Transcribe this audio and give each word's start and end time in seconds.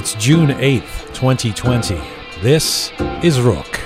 It's 0.00 0.14
June 0.14 0.48
8th, 0.48 1.12
2020. 1.12 2.00
This 2.40 2.90
is 3.22 3.38
Rook. 3.38 3.79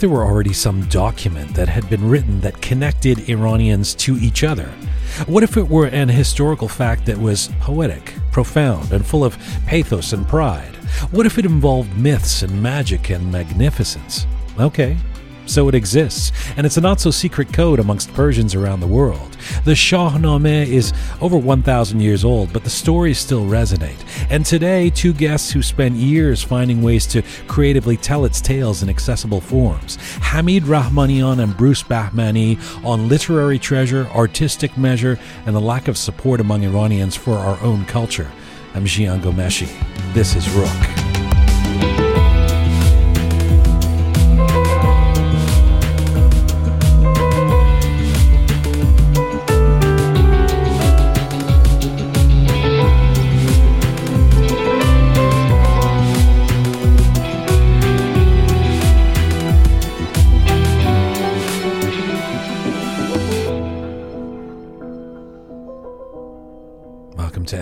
There 0.00 0.10
were 0.10 0.24
already 0.24 0.52
some 0.52 0.82
document 0.88 1.54
that 1.54 1.68
had 1.68 1.88
been 1.88 2.08
written 2.08 2.40
that 2.40 2.60
connected 2.62 3.28
Iranians 3.28 3.94
to 3.96 4.16
each 4.16 4.42
other? 4.42 4.66
What 5.26 5.42
if 5.42 5.56
it 5.56 5.68
were 5.68 5.86
an 5.86 6.08
historical 6.08 6.68
fact 6.68 7.06
that 7.06 7.18
was 7.18 7.50
poetic, 7.60 8.14
profound, 8.32 8.92
and 8.92 9.04
full 9.04 9.24
of 9.24 9.38
pathos 9.66 10.12
and 10.12 10.26
pride? 10.26 10.74
What 11.10 11.26
if 11.26 11.38
it 11.38 11.44
involved 11.44 11.96
myths 11.96 12.42
and 12.42 12.62
magic 12.62 13.10
and 13.10 13.30
magnificence? 13.30 14.26
Okay, 14.58 14.96
so 15.50 15.68
it 15.68 15.74
exists, 15.74 16.32
and 16.56 16.64
it's 16.64 16.76
a 16.76 16.80
not 16.80 17.00
so 17.00 17.10
secret 17.10 17.52
code 17.52 17.80
amongst 17.80 18.14
Persians 18.14 18.54
around 18.54 18.80
the 18.80 18.86
world. 18.86 19.36
The 19.64 19.72
Shahnameh 19.72 20.66
is 20.66 20.92
over 21.20 21.36
1,000 21.36 22.00
years 22.00 22.24
old, 22.24 22.52
but 22.52 22.64
the 22.64 22.70
stories 22.70 23.18
still 23.18 23.44
resonate. 23.44 23.98
And 24.30 24.46
today, 24.46 24.90
two 24.90 25.12
guests 25.12 25.50
who 25.50 25.62
spent 25.62 25.96
years 25.96 26.42
finding 26.42 26.82
ways 26.82 27.06
to 27.08 27.22
creatively 27.48 27.96
tell 27.96 28.24
its 28.24 28.40
tales 28.40 28.82
in 28.82 28.88
accessible 28.88 29.40
forms 29.40 29.98
Hamid 30.20 30.64
Rahmanian 30.64 31.42
and 31.42 31.56
Bruce 31.56 31.82
Bahmani 31.82 32.58
on 32.84 33.08
literary 33.08 33.58
treasure, 33.58 34.06
artistic 34.14 34.76
measure, 34.78 35.18
and 35.46 35.56
the 35.56 35.60
lack 35.60 35.88
of 35.88 35.98
support 35.98 36.40
among 36.40 36.64
Iranians 36.64 37.16
for 37.16 37.34
our 37.34 37.60
own 37.62 37.84
culture. 37.86 38.30
I'm 38.74 38.84
Jian 38.84 39.20
Ghomeshi. 39.20 39.68
This 40.14 40.36
is 40.36 40.48
Rook. 40.50 41.09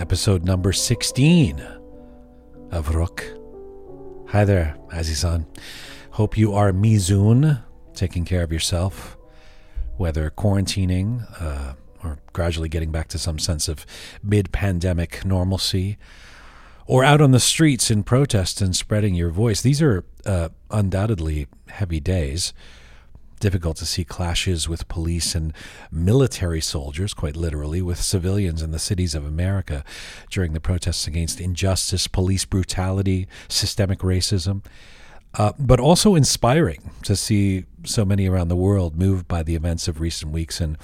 Episode 0.09 0.43
number 0.43 0.73
16 0.73 1.61
of 2.71 2.95
Rook. 2.95 3.23
Hi 4.29 4.43
there, 4.43 4.75
Azizan. 4.91 5.45
Hope 6.09 6.35
you 6.35 6.55
are 6.55 6.71
mizun, 6.71 7.61
taking 7.93 8.25
care 8.25 8.41
of 8.41 8.51
yourself, 8.51 9.15
whether 9.97 10.31
quarantining 10.31 11.27
uh, 11.39 11.75
or 12.03 12.17
gradually 12.33 12.69
getting 12.69 12.91
back 12.91 13.07
to 13.09 13.19
some 13.19 13.37
sense 13.37 13.67
of 13.67 13.85
mid 14.23 14.51
pandemic 14.51 15.23
normalcy, 15.23 15.99
or 16.87 17.03
out 17.03 17.21
on 17.21 17.29
the 17.29 17.39
streets 17.39 17.91
in 17.91 18.01
protest 18.01 18.61
and 18.61 18.75
spreading 18.75 19.13
your 19.13 19.29
voice. 19.29 19.61
These 19.61 19.79
are 19.79 20.03
uh, 20.25 20.49
undoubtedly 20.71 21.45
heavy 21.67 21.99
days 21.99 22.51
difficult 23.39 23.77
to 23.77 23.85
see 23.85 24.03
clashes 24.03 24.67
with 24.67 24.87
police 24.87 25.35
and 25.35 25.53
military 25.91 26.61
soldiers, 26.61 27.13
quite 27.13 27.35
literally, 27.35 27.81
with 27.81 27.99
civilians 27.99 28.61
in 28.61 28.71
the 28.71 28.79
cities 28.79 29.15
of 29.15 29.25
America 29.25 29.83
during 30.29 30.53
the 30.53 30.59
protests 30.59 31.07
against 31.07 31.39
injustice, 31.39 32.07
police 32.07 32.45
brutality, 32.45 33.27
systemic 33.47 33.99
racism. 33.99 34.63
Uh, 35.35 35.53
but 35.59 35.79
also 35.79 36.15
inspiring 36.15 36.91
to 37.03 37.15
see 37.15 37.65
so 37.83 38.03
many 38.03 38.27
around 38.27 38.47
the 38.47 38.55
world 38.55 38.95
moved 38.95 39.27
by 39.27 39.43
the 39.43 39.55
events 39.55 39.87
of 39.87 40.01
recent 40.01 40.31
weeks 40.31 40.59
and 40.59 40.75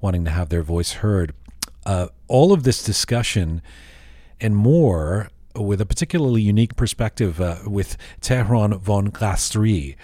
wanting 0.00 0.24
to 0.24 0.30
have 0.30 0.48
their 0.48 0.62
voice 0.62 0.94
heard. 0.94 1.32
Uh, 1.86 2.08
all 2.26 2.52
of 2.52 2.64
this 2.64 2.82
discussion 2.82 3.62
and 4.40 4.56
more 4.56 5.28
with 5.54 5.80
a 5.80 5.86
particularly 5.86 6.42
unique 6.42 6.74
perspective 6.74 7.40
uh, 7.40 7.58
with 7.66 7.96
Tehran 8.20 8.78
von 8.78 9.10
Ghasri 9.10 9.94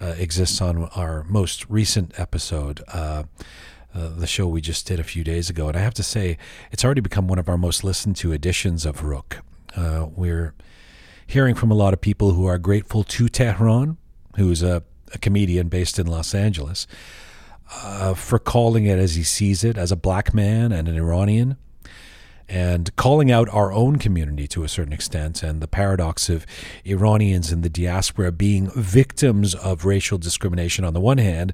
uh, 0.00 0.14
exists 0.18 0.60
on 0.60 0.84
our 0.96 1.24
most 1.24 1.68
recent 1.68 2.18
episode. 2.18 2.82
Uh, 2.88 3.24
uh, 3.94 4.10
the 4.10 4.26
show 4.26 4.46
we 4.46 4.60
just 4.60 4.86
did 4.86 5.00
a 5.00 5.04
few 5.04 5.24
days 5.24 5.48
ago. 5.48 5.68
And 5.68 5.76
I 5.76 5.80
have 5.80 5.94
to 5.94 6.02
say, 6.02 6.36
it's 6.70 6.84
already 6.84 7.00
become 7.00 7.28
one 7.28 7.38
of 7.38 7.48
our 7.48 7.56
most 7.56 7.82
listened 7.82 8.16
to 8.16 8.32
editions 8.32 8.84
of 8.84 9.02
Rook. 9.02 9.38
Uh, 9.74 10.08
we're 10.14 10.54
hearing 11.26 11.54
from 11.54 11.70
a 11.70 11.74
lot 11.74 11.94
of 11.94 12.00
people 12.02 12.32
who 12.32 12.44
are 12.44 12.58
grateful 12.58 13.04
to 13.04 13.28
Tehran, 13.28 13.96
who's 14.36 14.62
a, 14.62 14.82
a 15.14 15.18
comedian 15.18 15.68
based 15.68 15.98
in 15.98 16.06
Los 16.06 16.34
Angeles, 16.34 16.86
uh, 17.72 18.12
for 18.12 18.38
calling 18.38 18.84
it 18.84 18.98
as 18.98 19.14
he 19.14 19.22
sees 19.22 19.64
it, 19.64 19.78
as 19.78 19.90
a 19.90 19.96
black 19.96 20.34
man 20.34 20.72
and 20.72 20.88
an 20.88 20.96
Iranian 20.96 21.56
and 22.48 22.94
calling 22.96 23.30
out 23.30 23.48
our 23.50 23.72
own 23.72 23.96
community 23.96 24.46
to 24.48 24.64
a 24.64 24.68
certain 24.68 24.92
extent 24.92 25.42
and 25.42 25.60
the 25.60 25.66
paradox 25.66 26.28
of 26.28 26.46
Iranians 26.84 27.52
in 27.52 27.62
the 27.62 27.68
diaspora 27.68 28.30
being 28.30 28.70
victims 28.70 29.54
of 29.54 29.84
racial 29.84 30.18
discrimination 30.18 30.84
on 30.84 30.94
the 30.94 31.00
one 31.00 31.18
hand, 31.18 31.52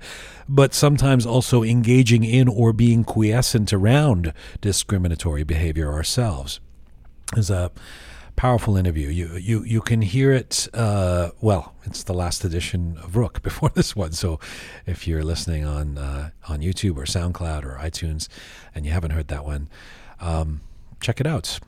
but 0.49 0.75
sometimes 0.75 1.25
also 1.25 1.63
engaging 1.63 2.25
in 2.25 2.49
or 2.49 2.73
being 2.73 3.05
quiescent 3.05 3.73
around 3.73 4.33
discriminatory 4.61 5.45
behavior 5.45 5.93
ourselves. 5.93 6.61
Is 7.35 7.49
a 7.51 7.71
powerful 8.37 8.77
interview. 8.77 9.09
You 9.09 9.37
you 9.37 9.65
you 9.65 9.81
can 9.81 10.03
hear 10.03 10.33
it. 10.33 10.69
Uh, 10.75 11.31
well, 11.41 11.75
it's 11.85 12.03
the 12.03 12.15
last 12.15 12.45
edition 12.45 12.99
of 13.03 13.17
Rook 13.17 13.43
before 13.49 13.71
this 13.71 13.97
one. 13.97 14.13
So, 14.13 14.39
if 14.87 15.07
you're 15.07 15.23
listening 15.23 15.65
on 15.65 15.99
uh, 15.99 16.31
on 16.49 16.61
YouTube 16.61 16.97
or 16.97 17.05
SoundCloud 17.05 17.65
or 17.65 17.79
iTunes, 17.81 18.29
and 18.75 18.85
you 18.85 18.93
haven't 18.93 19.13
heard 19.13 19.29
that 19.29 19.45
one, 19.45 19.69
um, 20.21 20.61
check 21.03 21.21
it 21.21 21.27
out. 21.27 21.59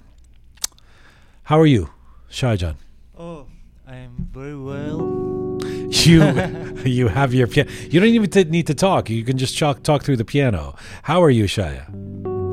How 1.45 1.61
are 1.61 1.67
you, 1.67 1.91
Shahjan? 2.31 2.77
Oh, 3.19 3.47
I'm 3.87 4.29
very 4.33 4.57
well. 4.57 5.21
You 6.05 6.23
you 6.85 7.09
have 7.09 7.33
your 7.33 7.47
piano. 7.47 7.71
You 7.89 8.01
don't 8.01 8.11
even 8.11 8.29
t- 8.29 8.45
need 8.45 8.67
to 8.67 8.75
talk. 8.75 9.09
You 9.09 9.25
can 9.25 9.39
just 9.39 9.57
talk 9.59 9.83
talk 9.83 10.03
through 10.03 10.17
the 10.17 10.25
piano. 10.25 10.75
How 11.05 11.23
are 11.23 11.31
you, 11.31 11.45
Shaya? 11.45 11.89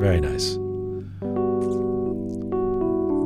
Very 0.00 0.20
nice. 0.20 0.56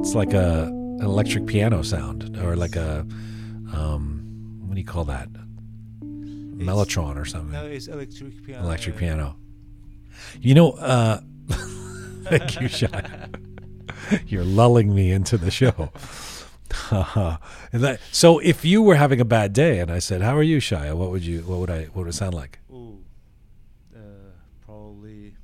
It's 0.01 0.15
like 0.15 0.33
a 0.33 0.65
an 0.65 1.03
electric 1.03 1.47
piano 1.47 1.83
sound, 1.83 2.37
or 2.39 2.57
like 2.57 2.77
a 2.77 3.07
um, 3.73 4.59
what 4.67 4.75
do 4.75 4.81
you 4.81 4.87
call 4.87 5.05
that? 5.05 5.29
Mellotron 6.01 7.17
or 7.17 7.27
something. 7.27 7.53
No, 7.53 7.67
it's 7.67 7.87
electric 7.87 8.45
piano. 8.45 8.65
Electric 8.65 8.97
piano. 8.97 9.37
You 10.41 10.55
know, 10.55 10.71
uh, 10.73 11.21
thank 12.25 12.61
you, 12.61 12.69
Shaya. 12.69 13.29
You're 14.27 14.45
lulling 14.45 14.95
me 14.95 15.13
into 15.13 15.37
the 15.37 15.51
show. 15.51 15.91
and 16.91 17.83
that, 17.83 18.01
so, 18.13 18.39
if 18.41 18.65
you 18.65 18.83
were 18.83 18.97
having 18.97 19.21
a 19.21 19.25
bad 19.25 19.53
day, 19.53 19.79
and 19.79 19.91
I 19.91 19.99
said, 20.01 20.21
"How 20.23 20.37
are 20.37 20.43
you, 20.43 20.59
Shaya?" 20.59 20.95
What 20.97 21.11
would 21.11 21.25
you? 21.25 21.41
What 21.43 21.59
would 21.61 21.71
I? 21.71 21.85
What 21.85 22.05
would 22.05 22.09
it 22.09 22.15
sound 22.15 22.35
like? 22.35 22.59
Ooh, 22.73 22.99
uh, 23.95 23.99
probably. 24.65 25.35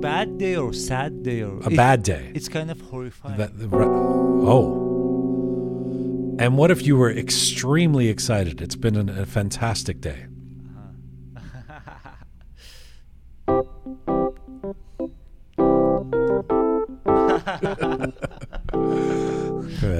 Bad 0.00 0.38
day 0.38 0.56
or 0.56 0.72
sad 0.72 1.22
day 1.22 1.42
or 1.42 1.60
A 1.60 1.70
it- 1.70 1.76
bad 1.76 2.02
day. 2.02 2.30
It's 2.34 2.48
kind 2.48 2.70
of 2.70 2.80
horrifying. 2.82 3.38
That, 3.38 3.52
oh. 3.72 4.80
And 6.38 6.58
what 6.58 6.70
if 6.70 6.84
you 6.86 6.96
were 6.96 7.10
extremely 7.10 8.08
excited? 8.08 8.60
It's 8.60 8.76
been 8.76 8.96
an, 8.96 9.08
a 9.08 9.24
fantastic 9.24 10.00
day. 10.00 10.26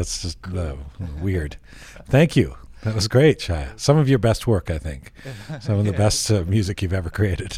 That's 0.04 0.22
just 0.22 0.38
uh, 0.54 0.76
weird. 1.22 1.56
Thank 2.08 2.36
you. 2.36 2.56
That 2.82 2.94
was 2.94 3.08
great, 3.08 3.38
Shaya. 3.38 3.78
Some 3.80 3.96
of 3.96 4.06
your 4.10 4.18
best 4.18 4.46
work, 4.46 4.70
I 4.70 4.78
think. 4.78 5.12
Some 5.62 5.78
of 5.78 5.86
the 5.86 5.92
best 6.04 6.30
uh, 6.30 6.44
music 6.46 6.82
you've 6.82 6.92
ever 6.92 7.08
created. 7.08 7.52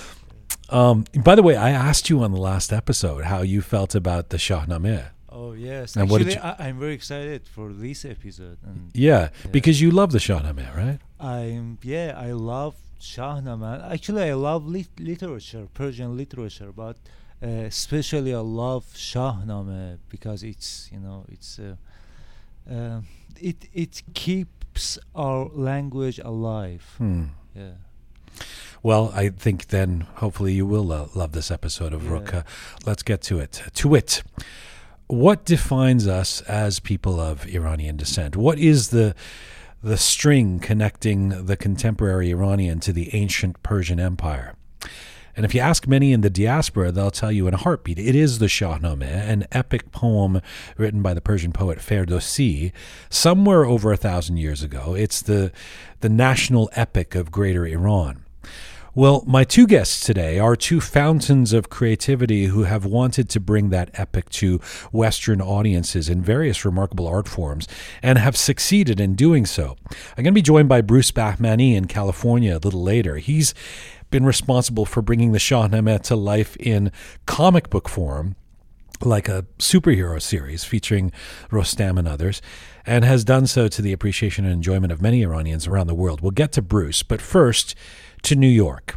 um, 0.70 1.04
by 1.22 1.34
the 1.34 1.42
way, 1.42 1.56
I 1.56 1.70
asked 1.70 2.08
you 2.08 2.22
on 2.22 2.32
the 2.32 2.40
last 2.40 2.72
episode 2.72 3.24
how 3.24 3.42
you 3.42 3.60
felt 3.60 3.94
about 3.94 4.30
the 4.30 4.38
Shahnameh. 4.38 5.10
oh 5.28 5.52
yes, 5.52 5.96
And 5.96 6.08
what 6.10 6.22
actually, 6.22 6.36
you- 6.36 6.40
I, 6.40 6.68
I'm 6.68 6.78
very 6.78 6.94
excited 6.94 7.46
for 7.46 7.72
this 7.72 8.04
episode. 8.04 8.58
And 8.64 8.90
Yeah, 8.94 9.28
because 9.52 9.80
you 9.82 9.90
love 9.90 10.12
the 10.12 10.18
Shahnameh, 10.18 10.74
right? 10.74 10.98
I'm 11.20 11.78
yeah, 11.82 12.14
I 12.16 12.32
love 12.32 12.74
Shahnameh. 13.00 13.92
Actually, 13.92 14.22
I 14.30 14.34
love 14.34 14.66
lit- 14.66 14.98
literature, 14.98 15.68
Persian 15.74 16.16
literature, 16.16 16.72
but 16.72 16.96
uh, 17.42 17.46
especially 17.46 18.34
I 18.34 18.38
love 18.40 18.84
Shahnameh 18.94 19.98
because 20.08 20.42
it's 20.42 20.88
you 20.92 21.00
know 21.00 21.24
it's 21.28 21.58
uh, 21.58 21.76
uh, 22.70 23.00
it 23.40 23.68
it 23.72 24.02
keeps 24.14 24.98
our 25.14 25.48
language 25.52 26.18
alive. 26.18 26.94
Hmm. 26.98 27.24
Yeah. 27.54 27.72
Well, 28.82 29.12
I 29.14 29.28
think 29.28 29.68
then 29.68 30.06
hopefully 30.16 30.54
you 30.54 30.64
will 30.64 30.92
uh, 30.92 31.08
love 31.14 31.32
this 31.32 31.50
episode 31.50 31.92
of 31.92 32.04
Yeah. 32.04 32.38
Uh, 32.38 32.42
let's 32.86 33.02
get 33.02 33.20
to 33.22 33.38
it. 33.38 33.62
To 33.74 33.94
it. 33.94 34.22
What 35.06 35.44
defines 35.44 36.06
us 36.06 36.40
as 36.42 36.78
people 36.78 37.20
of 37.20 37.46
Iranian 37.46 37.96
descent? 37.96 38.36
What 38.36 38.58
is 38.58 38.90
the 38.90 39.14
the 39.82 39.96
string 39.96 40.60
connecting 40.60 41.46
the 41.46 41.56
contemporary 41.56 42.30
Iranian 42.30 42.80
to 42.80 42.92
the 42.92 43.14
ancient 43.14 43.62
Persian 43.62 43.98
Empire? 43.98 44.54
And 45.36 45.44
if 45.44 45.54
you 45.54 45.60
ask 45.60 45.86
many 45.86 46.12
in 46.12 46.20
the 46.20 46.30
diaspora, 46.30 46.92
they'll 46.92 47.10
tell 47.10 47.32
you 47.32 47.46
in 47.46 47.54
a 47.54 47.58
heartbeat 47.58 47.98
it 47.98 48.14
is 48.14 48.38
the 48.38 48.46
Shahnameh, 48.46 49.02
an 49.02 49.46
epic 49.52 49.92
poem 49.92 50.40
written 50.76 51.02
by 51.02 51.14
the 51.14 51.20
Persian 51.20 51.52
poet 51.52 51.78
Ferdowsi 51.78 52.72
somewhere 53.08 53.64
over 53.64 53.92
a 53.92 53.96
thousand 53.96 54.38
years 54.38 54.62
ago. 54.62 54.94
It's 54.94 55.22
the, 55.22 55.52
the 56.00 56.08
national 56.08 56.70
epic 56.74 57.14
of 57.14 57.30
Greater 57.30 57.66
Iran. 57.66 58.24
Well, 58.92 59.22
my 59.24 59.44
two 59.44 59.68
guests 59.68 60.04
today 60.04 60.40
are 60.40 60.56
two 60.56 60.80
fountains 60.80 61.52
of 61.52 61.70
creativity 61.70 62.46
who 62.46 62.64
have 62.64 62.84
wanted 62.84 63.28
to 63.28 63.38
bring 63.38 63.70
that 63.70 63.90
epic 63.94 64.28
to 64.30 64.58
Western 64.90 65.40
audiences 65.40 66.08
in 66.08 66.22
various 66.22 66.64
remarkable 66.64 67.06
art 67.06 67.28
forms 67.28 67.68
and 68.02 68.18
have 68.18 68.36
succeeded 68.36 68.98
in 68.98 69.14
doing 69.14 69.46
so. 69.46 69.76
I'm 70.18 70.24
going 70.24 70.32
to 70.32 70.32
be 70.32 70.42
joined 70.42 70.68
by 70.68 70.80
Bruce 70.80 71.12
Bahmani 71.12 71.76
in 71.76 71.84
California 71.84 72.56
a 72.56 72.58
little 72.58 72.82
later. 72.82 73.18
He's 73.18 73.54
been 74.10 74.24
responsible 74.24 74.84
for 74.84 75.02
bringing 75.02 75.32
the 75.32 75.38
Shahnameh 75.38 76.02
to 76.02 76.16
life 76.16 76.56
in 76.56 76.92
comic 77.26 77.70
book 77.70 77.88
form 77.88 78.36
like 79.02 79.28
a 79.28 79.46
superhero 79.58 80.20
series 80.20 80.64
featuring 80.64 81.10
Rostam 81.50 81.98
and 81.98 82.06
others, 82.06 82.42
and 82.84 83.04
has 83.04 83.24
done 83.24 83.46
so 83.46 83.68
to 83.68 83.80
the 83.80 83.92
appreciation 83.92 84.44
and 84.44 84.52
enjoyment 84.52 84.92
of 84.92 85.00
many 85.00 85.22
Iranians 85.22 85.66
around 85.66 85.86
the 85.86 85.94
world. 85.94 86.20
We'll 86.20 86.32
get 86.32 86.52
to 86.52 86.62
Bruce, 86.62 87.02
but 87.02 87.20
first 87.20 87.74
to 88.22 88.36
New 88.36 88.48
York. 88.48 88.96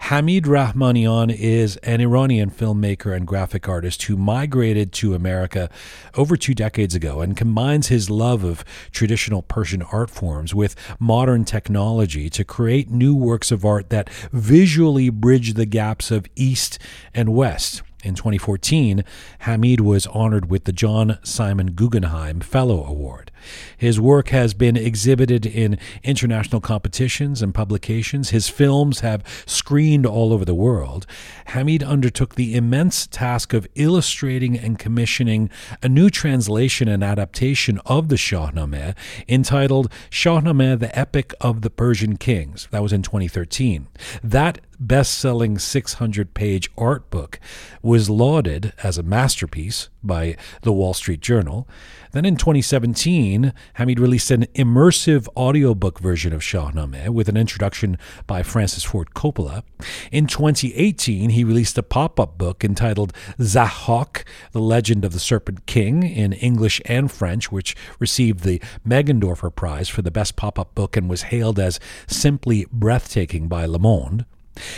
Hamid 0.00 0.44
Rahmanian 0.44 1.34
is 1.34 1.76
an 1.78 2.00
Iranian 2.00 2.50
filmmaker 2.50 3.14
and 3.14 3.26
graphic 3.26 3.68
artist 3.68 4.02
who 4.04 4.16
migrated 4.16 4.92
to 4.94 5.14
America 5.14 5.68
over 6.14 6.36
two 6.36 6.54
decades 6.54 6.94
ago 6.94 7.20
and 7.20 7.36
combines 7.36 7.88
his 7.88 8.10
love 8.10 8.44
of 8.44 8.64
traditional 8.90 9.42
Persian 9.42 9.82
art 9.82 10.10
forms 10.10 10.54
with 10.54 10.76
modern 10.98 11.44
technology 11.44 12.30
to 12.30 12.44
create 12.44 12.90
new 12.90 13.14
works 13.14 13.50
of 13.50 13.64
art 13.64 13.90
that 13.90 14.10
visually 14.32 15.10
bridge 15.10 15.54
the 15.54 15.66
gaps 15.66 16.10
of 16.10 16.26
East 16.36 16.78
and 17.14 17.34
West. 17.34 17.82
In 18.06 18.14
2014, 18.14 19.02
Hamid 19.40 19.80
was 19.80 20.06
honored 20.06 20.48
with 20.48 20.62
the 20.62 20.72
John 20.72 21.18
Simon 21.24 21.72
Guggenheim 21.72 22.38
Fellow 22.38 22.84
Award. 22.84 23.32
His 23.76 23.98
work 23.98 24.28
has 24.28 24.54
been 24.54 24.76
exhibited 24.76 25.44
in 25.44 25.76
international 26.04 26.60
competitions 26.60 27.42
and 27.42 27.52
publications. 27.52 28.30
His 28.30 28.48
films 28.48 29.00
have 29.00 29.24
screened 29.44 30.06
all 30.06 30.32
over 30.32 30.44
the 30.44 30.54
world. 30.54 31.04
Hamid 31.46 31.82
undertook 31.82 32.36
the 32.36 32.54
immense 32.54 33.08
task 33.08 33.52
of 33.52 33.66
illustrating 33.74 34.56
and 34.56 34.78
commissioning 34.78 35.50
a 35.82 35.88
new 35.88 36.08
translation 36.08 36.86
and 36.86 37.02
adaptation 37.02 37.80
of 37.86 38.08
the 38.08 38.16
Shahnameh 38.16 38.94
entitled 39.28 39.90
Shahnameh, 40.10 40.78
the 40.78 40.96
Epic 40.96 41.34
of 41.40 41.62
the 41.62 41.70
Persian 41.70 42.16
Kings. 42.16 42.68
That 42.70 42.84
was 42.84 42.92
in 42.92 43.02
2013. 43.02 43.88
That 44.22 44.60
best 44.78 45.18
selling 45.18 45.58
600 45.58 46.34
page 46.34 46.70
art 46.76 47.10
book 47.10 47.40
was 47.82 48.10
lauded 48.10 48.72
as 48.82 48.98
a 48.98 49.02
masterpiece 49.02 49.88
by 50.02 50.36
the 50.62 50.72
Wall 50.72 50.94
Street 50.94 51.20
Journal. 51.20 51.68
Then 52.12 52.24
in 52.24 52.36
2017, 52.36 53.52
Hamid 53.74 54.00
released 54.00 54.30
an 54.30 54.46
immersive 54.54 55.28
audiobook 55.36 55.98
version 55.98 56.32
of 56.32 56.40
Shahnameh 56.40 57.10
with 57.10 57.28
an 57.28 57.36
introduction 57.36 57.98
by 58.26 58.42
Francis 58.42 58.84
Ford 58.84 59.10
Coppola. 59.14 59.62
In 60.10 60.26
2018, 60.26 61.30
he 61.30 61.44
released 61.44 61.76
a 61.76 61.82
pop 61.82 62.18
up 62.18 62.38
book 62.38 62.64
entitled 62.64 63.12
Zahhak, 63.38 64.24
The 64.52 64.60
Legend 64.60 65.04
of 65.04 65.12
the 65.12 65.18
Serpent 65.18 65.66
King, 65.66 66.04
in 66.04 66.32
English 66.32 66.80
and 66.86 67.10
French, 67.10 67.52
which 67.52 67.76
received 67.98 68.44
the 68.44 68.62
Meggendorfer 68.86 69.54
Prize 69.54 69.88
for 69.88 70.02
the 70.02 70.10
best 70.10 70.36
pop 70.36 70.58
up 70.58 70.74
book 70.74 70.96
and 70.96 71.10
was 71.10 71.22
hailed 71.22 71.58
as 71.58 71.80
simply 72.06 72.66
breathtaking 72.72 73.48
by 73.48 73.66
Le 73.66 73.78
Monde. 73.78 74.24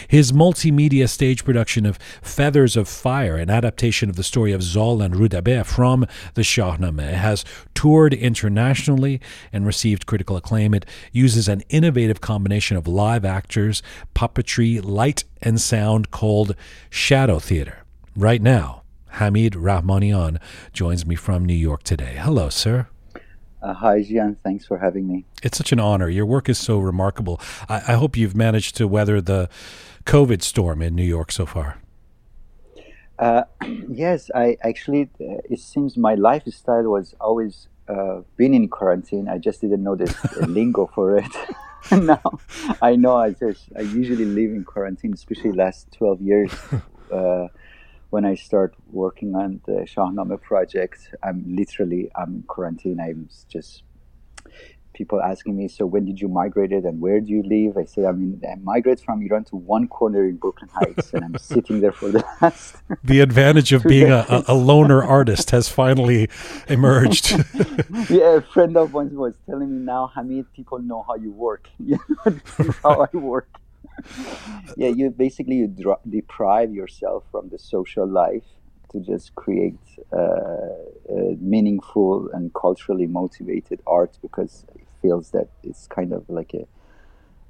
His 0.06 0.32
multimedia 0.32 1.08
stage 1.08 1.44
production 1.44 1.86
of 1.86 1.98
Feathers 2.22 2.76
of 2.76 2.88
Fire, 2.88 3.36
an 3.36 3.50
adaptation 3.50 4.10
of 4.10 4.16
the 4.16 4.22
story 4.22 4.52
of 4.52 4.62
Zal 4.62 5.02
and 5.02 5.14
Rudabeh 5.14 5.64
from 5.64 6.06
the 6.34 6.42
Shahnameh, 6.42 7.14
has 7.14 7.44
toured 7.74 8.14
internationally 8.14 9.20
and 9.52 9.66
received 9.66 10.06
critical 10.06 10.36
acclaim. 10.36 10.74
It 10.74 10.86
uses 11.12 11.48
an 11.48 11.62
innovative 11.68 12.20
combination 12.20 12.76
of 12.76 12.86
live 12.88 13.24
actors, 13.24 13.82
puppetry, 14.14 14.84
light, 14.84 15.24
and 15.42 15.60
sound 15.60 16.10
called 16.10 16.54
shadow 16.90 17.38
theater. 17.38 17.84
Right 18.16 18.42
now, 18.42 18.82
Hamid 19.12 19.54
Rahmanian 19.54 20.38
joins 20.72 21.06
me 21.06 21.14
from 21.14 21.44
New 21.44 21.54
York 21.54 21.82
today. 21.82 22.16
Hello, 22.18 22.48
sir. 22.48 22.88
Uh, 23.60 23.74
hi, 23.74 23.98
Jian. 24.00 24.36
Thanks 24.38 24.66
for 24.66 24.78
having 24.78 25.08
me. 25.08 25.24
It's 25.42 25.58
such 25.58 25.72
an 25.72 25.80
honor. 25.80 26.08
Your 26.08 26.26
work 26.26 26.48
is 26.48 26.58
so 26.58 26.78
remarkable. 26.78 27.40
I, 27.68 27.76
I 27.88 27.92
hope 27.94 28.16
you've 28.16 28.36
managed 28.36 28.76
to 28.76 28.86
weather 28.86 29.20
the 29.20 29.48
COVID 30.04 30.42
storm 30.42 30.80
in 30.80 30.94
New 30.94 31.04
York 31.04 31.32
so 31.32 31.44
far. 31.46 31.78
Uh, 33.18 33.42
yes, 33.88 34.30
I 34.34 34.56
actually, 34.62 35.10
uh, 35.20 35.42
it 35.50 35.58
seems 35.58 35.96
my 35.96 36.14
lifestyle 36.14 36.84
was 36.84 37.14
always 37.20 37.68
uh, 37.88 38.20
been 38.36 38.54
in 38.54 38.68
quarantine. 38.68 39.28
I 39.28 39.38
just 39.38 39.60
didn't 39.60 39.82
know 39.82 39.96
this 40.02 40.14
lingo 40.36 40.86
for 40.94 41.18
it. 41.18 41.32
now 41.90 42.38
I 42.82 42.96
know. 42.96 43.16
I 43.16 43.30
just 43.30 43.64
I 43.76 43.80
usually 43.80 44.24
live 44.24 44.50
in 44.50 44.64
quarantine, 44.64 45.14
especially 45.14 45.52
last 45.52 45.90
twelve 45.92 46.20
years. 46.20 46.52
When 48.10 48.24
I 48.24 48.34
start 48.34 48.74
working 48.90 49.34
on 49.34 49.60
the 49.66 49.86
Shahnameh 49.86 50.40
project, 50.40 51.14
I'm 51.22 51.44
literally 51.46 52.10
I'm 52.16 52.36
in 52.36 52.42
quarantine. 52.44 53.00
I'm 53.00 53.28
just 53.48 53.82
people 54.98 55.22
asking 55.22 55.56
me, 55.56 55.68
so 55.68 55.86
when 55.86 56.04
did 56.04 56.20
you 56.20 56.28
migrate 56.28 56.72
it 56.72 56.84
and 56.84 57.00
where 57.00 57.20
do 57.20 57.30
you 57.30 57.42
live? 57.44 57.76
I 57.76 57.84
say, 57.84 58.04
I 58.04 58.12
mean, 58.12 58.42
I 58.50 58.56
migrated 58.56 59.04
from 59.04 59.22
Iran 59.22 59.44
to 59.44 59.56
one 59.56 59.86
corner 59.86 60.24
in 60.24 60.36
Brooklyn 60.36 60.68
Heights, 60.74 61.14
and 61.14 61.24
I'm 61.24 61.38
sitting 61.52 61.80
there 61.80 61.92
for 61.92 62.08
the 62.10 62.24
last. 62.42 62.76
The 63.04 63.20
advantage 63.20 63.72
of 63.72 63.84
being 63.94 64.10
a, 64.10 64.26
a, 64.28 64.44
a 64.48 64.54
loner 64.54 65.02
artist 65.02 65.52
has 65.52 65.68
finally 65.68 66.28
emerged. 66.68 67.30
yeah, 68.10 68.36
a 68.36 68.40
friend 68.40 68.76
of 68.76 68.92
mine 68.92 69.14
was 69.14 69.34
telling 69.46 69.70
me 69.70 69.78
now, 69.84 70.10
Hamid, 70.14 70.52
people 70.52 70.80
know 70.80 71.04
how 71.06 71.14
you 71.14 71.30
work. 71.30 71.68
You 71.78 71.98
know, 72.26 72.40
how 72.82 73.06
I 73.12 73.16
work. 73.16 73.48
yeah, 74.76 74.88
you 74.88 75.10
basically 75.10 75.56
you 75.56 75.96
deprive 76.08 76.72
yourself 76.72 77.24
from 77.30 77.48
the 77.48 77.58
social 77.58 78.06
life 78.06 78.44
to 78.92 79.00
just 79.00 79.34
create 79.34 79.78
uh, 80.12 80.16
uh, 80.16 80.68
meaningful 81.40 82.30
and 82.32 82.52
culturally 82.54 83.06
motivated 83.06 83.80
art 83.86 84.18
because 84.22 84.64
it 84.74 84.86
feels 85.02 85.30
that 85.30 85.48
it's 85.62 85.86
kind 85.86 86.12
of 86.12 86.24
like 86.28 86.54
a 86.54 86.66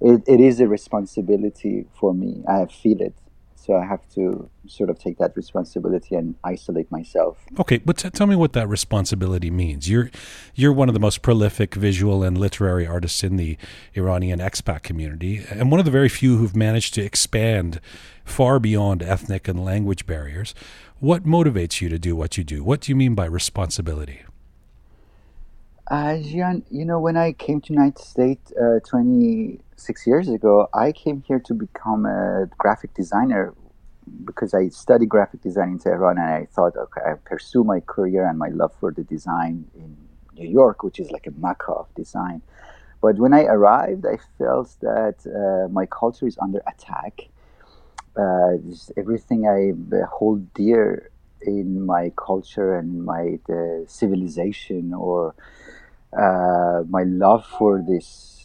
it, 0.00 0.23
it 0.26 0.40
is 0.40 0.61
a 0.61 0.69
responsibility 0.69 1.87
for 1.99 2.14
me. 2.14 2.43
I 2.49 2.67
feel 2.67 3.00
it 3.00 3.14
so 3.69 3.77
i 3.77 3.85
have 3.85 4.01
to 4.09 4.51
sort 4.67 4.91
of 4.91 4.99
take 4.99 5.19
that 5.19 5.37
responsibility 5.37 6.17
and 6.17 6.35
isolate 6.43 6.91
myself 6.91 7.37
okay 7.61 7.79
but 7.79 7.99
t- 7.99 8.11
tell 8.11 8.27
me 8.27 8.35
what 8.35 8.53
that 8.55 8.69
responsibility 8.69 9.51
means 9.51 9.89
you're 9.89 10.11
you're 10.55 10.73
one 10.73 10.89
of 10.89 10.95
the 10.95 11.01
most 11.01 11.23
prolific 11.23 11.75
visual 11.75 12.25
and 12.25 12.37
literary 12.37 12.87
artists 12.87 13.23
in 13.23 13.37
the 13.37 13.57
iranian 13.95 14.41
expat 14.41 14.83
community 14.83 15.45
and 15.51 15.71
one 15.71 15.79
of 15.79 15.85
the 15.85 15.93
very 15.93 16.09
few 16.09 16.39
who've 16.39 16.57
managed 16.57 16.95
to 16.95 17.03
expand 17.03 17.81
far 18.25 18.59
beyond 18.59 19.03
ethnic 19.03 19.47
and 19.47 19.65
language 19.65 20.07
barriers 20.07 20.55
what 21.01 21.25
motivates 21.25 21.81
you 21.81 21.89
to 21.91 21.99
do 21.99 22.17
what 22.17 22.37
you 22.37 22.43
do? 22.45 22.65
What 22.65 22.81
do 22.81 22.91
you 22.91 22.97
mean 22.97 23.15
by 23.15 23.27
responsibility? 23.27 24.23
Uh, 25.89 26.19
you 26.21 26.85
know, 26.85 26.99
when 26.99 27.17
I 27.17 27.33
came 27.33 27.61
to 27.63 27.73
United 27.73 27.99
States 27.99 28.53
uh, 28.61 28.81
26 29.78 30.06
years 30.08 30.28
ago, 30.28 30.68
I 30.75 30.90
came 30.90 31.23
here 31.23 31.38
to 31.38 31.54
become 31.54 32.04
a 32.04 32.47
graphic 32.58 32.94
designer 32.94 33.54
because 34.25 34.52
I 34.52 34.70
studied 34.70 35.08
graphic 35.08 35.40
design 35.40 35.68
in 35.70 35.78
Tehran 35.78 36.18
and 36.18 36.26
I 36.26 36.49
thought, 36.52 36.76
okay, 36.76 37.00
I 37.06 37.14
pursue 37.14 37.62
my 37.62 37.78
career 37.80 38.26
and 38.28 38.38
my 38.38 38.49
love 38.49 38.73
for 38.80 38.90
the 38.90 39.04
design 39.04 39.66
in 39.76 39.97
New 40.35 40.49
York, 40.49 40.82
which 40.82 40.99
is 40.99 41.12
like 41.12 41.28
a 41.28 41.30
mecca 41.30 41.70
of 41.70 41.87
design. 41.94 42.42
But 43.00 43.18
when 43.18 43.32
I 43.32 43.44
arrived, 43.44 44.04
I 44.04 44.18
felt 44.37 44.75
that 44.80 45.16
uh, 45.26 45.68
my 45.68 45.87
culture 45.87 46.26
is 46.26 46.37
under 46.38 46.61
attack 46.66 47.28
uh, 48.16 48.54
everything 48.97 49.47
I 49.47 49.61
hold 50.11 50.52
dear 50.54 51.11
in 51.42 51.87
my 51.87 52.11
culture 52.16 52.75
and 52.76 53.04
my 53.04 53.38
civilization 53.87 54.92
or 54.92 55.37
uh, 56.18 56.82
my 56.88 57.04
love 57.04 57.47
for 57.47 57.80
this 57.87 58.44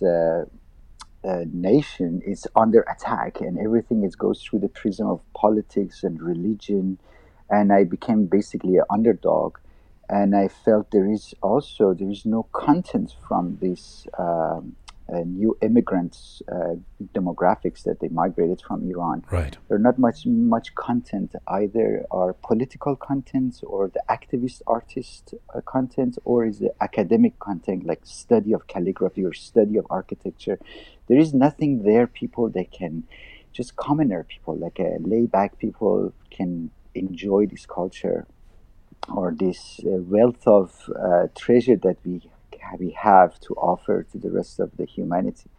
uh, 1.23 1.45
nation 1.51 2.21
is 2.25 2.47
under 2.55 2.81
attack 2.81 3.41
and 3.41 3.57
everything 3.59 4.03
is 4.03 4.15
goes 4.15 4.41
through 4.41 4.59
the 4.59 4.69
prism 4.69 5.07
of 5.07 5.21
politics 5.33 6.03
and 6.03 6.21
religion. 6.21 6.99
And 7.49 7.71
I 7.71 7.83
became 7.83 8.25
basically 8.25 8.77
an 8.77 8.85
underdog. 8.89 9.57
And 10.09 10.35
I 10.35 10.47
felt 10.47 10.91
there 10.91 11.09
is 11.09 11.33
also 11.41 11.93
there 11.93 12.09
is 12.09 12.25
no 12.25 12.43
content 12.51 13.15
from 13.27 13.57
this 13.61 14.05
um, 14.17 14.75
new 15.09 15.57
immigrants 15.61 16.41
uh, 16.51 16.75
demographics 17.13 17.83
that 17.83 17.99
they 17.99 18.07
migrated 18.09 18.61
from 18.61 18.89
Iran. 18.89 19.23
Right. 19.31 19.57
There's 19.67 19.81
not 19.81 19.99
much 19.99 20.25
much 20.25 20.73
content 20.75 21.35
either 21.47 22.05
are 22.11 22.33
political 22.33 22.95
content 22.95 23.61
or 23.63 23.89
the 23.89 24.01
activist 24.09 24.61
artist 24.67 25.33
uh, 25.53 25.61
content 25.61 26.17
or 26.23 26.45
is 26.45 26.59
the 26.59 26.73
academic 26.81 27.39
content 27.39 27.85
like 27.85 28.01
study 28.03 28.53
of 28.53 28.67
calligraphy 28.67 29.23
or 29.25 29.33
study 29.33 29.77
of 29.77 29.85
architecture. 29.89 30.59
There 31.07 31.19
is 31.19 31.33
nothing 31.33 31.83
there. 31.83 32.07
People 32.07 32.49
that 32.49 32.71
can 32.71 33.03
just 33.51 33.75
commoner 33.75 34.23
people 34.23 34.57
like 34.57 34.79
uh, 34.79 34.97
layback 34.99 35.59
people 35.59 36.13
can 36.31 36.71
enjoy 36.95 37.45
this 37.45 37.65
culture 37.65 38.25
or 39.13 39.33
this 39.37 39.79
uh, 39.85 39.97
wealth 40.01 40.47
of 40.47 40.89
uh, 40.89 41.27
treasure 41.35 41.75
that 41.75 41.97
we 42.05 42.21
we 42.79 42.91
have 42.91 43.39
to 43.41 43.53
offer 43.55 44.03
to 44.11 44.17
the 44.17 44.29
rest 44.29 44.59
of 44.59 44.75
the 44.77 44.85
humanity. 44.85 45.49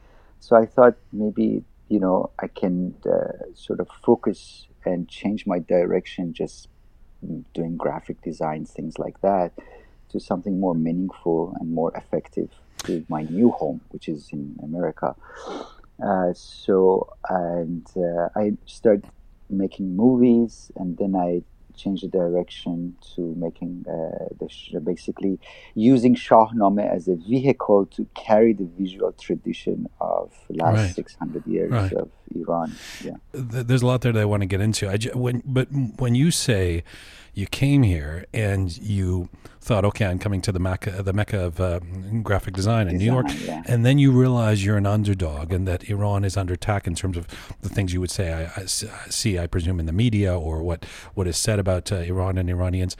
So 0.41 0.57
I 0.57 0.67
thought 0.67 0.97
maybe 1.13 1.65
you 1.89 2.01
know 2.01 2.31
I 2.39 2.49
can 2.49 2.95
uh, 3.07 3.55
sort 3.55 3.81
of 3.81 3.89
focus 4.05 4.67
and 4.85 5.09
change 5.09 5.47
my 5.47 5.59
direction, 5.59 6.35
just 6.35 6.69
doing 7.55 7.77
graphic 7.77 8.21
design, 8.23 8.67
things 8.67 8.99
like 8.99 9.21
that, 9.23 9.53
to 10.11 10.21
something 10.21 10.61
more 10.61 10.75
meaningful 10.75 11.57
and 11.59 11.73
more 11.73 11.93
effective 11.97 12.51
to 12.85 13.05
my 13.09 13.23
new 13.23 13.51
home, 13.51 13.81
which 13.91 14.09
is 14.09 14.29
in 14.33 14.59
America. 14.63 15.15
Uh, 16.05 16.33
so 16.35 17.09
and 17.31 17.87
uh, 17.97 18.29
I 18.37 18.53
started 18.67 19.07
making 19.49 19.97
movies, 19.97 20.71
and 20.77 20.97
then 20.99 21.15
I 21.17 21.43
change 21.77 22.03
the 22.03 22.09
direction 22.09 22.97
to 23.15 23.35
making 23.37 23.85
uh, 23.89 24.35
the 24.41 24.49
sh- 24.49 24.75
basically 24.83 25.39
using 25.75 26.15
Shahnameh 26.15 26.89
as 26.89 27.09
a 27.09 27.17
vehicle 27.17 27.87
to 27.87 28.07
carry 28.15 28.53
the 28.53 28.69
visual 28.79 29.13
tradition 29.13 29.89
of 30.01 30.33
last 30.51 30.77
right. 30.77 30.95
600 30.95 31.47
years 31.47 31.71
right. 31.71 31.93
of 31.93 32.11
Iran. 32.35 32.73
Yeah, 33.03 33.17
there's 33.33 33.83
a 33.83 33.87
lot 33.87 34.03
there 34.03 34.13
that 34.13 34.21
I 34.21 34.25
want 34.25 34.43
to 34.43 34.47
get 34.47 34.61
into. 34.61 34.89
I 34.89 34.99
when 35.15 35.43
but 35.45 35.69
when 35.99 36.15
you 36.15 36.31
say 36.31 36.85
you 37.35 37.47
came 37.47 37.83
here 37.83 38.25
and 38.33 38.77
you 38.79 39.29
thought, 39.61 39.85
okay, 39.85 40.05
I'm 40.05 40.19
coming 40.19 40.43
to 40.43 40.53
the 40.53 40.59
Mecca, 40.59 41.03
the 41.03 41.13
Mecca 41.15 41.41
of 41.41 41.59
uh, 41.59 41.81
graphic 42.23 42.55
design 42.55 42.87
in 42.87 42.99
design, 42.99 43.07
New 43.07 43.13
York, 43.13 43.27
yeah. 43.47 43.63
and 43.67 43.85
then 43.85 43.99
you 43.99 44.13
realize 44.13 44.65
you're 44.65 44.77
an 44.77 44.87
underdog 44.87 45.53
and 45.53 45.67
that 45.67 45.89
Iran 45.89 46.25
is 46.25 46.37
under 46.37 46.53
attack 46.53 46.87
in 46.87 46.95
terms 46.95 47.17
of 47.17 47.27
the 47.63 47.71
things 47.71 47.93
you 47.93 48.01
would 48.01 48.11
say. 48.11 48.33
I, 48.33 48.61
I 48.61 48.67
see, 48.67 49.39
I 49.39 49.47
presume, 49.47 49.81
in 49.81 49.87
the 49.87 49.93
media 49.93 50.39
or 50.39 50.63
what 50.63 50.85
what 51.15 51.27
is 51.27 51.39
said 51.39 51.59
about 51.59 51.91
uh, 51.91 51.97
Iran 51.97 52.37
and 52.37 52.51
Iranians. 52.51 52.95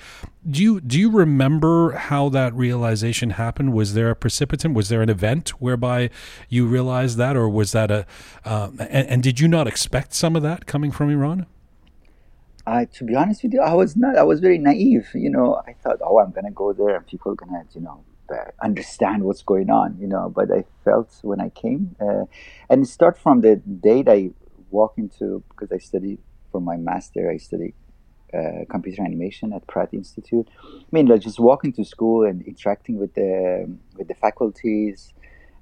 Do 0.49 0.63
you 0.63 0.81
do 0.81 0.99
you 0.99 1.11
remember 1.11 1.93
how 1.93 2.31
that 2.31 2.55
realization 2.55 3.31
happened? 3.31 3.75
Was 3.75 3.93
there 3.93 4.11
a 4.11 4.17
precipitant? 4.17 4.75
Was 4.75 4.89
there 4.89 5.03
an 5.03 5.11
event 5.11 5.51
whereby 5.61 6.09
you 6.49 6.67
realized 6.67 7.19
that, 7.19 7.37
or 7.37 7.49
was 7.49 7.73
that 7.73 7.91
a? 7.91 8.07
Uh, 8.45 8.71
and, 8.79 9.09
and 9.09 9.23
did 9.23 9.39
you 9.39 9.49
not 9.49 9.67
expect 9.67 10.15
some 10.15 10.35
of 10.35 10.43
that 10.43 10.67
coming 10.67 10.91
from 10.91 11.11
Iran? 11.11 11.47
I, 12.67 12.87
to 12.87 13.05
be 13.05 13.15
honest 13.15 13.43
with 13.43 13.53
you, 13.53 13.61
I 13.61 13.75
was 13.75 13.97
not. 13.97 14.17
I 14.17 14.23
was 14.23 14.41
very 14.41 14.59
naive. 14.59 15.11
You 15.15 15.31
know, 15.31 15.63
I 15.67 15.75
thought, 15.83 15.99
oh, 16.03 16.19
I'm 16.19 16.31
gonna 16.31 16.51
go 16.51 16.73
there 16.73 16.97
and 16.97 17.07
people 17.07 17.33
are 17.33 17.35
gonna, 17.35 17.65
you 17.75 17.81
know, 17.83 18.05
uh, 18.31 18.51
understand 18.63 19.25
what's 19.25 19.43
going 19.43 19.71
on. 19.71 19.99
You 20.01 20.07
know, 20.07 20.33
but 20.35 20.51
I 20.51 20.65
felt 20.85 21.11
when 21.23 21.41
I 21.41 21.51
came, 21.51 21.95
uh, 22.01 22.25
and 22.71 22.89
start 22.89 23.19
from 23.19 23.43
the 23.43 23.57
date 23.57 24.09
I 24.09 24.31
walk 24.71 24.95
into 24.97 25.43
because 25.51 25.71
I 25.73 25.79
study 25.79 26.19
for 26.51 26.61
my 26.61 26.77
master. 26.77 27.31
I 27.31 27.37
study 27.37 27.75
uh, 28.33 28.65
computer 28.71 29.03
animation 29.03 29.53
at 29.53 29.67
Pratt 29.67 29.91
Institute. 29.93 30.49
I 30.65 30.87
mean, 30.91 31.07
like 31.07 31.21
just 31.21 31.39
walking 31.39 31.73
to 31.75 31.85
school 31.85 32.25
and 32.25 32.43
interacting 32.43 32.99
with 32.99 33.13
the 33.15 33.77
with 33.99 34.09
the 34.09 34.15
faculties, 34.15 35.13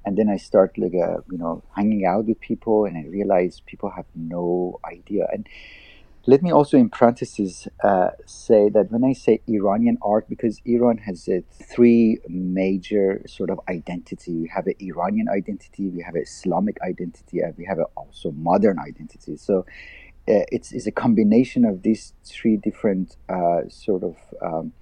and 0.05 0.17
then 0.17 0.29
I 0.29 0.37
start 0.37 0.79
like 0.79 0.95
uh, 0.95 1.19
you 1.33 1.39
know 1.39 1.65
hanging 1.75 2.07
out 2.07 2.27
with 2.27 2.39
people, 2.39 2.85
and 2.85 2.97
I 2.97 3.09
realize 3.09 3.61
people 3.67 3.91
have 3.91 4.07
no 4.15 4.79
idea 4.85 5.27
and 5.33 5.49
let 6.26 6.43
me 6.43 6.52
also, 6.52 6.76
in 6.76 6.88
parentheses, 6.88 7.67
uh, 7.83 8.11
say 8.26 8.69
that 8.71 8.93
when 8.93 9.02
I 9.02 9.12
say 9.12 9.41
Iranian 9.49 9.99
art, 10.02 10.29
because 10.29 10.61
Iran 10.64 10.99
has 10.99 11.29
uh, 11.29 11.41
three 11.50 12.19
major 12.29 13.23
sort 13.26 13.50
of 13.50 13.59
identity. 13.69 14.37
We 14.37 14.49
have 14.49 14.67
an 14.67 14.75
Iranian 14.81 15.29
identity, 15.29 15.88
we 15.88 16.02
have 16.02 16.14
an 16.14 16.23
Islamic 16.23 16.81
identity, 16.81 17.41
and 17.41 17.57
we 17.57 17.64
have 17.64 17.79
a 17.79 17.87
also 17.97 18.31
modern 18.33 18.79
identity. 18.79 19.37
So 19.37 19.61
uh, 20.29 20.47
it's, 20.52 20.73
it's 20.73 20.87
a 20.87 20.93
combination 20.93 21.64
of 21.64 21.83
these 21.83 22.12
three 22.25 22.57
different 22.57 23.17
uh, 23.29 23.62
sort 23.69 24.05
of 24.05 24.17
um, 24.41 24.73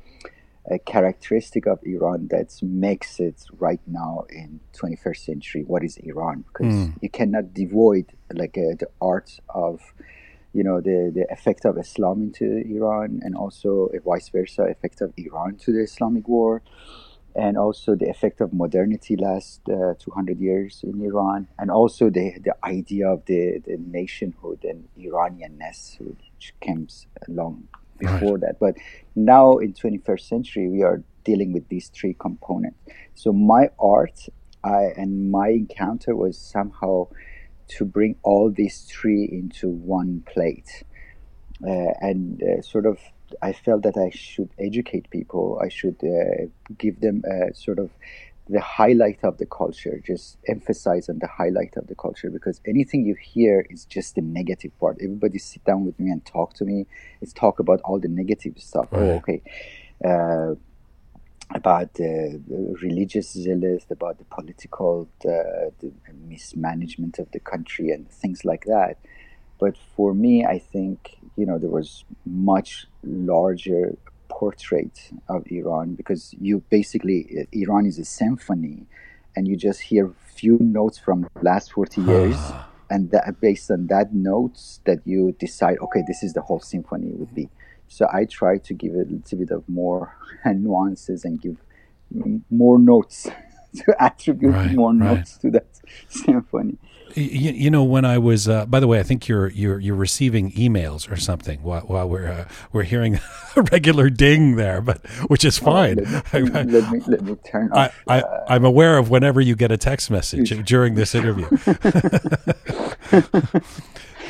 characteristic 0.85 1.66
of 1.66 1.78
Iran 1.85 2.28
that 2.30 2.54
makes 2.62 3.18
it 3.18 3.47
right 3.59 3.80
now 3.87 4.26
in 4.28 4.61
21st 4.75 5.25
century. 5.25 5.64
What 5.66 5.82
is 5.82 5.97
Iran? 5.99 6.44
Because 6.49 6.75
mm. 6.75 6.94
you 7.00 7.09
cannot 7.09 7.54
devoid 7.54 8.12
like 8.32 8.59
uh, 8.59 8.76
the 8.78 8.88
art 9.00 9.40
of 9.49 9.80
you 10.52 10.64
know 10.64 10.80
the 10.80 11.12
the 11.14 11.26
effect 11.30 11.64
of 11.64 11.78
Islam 11.78 12.23
into 12.23 12.45
Iran 12.66 13.21
and 13.23 13.37
also 13.37 13.88
a 13.95 14.00
vice 14.00 14.28
versa 14.30 14.62
effect 14.64 15.00
of 15.00 15.12
Iran 15.16 15.57
to 15.57 15.73
the 15.73 15.83
Islamic 15.83 16.26
war 16.28 16.62
and 17.37 17.57
also 17.57 17.95
the 17.95 18.09
effect 18.09 18.40
of 18.40 18.52
modernity 18.52 19.16
last 19.16 19.61
uh, 19.69 19.95
200 20.00 20.40
years 20.40 20.80
in 20.83 21.00
Iran 21.00 21.47
and 21.59 21.71
also 21.71 22.11
the 22.11 22.38
the 22.42 22.54
idea 22.64 23.09
of 23.09 23.25
the, 23.26 23.61
the 23.64 23.76
nationhood 23.78 24.64
and 24.64 24.88
Iranianness 24.99 26.00
which 26.00 26.54
comes 26.64 27.07
along 27.28 27.69
before 27.99 28.33
right. 28.33 28.40
that 28.40 28.57
but 28.59 28.75
now 29.14 29.59
in 29.59 29.73
21st 29.73 30.21
century 30.21 30.69
we 30.69 30.83
are 30.83 31.02
dealing 31.23 31.52
with 31.52 31.69
these 31.69 31.88
three 31.90 32.14
components 32.14 32.78
so 33.14 33.33
my 33.33 33.69
art 33.78 34.28
I, 34.62 34.92
and 34.97 35.30
my 35.30 35.49
encounter 35.49 36.14
was 36.14 36.37
somehow 36.37 37.09
to 37.79 37.85
bring 37.85 38.17
all 38.23 38.50
these 38.50 38.83
three 38.83 39.29
into 39.31 39.69
one 39.69 40.23
plate. 40.27 40.85
Uh, 41.67 41.93
and 42.00 42.43
uh, 42.43 42.62
sort 42.62 42.87
of, 42.87 42.99
I 43.43 43.53
felt 43.53 43.83
that 43.83 43.97
I 43.97 44.11
should 44.11 44.50
educate 44.59 45.11
people. 45.11 45.61
I 45.62 45.69
should 45.69 45.97
uh, 46.03 46.47
give 46.79 47.00
them 47.00 47.23
sort 47.55 47.79
of 47.79 47.91
the 48.50 48.61
highlight 48.61 49.21
of 49.23 49.39
the 49.39 49.47
culture, 49.47 50.03
just 50.05 50.37
emphasize 50.49 51.09
on 51.09 51.21
the 51.21 51.29
highlight 51.29 51.77
of 51.77 51.87
the 51.87 51.95
culture 51.95 52.31
because 52.31 52.61
anything 52.67 53.07
you 53.07 53.15
hear 53.15 53.65
is 53.71 53.85
just 53.85 54.17
the 54.17 54.23
negative 54.23 54.77
part. 54.81 54.97
Everybody 55.00 55.39
sit 55.39 55.65
down 55.65 55.85
with 55.87 55.99
me 56.00 56.11
and 56.11 56.25
talk 56.27 56.55
to 56.55 56.65
me. 56.65 56.87
It's 57.21 57.33
talk 57.33 57.61
about 57.61 57.81
all 57.85 58.00
the 58.00 58.09
negative 58.09 58.55
stuff. 58.57 58.89
Right. 58.91 59.23
Okay. 59.23 59.43
Uh, 60.05 60.57
about 61.52 61.95
the, 61.95 62.40
religious 62.80 63.33
zealous, 63.33 63.85
about 63.90 64.19
the 64.19 64.25
political 64.25 65.09
the, 65.23 65.73
the, 65.80 65.92
mismanagement 66.28 67.19
of 67.19 67.30
the 67.33 67.40
country 67.40 67.90
and 67.90 68.09
things 68.09 68.45
like 68.45 68.64
that. 68.66 68.99
But 69.59 69.76
for 69.97 70.14
me, 70.14 70.45
I 70.45 70.59
think 70.59 71.19
you 71.37 71.47
know 71.47 71.59
there 71.59 71.71
was 71.71 72.04
much 72.25 72.87
larger 73.02 73.97
portrait 74.28 75.11
of 75.28 75.45
Iran 75.50 75.95
because 75.95 76.35
you 76.40 76.62
basically 76.71 77.26
uh, 77.40 77.45
Iran 77.52 77.85
is 77.87 77.99
a 77.99 78.04
symphony, 78.04 78.87
and 79.37 79.47
you 79.49 79.57
just 79.57 79.80
hear 79.80 80.12
few 80.35 80.57
notes 80.61 80.99
from 80.99 81.28
the 81.35 81.42
last 81.42 81.73
forty 81.73 82.00
years. 82.12 82.38
and 82.92 83.12
that, 83.12 83.40
based 83.40 83.71
on 83.71 83.87
that 83.87 84.12
notes 84.12 84.80
that 84.85 84.99
you 85.07 85.33
decide 85.38 85.78
okay 85.78 86.02
this 86.09 86.25
is 86.25 86.33
the 86.33 86.40
whole 86.40 86.59
symphony 86.59 87.12
would 87.12 87.33
be 87.33 87.49
so 87.90 88.09
I 88.12 88.25
try 88.25 88.56
to 88.56 88.73
give 88.73 88.94
it 88.94 89.09
a 89.09 89.11
little 89.11 89.38
bit 89.38 89.50
of 89.50 89.68
more 89.68 90.16
nuances 90.47 91.25
and 91.25 91.40
give 91.40 91.56
more 92.49 92.78
notes 92.78 93.28
to 93.75 94.02
attribute 94.02 94.52
right, 94.52 94.73
more 94.73 94.92
right. 94.92 95.16
notes 95.16 95.37
to 95.38 95.50
that 95.50 95.66
symphony. 96.09 96.78
You, 97.16 97.50
you, 97.50 97.70
know, 97.73 97.82
when 97.82 98.04
I 98.04 98.18
was, 98.18 98.49
uh, 98.49 98.66
by 98.66 98.78
the 98.78 98.87
way, 98.87 99.00
I 99.00 99.02
think 99.02 99.26
you're 99.26 99.49
you're 99.49 99.80
you're 99.80 99.97
receiving 99.97 100.52
emails 100.52 101.11
or 101.11 101.16
something 101.16 101.61
while, 101.61 101.80
while 101.80 102.09
we're 102.09 102.28
uh, 102.28 102.49
we're 102.73 102.85
hearing 102.85 103.18
a 103.56 103.62
regular 103.62 104.09
ding 104.11 104.54
there, 104.54 104.80
but 104.80 105.04
which 105.26 105.44
is 105.44 105.59
oh, 105.59 105.64
fine. 105.64 105.99
Oh, 106.06 106.23
let, 106.32 106.66
me, 106.66 106.73
let, 106.73 106.92
me, 106.92 107.00
let 107.09 107.23
me 107.23 107.35
turn 107.44 107.73
off. 107.73 108.00
I, 108.06 108.23
I, 108.47 108.54
am 108.54 108.64
aware 108.64 108.97
of 108.97 109.11
whenever 109.11 109.40
you 109.40 109.56
get 109.56 109.73
a 109.73 109.76
text 109.76 110.09
message 110.09 110.50
during 110.64 110.94
this 110.94 111.16
interview. 111.16 111.49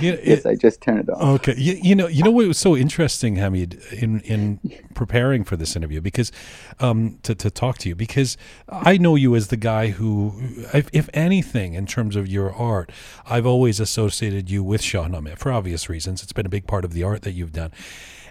You 0.00 0.12
know, 0.12 0.18
yes, 0.22 0.46
I 0.46 0.54
just 0.54 0.80
turned 0.80 1.00
it 1.00 1.10
off. 1.10 1.22
Okay, 1.40 1.54
you, 1.56 1.78
you, 1.82 1.94
know, 1.94 2.06
you 2.06 2.22
know 2.22 2.30
what 2.30 2.46
was 2.46 2.58
so 2.58 2.76
interesting, 2.76 3.36
Hamid, 3.36 3.74
in 3.92 4.20
in 4.20 4.60
preparing 4.94 5.44
for 5.44 5.56
this 5.56 5.76
interview, 5.76 6.00
because 6.00 6.32
um, 6.78 7.18
to 7.22 7.34
to 7.34 7.50
talk 7.50 7.78
to 7.78 7.88
you, 7.88 7.94
because 7.94 8.36
I 8.68 8.96
know 8.98 9.14
you 9.14 9.34
as 9.36 9.48
the 9.48 9.56
guy 9.56 9.88
who, 9.88 10.34
if, 10.72 10.88
if 10.92 11.08
anything, 11.14 11.74
in 11.74 11.86
terms 11.86 12.16
of 12.16 12.28
your 12.28 12.52
art, 12.52 12.90
I've 13.26 13.46
always 13.46 13.80
associated 13.80 14.50
you 14.50 14.62
with 14.62 14.82
Shahnameh 14.82 15.38
for 15.38 15.52
obvious 15.52 15.88
reasons. 15.88 16.22
It's 16.22 16.32
been 16.32 16.46
a 16.46 16.50
big 16.50 16.66
part 16.66 16.84
of 16.84 16.92
the 16.92 17.02
art 17.02 17.22
that 17.22 17.32
you've 17.32 17.52
done. 17.52 17.72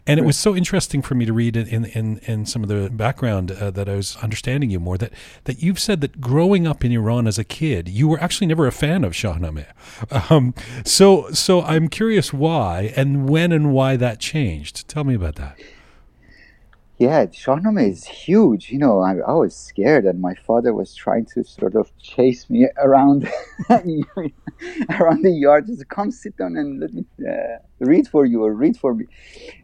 And 0.10 0.20
it 0.20 0.24
was 0.24 0.38
so 0.38 0.56
interesting 0.56 1.02
for 1.02 1.16
me 1.16 1.26
to 1.26 1.34
read 1.34 1.56
in 1.56 1.86
in, 1.86 2.18
in 2.20 2.46
some 2.46 2.64
of 2.64 2.70
the 2.70 2.90
background 2.90 3.52
uh, 3.52 3.72
that 3.72 3.88
I 3.88 3.96
was 3.96 4.16
understanding 4.18 4.70
you 4.70 4.80
more 4.80 4.98
that 4.98 5.14
that 5.44 5.62
you've 5.62 5.80
said 5.80 6.02
that 6.02 6.20
growing 6.20 6.66
up 6.66 6.84
in 6.84 6.92
Iran 6.92 7.28
as 7.28 7.38
a 7.38 7.44
kid, 7.44 7.88
you 7.88 8.08
were 8.08 8.20
actually 8.20 8.48
never 8.48 8.68
a 8.68 8.72
fan 8.72 9.04
of 9.04 9.14
Shahnameh. 9.14 9.68
Um, 10.30 10.54
so 10.86 11.30
so 11.32 11.62
I'm 11.62 11.88
curious 11.88 12.34
why 12.34 12.94
and 12.96 13.30
when 13.30 13.52
and 13.52 13.72
why 13.72 13.96
that 13.96 14.20
changed. 14.20 14.88
Tell 14.88 15.04
me 15.04 15.14
about 15.16 15.36
that. 15.36 15.58
Yeah, 17.00 17.28
Shahnameh 17.28 17.90
is 17.92 18.04
huge. 18.06 18.72
You 18.72 18.78
know, 18.78 19.00
I, 19.00 19.16
I 19.20 19.32
was 19.32 19.56
scared, 19.56 20.06
and 20.06 20.20
my 20.20 20.36
father 20.36 20.74
was 20.74 20.94
trying 20.94 21.26
to 21.28 21.46
sort 21.46 21.76
of 21.76 21.98
chase 21.98 22.50
me 22.50 22.68
around 22.78 23.30
around 23.70 25.24
the 25.24 25.32
yard. 25.32 25.68
Just 25.68 25.88
come 25.88 26.12
sit 26.12 26.36
down 26.36 26.58
and 26.58 26.82
let 26.82 26.94
me 26.94 27.06
uh, 27.26 27.60
read 27.80 28.08
for 28.10 28.26
you 28.26 28.44
or 28.44 28.54
read 28.54 28.76
for 28.76 28.94
me. 28.94 29.06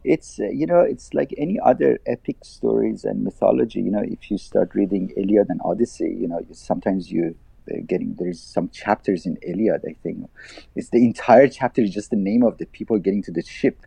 It's 0.06 0.40
uh, 0.40 0.48
you 0.50 0.66
know, 0.66 0.80
it's 0.80 1.14
like 1.14 1.34
any 1.38 1.60
other 1.60 2.00
epic 2.08 2.38
stories 2.44 3.04
and 3.04 3.24
mythology. 3.26 3.82
You 3.82 3.92
know, 3.92 4.04
if 4.06 4.32
you 4.32 4.38
start 4.38 4.74
reading 4.74 5.12
Iliad 5.18 5.48
and 5.50 5.60
Odyssey, 5.66 6.16
you 6.18 6.30
know, 6.30 6.40
sometimes 6.54 7.12
you 7.12 7.36
uh, 7.70 7.78
getting 7.86 8.16
there's 8.18 8.42
some 8.42 8.70
chapters 8.70 9.26
in 9.26 9.38
Iliad. 9.42 9.82
I 9.86 9.96
think 10.04 10.30
it's 10.76 10.90
the 10.90 11.04
entire 11.06 11.50
chapter 11.50 11.82
is 11.82 11.92
just 11.92 12.12
the 12.12 12.16
name 12.18 12.44
of 12.44 12.60
the 12.60 12.66
people 12.68 12.98
getting 13.00 13.24
to 13.24 13.32
the 13.32 13.44
ship 13.44 13.80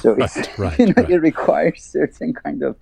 so 0.00 0.12
right, 0.12 0.36
it's, 0.36 0.58
right, 0.58 0.78
you 0.78 0.86
know, 0.86 0.94
right. 0.96 1.10
it 1.10 1.18
requires 1.18 1.82
certain 1.82 2.32
kind 2.32 2.62
of 2.62 2.76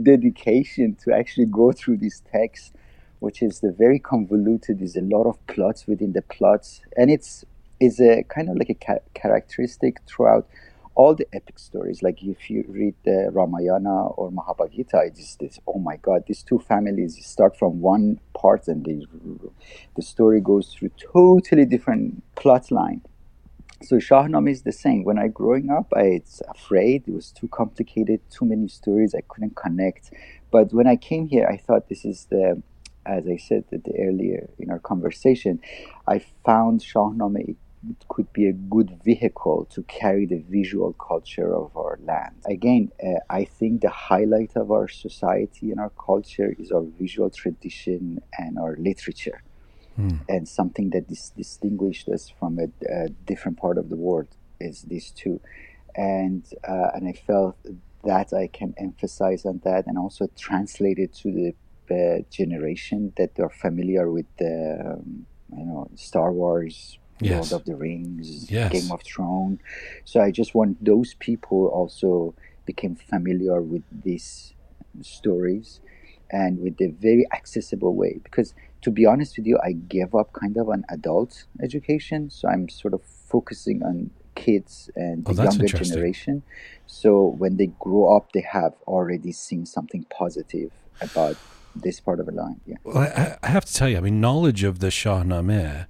dedication 0.00 0.96
to 1.04 1.14
actually 1.14 1.46
go 1.46 1.72
through 1.72 1.98
these 1.98 2.22
texts, 2.32 2.72
which 3.20 3.42
is 3.42 3.60
the 3.60 3.72
very 3.72 3.98
convoluted. 3.98 4.80
There's 4.80 4.96
a 4.96 5.02
lot 5.02 5.26
of 5.26 5.44
plots 5.46 5.86
within 5.86 6.12
the 6.12 6.22
plots, 6.22 6.82
and 6.96 7.10
it's 7.10 7.44
is 7.80 8.00
a 8.00 8.22
kind 8.24 8.48
of 8.48 8.56
like 8.56 8.70
a 8.70 8.74
ca- 8.74 9.04
characteristic 9.14 9.98
throughout 10.06 10.46
all 10.94 11.14
the 11.14 11.26
epic 11.32 11.58
stories. 11.58 12.02
Like 12.02 12.22
if 12.22 12.50
you 12.50 12.64
read 12.68 12.94
the 13.04 13.30
Ramayana 13.32 14.06
or 14.08 14.30
Mahabharata, 14.30 15.02
it's 15.06 15.36
this. 15.36 15.58
Oh 15.66 15.78
my 15.78 15.96
God, 15.96 16.24
these 16.26 16.42
two 16.42 16.58
families 16.58 17.24
start 17.24 17.58
from 17.58 17.80
one 17.80 18.20
part, 18.34 18.68
and 18.68 18.84
they, 18.84 19.04
the 19.96 20.02
story 20.02 20.40
goes 20.40 20.72
through 20.72 20.90
totally 21.12 21.64
different 21.64 22.22
plot 22.36 22.70
line 22.70 23.02
so 23.84 23.96
Shahnameh 23.96 24.50
is 24.50 24.62
the 24.62 24.72
same. 24.72 25.04
When 25.04 25.18
I 25.18 25.28
growing 25.28 25.70
up, 25.70 25.92
I 25.94 26.20
was 26.22 26.42
afraid 26.48 27.04
it 27.06 27.12
was 27.12 27.30
too 27.30 27.48
complicated, 27.48 28.20
too 28.30 28.44
many 28.44 28.68
stories. 28.68 29.14
I 29.14 29.22
couldn't 29.28 29.56
connect. 29.56 30.12
But 30.50 30.72
when 30.72 30.86
I 30.86 30.96
came 30.96 31.28
here, 31.28 31.46
I 31.46 31.56
thought 31.56 31.88
this 31.88 32.04
is 32.04 32.26
the, 32.30 32.62
as 33.06 33.26
I 33.26 33.36
said 33.36 33.64
earlier 33.98 34.48
in 34.58 34.70
our 34.70 34.78
conversation, 34.78 35.60
I 36.06 36.24
found 36.44 36.80
Shahnameh 36.80 37.56
could 38.08 38.32
be 38.32 38.46
a 38.46 38.52
good 38.52 39.00
vehicle 39.04 39.66
to 39.72 39.82
carry 39.84 40.24
the 40.24 40.38
visual 40.48 40.92
culture 40.92 41.52
of 41.54 41.76
our 41.76 41.98
land. 42.04 42.36
Again, 42.46 42.92
uh, 43.04 43.18
I 43.28 43.44
think 43.44 43.80
the 43.80 43.90
highlight 43.90 44.52
of 44.54 44.70
our 44.70 44.86
society 44.86 45.72
and 45.72 45.80
our 45.80 45.90
culture 45.90 46.54
is 46.58 46.70
our 46.70 46.84
visual 46.98 47.28
tradition 47.30 48.22
and 48.38 48.58
our 48.58 48.76
literature 48.76 49.42
mm. 49.98 50.20
and 50.28 50.48
something 50.48 50.90
that 50.90 51.08
dis- 51.08 51.32
distinguished 51.36 52.08
us 52.08 52.32
from 52.38 52.58
a, 52.58 52.68
a, 52.92 53.08
different 53.26 53.58
part 53.58 53.78
of 53.78 53.88
the 53.88 53.96
world 53.96 54.28
is 54.60 54.82
these 54.82 55.10
two, 55.10 55.40
and 55.94 56.44
uh, 56.68 56.90
and 56.94 57.08
I 57.08 57.12
felt 57.12 57.56
that 58.04 58.32
I 58.32 58.48
can 58.48 58.74
emphasize 58.78 59.44
on 59.44 59.60
that 59.64 59.86
and 59.86 59.98
also 59.98 60.28
translate 60.36 60.98
it 60.98 61.12
to 61.14 61.30
the 61.30 61.54
uh, 61.90 62.22
generation 62.30 63.12
that 63.16 63.38
are 63.38 63.50
familiar 63.50 64.10
with 64.10 64.26
the 64.38 64.94
um, 64.98 65.26
you 65.56 65.64
know 65.64 65.90
Star 65.94 66.32
Wars, 66.32 66.98
yes. 67.20 67.50
Lord 67.50 67.60
of 67.60 67.66
the 67.66 67.76
Rings, 67.76 68.50
yes. 68.50 68.72
Game 68.72 68.90
of 68.90 69.02
Thrones. 69.02 69.60
So 70.04 70.20
I 70.20 70.30
just 70.30 70.54
want 70.54 70.84
those 70.84 71.14
people 71.14 71.66
also 71.66 72.34
became 72.64 72.94
familiar 72.94 73.60
with 73.60 73.82
these 73.90 74.54
stories 75.00 75.80
and 76.30 76.60
with 76.60 76.76
the 76.78 76.88
very 76.88 77.26
accessible 77.32 77.94
way 77.94 78.20
because 78.22 78.54
to 78.82 78.90
be 78.90 79.06
honest 79.06 79.36
with 79.36 79.46
you, 79.46 79.58
I 79.62 79.72
gave 79.72 80.14
up 80.14 80.32
kind 80.32 80.56
of 80.56 80.68
an 80.68 80.84
adult 80.90 81.44
education, 81.62 82.30
so 82.30 82.48
I'm 82.48 82.68
sort 82.68 82.94
of 82.94 83.02
focusing 83.02 83.82
on 83.82 84.10
kids 84.34 84.90
and 84.96 85.24
oh, 85.26 85.32
the 85.32 85.42
oh, 85.42 85.44
younger 85.44 85.66
generation. 85.66 86.42
So 86.86 87.26
when 87.26 87.56
they 87.56 87.68
grow 87.78 88.16
up, 88.16 88.32
they 88.32 88.40
have 88.40 88.74
already 88.86 89.32
seen 89.32 89.66
something 89.66 90.04
positive 90.10 90.70
about 91.00 91.36
this 91.74 92.00
part 92.00 92.20
of 92.20 92.26
the 92.26 92.32
line. 92.32 92.60
Yeah. 92.66 92.76
Well, 92.84 92.98
I, 92.98 93.38
I 93.42 93.48
have 93.48 93.64
to 93.64 93.72
tell 93.72 93.88
you, 93.88 93.96
I 93.96 94.00
mean, 94.00 94.20
knowledge 94.20 94.62
of 94.64 94.80
the 94.80 94.88
Shahnameh 94.88 95.86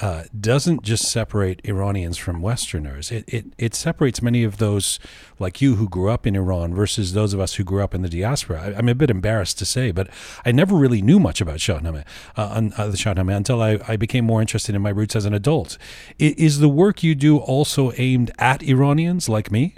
uh, 0.00 0.24
doesn't 0.38 0.82
just 0.82 1.10
separate 1.10 1.60
Iranians 1.64 2.16
from 2.16 2.40
Westerners. 2.40 3.10
It, 3.10 3.24
it 3.26 3.46
it 3.58 3.74
separates 3.74 4.22
many 4.22 4.44
of 4.44 4.56
those 4.56 4.98
like 5.38 5.60
you 5.60 5.76
who 5.76 5.88
grew 5.88 6.10
up 6.10 6.26
in 6.26 6.34
Iran 6.34 6.74
versus 6.74 7.12
those 7.12 7.34
of 7.34 7.40
us 7.40 7.54
who 7.54 7.64
grew 7.64 7.82
up 7.82 7.94
in 7.94 8.02
the 8.02 8.08
diaspora. 8.08 8.62
I, 8.62 8.78
am 8.78 8.88
a 8.88 8.94
bit 8.94 9.10
embarrassed 9.10 9.58
to 9.58 9.66
say, 9.66 9.90
but 9.90 10.08
I 10.44 10.52
never 10.52 10.74
really 10.74 11.02
knew 11.02 11.20
much 11.20 11.40
about 11.40 11.58
Shahnameh, 11.58 12.04
uh, 12.36 12.40
uh, 12.40 12.86
the 12.88 12.96
Shahnameh 12.96 13.36
until 13.36 13.62
I, 13.62 13.78
I 13.86 13.96
became 13.96 14.24
more 14.24 14.40
interested 14.40 14.74
in 14.74 14.82
my 14.82 14.90
roots 14.90 15.14
as 15.14 15.24
an 15.26 15.34
adult. 15.34 15.76
I, 16.20 16.34
is 16.38 16.60
the 16.60 16.68
work 16.68 17.02
you 17.02 17.14
do 17.14 17.38
also 17.38 17.92
aimed 17.96 18.30
at 18.38 18.62
Iranians 18.62 19.28
like 19.28 19.50
me? 19.50 19.74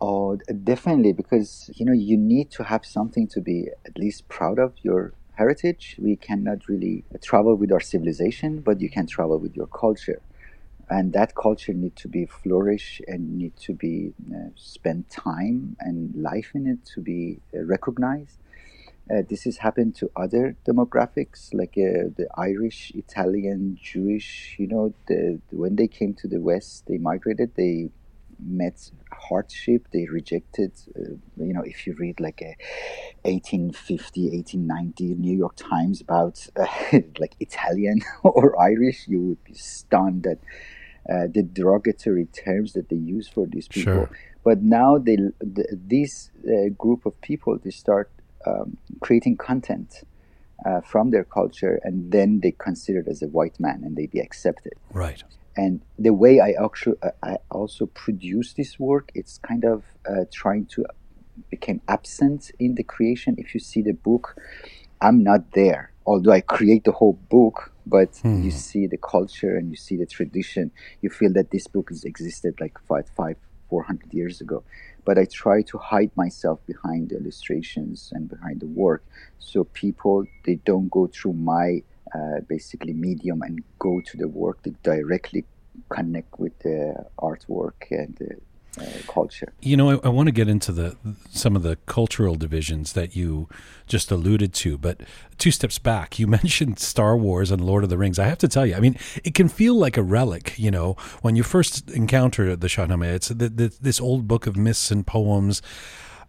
Oh, 0.00 0.36
definitely, 0.64 1.12
because 1.12 1.70
you 1.74 1.84
know 1.84 1.92
you 1.92 2.16
need 2.16 2.50
to 2.52 2.64
have 2.64 2.86
something 2.86 3.26
to 3.28 3.40
be 3.40 3.68
at 3.84 3.98
least 3.98 4.28
proud 4.28 4.58
of 4.58 4.72
your 4.82 5.12
heritage. 5.38 5.96
We 5.98 6.16
cannot 6.16 6.68
really 6.68 7.04
travel 7.22 7.54
with 7.56 7.70
our 7.72 7.80
civilization, 7.92 8.50
but 8.60 8.80
you 8.80 8.90
can 8.90 9.06
travel 9.06 9.38
with 9.38 9.54
your 9.56 9.68
culture. 9.84 10.20
And 10.90 11.12
that 11.12 11.34
culture 11.34 11.74
need 11.74 11.96
to 11.96 12.08
be 12.08 12.26
flourish 12.26 13.00
and 13.08 13.38
need 13.38 13.56
to 13.66 13.72
be 13.74 14.14
uh, 14.34 14.50
spend 14.56 15.10
time 15.10 15.76
and 15.80 15.98
life 16.30 16.50
in 16.54 16.66
it 16.66 16.80
to 16.94 17.00
be 17.00 17.40
uh, 17.54 17.64
recognized. 17.64 18.38
Uh, 19.10 19.22
this 19.30 19.44
has 19.44 19.58
happened 19.58 19.94
to 19.96 20.10
other 20.16 20.56
demographics 20.66 21.40
like 21.54 21.74
uh, 21.78 22.12
the 22.18 22.26
Irish, 22.36 22.92
Italian, 22.94 23.78
Jewish. 23.82 24.56
You 24.58 24.68
know, 24.68 24.94
the, 25.08 25.40
when 25.50 25.76
they 25.76 25.88
came 25.88 26.12
to 26.14 26.28
the 26.28 26.40
West, 26.40 26.84
they 26.88 26.98
migrated. 26.98 27.52
They 27.56 27.90
met 28.40 28.90
hardship. 29.12 29.88
They 29.92 30.06
rejected, 30.06 30.72
uh, 30.96 31.14
you 31.36 31.52
know, 31.52 31.62
if 31.62 31.86
you 31.86 31.94
read 31.94 32.20
like 32.20 32.40
a 32.42 32.56
1850, 33.28 34.30
1890 34.30 35.14
New 35.14 35.36
York 35.36 35.56
Times 35.56 36.00
about 36.00 36.46
uh, 36.56 36.66
like 37.18 37.34
Italian 37.40 38.00
or 38.22 38.60
Irish, 38.60 39.06
you 39.08 39.20
would 39.20 39.44
be 39.44 39.54
stunned 39.54 40.26
at 40.26 40.38
uh, 41.08 41.26
the 41.32 41.42
derogatory 41.42 42.26
terms 42.26 42.72
that 42.74 42.88
they 42.88 42.96
use 42.96 43.28
for 43.28 43.46
these 43.46 43.68
people. 43.68 43.94
Sure. 43.94 44.10
But 44.44 44.62
now 44.62 44.98
they, 44.98 45.16
the, 45.16 45.66
this 45.72 46.30
uh, 46.46 46.68
group 46.76 47.06
of 47.06 47.20
people, 47.20 47.58
they 47.58 47.70
start 47.70 48.10
um, 48.46 48.76
creating 49.00 49.36
content. 49.36 50.02
Uh, 50.66 50.80
from 50.80 51.12
their 51.12 51.22
culture, 51.22 51.78
and 51.84 52.10
then 52.10 52.40
they 52.40 52.50
considered 52.50 53.06
as 53.06 53.22
a 53.22 53.28
white 53.28 53.60
man, 53.60 53.80
and 53.84 53.94
they 53.94 54.06
be 54.06 54.18
accepted. 54.18 54.72
Right 54.92 55.22
and 55.58 55.82
the 55.98 56.14
way 56.14 56.38
I 56.38 56.54
actually 56.64 56.98
uh, 57.02 57.10
I 57.20 57.38
also 57.50 57.86
produce 57.86 58.52
this 58.52 58.78
work, 58.78 59.10
it's 59.16 59.38
kind 59.38 59.64
of 59.64 59.82
uh, 60.08 60.24
trying 60.32 60.66
to 60.66 60.86
become 61.50 61.80
absent 61.88 62.52
in 62.60 62.76
the 62.76 62.84
creation. 62.84 63.34
If 63.38 63.54
you 63.54 63.60
see 63.60 63.82
the 63.82 63.92
book, 63.92 64.36
I'm 65.00 65.24
not 65.24 65.52
there, 65.52 65.90
although 66.06 66.30
I 66.30 66.42
create 66.42 66.84
the 66.84 66.92
whole 66.92 67.18
book. 67.28 67.72
But 67.84 68.18
hmm. 68.18 68.42
you 68.44 68.52
see 68.52 68.86
the 68.86 68.98
culture 68.98 69.56
and 69.56 69.70
you 69.70 69.76
see 69.76 69.96
the 69.96 70.06
tradition. 70.06 70.70
You 71.02 71.10
feel 71.10 71.32
that 71.32 71.50
this 71.50 71.66
book 71.66 71.88
has 71.88 72.04
existed 72.04 72.54
like 72.60 72.76
five, 72.86 73.06
five, 73.16 73.36
four 73.68 73.82
hundred 73.82 74.14
years 74.14 74.40
ago. 74.40 74.62
But 75.04 75.18
I 75.18 75.24
try 75.24 75.62
to 75.62 75.78
hide 75.78 76.12
myself 76.14 76.60
behind 76.66 77.08
the 77.08 77.16
illustrations 77.16 78.12
and 78.14 78.28
behind 78.28 78.60
the 78.60 78.66
work, 78.84 79.02
so 79.38 79.64
people 79.64 80.26
they 80.44 80.56
don't 80.70 80.88
go 80.90 81.08
through 81.08 81.32
my 81.32 81.82
uh, 82.14 82.40
basically 82.48 82.92
medium 82.92 83.42
and 83.42 83.62
go 83.78 84.00
to 84.00 84.16
the 84.16 84.28
work 84.28 84.62
to 84.62 84.70
directly 84.82 85.44
connect 85.88 86.38
with 86.38 86.58
the 86.60 86.94
artwork 87.18 87.90
and 87.90 88.16
the 88.16 88.36
uh, 88.80 88.84
culture. 89.06 89.52
You 89.60 89.76
know, 89.76 89.90
I, 89.90 89.98
I 90.04 90.08
want 90.08 90.28
to 90.28 90.32
get 90.32 90.48
into 90.48 90.72
the 90.72 90.96
some 91.30 91.56
of 91.56 91.62
the 91.62 91.76
cultural 91.86 92.34
divisions 92.34 92.92
that 92.92 93.16
you 93.16 93.48
just 93.86 94.10
alluded 94.10 94.52
to, 94.54 94.78
but 94.78 95.00
two 95.38 95.50
steps 95.50 95.78
back, 95.78 96.18
you 96.18 96.26
mentioned 96.38 96.78
Star 96.78 97.16
Wars 97.16 97.50
and 97.50 97.64
Lord 97.64 97.84
of 97.84 97.90
the 97.90 97.98
Rings. 97.98 98.18
I 98.18 98.26
have 98.26 98.38
to 98.38 98.48
tell 98.48 98.66
you, 98.66 98.74
I 98.74 98.80
mean, 98.80 98.96
it 99.24 99.34
can 99.34 99.48
feel 99.48 99.74
like 99.74 99.96
a 99.96 100.02
relic. 100.02 100.58
You 100.58 100.70
know, 100.70 100.96
when 101.22 101.36
you 101.36 101.42
first 101.42 101.90
encounter 101.90 102.54
the 102.56 102.68
Shahnameh, 102.68 103.14
it's 103.14 103.28
the, 103.28 103.48
the, 103.48 103.76
this 103.80 104.00
old 104.00 104.28
book 104.28 104.46
of 104.46 104.56
myths 104.56 104.90
and 104.90 105.06
poems. 105.06 105.62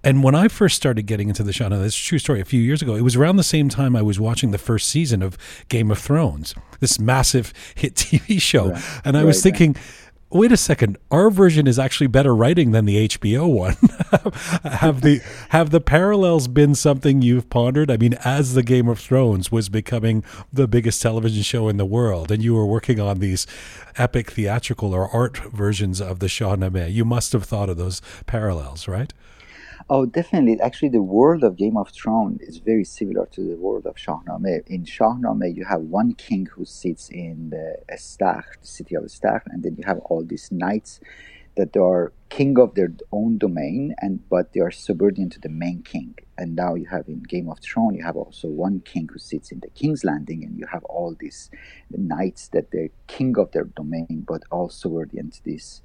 And 0.03 0.23
when 0.23 0.33
I 0.33 0.47
first 0.47 0.77
started 0.77 1.03
getting 1.03 1.27
into 1.27 1.43
the 1.43 1.51
show, 1.51 1.67
now 1.67 1.79
this 1.79 1.95
is 1.95 2.01
a 2.01 2.03
true 2.03 2.19
story, 2.19 2.39
a 2.39 2.45
few 2.45 2.61
years 2.61 2.81
ago, 2.81 2.95
it 2.95 3.01
was 3.01 3.15
around 3.15 3.35
the 3.35 3.43
same 3.43 3.67
time 3.67 3.95
I 3.95 4.01
was 4.01 4.19
watching 4.19 4.51
the 4.51 4.57
first 4.57 4.87
season 4.87 5.21
of 5.21 5.37
Game 5.67 5.91
of 5.91 5.99
Thrones, 5.99 6.55
this 6.79 6.99
massive 6.99 7.53
hit 7.75 7.95
TV 7.95 8.41
show. 8.41 8.69
Right. 8.69 8.83
And 9.03 9.17
I 9.17 9.21
right, 9.21 9.27
was 9.27 9.43
thinking, 9.43 9.73
right. 9.73 9.83
wait 10.29 10.51
a 10.53 10.57
second, 10.57 10.97
our 11.11 11.29
version 11.29 11.67
is 11.67 11.77
actually 11.77 12.07
better 12.07 12.33
writing 12.33 12.71
than 12.71 12.85
the 12.85 13.09
HBO 13.09 13.53
one. 13.53 13.75
have 14.79 15.01
the 15.01 15.19
have 15.49 15.71
the 15.71 15.81
parallels 15.81 16.47
been 16.47 16.75
something 16.75 17.21
you've 17.21 17.49
pondered? 17.49 17.91
I 17.91 17.97
mean, 17.97 18.13
as 18.23 18.53
the 18.53 18.63
Game 18.63 18.87
of 18.87 18.99
Thrones 18.99 19.51
was 19.51 19.67
becoming 19.67 20.23
the 20.53 20.67
biggest 20.67 21.01
television 21.01 21.43
show 21.43 21.67
in 21.67 21.75
the 21.75 21.85
world, 21.85 22.31
and 22.31 22.41
you 22.41 22.55
were 22.55 22.65
working 22.65 23.01
on 23.01 23.19
these 23.19 23.45
epic 23.97 24.31
theatrical 24.31 24.93
or 24.93 25.09
art 25.09 25.39
versions 25.39 25.99
of 25.99 26.19
the 26.19 26.27
Shahnameh, 26.27 26.89
you 26.89 27.03
must 27.03 27.33
have 27.33 27.43
thought 27.43 27.69
of 27.69 27.75
those 27.75 28.01
parallels, 28.27 28.87
right? 28.87 29.13
Oh, 29.91 30.05
definitely. 30.05 30.59
Actually, 30.61 30.89
the 30.89 31.01
world 31.01 31.43
of 31.43 31.55
Game 31.55 31.75
of 31.75 31.89
Thrones 31.89 32.41
is 32.41 32.57
very 32.57 32.83
similar 32.83 33.25
to 33.31 33.41
the 33.41 33.55
world 33.55 33.87
of 33.87 33.95
Shahnameh. 33.95 34.67
In 34.67 34.83
Shahnameh, 34.85 35.55
you 35.55 35.65
have 35.65 35.81
one 35.81 36.13
king 36.13 36.45
who 36.45 36.63
sits 36.63 37.09
in 37.09 37.49
the 37.49 37.77
Estakhr, 37.91 38.59
the 38.61 38.67
city 38.67 38.95
of 38.95 39.03
Estakhr, 39.03 39.47
and 39.47 39.63
then 39.63 39.75
you 39.77 39.83
have 39.87 39.97
all 39.99 40.23
these 40.23 40.51
knights 40.51 40.99
that 41.57 41.75
are 41.75 42.13
king 42.29 42.59
of 42.59 42.75
their 42.75 42.93
own 43.11 43.39
domain, 43.39 43.95
and 43.99 44.29
but 44.29 44.53
they 44.53 44.59
are 44.59 44.69
subordinate 44.71 45.31
to 45.31 45.39
the 45.39 45.49
main 45.49 45.81
king. 45.81 46.15
And 46.37 46.55
now 46.55 46.75
you 46.75 46.85
have 46.85 47.07
in 47.07 47.23
Game 47.23 47.49
of 47.49 47.59
Thrones, 47.59 47.97
you 47.97 48.03
have 48.03 48.15
also 48.15 48.47
one 48.47 48.81
king 48.81 49.09
who 49.11 49.17
sits 49.17 49.51
in 49.51 49.59
the 49.59 49.69
King's 49.69 50.03
Landing, 50.03 50.43
and 50.43 50.57
you 50.57 50.67
have 50.71 50.83
all 50.83 51.15
these 51.19 51.49
knights 51.89 52.47
that 52.49 52.69
they're 52.71 52.89
king 53.07 53.37
of 53.39 53.51
their 53.51 53.65
domain, 53.65 54.23
but 54.27 54.43
all 54.51 54.69
subordinate 54.69 55.33
to 55.33 55.43
this 55.43 55.81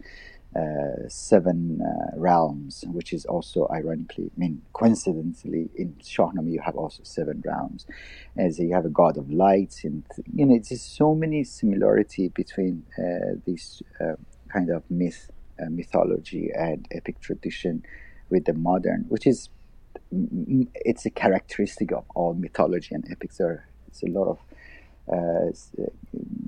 seven 1.09 1.81
uh, 1.81 2.17
realms, 2.17 2.85
which 2.89 3.13
is 3.13 3.25
also 3.27 3.69
ironically, 3.73 4.31
I 4.37 4.39
mean, 4.39 4.63
coincidentally, 4.73 5.69
in 5.75 5.95
Shahnameh 6.03 6.53
you 6.53 6.61
have 6.61 6.77
also 6.77 7.03
seven 7.03 7.43
realms, 7.45 7.87
as 8.37 8.59
you 8.59 8.73
have 8.73 8.85
a 8.85 8.91
god 8.91 9.19
of 9.19 9.31
light, 9.31 9.81
and 9.85 10.05
you 10.33 10.47
know, 10.47 10.55
it's 10.55 10.69
just 10.69 10.97
so 10.97 11.15
many 11.15 11.45
similarity 11.45 12.29
between 12.29 12.85
uh, 12.99 13.35
uh, 14.05 14.15
kind 14.49 14.71
of 14.71 14.83
myth, 14.91 15.31
uh, 15.61 15.71
mythology 15.71 16.51
and 16.55 16.87
epic 16.93 17.21
tradition 17.21 17.85
with 18.31 18.45
the 18.45 18.55
modern, 18.55 19.07
which 19.09 19.27
is 19.27 19.49
it's 20.11 21.07
a 21.07 21.11
characteristic 21.11 21.93
of 21.93 22.05
all 22.15 22.35
mythology 22.35 22.95
and 22.95 23.05
epics. 23.11 23.39
There, 23.39 23.67
it's 23.89 24.03
a 24.03 24.07
lot 24.07 24.29
of 24.29 24.39
uh, 25.13 25.51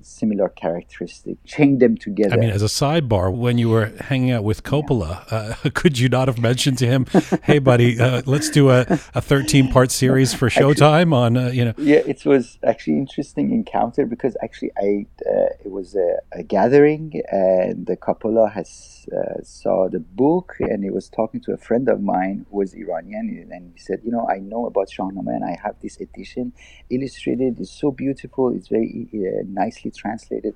similar 0.00 0.48
characteristic, 0.48 1.36
chain 1.44 1.78
them 1.78 1.96
together. 1.96 2.34
I 2.34 2.38
mean, 2.38 2.50
as 2.50 2.62
a 2.62 2.66
sidebar, 2.66 3.34
when 3.34 3.58
you 3.58 3.68
were 3.68 3.86
hanging 4.00 4.30
out 4.30 4.44
with 4.44 4.62
Coppola, 4.62 5.30
uh, 5.30 5.70
could 5.74 5.98
you 5.98 6.08
not 6.08 6.28
have 6.28 6.38
mentioned 6.38 6.78
to 6.78 6.86
him, 6.86 7.06
"Hey, 7.42 7.58
buddy, 7.58 8.00
uh, 8.00 8.22
let's 8.24 8.48
do 8.48 8.70
a, 8.70 8.86
a 9.14 9.20
thirteen 9.20 9.70
part 9.70 9.90
series 9.90 10.32
for 10.32 10.48
Showtime 10.48 11.12
on 11.12 11.36
uh, 11.36 11.48
you 11.48 11.66
know"? 11.66 11.74
Yeah, 11.76 12.00
it 12.06 12.24
was 12.24 12.58
actually 12.64 12.96
interesting 12.98 13.52
encounter 13.52 14.06
because 14.06 14.36
actually 14.42 14.72
I 14.78 15.06
uh, 15.28 15.48
it 15.64 15.70
was 15.70 15.94
a, 15.94 16.16
a, 16.32 16.42
gathering 16.42 17.22
and 17.30 17.86
the 17.86 17.96
Coppola 17.96 18.50
has 18.52 18.95
uh, 19.12 19.42
saw 19.42 19.88
the 19.88 20.00
book 20.00 20.56
and 20.60 20.84
he 20.84 20.90
was 20.90 21.08
talking 21.08 21.40
to 21.42 21.52
a 21.52 21.56
friend 21.56 21.88
of 21.88 22.00
mine 22.02 22.46
who 22.50 22.58
was 22.58 22.74
Iranian 22.74 23.48
and 23.52 23.72
he 23.74 23.80
said, 23.80 24.00
you 24.04 24.10
know, 24.10 24.26
I 24.28 24.38
know 24.38 24.66
about 24.66 24.88
Shahnameh 24.88 25.34
and 25.34 25.44
I 25.44 25.58
have 25.62 25.76
this 25.82 25.98
edition 26.00 26.52
illustrated. 26.90 27.60
It's 27.60 27.70
so 27.70 27.90
beautiful. 27.90 28.54
It's 28.54 28.68
very 28.68 29.08
nicely 29.46 29.90
translated 29.90 30.54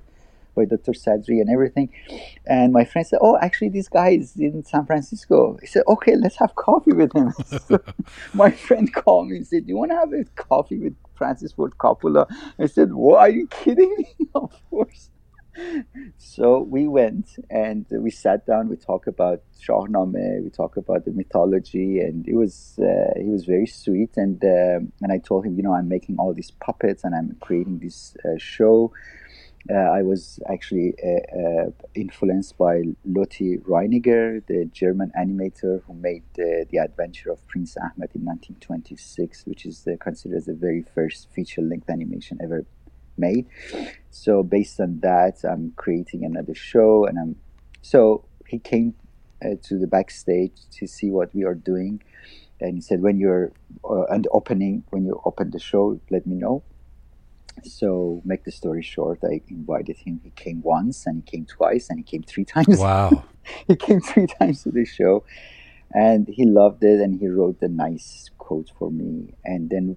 by 0.54 0.64
Dr. 0.64 0.92
Sadri 0.92 1.40
and 1.40 1.50
everything. 1.50 1.90
And 2.46 2.72
my 2.72 2.84
friend 2.84 3.06
said, 3.06 3.20
Oh, 3.22 3.38
actually, 3.40 3.70
this 3.70 3.88
guy 3.88 4.10
is 4.10 4.36
in 4.36 4.64
San 4.64 4.86
Francisco. 4.86 5.58
He 5.60 5.66
said, 5.66 5.82
Okay, 5.88 6.16
let's 6.16 6.36
have 6.38 6.54
coffee 6.56 6.92
with 6.92 7.14
him. 7.14 7.32
my 8.34 8.50
friend 8.50 8.92
called 8.92 9.28
me 9.28 9.36
and 9.36 9.46
said, 9.46 9.66
Do 9.66 9.70
you 9.70 9.76
want 9.76 9.92
to 9.92 9.96
have 9.96 10.12
a 10.12 10.24
coffee 10.36 10.78
with 10.78 10.94
Francis 11.14 11.52
Ford 11.52 11.74
Coppola? 11.78 12.26
I 12.58 12.66
said, 12.66 12.92
What? 12.92 13.18
Are 13.20 13.30
you 13.30 13.46
kidding 13.48 13.94
me? 13.96 14.28
So 16.40 16.60
we 16.60 16.88
went 16.88 17.36
and 17.50 17.84
we 17.90 18.10
sat 18.10 18.46
down. 18.46 18.70
We 18.70 18.76
talked 18.76 19.06
about 19.06 19.42
Shahnameh. 19.60 20.42
We 20.42 20.48
talked 20.48 20.78
about 20.78 21.04
the 21.04 21.10
mythology, 21.10 22.00
and 22.00 22.26
it 22.26 22.34
was 22.34 22.78
uh, 22.78 23.12
he 23.20 23.28
was 23.28 23.44
very 23.44 23.66
sweet. 23.66 24.16
And 24.16 24.42
uh, 24.42 24.80
and 25.02 25.12
I 25.12 25.18
told 25.18 25.44
him, 25.44 25.58
you 25.58 25.62
know, 25.62 25.74
I'm 25.74 25.88
making 25.88 26.16
all 26.18 26.32
these 26.32 26.50
puppets 26.52 27.04
and 27.04 27.14
I'm 27.14 27.36
creating 27.42 27.80
this 27.80 28.16
uh, 28.24 28.38
show 28.38 28.90
uh, 29.68 29.74
I 29.74 30.02
was 30.02 30.40
actually 30.48 30.94
uh, 31.04 31.38
uh, 31.38 31.70
influenced 31.94 32.56
by 32.56 32.82
Lotte 33.04 33.60
Reiniger, 33.68 34.44
the 34.46 34.64
German 34.72 35.12
animator 35.18 35.82
who 35.84 35.94
made 35.94 36.22
The 36.34 36.78
Adventure 36.78 37.30
of 37.30 37.46
Prince 37.46 37.76
Ahmed 37.76 38.10
in 38.14 38.24
1926, 38.24 39.44
which 39.44 39.66
is 39.66 39.86
considered 40.00 40.38
as 40.38 40.46
the 40.46 40.54
very 40.54 40.82
first 40.94 41.28
feature 41.30 41.60
length 41.60 41.90
animation 41.90 42.38
ever 42.42 42.64
made. 43.16 43.46
So, 44.10 44.42
based 44.42 44.80
on 44.80 45.00
that, 45.00 45.44
I'm 45.44 45.72
creating 45.76 46.24
another 46.24 46.54
show, 46.54 47.04
and 47.06 47.18
I'm 47.18 47.36
so 47.82 48.24
he 48.46 48.58
came 48.58 48.94
uh, 49.44 49.54
to 49.62 49.78
the 49.78 49.86
backstage 49.86 50.52
to 50.72 50.86
see 50.86 51.10
what 51.10 51.34
we 51.34 51.44
are 51.44 51.54
doing, 51.54 52.02
and 52.60 52.74
he 52.76 52.80
said, 52.80 53.02
"When 53.02 53.18
you're 53.18 53.52
uh, 53.84 54.04
and 54.04 54.26
opening, 54.32 54.84
when 54.90 55.04
you 55.04 55.20
open 55.24 55.50
the 55.50 55.60
show, 55.60 56.00
let 56.10 56.26
me 56.26 56.36
know." 56.36 56.62
So, 57.64 58.22
make 58.24 58.44
the 58.44 58.52
story 58.52 58.82
short, 58.82 59.20
I 59.22 59.42
invited 59.48 59.98
him. 59.98 60.20
He 60.22 60.30
came 60.30 60.62
once, 60.62 61.06
and 61.06 61.16
he 61.16 61.22
came 61.22 61.44
twice, 61.44 61.90
and 61.90 61.98
he 61.98 62.04
came 62.04 62.22
three 62.22 62.44
times. 62.56 62.78
Wow! 62.78 63.24
he 63.68 63.76
came 63.76 64.00
three 64.00 64.26
times 64.26 64.62
to 64.64 64.70
the 64.70 64.84
show, 64.84 65.24
and 65.92 66.26
he 66.28 66.44
loved 66.44 66.82
it. 66.82 67.00
And 67.00 67.20
he 67.20 67.28
wrote 67.28 67.58
a 67.62 67.68
nice 67.68 68.30
quote 68.50 68.72
for 68.76 68.90
me. 68.90 69.32
And 69.44 69.70
then, 69.70 69.96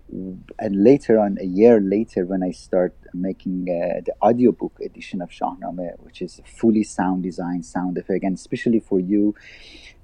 and 0.60 0.84
later 0.84 1.18
on, 1.18 1.32
a 1.42 1.50
year 1.62 1.80
later, 1.82 2.22
when 2.32 2.44
I 2.44 2.52
start 2.52 2.94
making 3.28 3.58
uh, 3.68 4.02
the 4.08 4.14
audiobook 4.22 4.76
edition 4.80 5.24
of 5.24 5.30
Shahnameh, 5.32 5.94
which 6.06 6.22
is 6.22 6.40
fully 6.46 6.84
sound 6.84 7.24
design, 7.24 7.64
sound 7.64 7.98
effect, 7.98 8.24
and 8.24 8.36
especially 8.38 8.80
for 8.80 9.00
you 9.00 9.34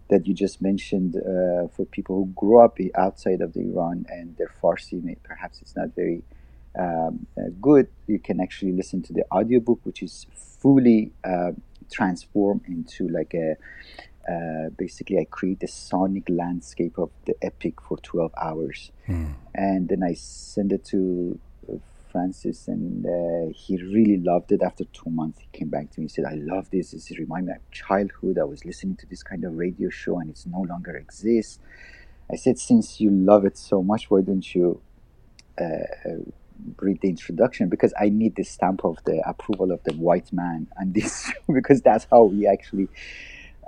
that 0.10 0.26
you 0.26 0.34
just 0.34 0.64
mentioned 0.64 1.12
uh, 1.16 1.68
for 1.76 1.86
people 1.92 2.16
who 2.16 2.26
grew 2.42 2.58
up 2.66 2.80
outside 2.96 3.42
of 3.42 3.54
the 3.54 3.62
Iran 3.72 4.08
and 4.10 4.36
their 4.38 4.52
Farsi, 4.60 4.98
perhaps 5.22 5.62
it's 5.62 5.76
not 5.76 5.90
very 5.96 6.24
um, 6.84 7.28
uh, 7.38 7.50
good, 7.62 7.88
you 8.08 8.18
can 8.18 8.40
actually 8.42 8.72
listen 8.72 9.04
to 9.04 9.14
the 9.14 9.26
audiobook, 9.32 9.80
which 9.84 10.02
is 10.02 10.26
fully 10.62 11.12
uh, 11.24 11.52
transformed 11.92 12.64
into 12.68 13.08
like 13.10 13.34
a 13.36 13.50
uh, 14.30 14.70
basically 14.78 15.18
I 15.18 15.26
create 15.26 15.60
the 15.60 15.68
sonic 15.68 16.24
landscape 16.30 16.98
of 16.98 17.10
the 17.26 17.34
epic 17.42 17.82
for 17.82 17.98
12 17.98 18.32
hours. 18.40 18.92
Hmm. 19.06 19.32
And 19.56 19.90
then 19.90 20.04
I 20.04 20.14
send 20.14 20.72
it 20.72 20.86
to 20.86 21.40
uh, 21.68 21.78
Francis, 22.12 22.68
and 22.68 23.06
uh, 23.06 23.52
he 23.56 23.82
really 23.82 24.18
loved 24.18 24.52
it. 24.52 24.62
After 24.62 24.84
two 24.86 25.10
months, 25.10 25.40
he 25.40 25.48
came 25.58 25.70
back 25.70 25.90
to 25.92 26.00
me 26.00 26.04
and 26.06 26.12
said, 26.12 26.26
I 26.26 26.36
love 26.36 26.70
this. 26.70 26.92
This 26.92 27.10
reminds 27.18 27.48
me 27.48 27.54
of 27.56 27.72
childhood. 27.72 28.38
I 28.40 28.44
was 28.44 28.66
listening 28.66 28.98
to 28.98 29.08
this 29.08 29.24
kind 29.24 29.44
of 29.44 29.58
radio 29.58 29.90
show, 29.90 30.20
and 30.20 30.30
it's 30.30 30.46
no 30.46 30.62
longer 30.62 30.96
exists. 30.96 31.60
I 32.32 32.36
said, 32.36 32.60
Since 32.60 33.02
you 33.02 33.10
love 33.10 33.46
it 33.46 33.58
so 33.58 33.82
much, 33.82 34.12
why 34.12 34.22
don't 34.22 34.54
you 34.54 34.82
uh, 35.60 35.66
read 36.80 37.00
the 37.02 37.10
introduction 37.10 37.70
because 37.70 37.94
I 38.00 38.10
need 38.10 38.36
the 38.36 38.44
stamp 38.44 38.84
of 38.84 38.98
the 39.06 39.22
approval 39.28 39.72
of 39.72 39.84
the 39.84 39.94
white 39.94 40.32
man 40.34 40.68
and 40.78 40.94
this 40.94 41.32
because 41.54 41.82
that's 41.82 42.06
how 42.12 42.24
we 42.24 42.48
actually 42.48 42.90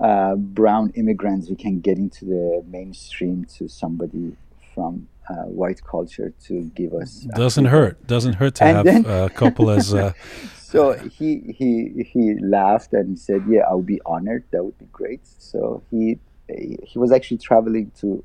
uh, 0.02 0.36
brown 0.36 0.92
immigrants 0.96 1.50
we 1.50 1.56
can 1.56 1.80
get 1.80 1.98
into 1.98 2.26
the 2.26 2.64
mainstream 2.68 3.46
to 3.46 3.68
somebody 3.68 4.36
from 4.74 5.08
uh, 5.30 5.44
white 5.44 5.82
culture 5.84 6.34
to 6.44 6.64
give 6.76 6.94
us 6.94 7.28
doesn't 7.36 7.66
hurt 7.66 8.06
doesn't 8.08 8.34
hurt 8.34 8.56
to 8.56 8.64
and 8.64 8.78
have 8.78 8.86
then, 8.86 9.06
uh, 9.06 9.30
Coppola's. 9.30 9.94
Uh, 9.94 10.14
so 10.58 10.94
he 10.94 11.54
he 11.58 12.04
he 12.12 12.36
laughed 12.42 12.94
and 12.94 13.10
he 13.10 13.16
said, 13.16 13.44
"Yeah, 13.48 13.62
I'll 13.70 13.82
be 13.82 14.02
honored. 14.06 14.44
That 14.52 14.64
would 14.64 14.78
be 14.78 14.88
great." 14.92 15.22
So 15.26 15.84
he 15.92 16.20
he 16.50 16.98
was 16.98 17.12
actually 17.12 17.38
traveling 17.38 17.92
to 18.02 18.24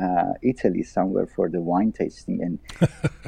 uh, 0.00 0.32
Italy 0.42 0.82
somewhere 0.82 1.26
for 1.26 1.48
the 1.48 1.60
wine 1.60 1.92
tasting, 1.92 2.42
and 2.42 2.58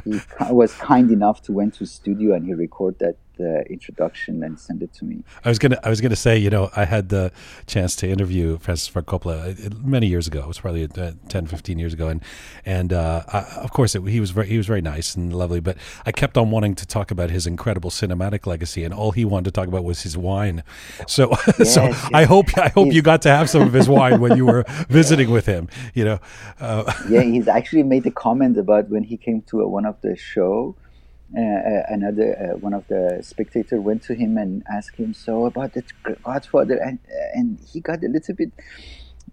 he 0.05 0.21
was 0.53 0.75
kind 0.75 1.11
enough 1.11 1.43
to 1.43 1.53
went 1.53 1.75
to 1.75 1.87
studio 1.87 2.35
and 2.35 2.45
he 2.45 2.55
recorded 2.55 2.99
that 2.99 3.17
the 3.37 3.65
introduction 3.71 4.43
and 4.43 4.59
send 4.59 4.83
it 4.83 4.93
to 4.95 5.05
me. 5.05 5.23
I 5.45 5.49
was 5.49 5.59
gonna 5.59 5.79
I 5.83 5.89
was 5.89 6.01
gonna 6.01 6.17
say, 6.17 6.37
you 6.37 6.51
know, 6.51 6.71
I 6.75 6.85
had 6.85 7.09
the 7.09 7.33
chance 7.67 7.97
to 7.97 8.09
interview 8.09 8.59
Francis 8.59 8.89
Ford 8.89 9.07
Coppola 9.07 9.67
uh, 9.67 9.75
many 9.83 10.07
years 10.07 10.27
ago. 10.27 10.41
It 10.41 10.49
was 10.49 10.61
probably 10.61 10.85
uh, 10.85 11.13
10, 11.29 11.47
15 11.47 11.79
years 11.79 11.93
ago, 11.93 12.09
and 12.09 12.23
and 12.65 12.93
uh, 12.93 13.23
I, 13.29 13.39
of 13.63 13.73
course 13.73 13.95
it, 13.95 14.03
he 14.09 14.21
was 14.21 14.31
very 14.31 14.49
he 14.49 14.57
was 14.57 14.67
very 14.67 14.83
nice 14.83 15.15
and 15.15 15.33
lovely. 15.33 15.61
But 15.61 15.77
I 16.05 16.13
kept 16.13 16.37
on 16.37 16.51
wanting 16.51 16.75
to 16.77 16.87
talk 16.87 17.11
about 17.11 17.31
his 17.31 17.47
incredible 17.47 17.91
cinematic 17.91 18.47
legacy, 18.47 18.85
and 18.85 18.93
all 18.93 19.13
he 19.13 19.25
wanted 19.25 19.47
to 19.47 19.51
talk 19.53 19.69
about 19.69 19.85
was 19.85 20.03
his 20.03 20.17
wine. 20.17 20.63
So 21.07 21.31
yes, 21.59 21.75
so 21.75 21.85
yes. 21.85 22.11
I 22.13 22.25
hope 22.25 22.57
I 22.59 22.69
hope 22.69 22.87
he's, 22.87 22.97
you 22.97 23.03
got 23.03 23.23
to 23.23 23.31
have 23.31 23.51
some 23.51 23.63
of 23.63 23.73
his 23.73 23.89
wine 23.89 24.21
when 24.21 24.37
you 24.37 24.47
were 24.47 24.65
visiting 24.89 25.31
with 25.31 25.47
him. 25.47 25.69
You 25.95 26.05
know. 26.05 26.19
Uh, 26.61 26.93
yeah, 27.09 27.23
he's 27.35 27.49
actually 27.49 27.83
made 27.83 28.07
a 28.07 28.11
comment 28.11 28.59
about 28.59 28.89
when 28.89 29.05
he 29.05 29.17
came 29.17 29.43
to 29.43 29.61
a, 29.61 29.69
one 29.69 29.87
of 29.87 30.01
the 30.01 30.17
show 30.17 30.77
uh, 30.77 30.83
uh, 30.83 30.86
Uh, 31.35 31.41
uh, 31.41 31.83
another 31.89 32.37
uh, 32.39 32.59
one 32.59 32.73
of 32.73 32.87
the 32.89 33.19
spectator 33.21 33.81
went 33.81 34.03
to 34.03 34.15
him 34.15 34.39
and 34.39 34.63
asked 34.73 34.97
him 34.97 35.13
so 35.13 35.47
about 35.47 35.73
the 35.73 35.83
Godfather, 36.23 36.77
and 36.77 37.01
uh, 37.09 37.39
and 37.39 37.59
he 37.67 37.81
got 37.81 38.05
a 38.05 38.09
little 38.09 38.35
bit 38.35 38.53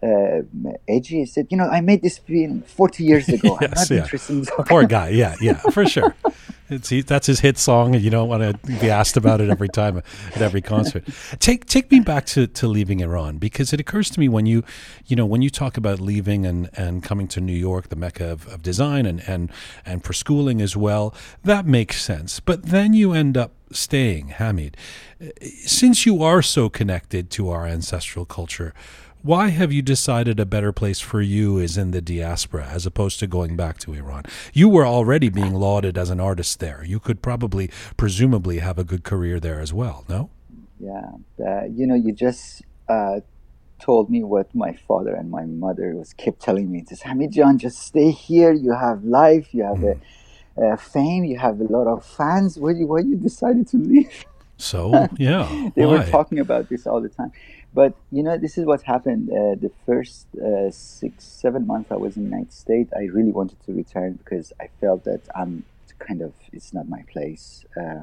uh, 0.03 0.71
edgy. 0.87 1.19
He 1.19 1.25
said, 1.25 1.47
"You 1.49 1.57
know, 1.57 1.65
I 1.65 1.81
made 1.81 2.01
this 2.01 2.17
film 2.17 2.61
40 2.61 3.03
years 3.03 3.29
ago. 3.29 3.57
yes, 3.61 3.71
I'm 3.71 3.71
not 3.71 3.89
yeah. 3.89 4.03
interested 4.03 4.37
in 4.37 4.45
Poor 4.65 4.83
guy. 4.97 5.09
Yeah, 5.09 5.35
yeah, 5.39 5.57
for 5.71 5.85
sure. 5.85 6.15
It's 6.69 6.89
he, 6.89 7.01
that's 7.01 7.27
his 7.27 7.41
hit 7.41 7.57
song, 7.57 7.93
and 7.93 8.03
you 8.03 8.09
don't 8.09 8.29
want 8.29 8.41
to 8.43 8.79
be 8.79 8.89
asked 8.89 9.17
about 9.17 9.41
it 9.41 9.49
every 9.49 9.67
time 9.67 9.97
at 9.97 10.41
every 10.41 10.61
concert. 10.61 11.03
Take 11.39 11.65
take 11.65 11.91
me 11.91 11.99
back 11.99 12.25
to, 12.27 12.47
to 12.47 12.67
leaving 12.67 13.01
Iran 13.01 13.37
because 13.37 13.73
it 13.73 13.79
occurs 13.79 14.09
to 14.11 14.19
me 14.19 14.29
when 14.29 14.45
you 14.45 14.63
you 15.05 15.15
know 15.15 15.25
when 15.25 15.41
you 15.41 15.49
talk 15.49 15.77
about 15.77 15.99
leaving 15.99 16.45
and, 16.45 16.69
and 16.73 17.03
coming 17.03 17.27
to 17.29 17.41
New 17.41 17.55
York, 17.55 17.89
the 17.89 17.95
mecca 17.95 18.31
of, 18.31 18.47
of 18.47 18.61
design, 18.61 19.05
and, 19.05 19.21
and 19.27 19.51
and 19.85 20.03
for 20.03 20.13
schooling 20.13 20.61
as 20.61 20.75
well, 20.75 21.13
that 21.43 21.65
makes 21.65 22.01
sense. 22.01 22.39
But 22.39 22.67
then 22.67 22.93
you 22.93 23.13
end 23.13 23.37
up 23.37 23.53
staying, 23.71 24.29
Hamid. 24.29 24.77
Since 25.41 26.05
you 26.05 26.23
are 26.23 26.41
so 26.41 26.69
connected 26.69 27.29
to 27.31 27.49
our 27.49 27.65
ancestral 27.65 28.25
culture, 28.25 28.73
why 29.23 29.49
have 29.49 29.71
you 29.71 29.81
decided 29.81 30.37
a 30.37 30.45
better 30.45 30.73
place 30.73 30.99
for 30.99 31.21
you 31.21 31.57
is 31.57 31.77
in 31.77 31.91
the 31.91 32.01
diaspora 32.01 32.67
as 32.67 32.85
opposed 32.85 33.19
to 33.19 33.27
going 33.27 33.55
back 33.55 33.77
to 33.79 33.93
Iran? 33.93 34.23
You 34.51 34.67
were 34.67 34.85
already 34.85 35.29
being 35.29 35.53
lauded 35.55 35.97
as 35.97 36.09
an 36.09 36.19
artist 36.19 36.59
there. 36.59 36.83
You 36.83 36.99
could 36.99 37.21
probably, 37.21 37.71
presumably, 37.95 38.59
have 38.59 38.77
a 38.77 38.83
good 38.83 39.05
career 39.05 39.39
there 39.39 39.61
as 39.61 39.71
well, 39.71 40.03
no? 40.09 40.29
Yeah. 40.77 41.11
Uh, 41.39 41.63
you 41.65 41.87
know, 41.87 41.95
you 41.95 42.11
just 42.11 42.63
uh, 42.89 43.21
told 43.79 44.09
me 44.09 44.23
what 44.23 44.53
my 44.53 44.73
father 44.73 45.15
and 45.15 45.31
my 45.31 45.45
mother 45.45 45.95
was 45.95 46.11
kept 46.13 46.41
telling 46.41 46.69
me. 46.69 46.83
This 46.87 47.03
Hamid 47.03 47.31
John, 47.31 47.57
just 47.57 47.79
stay 47.79 48.11
here. 48.11 48.51
You 48.51 48.73
have 48.73 49.05
life. 49.05 49.53
You 49.53 49.63
have 49.63 49.83
a, 49.85 49.97
a 50.57 50.75
fame. 50.75 51.23
You 51.23 51.39
have 51.39 51.61
a 51.61 51.63
lot 51.63 51.87
of 51.87 52.05
fans. 52.05 52.59
Why 52.59 52.71
you 52.71 52.87
why 52.87 52.99
you 52.99 53.15
decided 53.15 53.69
to 53.69 53.77
leave? 53.77 54.25
So 54.57 55.07
yeah, 55.17 55.69
they 55.75 55.85
why? 55.85 55.99
were 55.99 56.05
talking 56.05 56.39
about 56.39 56.69
this 56.69 56.85
all 56.85 57.01
the 57.01 57.09
time. 57.09 57.31
But 57.73 57.95
you 58.11 58.23
know, 58.23 58.37
this 58.37 58.57
is 58.57 58.65
what 58.65 58.83
happened. 58.83 59.29
Uh, 59.29 59.55
the 59.55 59.71
first 59.85 60.27
uh, 60.35 60.69
six, 60.69 61.23
seven 61.23 61.65
months 61.65 61.91
I 61.91 61.95
was 61.95 62.17
in 62.17 62.25
United 62.25 62.53
States, 62.53 62.91
I 62.95 63.05
really 63.05 63.31
wanted 63.31 63.59
to 63.65 63.73
return 63.73 64.13
because 64.13 64.53
I 64.61 64.67
felt 64.79 65.05
that 65.05 65.21
I'm 65.35 65.63
kind 65.99 66.21
of 66.21 66.33
it's 66.51 66.73
not 66.73 66.87
my 66.87 67.03
place. 67.11 67.65
Uh, 67.79 68.01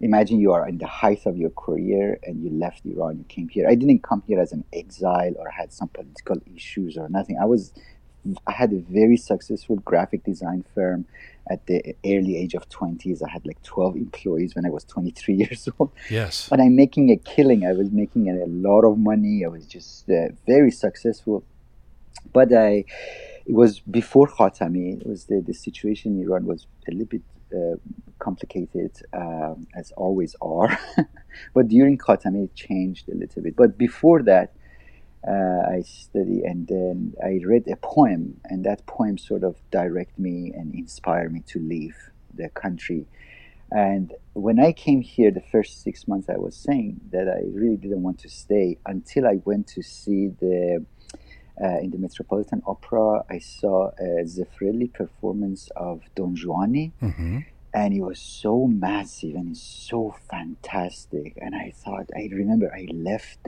imagine 0.00 0.40
you 0.40 0.52
are 0.52 0.68
in 0.68 0.78
the 0.78 0.86
height 0.86 1.26
of 1.26 1.36
your 1.36 1.50
career 1.50 2.18
and 2.22 2.42
you 2.42 2.50
left 2.50 2.84
Iran, 2.86 3.18
you 3.18 3.24
came 3.24 3.48
here. 3.48 3.68
I 3.68 3.74
didn't 3.74 4.02
come 4.02 4.22
here 4.26 4.40
as 4.40 4.52
an 4.52 4.64
exile 4.72 5.34
or 5.38 5.48
had 5.48 5.72
some 5.72 5.88
political 5.88 6.36
issues 6.54 6.96
or 6.96 7.08
nothing. 7.08 7.38
I 7.40 7.44
was, 7.44 7.72
I 8.46 8.52
had 8.52 8.72
a 8.72 8.80
very 8.80 9.16
successful 9.16 9.76
graphic 9.76 10.24
design 10.24 10.64
firm 10.74 11.06
at 11.50 11.66
the 11.66 11.94
early 12.04 12.36
age 12.36 12.54
of 12.54 12.68
20s. 12.68 13.22
I 13.26 13.30
had 13.30 13.46
like 13.46 13.62
12 13.62 13.96
employees 13.96 14.54
when 14.54 14.66
I 14.66 14.70
was 14.70 14.84
23 14.84 15.34
years 15.42 15.68
old. 15.78 15.90
Yes. 16.10 16.48
But 16.48 16.60
I'm 16.60 16.76
making 16.76 17.10
a 17.10 17.16
killing. 17.16 17.66
I 17.66 17.72
was 17.72 17.90
making 17.90 18.28
a 18.28 18.46
lot 18.46 18.82
of 18.84 18.98
money. 18.98 19.44
I 19.44 19.48
was 19.48 19.66
just 19.66 20.08
uh, 20.10 20.28
very 20.46 20.70
successful. 20.70 21.44
But 22.32 22.52
I, 22.52 22.84
it 23.46 23.54
was 23.54 23.80
before 23.80 24.28
Khatami. 24.28 25.00
It 25.00 25.06
was 25.06 25.24
the, 25.24 25.40
the 25.40 25.54
situation 25.54 26.20
in 26.20 26.26
Iran 26.26 26.44
was 26.44 26.66
a 26.88 26.92
little 26.92 27.06
bit 27.06 27.22
uh, 27.54 27.76
complicated, 28.18 28.92
um, 29.12 29.66
as 29.74 29.92
always 29.92 30.36
are. 30.40 30.78
but 31.54 31.68
during 31.68 31.98
Khatami, 31.98 32.44
it 32.44 32.54
changed 32.54 33.08
a 33.08 33.14
little 33.14 33.42
bit. 33.42 33.56
But 33.56 33.78
before 33.78 34.22
that, 34.24 34.52
uh, 35.26 35.62
I 35.68 35.82
study 35.82 36.42
and 36.44 36.66
then 36.66 37.14
I 37.22 37.40
read 37.44 37.68
a 37.68 37.76
poem, 37.76 38.40
and 38.44 38.64
that 38.64 38.86
poem 38.86 39.18
sort 39.18 39.44
of 39.44 39.56
direct 39.70 40.18
me 40.18 40.52
and 40.54 40.74
inspired 40.74 41.32
me 41.32 41.40
to 41.48 41.58
leave 41.58 41.96
the 42.34 42.48
country. 42.48 43.06
And 43.72 44.14
when 44.32 44.58
I 44.58 44.72
came 44.72 45.00
here, 45.00 45.30
the 45.30 45.42
first 45.52 45.82
six 45.82 46.08
months, 46.08 46.28
I 46.28 46.38
was 46.38 46.56
saying 46.56 47.00
that 47.12 47.28
I 47.28 47.42
really 47.52 47.76
didn't 47.76 48.02
want 48.02 48.18
to 48.20 48.28
stay 48.28 48.78
until 48.86 49.26
I 49.26 49.40
went 49.44 49.68
to 49.68 49.82
see 49.82 50.28
the 50.28 50.84
uh, 51.62 51.78
in 51.80 51.90
the 51.90 51.98
Metropolitan 51.98 52.62
Opera. 52.66 53.24
I 53.28 53.38
saw 53.38 53.90
a 53.98 54.24
Zeffirelli 54.24 54.92
performance 54.92 55.68
of 55.76 56.02
Don 56.14 56.34
Giovanni, 56.34 56.92
hmm 57.00 57.40
and 57.72 57.94
it 57.94 58.00
was 58.00 58.18
so 58.18 58.66
massive 58.66 59.34
and 59.36 59.50
it's 59.50 59.62
so 59.62 60.16
fantastic. 60.28 61.38
And 61.40 61.54
I 61.54 61.72
thought, 61.74 62.10
I 62.16 62.28
remember 62.32 62.72
I 62.74 62.88
left 62.92 63.38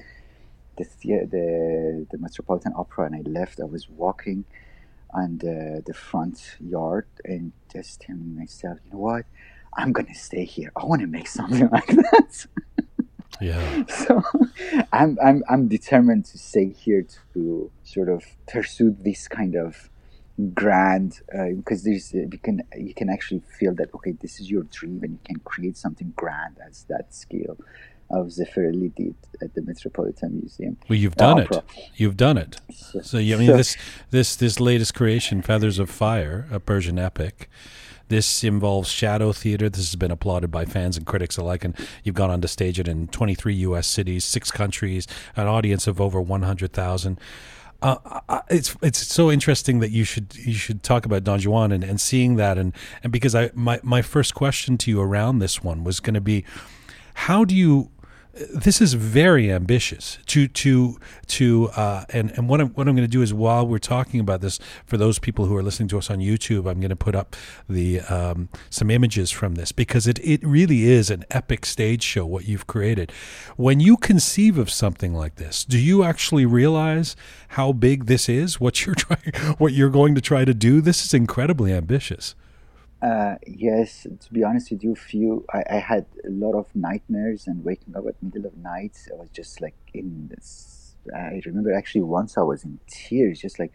the 0.76 0.84
thea- 0.84 1.26
the 1.26 2.06
the 2.10 2.18
Metropolitan 2.18 2.72
Opera, 2.76 3.06
and 3.06 3.16
I 3.16 3.22
left. 3.28 3.60
I 3.60 3.64
was 3.64 3.88
walking 3.88 4.44
on 5.12 5.38
the 5.38 5.82
the 5.84 5.94
front 5.94 6.56
yard 6.60 7.06
and 7.24 7.52
just 7.72 8.00
telling 8.00 8.36
myself, 8.36 8.78
you 8.84 8.92
know 8.92 8.98
what, 8.98 9.26
I'm 9.76 9.92
gonna 9.92 10.14
stay 10.14 10.44
here. 10.44 10.72
I 10.76 10.84
want 10.84 11.00
to 11.02 11.06
make 11.06 11.28
something 11.28 11.68
like 11.72 11.86
that. 11.88 12.46
Yeah. 13.40 13.84
so 13.88 14.22
I'm, 14.92 15.18
I'm 15.22 15.42
I'm 15.48 15.68
determined 15.68 16.26
to 16.26 16.38
stay 16.38 16.68
here 16.70 17.06
to 17.34 17.70
sort 17.82 18.08
of 18.08 18.24
pursue 18.46 18.96
this 19.00 19.28
kind 19.28 19.54
of 19.54 19.90
grand 20.54 21.20
uh, 21.36 21.48
because 21.56 21.84
there's 21.84 22.14
uh, 22.14 22.18
you 22.30 22.38
can 22.38 22.62
you 22.76 22.94
can 22.94 23.10
actually 23.10 23.42
feel 23.58 23.74
that 23.74 23.92
okay 23.94 24.12
this 24.12 24.40
is 24.40 24.50
your 24.50 24.62
dream 24.64 25.00
and 25.02 25.12
you 25.12 25.18
can 25.24 25.38
create 25.40 25.76
something 25.76 26.12
grand 26.16 26.56
as 26.66 26.84
that 26.84 27.14
scale 27.14 27.56
of 28.12 28.26
Zeffirelli 28.28 28.94
did 28.94 29.14
at 29.40 29.54
the 29.54 29.62
Metropolitan 29.62 30.38
Museum. 30.38 30.76
Well, 30.88 30.98
you've 30.98 31.16
done 31.16 31.38
it. 31.40 31.46
opera. 31.46 31.62
You've 31.96 32.16
done 32.16 32.38
it. 32.38 32.60
So, 32.72 33.00
So 33.00 33.18
yeah, 33.18 33.36
I 33.36 33.38
mean 33.38 33.48
so- 33.48 33.56
this 33.56 33.76
this 34.10 34.36
this 34.36 34.60
latest 34.60 34.94
creation, 34.94 35.42
Feathers 35.42 35.78
of 35.78 35.90
Fire, 35.90 36.46
a 36.50 36.60
Persian 36.60 36.98
epic. 36.98 37.48
This 38.08 38.44
involves 38.44 38.90
shadow 38.90 39.32
theater. 39.32 39.70
This 39.70 39.88
has 39.90 39.96
been 39.96 40.10
applauded 40.10 40.50
by 40.50 40.66
fans 40.66 40.98
and 40.98 41.06
critics 41.06 41.38
alike, 41.38 41.64
and 41.64 41.74
you've 42.04 42.14
gone 42.14 42.30
on 42.30 42.42
to 42.42 42.48
stage 42.48 42.78
it 42.78 42.86
in 42.86 43.08
23 43.08 43.54
U.S. 43.54 43.86
cities, 43.86 44.24
six 44.26 44.50
countries, 44.50 45.06
an 45.34 45.46
audience 45.46 45.86
of 45.86 45.98
over 45.98 46.20
100,000. 46.20 47.18
Uh, 47.80 47.96
it's 48.50 48.76
it's 48.82 48.98
so 49.06 49.30
interesting 49.30 49.80
that 49.80 49.90
you 49.90 50.04
should 50.04 50.36
you 50.36 50.52
should 50.52 50.82
talk 50.82 51.06
about 51.06 51.24
Don 51.24 51.40
Juan 51.40 51.72
and, 51.72 51.82
and 51.82 52.00
seeing 52.00 52.36
that 52.36 52.56
and 52.58 52.72
and 53.02 53.10
because 53.12 53.34
I 53.34 53.50
my 53.54 53.80
my 53.82 54.02
first 54.02 54.34
question 54.34 54.76
to 54.78 54.90
you 54.90 55.00
around 55.00 55.38
this 55.40 55.64
one 55.64 55.82
was 55.82 55.98
going 55.98 56.14
to 56.14 56.20
be 56.20 56.44
how 57.14 57.44
do 57.44 57.56
you 57.56 57.90
this 58.34 58.80
is 58.80 58.94
very 58.94 59.52
ambitious 59.52 60.18
to 60.26 60.48
to 60.48 60.98
to 61.26 61.68
uh, 61.76 62.04
and 62.10 62.30
and 62.32 62.48
what 62.48 62.60
I'm 62.60 62.68
what 62.68 62.88
I'm 62.88 62.96
going 62.96 63.06
to 63.06 63.10
do 63.10 63.20
is 63.20 63.34
while 63.34 63.66
we're 63.66 63.78
talking 63.78 64.20
about 64.20 64.40
this 64.40 64.58
for 64.86 64.96
those 64.96 65.18
people 65.18 65.46
who 65.46 65.56
are 65.56 65.62
listening 65.62 65.88
to 65.88 65.98
us 65.98 66.10
on 66.10 66.18
YouTube 66.18 66.70
I'm 66.70 66.80
going 66.80 66.90
to 66.90 66.96
put 66.96 67.14
up 67.14 67.36
the 67.68 68.00
um, 68.00 68.48
some 68.70 68.90
images 68.90 69.30
from 69.30 69.56
this 69.56 69.70
because 69.70 70.06
it 70.06 70.18
it 70.20 70.42
really 70.42 70.84
is 70.84 71.10
an 71.10 71.24
epic 71.30 71.66
stage 71.66 72.02
show 72.02 72.24
what 72.24 72.46
you've 72.46 72.66
created. 72.66 73.12
When 73.56 73.80
you 73.80 73.98
conceive 73.98 74.56
of 74.56 74.70
something 74.70 75.12
like 75.12 75.36
this 75.36 75.64
do 75.64 75.78
you 75.78 76.02
actually 76.02 76.46
realize 76.46 77.14
how 77.48 77.72
big 77.72 78.06
this 78.06 78.30
is? 78.30 78.58
What 78.58 78.86
you're 78.86 78.94
trying 78.94 79.32
what 79.58 79.74
you're 79.74 79.90
going 79.90 80.14
to 80.14 80.22
try 80.22 80.46
to 80.46 80.54
do? 80.54 80.80
This 80.80 81.04
is 81.04 81.12
incredibly 81.12 81.72
ambitious 81.72 82.34
Uh, 83.02 83.34
yes, 83.46 84.06
to 84.20 84.32
be 84.32 84.44
honest 84.44 84.70
with 84.70 84.84
you, 84.84 84.94
few 84.94 85.44
I, 85.52 85.64
I 85.68 85.78
had 85.78 86.06
a 86.24 86.30
lot 86.30 86.54
of 86.54 86.66
nightmares 86.74 87.48
and 87.48 87.64
waking 87.64 87.96
up 87.96 88.04
at 88.06 88.22
middle 88.22 88.46
of 88.46 88.56
night. 88.56 88.96
I 89.12 89.16
was 89.16 89.28
just 89.30 89.60
like 89.60 89.74
in 89.92 90.28
this. 90.28 90.94
I 91.12 91.42
remember 91.44 91.72
actually 91.72 92.02
once 92.02 92.38
I 92.38 92.42
was 92.42 92.62
in 92.62 92.78
tears, 92.86 93.40
just 93.40 93.58
like 93.58 93.74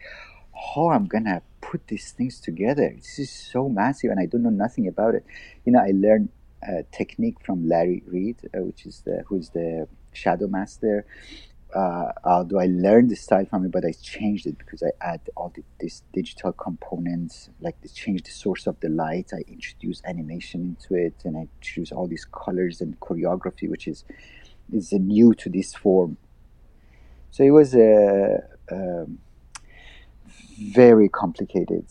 how 0.74 0.88
I'm 0.88 1.04
gonna 1.04 1.42
put 1.60 1.88
these 1.88 2.12
things 2.12 2.40
together. 2.40 2.90
This 2.96 3.18
is 3.18 3.30
so 3.30 3.68
massive, 3.68 4.10
and 4.10 4.18
I 4.18 4.24
don't 4.24 4.42
know 4.42 4.48
nothing 4.50 4.88
about 4.88 5.14
it. 5.14 5.26
You 5.66 5.72
know, 5.72 5.80
I 5.80 5.92
learned 5.94 6.30
a 6.62 6.84
technique 6.90 7.36
from 7.44 7.68
Larry 7.68 8.02
Reed, 8.06 8.36
uh, 8.54 8.62
which 8.62 8.86
is 8.86 9.02
the 9.02 9.24
who's 9.26 9.50
the 9.50 9.88
shadow 10.14 10.46
master. 10.46 11.04
Uh, 11.74 12.12
although 12.24 12.58
I 12.58 12.66
learned 12.66 13.10
the 13.10 13.16
style 13.16 13.44
from 13.44 13.66
it, 13.66 13.70
but 13.70 13.84
I 13.84 13.92
changed 13.92 14.46
it 14.46 14.56
because 14.56 14.82
I 14.82 14.90
add 15.00 15.20
all 15.36 15.52
the, 15.54 15.62
this 15.80 16.02
digital 16.14 16.52
components, 16.52 17.50
like 17.60 17.80
to 17.82 17.92
change 17.92 18.22
the 18.22 18.30
source 18.30 18.66
of 18.66 18.80
the 18.80 18.88
light. 18.88 19.32
I 19.34 19.42
introduce 19.46 20.02
animation 20.04 20.62
into 20.62 20.94
it, 20.94 21.14
and 21.24 21.36
I 21.36 21.48
choose 21.60 21.92
all 21.92 22.06
these 22.06 22.24
colors 22.24 22.80
and 22.80 22.98
choreography, 23.00 23.68
which 23.68 23.86
is 23.86 24.04
is 24.72 24.92
new 24.92 25.34
to 25.34 25.50
this 25.50 25.74
form. 25.74 26.16
So 27.30 27.42
it 27.44 27.50
was 27.50 27.74
a, 27.74 28.38
um 28.72 29.18
very 30.60 31.08
complicated, 31.08 31.86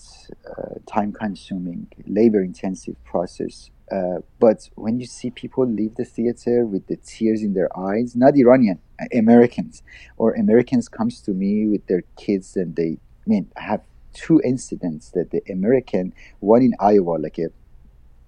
uh, 0.45 0.79
time-consuming, 0.85 1.87
labor-intensive 2.05 3.01
process. 3.05 3.69
Uh, 3.91 4.19
but 4.39 4.69
when 4.76 5.00
you 5.00 5.06
see 5.06 5.30
people 5.30 5.65
leave 5.65 5.95
the 5.95 6.06
theater 6.06 6.65
with 6.65 6.88
the 6.88 6.97
tears 6.97 7.41
in 7.41 7.54
their 7.54 7.69
eyes, 7.78 8.15
not 8.15 8.36
Iranian, 8.36 8.80
uh, 9.02 9.06
Americans, 9.17 9.82
or 10.17 10.34
Americans 10.34 10.89
comes 10.89 11.21
to 11.21 11.32
me 11.32 11.67
with 11.67 11.86
their 11.88 12.04
kids 12.17 12.58
and 12.58 12.76
they, 12.76 12.97
I 13.26 13.30
mean, 13.30 13.50
I 13.56 13.62
have 13.62 13.82
two 14.13 14.41
incidents 14.43 15.12
that 15.12 15.32
the 15.32 15.41
American, 15.50 16.13
one 16.39 16.62
in 16.63 16.73
Iowa, 16.80 17.17
like 17.17 17.38
a 17.38 17.47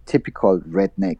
typical 0.05 0.59
redneck, 0.61 1.17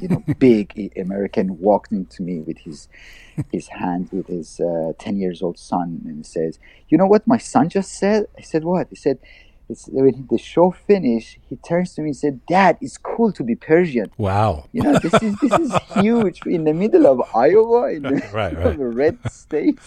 you 0.00 0.08
know, 0.08 0.22
big 0.38 0.92
American 0.96 1.58
walked 1.58 1.90
into 1.92 2.22
me 2.22 2.40
with 2.40 2.58
his 2.58 2.88
his 3.52 3.68
hand 3.68 4.08
with 4.12 4.28
his 4.28 4.60
uh, 4.60 4.92
ten 4.98 5.16
years 5.16 5.42
old 5.42 5.58
son 5.58 6.02
and 6.04 6.24
says, 6.24 6.58
"You 6.88 6.98
know 6.98 7.06
what 7.06 7.26
my 7.26 7.38
son 7.38 7.68
just 7.68 7.92
said?" 7.92 8.26
I 8.38 8.42
said, 8.42 8.64
"What?" 8.64 8.88
He 8.90 8.96
said, 8.96 9.18
it's, 9.70 9.88
"When 9.88 10.26
the 10.30 10.38
show 10.38 10.70
finished, 10.72 11.38
he 11.48 11.56
turns 11.56 11.94
to 11.94 12.02
me 12.02 12.08
and 12.10 12.16
said, 12.16 12.40
Dad, 12.46 12.76
it's 12.80 12.98
cool 12.98 13.32
to 13.32 13.42
be 13.44 13.54
Persian." 13.54 14.10
wow. 14.18 14.64
You 14.72 14.82
know, 14.82 14.98
this 14.98 15.14
is 15.22 15.34
this 15.40 15.52
is 15.64 15.72
huge. 15.94 16.40
In 16.46 16.64
the 16.64 16.74
middle 16.74 17.06
of 17.06 17.22
Iowa, 17.34 17.92
in 17.92 18.02
the 18.02 18.10
Right, 18.10 18.32
right, 18.34 18.52
middle 18.56 18.72
of 18.72 18.80
a 18.80 18.88
red 18.88 19.18
state, 19.30 19.78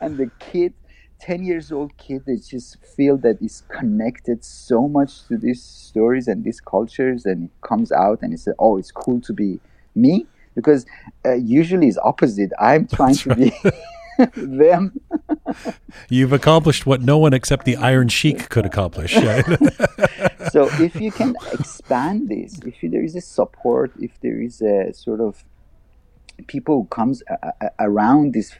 and 0.00 0.16
the 0.16 0.30
kid, 0.38 0.72
ten 1.20 1.44
years 1.44 1.70
old 1.72 1.96
kid, 1.98 2.22
they 2.26 2.36
just 2.36 2.76
feel 2.96 3.16
that 3.18 3.42
is 3.42 3.62
connected 3.68 4.44
so 4.44 4.88
much 4.88 5.24
to 5.28 5.36
these 5.36 5.62
stories 5.62 6.28
and 6.28 6.44
these 6.44 6.60
cultures, 6.60 7.26
and 7.26 7.44
it 7.44 7.50
comes 7.62 7.90
out 7.92 8.18
and 8.22 8.32
he 8.32 8.36
said, 8.36 8.54
"Oh, 8.58 8.78
it's 8.78 8.92
cool 8.92 9.20
to 9.22 9.32
be 9.32 9.60
me," 9.94 10.26
because 10.54 10.86
uh, 11.26 11.34
usually 11.34 11.88
it's 11.88 11.98
opposite. 11.98 12.50
I'm 12.58 12.86
trying 12.98 13.14
to 13.16 13.34
be 13.34 13.52
them. 14.36 15.00
You've 16.08 16.32
accomplished 16.32 16.86
what 16.86 17.02
no 17.02 17.18
one 17.18 17.32
except 17.32 17.64
the 17.64 17.76
Iron 17.76 18.08
Sheik 18.08 18.48
could 18.48 18.66
accomplish. 18.66 19.12
so 20.52 20.68
if 20.80 20.96
you 21.00 21.10
can 21.12 21.36
expand 21.52 22.28
this, 22.28 22.58
if 22.66 22.76
there 22.82 23.02
is 23.04 23.14
a 23.14 23.20
support, 23.20 23.92
if 24.00 24.20
there 24.20 24.40
is 24.40 24.60
a 24.60 24.92
sort 24.92 25.20
of 25.20 25.44
people 26.46 26.82
who 26.82 26.86
comes 26.88 27.22
a- 27.28 27.52
a- 27.60 27.70
around 27.80 28.32
this 28.34 28.52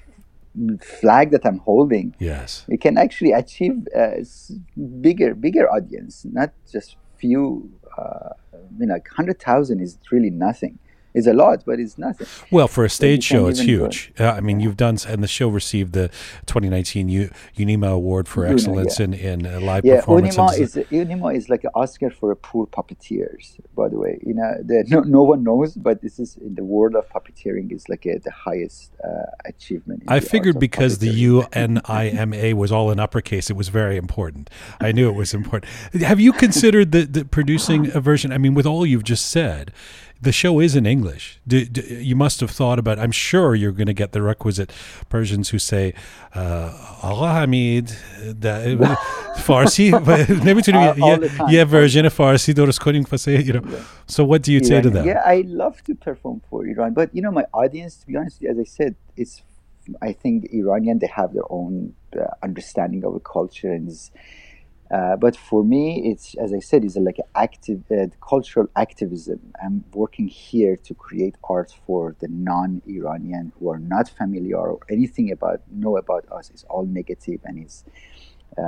flag 0.80 1.30
that 1.30 1.44
I'm 1.44 1.58
holding, 1.58 2.14
yes. 2.18 2.64
we 2.68 2.76
can 2.76 2.96
actually 2.98 3.32
achieve 3.32 3.86
a 3.94 4.24
bigger, 5.00 5.34
bigger 5.34 5.70
audience, 5.70 6.24
not 6.24 6.52
just 6.70 6.96
few. 7.16 7.70
Uh, 7.96 8.30
I 8.54 8.78
mean, 8.78 8.90
like 8.90 9.08
hundred 9.08 9.40
thousand 9.40 9.80
is 9.80 9.98
really 10.12 10.30
nothing. 10.30 10.78
It's 11.14 11.26
a 11.26 11.32
lot, 11.32 11.64
but 11.64 11.80
it's 11.80 11.96
nothing. 11.98 12.26
Well, 12.50 12.68
for 12.68 12.84
a 12.84 12.90
stage 12.90 13.28
can't 13.28 13.40
show, 13.40 13.46
it's 13.46 13.60
it. 13.60 13.64
huge. 13.66 14.12
Uh, 14.18 14.30
I 14.30 14.40
mean, 14.40 14.60
you've 14.60 14.76
done, 14.76 14.98
and 15.08 15.22
the 15.22 15.28
show 15.28 15.48
received 15.48 15.92
the 15.92 16.08
2019 16.46 17.08
U- 17.08 17.30
UNIMA 17.56 17.92
Award 17.92 18.28
for 18.28 18.44
Unima, 18.44 18.52
excellence 18.52 18.98
yeah. 18.98 19.04
in, 19.04 19.14
in 19.14 19.46
uh, 19.46 19.60
live 19.60 19.84
Yeah, 19.84 19.96
performance. 19.96 20.36
Unima 20.36 20.60
is 20.60 20.74
Unima 20.74 21.34
is 21.34 21.48
like 21.48 21.64
an 21.64 21.70
Oscar 21.74 22.10
for 22.10 22.34
poor 22.34 22.66
puppeteers. 22.66 23.58
By 23.74 23.88
the 23.88 23.98
way, 23.98 24.18
you 24.24 24.34
know, 24.34 24.54
the, 24.62 24.84
no 24.88 25.00
no 25.00 25.22
one 25.22 25.42
knows, 25.42 25.74
but 25.74 26.02
this 26.02 26.18
is 26.18 26.36
in 26.36 26.54
the 26.54 26.64
world 26.64 26.94
of 26.94 27.08
puppeteering 27.08 27.72
is 27.72 27.88
like 27.88 28.06
a, 28.06 28.18
the 28.18 28.30
highest 28.30 28.92
uh, 29.02 29.08
achievement. 29.44 30.04
I 30.08 30.20
figured 30.20 30.58
because 30.58 30.98
the. 30.98 31.08
UNIMA 31.08 32.54
was 32.54 32.70
all 32.72 32.90
in 32.90 33.00
uppercase, 33.00 33.50
it 33.50 33.56
was 33.56 33.68
very 33.68 33.96
important. 33.96 34.50
I 34.80 34.92
knew 34.92 35.08
it 35.08 35.14
was 35.14 35.34
important. 35.34 35.70
Have 36.02 36.20
you 36.20 36.32
considered 36.32 36.92
the, 36.92 37.04
the 37.04 37.24
producing 37.24 37.90
a 37.92 38.00
version? 38.00 38.32
I 38.32 38.38
mean, 38.38 38.54
with 38.54 38.66
all 38.66 38.84
you've 38.84 39.04
just 39.04 39.30
said, 39.30 39.72
the 40.21 40.31
show 40.31 40.59
is 40.59 40.75
in 40.75 40.85
English. 40.85 41.25
Do, 41.47 41.65
do, 41.65 41.81
you 42.09 42.15
must 42.15 42.39
have 42.43 42.51
thought 42.51 42.79
about. 42.83 42.95
I'm 43.03 43.11
sure 43.11 43.55
you're 43.55 43.77
going 43.81 43.91
to 43.95 43.99
get 44.03 44.09
the 44.13 44.21
requisite 44.21 44.71
Persians 45.09 45.49
who 45.49 45.59
say, 45.59 45.93
uh, 46.33 46.99
"Allah 47.09 47.31
Hamid, 47.39 47.85
da- 48.39 48.95
Farsi." 49.47 49.91
نمیتونیم 50.45 50.81
All- 50.81 51.03
all 51.03 51.17
یه- 51.17 51.19
the 51.19 51.29
time. 51.29 51.49
یه 51.53 51.65
version 51.65 52.07
فارسی 52.09 52.53
درست 52.53 52.79
کنیم 52.79 53.03
واسه 53.11 53.37
you 53.43 53.53
know. 53.53 53.65
So 54.07 54.23
what 54.23 54.41
do 54.43 54.51
you 54.51 54.63
say 54.63 54.81
to 54.81 54.89
Iranian. 54.89 54.93
them? 54.93 55.05
Yeah, 55.07 55.21
I 55.25 55.43
love 55.63 55.75
to 55.87 55.93
perform 56.07 56.41
for 56.49 56.65
Iran, 56.67 56.93
but 56.93 57.07
you 57.15 57.21
know, 57.25 57.31
my 57.41 57.45
audience, 57.63 57.93
to 58.01 58.05
be 58.07 58.15
honest, 58.19 58.37
as 58.43 58.57
I 58.65 58.67
said, 58.77 58.95
it's. 59.21 59.35
I 60.09 60.11
think 60.21 60.35
Iranian 60.61 60.97
they 61.03 61.11
have 61.19 61.29
their 61.37 61.49
own 61.59 61.73
uh, 62.15 62.47
understanding 62.47 63.01
of 63.07 63.11
the 63.17 63.23
culture, 63.37 63.71
and 63.77 63.83
is, 63.93 64.01
uh, 64.90 65.16
but 65.16 65.36
for 65.36 65.62
me, 65.64 66.10
it's 66.10 66.34
as 66.36 66.52
I 66.52 66.60
said, 66.60 66.84
it's 66.84 66.96
like 66.96 67.18
an 67.18 67.30
active 67.34 67.80
uh, 67.90 68.06
cultural 68.26 68.68
activism. 68.74 69.40
I'm 69.62 69.84
working 69.92 70.28
here 70.28 70.76
to 70.76 70.94
create 70.94 71.36
art 71.44 71.70
for 71.86 72.16
the 72.20 72.28
non-Iranian 72.28 73.52
who 73.58 73.68
are 73.70 73.78
not 73.78 74.08
familiar 74.08 74.56
or 74.56 74.78
anything 74.90 75.30
about 75.30 75.60
know 75.70 75.96
about 75.98 76.24
us. 76.32 76.50
It's 76.50 76.64
all 76.70 76.86
negative 76.86 77.40
and 77.44 77.58
it's 77.58 77.84
uh, 78.56 78.62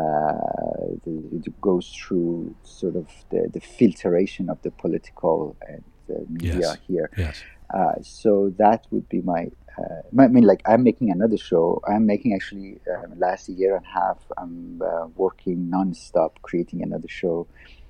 the, 1.04 1.22
it 1.32 1.60
goes 1.60 1.88
through 1.90 2.54
sort 2.64 2.96
of 2.96 3.06
the, 3.30 3.48
the 3.52 3.60
filtration 3.60 4.48
of 4.50 4.60
the 4.62 4.70
political 4.70 5.56
and 5.66 5.82
the 6.06 6.24
media 6.28 6.58
Yes. 6.60 6.76
here. 6.86 7.10
Yes. 7.16 7.42
Uh, 7.72 7.94
so 8.02 8.52
that 8.58 8.86
would 8.90 9.08
be 9.08 9.20
my- 9.22 9.50
I 9.78 10.26
mean, 10.28 10.44
like 10.44 10.62
I'm 10.66 10.82
making 10.82 11.10
another 11.10 11.36
show. 11.36 11.80
I'm 11.88 12.06
making 12.06 12.34
actually 12.34 12.80
um, 12.92 13.18
last 13.18 13.48
year 13.48 13.76
and 13.76 13.84
a 13.84 13.88
half. 13.88 14.18
I'm 14.36 14.82
uh, 14.82 15.06
working 15.16 15.70
nonstop 15.72 16.32
creating 16.42 16.82
another 16.82 17.08
show. 17.08 17.46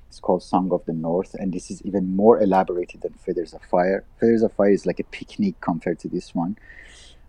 It's 0.09 0.21
called 0.21 0.43
Song 0.43 0.73
of 0.73 0.85
the 0.87 0.93
North, 0.93 1.35
and 1.35 1.53
this 1.53 1.71
is 1.71 1.83
even 1.83 2.17
more 2.17 2.43
elaborated 2.43 3.03
than 3.03 3.13
Feathers 3.15 3.55
of 3.55 3.63
Fire. 3.63 4.05
Feathers 4.19 4.43
of 4.43 4.53
Fire 4.53 4.71
is 4.71 4.85
like 4.85 4.99
a 4.99 5.05
picnic 5.05 5.61
compared 5.61 6.01
to 6.01 6.09
this 6.09 6.35
one. 6.35 6.59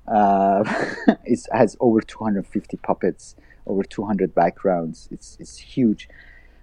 Uh, 0.08 0.64
it 1.26 1.40
has 1.52 1.78
over 1.80 2.02
250 2.02 2.78
puppets, 2.78 3.36
over 3.68 3.84
200 3.84 4.34
backgrounds. 4.34 5.08
It's 5.12 5.38
it's 5.40 5.58
huge, 5.58 6.10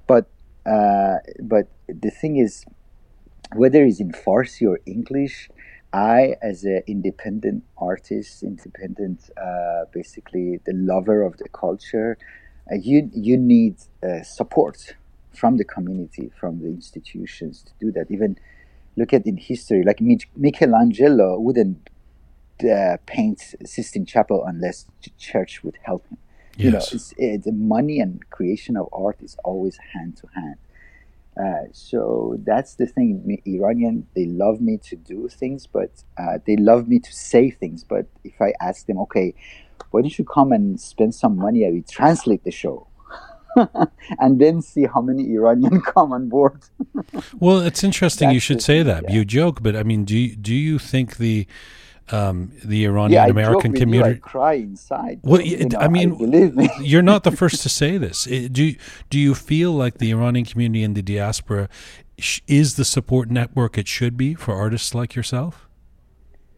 but 0.07 0.29
uh, 0.67 1.19
but 1.41 1.69
the 1.89 2.11
thing 2.11 2.37
is, 2.37 2.65
whether 3.55 3.85
it's 3.85 4.01
in 4.01 4.13
Farsi 4.13 4.69
or 4.69 4.81
English, 4.87 5.49
I, 5.93 6.37
as 6.43 6.65
an 6.65 6.83
independent 6.87 7.65
artist, 7.79 8.43
independent, 8.43 9.31
uh, 9.37 9.85
basically 9.93 10.61
the 10.65 10.73
lover 10.75 11.23
of 11.23 11.39
the 11.39 11.49
culture, 11.49 12.19
uh, 12.71 12.75
you 12.77 13.11
you 13.15 13.37
need 13.39 13.77
uh, 14.03 14.23
support 14.23 14.97
from 15.33 15.57
the 15.57 15.65
community, 15.65 16.31
from 16.39 16.61
the 16.61 16.67
institutions 16.67 17.63
to 17.63 17.73
do 17.81 17.93
that. 17.93 18.11
Even 18.11 18.39
look 18.97 19.13
at 19.15 19.27
in 19.27 19.37
history, 19.37 19.83
like 19.83 20.01
Mich- 20.01 20.29
Michelangelo 20.37 21.39
wouldn't 21.39 21.89
uh, 22.65 22.97
paint 23.07 23.55
Sistine 23.65 24.05
Chapel 24.05 24.45
unless 24.45 24.87
the 25.03 25.11
church 25.19 25.63
would 25.65 25.79
help 25.83 26.07
him. 26.09 26.19
You 26.57 26.73
know, 26.73 26.79
Yes. 26.91 27.15
it's, 27.19 27.47
money 27.47 28.01
and 28.01 28.29
creation 28.31 28.77
of 28.77 28.89
art 28.93 29.19
is 29.23 29.37
always 29.45 29.79
hand 29.95 30.17
to 30.19 30.27
hand. 30.35 30.57
Uh, 31.39 31.65
so 31.73 32.37
that's 32.45 32.75
the 32.75 32.87
thing. 32.87 33.41
Iranian, 33.47 34.07
they 34.17 34.27
love 34.27 34.61
me 34.61 34.79
to 34.79 34.97
do 34.97 35.29
things, 35.29 35.67
but 35.67 35.91
uh, 36.19 36.39
they 36.47 36.57
love 36.57 36.89
me 36.89 36.99
to 36.99 37.13
say 37.13 37.51
things. 37.51 37.85
But 37.85 38.07
if 38.25 38.41
I 38.41 38.55
ask 38.61 38.87
them, 38.87 38.99
okay, 39.01 39.35
why 39.91 40.03
don't 40.03 40.19
you 40.19 40.25
come 40.25 40.53
and 40.53 40.81
spend 40.81 41.15
some 41.15 41.37
money? 41.37 41.67
I 41.67 41.71
will 41.71 41.85
translate 41.89 42.43
the 42.43 42.51
show, 42.51 42.89
and 44.19 44.41
then 44.41 44.63
see 44.63 44.87
how 44.87 45.01
many 45.01 45.33
Iranian 45.33 45.81
come 45.95 46.13
on 46.13 46.29
board. 46.29 46.61
Well, 47.39 47.61
it's 47.61 47.85
interesting 47.85 48.31
you 48.31 48.41
should 48.41 48.59
the 48.59 48.63
say 48.63 48.83
that. 48.83 49.05
yeah. 49.05 49.13
You 49.13 49.25
joke, 49.25 49.63
but 49.63 49.77
I 49.77 49.85
mean, 49.85 50.05
do 50.05 50.17
you, 50.19 50.35
do 50.35 50.55
you 50.55 50.79
think 50.79 51.19
the 51.19 51.47
um, 52.13 52.53
the 52.65 52.85
Iranian 52.85 53.13
yeah, 53.13 53.27
American 53.27 53.73
with 53.73 53.81
I 53.81 53.85
community? 53.85 54.21
cry 54.21 54.55
inside. 54.55 55.21
Well, 55.23 55.41
You 55.41 55.69
know, 55.69 55.79
I 55.79 55.89
mean, 55.89 56.17
believe 56.17 56.55
me. 56.55 56.69
You're 56.81 57.03
not 57.03 57.25
the 57.25 57.31
first 57.43 57.63
to 57.63 57.69
say 57.69 57.99
this. 57.99 58.25
Do 58.25 58.65
you, 58.65 58.77
do 59.11 59.19
you 59.19 59.35
feel 59.35 59.73
like 59.73 59.99
the 59.99 60.11
Iranian 60.11 60.45
community 60.45 60.83
in 60.83 60.95
the 60.95 61.03
diaspora 61.03 61.69
is 62.47 62.77
the 62.77 62.85
support 62.85 63.31
network 63.31 63.79
it 63.79 63.89
should 63.89 64.17
be 64.17 64.35
for 64.35 64.55
artists 64.55 64.95
like 64.95 65.15
yourself? 65.15 65.69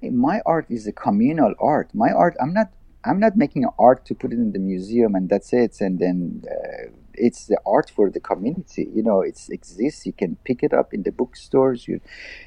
my 0.03 0.41
art 0.47 0.67
is 0.71 0.87
a 0.87 0.93
communal 0.93 1.55
art. 1.59 1.91
My 1.95 2.11
art, 2.11 2.35
I'm 2.41 2.55
not, 2.55 2.71
I'm 3.05 3.21
not 3.21 3.37
making 3.37 3.67
art 3.79 4.07
to 4.07 4.15
put 4.15 4.33
it 4.33 4.37
in 4.37 4.53
the 4.53 4.59
museum 4.59 5.15
and 5.15 5.29
that's 5.29 5.53
it. 5.53 5.81
And 5.81 5.99
then 5.99 6.43
uh, 6.51 6.91
it's 7.21 7.47
the 7.47 7.59
art 7.67 7.91
for 7.95 8.11
the 8.11 8.21
community. 8.21 8.89
You 8.95 9.03
know, 9.03 9.21
it 9.21 9.39
exists. 9.51 10.07
You 10.07 10.13
can 10.13 10.37
pick 10.45 10.63
it 10.63 10.73
up 10.73 10.93
in 10.95 11.03
the 11.03 11.13
bookstores, 11.13 11.87
you, 11.87 12.01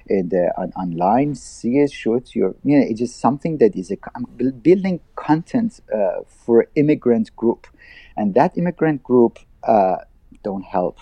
in 0.08 0.30
the 0.30 0.52
on, 0.58 0.72
online, 0.74 1.36
see 1.36 1.78
it, 1.80 1.92
show 1.92 2.16
it 2.16 2.26
to 2.28 2.40
your. 2.40 2.56
You 2.64 2.80
know, 2.80 2.86
it's 2.90 3.00
just 3.00 3.20
something 3.20 3.58
that 3.60 3.76
is 3.76 3.92
a. 3.92 3.98
Building 4.62 5.00
content 5.16 5.80
uh, 5.94 6.22
for 6.28 6.68
immigrant 6.76 7.36
group, 7.36 7.68
and 8.18 8.34
that 8.34 8.58
immigrant 8.58 9.04
group 9.04 9.40
uh, 9.64 9.98
don't 10.44 10.64
help. 10.64 10.98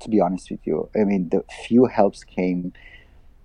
To 0.00 0.10
be 0.10 0.20
honest 0.20 0.50
with 0.50 0.66
you, 0.66 0.90
I 0.94 1.04
mean, 1.04 1.30
the 1.30 1.44
few 1.66 1.86
helps 1.86 2.24
came 2.24 2.72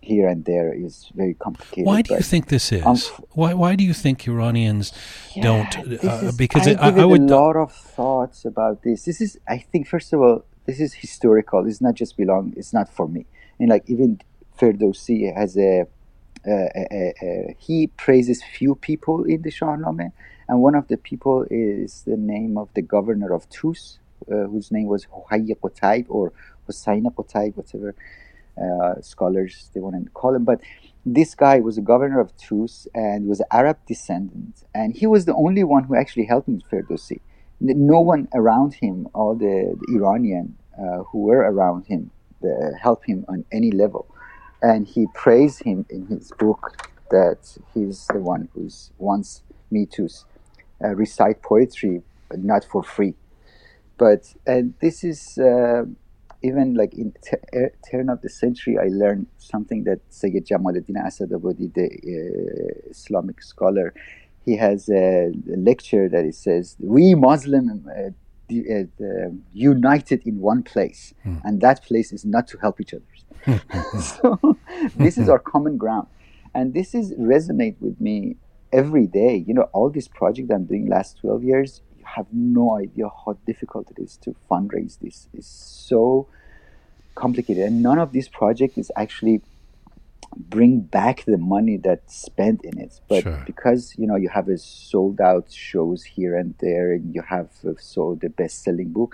here 0.01 0.27
and 0.27 0.43
there 0.45 0.73
is 0.73 1.09
very 1.13 1.35
complicated. 1.35 1.85
Why 1.85 2.01
do 2.01 2.15
you 2.15 2.21
think 2.21 2.47
this 2.47 2.71
is? 2.71 2.83
Unf- 2.83 3.23
why 3.31 3.53
why 3.53 3.75
do 3.75 3.83
you 3.83 3.93
think 3.93 4.27
Iranians 4.27 4.91
don't? 5.39 5.77
Uh, 5.77 5.81
is- 6.27 6.35
because 6.35 6.67
I, 6.67 6.71
it, 6.71 6.77
I, 6.79 7.01
I 7.01 7.05
would. 7.05 7.21
a 7.21 7.35
lot 7.35 7.55
of 7.55 7.71
thoughts 7.71 8.43
about 8.43 8.81
this. 8.83 9.05
This 9.05 9.21
is, 9.21 9.39
I 9.47 9.59
think, 9.59 9.87
first 9.87 10.11
of 10.11 10.21
all, 10.21 10.43
this 10.65 10.79
is 10.79 10.93
historical. 10.93 11.65
It's 11.67 11.81
not 11.81 11.93
just 11.93 12.17
belong. 12.17 12.53
It's 12.57 12.73
not 12.73 12.89
for 12.89 13.07
me. 13.07 13.25
And 13.59 13.69
like 13.69 13.83
even 13.87 14.19
Ferdowsi 14.57 15.33
has 15.35 15.55
a, 15.55 15.85
a, 16.45 16.51
a, 16.51 17.13
a, 17.21 17.55
he 17.59 17.87
praises 17.87 18.43
few 18.43 18.75
people 18.75 19.23
in 19.23 19.43
the 19.43 19.51
Shahnameh, 19.51 20.11
and 20.47 20.61
one 20.61 20.75
of 20.75 20.87
the 20.87 20.97
people 20.97 21.45
is 21.51 22.03
the 22.03 22.17
name 22.17 22.57
of 22.57 22.69
the 22.73 22.81
governor 22.81 23.33
of 23.33 23.47
Tus, 23.49 23.99
uh, 24.31 24.45
whose 24.51 24.71
name 24.71 24.87
was 24.87 25.05
Huhay 25.05 25.47
Qutaib 25.61 26.07
or 26.09 26.33
Hussein 26.65 27.03
Qutaib, 27.03 27.55
whatever 27.55 27.93
scholars 29.01 29.69
they 29.73 29.79
to 30.05 30.11
call 30.13 30.35
him. 30.35 30.43
But 30.43 30.61
this 31.05 31.35
guy 31.35 31.59
was 31.59 31.77
a 31.77 31.81
governor 31.81 32.19
of 32.19 32.35
Tus 32.37 32.87
and 32.93 33.27
was 33.27 33.41
Arab 33.51 33.77
descendant, 33.87 34.63
and 34.73 34.95
he 34.95 35.07
was 35.07 35.25
the 35.25 35.35
only 35.35 35.63
one 35.63 35.85
who 35.85 35.95
actually 35.95 36.25
helped 36.25 36.47
him 36.47 36.61
Ferdowsi. 36.71 37.19
No 37.59 38.01
one 38.01 38.27
around 38.33 38.73
him, 38.75 39.07
all 39.13 39.35
the, 39.35 39.77
the 39.79 39.95
Iranian 39.95 40.57
uh, 40.77 41.03
who 41.03 41.19
were 41.23 41.39
around 41.39 41.85
him, 41.85 42.11
uh, 42.43 42.71
helped 42.81 43.05
him 43.05 43.25
on 43.27 43.45
any 43.51 43.71
level. 43.71 44.07
And 44.61 44.87
he 44.87 45.07
praised 45.13 45.63
him 45.63 45.85
in 45.89 46.07
his 46.07 46.31
book 46.37 46.87
that 47.11 47.57
he's 47.73 48.07
the 48.07 48.19
one 48.19 48.49
who's 48.53 48.91
wants 48.97 49.43
me 49.69 49.85
to 49.87 50.07
uh, 50.83 50.89
recite 50.89 51.41
poetry, 51.41 52.01
but 52.29 52.39
not 52.43 52.63
for 52.63 52.83
free. 52.83 53.13
But 53.97 54.33
and 54.47 54.73
this 54.81 55.03
is 55.03 55.37
uh, 55.37 55.85
even 56.43 56.73
like 56.73 56.93
in 56.93 57.13
er- 57.53 57.73
turn 57.89 58.09
of 58.09 58.21
the 58.21 58.29
century, 58.29 58.77
I 58.77 58.87
learned 58.87 59.27
something 59.37 59.83
that 59.83 59.99
Sayyid 60.09 60.47
Jamaluddin 60.47 60.97
Asadabadi, 60.97 61.73
the 61.73 61.85
uh, 61.85 62.89
Islamic 62.89 63.41
scholar, 63.41 63.93
he 64.45 64.57
has 64.57 64.89
a 64.89 65.31
lecture 65.45 66.09
that 66.09 66.25
he 66.25 66.31
says 66.31 66.75
we 66.79 67.13
Muslim 67.15 67.85
uh, 67.87 68.09
the, 68.47 68.59
uh, 68.61 68.83
the, 68.97 69.37
united 69.53 70.25
in 70.25 70.39
one 70.39 70.63
place, 70.63 71.13
and 71.43 71.61
that 71.61 71.83
place 71.83 72.11
is 72.11 72.25
not 72.25 72.47
to 72.47 72.57
help 72.57 72.81
each 72.81 72.93
other. 72.93 73.05
so 73.99 74.57
this 74.95 75.17
is 75.17 75.29
our 75.29 75.39
common 75.39 75.77
ground, 75.77 76.07
and 76.53 76.73
this 76.73 76.93
is 76.93 77.13
resonate 77.13 77.75
with 77.79 77.99
me 78.01 78.35
every 78.73 79.07
day. 79.07 79.43
You 79.47 79.53
know, 79.53 79.69
all 79.73 79.89
these 79.89 80.07
projects 80.07 80.49
I'm 80.51 80.65
doing 80.65 80.87
last 80.89 81.19
twelve 81.21 81.43
years, 81.43 81.81
you 81.97 82.03
have 82.05 82.25
no 82.33 82.77
idea 82.77 83.09
how 83.25 83.37
difficult 83.45 83.91
it 83.91 84.01
is 84.01 84.17
to 84.17 84.35
fundraise. 84.49 84.99
This 84.99 85.29
is 85.33 85.45
so 85.47 86.27
complicated, 87.25 87.63
and 87.69 87.75
none 87.89 87.99
of 88.05 88.09
these 88.15 88.29
projects 88.41 88.77
is 88.83 88.91
actually 89.03 89.37
bring 90.55 90.73
back 90.99 91.17
the 91.25 91.37
money 91.55 91.77
that's 91.85 92.15
spent 92.29 92.59
in 92.69 92.75
it. 92.85 92.93
But 93.11 93.23
Sure. 93.23 93.43
because 93.51 93.81
you 93.99 94.07
know 94.09 94.15
you 94.23 94.29
have 94.37 94.47
a 94.55 94.57
sold 94.91 95.19
out 95.29 95.47
shows 95.69 96.01
here 96.15 96.33
and 96.41 96.49
there, 96.65 96.87
and 96.95 97.03
you 97.15 97.23
have 97.35 97.49
uh, 97.67 97.71
sold 97.93 98.15
the 98.21 98.29
best 98.41 98.55
selling 98.65 98.91
book, 98.97 99.11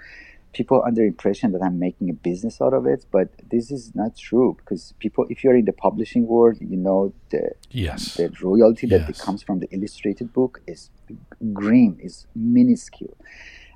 people 0.53 0.79
under 0.89 1.03
impression 1.13 1.47
that 1.53 1.61
I'm 1.67 1.79
making 1.87 2.07
a 2.09 2.17
business 2.29 2.55
out 2.65 2.73
of 2.79 2.83
it, 2.93 3.01
but 3.17 3.27
this 3.53 3.65
is 3.77 3.83
not 4.01 4.11
true 4.29 4.49
because 4.59 4.93
people, 5.03 5.23
if 5.33 5.37
you're 5.43 5.55
in 5.61 5.65
the 5.71 5.77
publishing 5.87 6.23
world, 6.33 6.57
you 6.71 6.77
know 6.87 7.01
the 7.33 7.43
Yes. 7.85 8.01
the 8.19 8.27
royalty 8.47 8.85
that 8.93 9.03
Yes. 9.07 9.21
comes 9.25 9.39
from 9.47 9.57
the 9.63 9.67
illustrated 9.75 10.27
book 10.39 10.53
is 10.73 10.81
green 11.63 11.91
is 12.07 12.15
minuscule, 12.35 13.17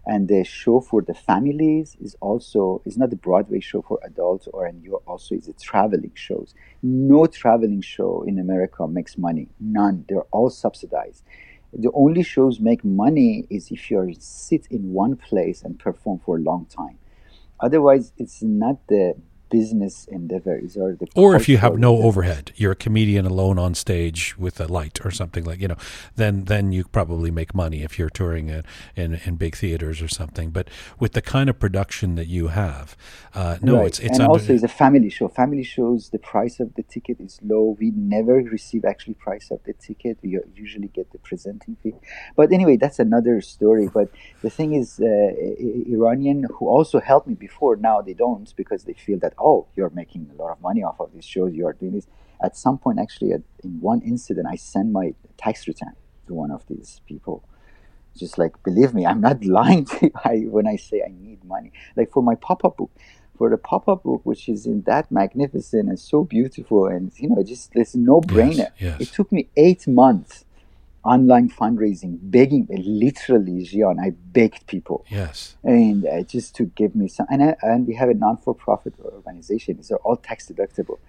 and 0.05 0.27
the 0.27 0.43
show 0.43 0.81
for 0.81 1.01
the 1.01 1.13
families 1.13 1.95
is 2.01 2.15
also 2.21 2.81
is 2.85 2.97
not 2.97 3.13
a 3.13 3.15
Broadway 3.15 3.59
show 3.59 3.81
for 3.81 3.99
adults, 4.03 4.47
or 4.51 4.65
and 4.65 4.83
you 4.83 4.95
also 5.07 5.35
is 5.35 5.47
a 5.47 5.53
traveling 5.53 6.11
shows. 6.15 6.55
No 6.81 7.25
traveling 7.27 7.81
show 7.81 8.23
in 8.27 8.39
America 8.39 8.87
makes 8.87 9.17
money. 9.17 9.49
None. 9.59 10.05
They're 10.09 10.27
all 10.31 10.49
subsidized. 10.49 11.23
The 11.73 11.91
only 11.93 12.23
shows 12.23 12.59
make 12.59 12.83
money 12.83 13.45
is 13.49 13.71
if 13.71 13.89
you 13.89 14.13
sit 14.19 14.67
in 14.71 14.91
one 14.91 15.15
place 15.15 15.61
and 15.61 15.79
perform 15.79 16.19
for 16.19 16.37
a 16.37 16.41
long 16.41 16.65
time. 16.65 16.97
Otherwise, 17.59 18.11
it's 18.17 18.41
not 18.41 18.85
the 18.87 19.15
business 19.51 20.07
endeavors 20.11 20.77
or 20.77 20.95
the 20.95 21.09
Or 21.15 21.35
if 21.35 21.49
you 21.49 21.57
have 21.59 21.77
no 21.77 21.97
endeavor. 21.97 22.03
overhead, 22.03 22.53
you're 22.57 22.71
a 22.73 22.75
comedian 22.75 23.25
alone 23.27 23.59
on 23.59 23.75
stage 23.75 24.37
with 24.37 24.59
a 24.61 24.67
light 24.67 24.99
or 25.05 25.11
something 25.11 25.45
like 25.45 25.61
you 25.61 25.69
know, 25.69 25.77
then 26.15 26.45
then 26.45 26.71
you 26.73 26.85
probably 26.85 27.31
make 27.31 27.53
money 27.55 27.83
if 27.83 27.99
you're 27.99 28.09
touring 28.09 28.49
in 28.49 28.63
in, 28.95 29.21
in 29.25 29.35
big 29.37 29.55
theaters 29.57 30.01
or 30.01 30.09
something. 30.09 30.51
But 30.51 30.69
with 30.99 31.13
the 31.13 31.21
kind 31.21 31.49
of 31.51 31.59
production 31.59 32.15
that 32.15 32.27
you 32.27 32.49
have, 32.49 32.97
uh, 33.35 33.59
no, 33.61 33.81
Right. 33.81 33.87
it's 33.87 33.99
it's 33.99 34.19
and 34.19 34.21
under, 34.21 34.39
also 34.39 34.53
it's 34.53 34.63
a 34.63 34.69
family 34.69 35.09
show. 35.09 35.27
Family 35.29 35.63
shows 35.63 36.09
the 36.11 36.19
price 36.19 36.59
of 36.59 36.75
the 36.75 36.83
ticket 36.83 37.19
is 37.21 37.39
low. 37.43 37.77
We 37.79 37.91
never 37.91 38.35
receive 38.35 38.85
actually 38.85 39.15
price 39.15 39.51
of 39.51 39.63
the 39.65 39.73
ticket. 39.73 40.19
We 40.23 40.39
usually 40.55 40.89
get 40.89 41.11
the 41.11 41.19
presenting 41.19 41.77
fee. 41.83 41.95
But 42.35 42.51
anyway, 42.53 42.77
that's 42.77 42.99
another 42.99 43.41
story. 43.41 43.87
But 43.87 44.09
the 44.41 44.49
thing 44.49 44.73
is, 44.73 44.99
uh, 44.99 45.33
Iranian 45.95 46.45
who 46.55 46.67
also 46.69 46.99
helped 46.99 47.27
me 47.27 47.35
before 47.35 47.75
now 47.77 48.01
they 48.01 48.13
don't 48.13 48.53
because 48.55 48.85
they 48.85 48.93
feel 48.93 49.19
that 49.19 49.33
oh 49.41 49.67
you're 49.75 49.89
making 49.91 50.29
a 50.33 50.41
lot 50.41 50.51
of 50.51 50.61
money 50.61 50.83
off 50.83 50.99
of 50.99 51.13
these 51.13 51.25
shows. 51.25 51.53
You 51.53 51.67
are 51.67 51.73
doing 51.73 51.93
this. 51.93 52.07
At 52.43 52.57
some 52.57 52.79
point, 52.79 52.99
actually, 52.99 53.33
at, 53.33 53.41
in 53.63 53.79
one 53.81 54.01
incident, 54.01 54.47
I 54.49 54.55
sent 54.55 54.91
my 54.91 55.13
tax 55.37 55.67
return 55.67 55.93
to 56.27 56.33
one 56.33 56.51
of 56.51 56.65
these 56.67 57.01
people 57.07 57.43
just 58.17 58.37
like 58.37 58.61
believe 58.63 58.93
me 58.93 59.05
i'm 59.05 59.21
not 59.21 59.43
lying 59.59 59.85
to 59.85 60.05
you 60.05 60.11
I, 60.23 60.35
when 60.49 60.67
i 60.67 60.75
say 60.75 61.01
i 61.05 61.11
need 61.11 61.43
money 61.43 61.71
like 61.95 62.11
for 62.11 62.23
my 62.23 62.35
pop-up 62.35 62.77
book 62.77 62.91
for 63.37 63.49
the 63.49 63.57
pop-up 63.57 64.03
book 64.03 64.21
which 64.23 64.49
is 64.49 64.65
in 64.65 64.81
that 64.83 65.11
magnificent 65.11 65.89
and 65.89 65.99
so 65.99 66.23
beautiful 66.23 66.87
and 66.87 67.11
you 67.17 67.29
know 67.29 67.41
just 67.43 67.71
it's 67.73 67.95
no 67.95 68.21
brainer 68.21 68.69
yes. 68.77 69.01
it 69.01 69.07
took 69.09 69.31
me 69.31 69.49
eight 69.55 69.87
months 69.87 70.45
online 71.03 71.49
fundraising 71.49 72.19
begging 72.21 72.67
literally 72.69 73.65
Jian, 73.65 73.99
i 73.99 74.11
begged 74.11 74.67
people. 74.67 75.05
Yes, 75.09 75.55
and 75.63 76.05
uh, 76.05 76.21
just 76.23 76.55
to 76.55 76.65
give 76.65 76.95
me 76.95 77.07
some 77.07 77.25
and, 77.29 77.43
I, 77.43 77.55
and 77.61 77.87
we 77.87 77.95
have 77.95 78.09
a 78.09 78.13
non-for-profit 78.13 78.93
organization. 79.03 79.77
These 79.77 79.91
are 79.91 79.97
all 79.97 80.17
tax 80.17 80.47
deductible. 80.47 80.99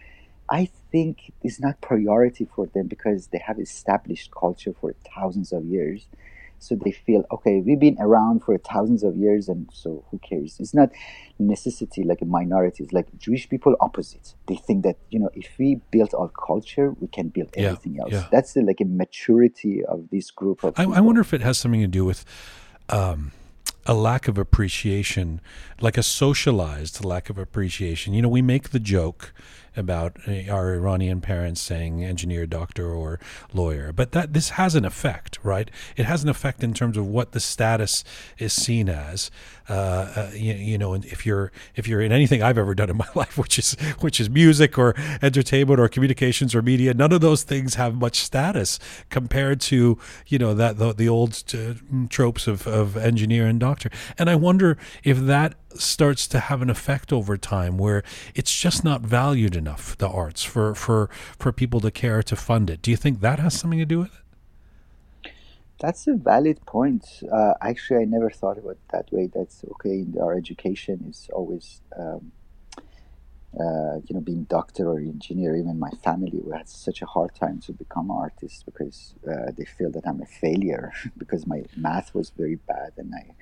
I 0.51 0.69
think 0.91 1.33
it's 1.43 1.61
not 1.61 1.81
priority 1.81 2.47
for 2.55 2.67
them 2.67 2.87
because 2.87 3.29
they 3.29 3.39
have 3.39 3.59
established 3.59 4.31
culture 4.33 4.75
for 4.79 4.95
thousands 5.15 5.53
of 5.53 5.65
years 5.65 6.07
so 6.63 6.75
they 6.75 6.91
feel 6.93 7.25
okay 7.31 7.61
we've 7.61 7.81
been 7.81 7.97
around 8.01 8.43
for 8.43 8.57
thousands 8.59 9.03
of 9.03 9.17
years 9.17 9.49
and 9.49 9.69
so 9.73 10.05
who 10.11 10.19
cares 10.19 10.57
it's 10.61 10.75
not 10.75 10.89
necessity 11.39 12.03
like 12.05 12.21
a 12.23 12.25
minority 12.25 12.85
it's 12.85 12.93
like 12.93 13.07
jewish 13.19 13.49
people 13.49 13.75
opposite 13.81 14.35
they 14.47 14.57
think 14.57 14.85
that 14.85 14.97
you 15.11 15.19
know 15.19 15.31
if 15.35 15.49
we 15.59 15.81
build 15.91 16.15
our 16.17 16.29
culture 16.29 16.93
we 17.01 17.09
can 17.09 17.29
build 17.29 17.49
Yeah, 17.57 17.71
everything 17.71 17.99
else 18.01 18.13
yeah. 18.13 18.27
that's 18.31 18.53
the, 18.55 18.63
like 18.63 18.81
a 18.81 18.85
maturity 18.85 19.85
of 19.85 20.09
this 20.11 20.31
group 20.31 20.63
of 20.65 20.75
I, 20.79 20.85
I 20.85 21.01
wonder 21.01 21.21
if 21.21 21.35
it 21.35 21.41
has 21.41 21.59
something 21.59 21.81
to 21.81 21.87
do 21.87 22.05
with 22.05 22.25
um, 22.89 23.33
a 23.87 23.95
lack 23.95 24.29
of 24.29 24.39
appreciation, 24.39 25.41
like 25.81 25.97
a 25.97 26.03
socialized 26.03 27.05
lack 27.05 27.31
of 27.31 27.39
appreciation. 27.39 28.15
You 28.15 28.23
know, 28.23 28.29
we 28.29 28.43
make 28.43 28.71
the 28.71 28.79
joke 28.79 29.33
about 29.77 30.17
uh, 30.27 30.51
our 30.51 30.75
Iranian 30.75 31.21
parents 31.21 31.61
saying 31.61 32.05
engineer, 32.05 32.47
doctor, 32.47 32.93
or 32.93 33.19
lawyer, 33.53 33.93
but 33.93 34.13
that 34.13 34.33
this 34.33 34.51
has 34.51 34.75
an 34.75 34.85
effect, 34.85 35.39
right? 35.43 35.71
It 35.97 36.07
has 36.07 36.23
an 36.23 36.29
effect 36.29 36.63
in 36.63 36.75
terms 36.75 36.97
of 36.97 37.07
what 37.07 37.33
the 37.33 37.41
status 37.41 38.05
is 38.39 38.53
seen 38.53 38.89
as. 38.89 39.31
Uh, 39.69 39.73
uh, 39.73 40.31
you, 40.35 40.55
you 40.55 40.79
know, 40.79 40.95
if 40.95 41.25
you're 41.25 41.53
if 41.77 41.87
you're 41.87 42.01
in 42.01 42.13
anything 42.13 42.43
I've 42.43 42.59
ever 42.59 42.75
done 42.75 42.91
in 42.91 42.97
my 43.05 43.09
life, 43.15 43.39
which 43.39 43.59
is 43.59 43.73
which 44.01 44.21
is 44.21 44.29
music 44.29 44.79
or 44.79 44.95
entertainment 45.23 45.81
or 45.81 45.89
communications 45.89 46.55
or 46.55 46.63
media, 46.63 46.95
none 46.95 47.13
of 47.13 47.21
those 47.21 47.43
things 47.43 47.77
have 47.77 47.95
much 47.95 48.21
status 48.21 48.79
compared 49.11 49.61
to 49.63 49.99
you 50.27 50.39
know 50.39 50.55
that 50.55 50.79
the, 50.79 50.93
the 50.93 51.09
old 51.09 51.43
uh, 51.55 51.75
tropes 52.09 52.47
of, 52.47 52.67
of 52.67 52.97
engineer 52.97 53.47
and 53.47 53.61
doctor. 53.61 53.91
And 54.19 54.29
I 54.29 54.35
wonder 54.35 54.77
if 55.05 55.19
that 55.21 55.55
starts 55.81 56.27
to 56.29 56.39
have 56.39 56.63
an 56.63 56.71
effect 56.71 57.13
over 57.13 57.37
time 57.37 57.79
where 57.79 58.03
it's 58.35 58.55
just 58.55 58.85
not 58.85 59.03
valued 59.03 59.57
enough 59.57 59.97
the 59.99 60.09
arts 60.09 60.43
for 60.43 60.75
for 60.75 61.09
for 61.39 61.53
people 61.53 61.81
to 61.81 61.91
care 61.91 62.23
to 62.23 62.37
fund 62.37 62.71
it. 62.71 62.83
Do 62.83 62.91
you 62.91 62.97
think 62.97 63.21
that 63.21 63.39
has 63.39 63.59
something 63.59 63.79
to 63.79 63.85
do 63.85 63.99
with 64.01 64.15
it? 64.15 64.23
That's 65.83 66.07
a 66.07 66.15
valid 66.15 66.65
point. 66.65 67.05
Uh, 67.31 67.55
actually, 67.61 68.03
I 68.03 68.05
never 68.05 68.31
thought 68.31 68.57
about 68.57 68.79
that 68.93 69.11
way. 69.11 69.29
That's 69.35 69.65
okay. 69.73 70.07
Our 70.21 70.35
education 70.37 71.07
is 71.11 71.29
always, 71.33 71.81
um, 71.99 72.31
uh, 73.59 73.97
you 74.07 74.15
know, 74.15 74.21
being 74.21 74.45
doctor 74.45 74.89
or 74.89 74.99
engineer. 75.01 75.57
Even 75.57 75.81
my 75.81 75.91
family 76.05 76.41
we 76.45 76.57
had 76.57 76.69
such 76.69 77.03
a 77.03 77.07
hard 77.07 77.35
time 77.35 77.59
to 77.63 77.73
become 77.73 78.13
artists 78.13 78.63
because 78.63 79.15
uh, 79.29 79.51
they 79.57 79.65
feel 79.65 79.91
that 79.91 80.07
I'm 80.07 80.23
a 80.23 80.27
failure 80.27 80.93
because 81.19 81.49
my 81.49 81.65
math 81.77 82.15
was 82.15 82.31
very 82.31 82.57
bad 82.57 82.93
and 82.97 83.13
I 83.13 83.35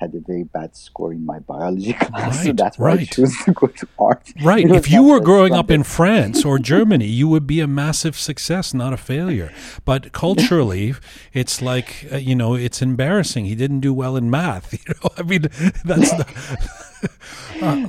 had 0.00 0.14
a 0.14 0.20
very 0.20 0.44
bad 0.44 0.76
score 0.76 1.12
in 1.12 1.24
my 1.24 1.38
biology 1.38 1.92
class. 2.04 2.42
so 2.42 2.48
Right, 2.48 2.56
that's 2.56 2.78
why 2.78 2.90
I 2.90 2.94
right. 2.96 3.10
chose 3.10 3.34
to 3.44 3.52
go 3.52 3.66
to 3.68 3.88
art. 3.98 4.32
Right. 4.42 4.68
If 4.70 4.90
you 4.90 5.02
were 5.02 5.20
growing 5.20 5.54
up 5.54 5.70
in 5.70 5.82
France 5.82 6.44
or 6.44 6.58
Germany, 6.58 7.06
you 7.06 7.28
would 7.28 7.46
be 7.46 7.60
a 7.60 7.66
massive 7.66 8.16
success, 8.18 8.74
not 8.74 8.92
a 8.92 8.96
failure. 8.96 9.52
But 9.84 10.12
culturally, 10.24 10.94
it's 11.32 11.62
like 11.62 12.06
uh, 12.12 12.16
you 12.16 12.34
know, 12.34 12.54
it's 12.54 12.82
embarrassing. 12.82 13.46
He 13.46 13.54
didn't 13.54 13.80
do 13.80 13.92
well 13.94 14.16
in 14.16 14.30
math. 14.30 14.72
You 14.86 14.94
know, 15.02 15.10
I 15.16 15.22
mean, 15.22 15.48
that's 15.84 16.10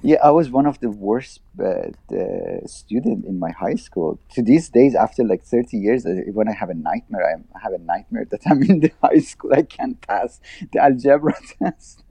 Yeah, 0.03 0.17
I 0.23 0.31
was 0.31 0.49
one 0.49 0.65
of 0.65 0.79
the 0.79 0.89
worst 0.89 1.41
uh, 1.59 1.89
the 2.09 2.61
student 2.67 3.25
in 3.25 3.39
my 3.39 3.51
high 3.51 3.75
school. 3.75 4.19
To 4.35 4.41
these 4.41 4.69
days, 4.69 4.95
after 4.95 5.23
like 5.23 5.43
30 5.43 5.77
years, 5.77 6.05
uh, 6.05 6.21
when 6.33 6.47
I 6.47 6.53
have 6.53 6.69
a 6.69 6.73
nightmare, 6.73 7.43
I 7.55 7.59
have 7.59 7.73
a 7.73 7.79
nightmare 7.79 8.25
that 8.29 8.41
I'm 8.45 8.61
in 8.63 8.79
the 8.79 8.91
high 9.03 9.19
school. 9.19 9.53
I 9.53 9.63
can't 9.63 9.99
pass 10.07 10.39
the 10.71 10.79
algebra 10.79 11.33
test. 11.59 12.03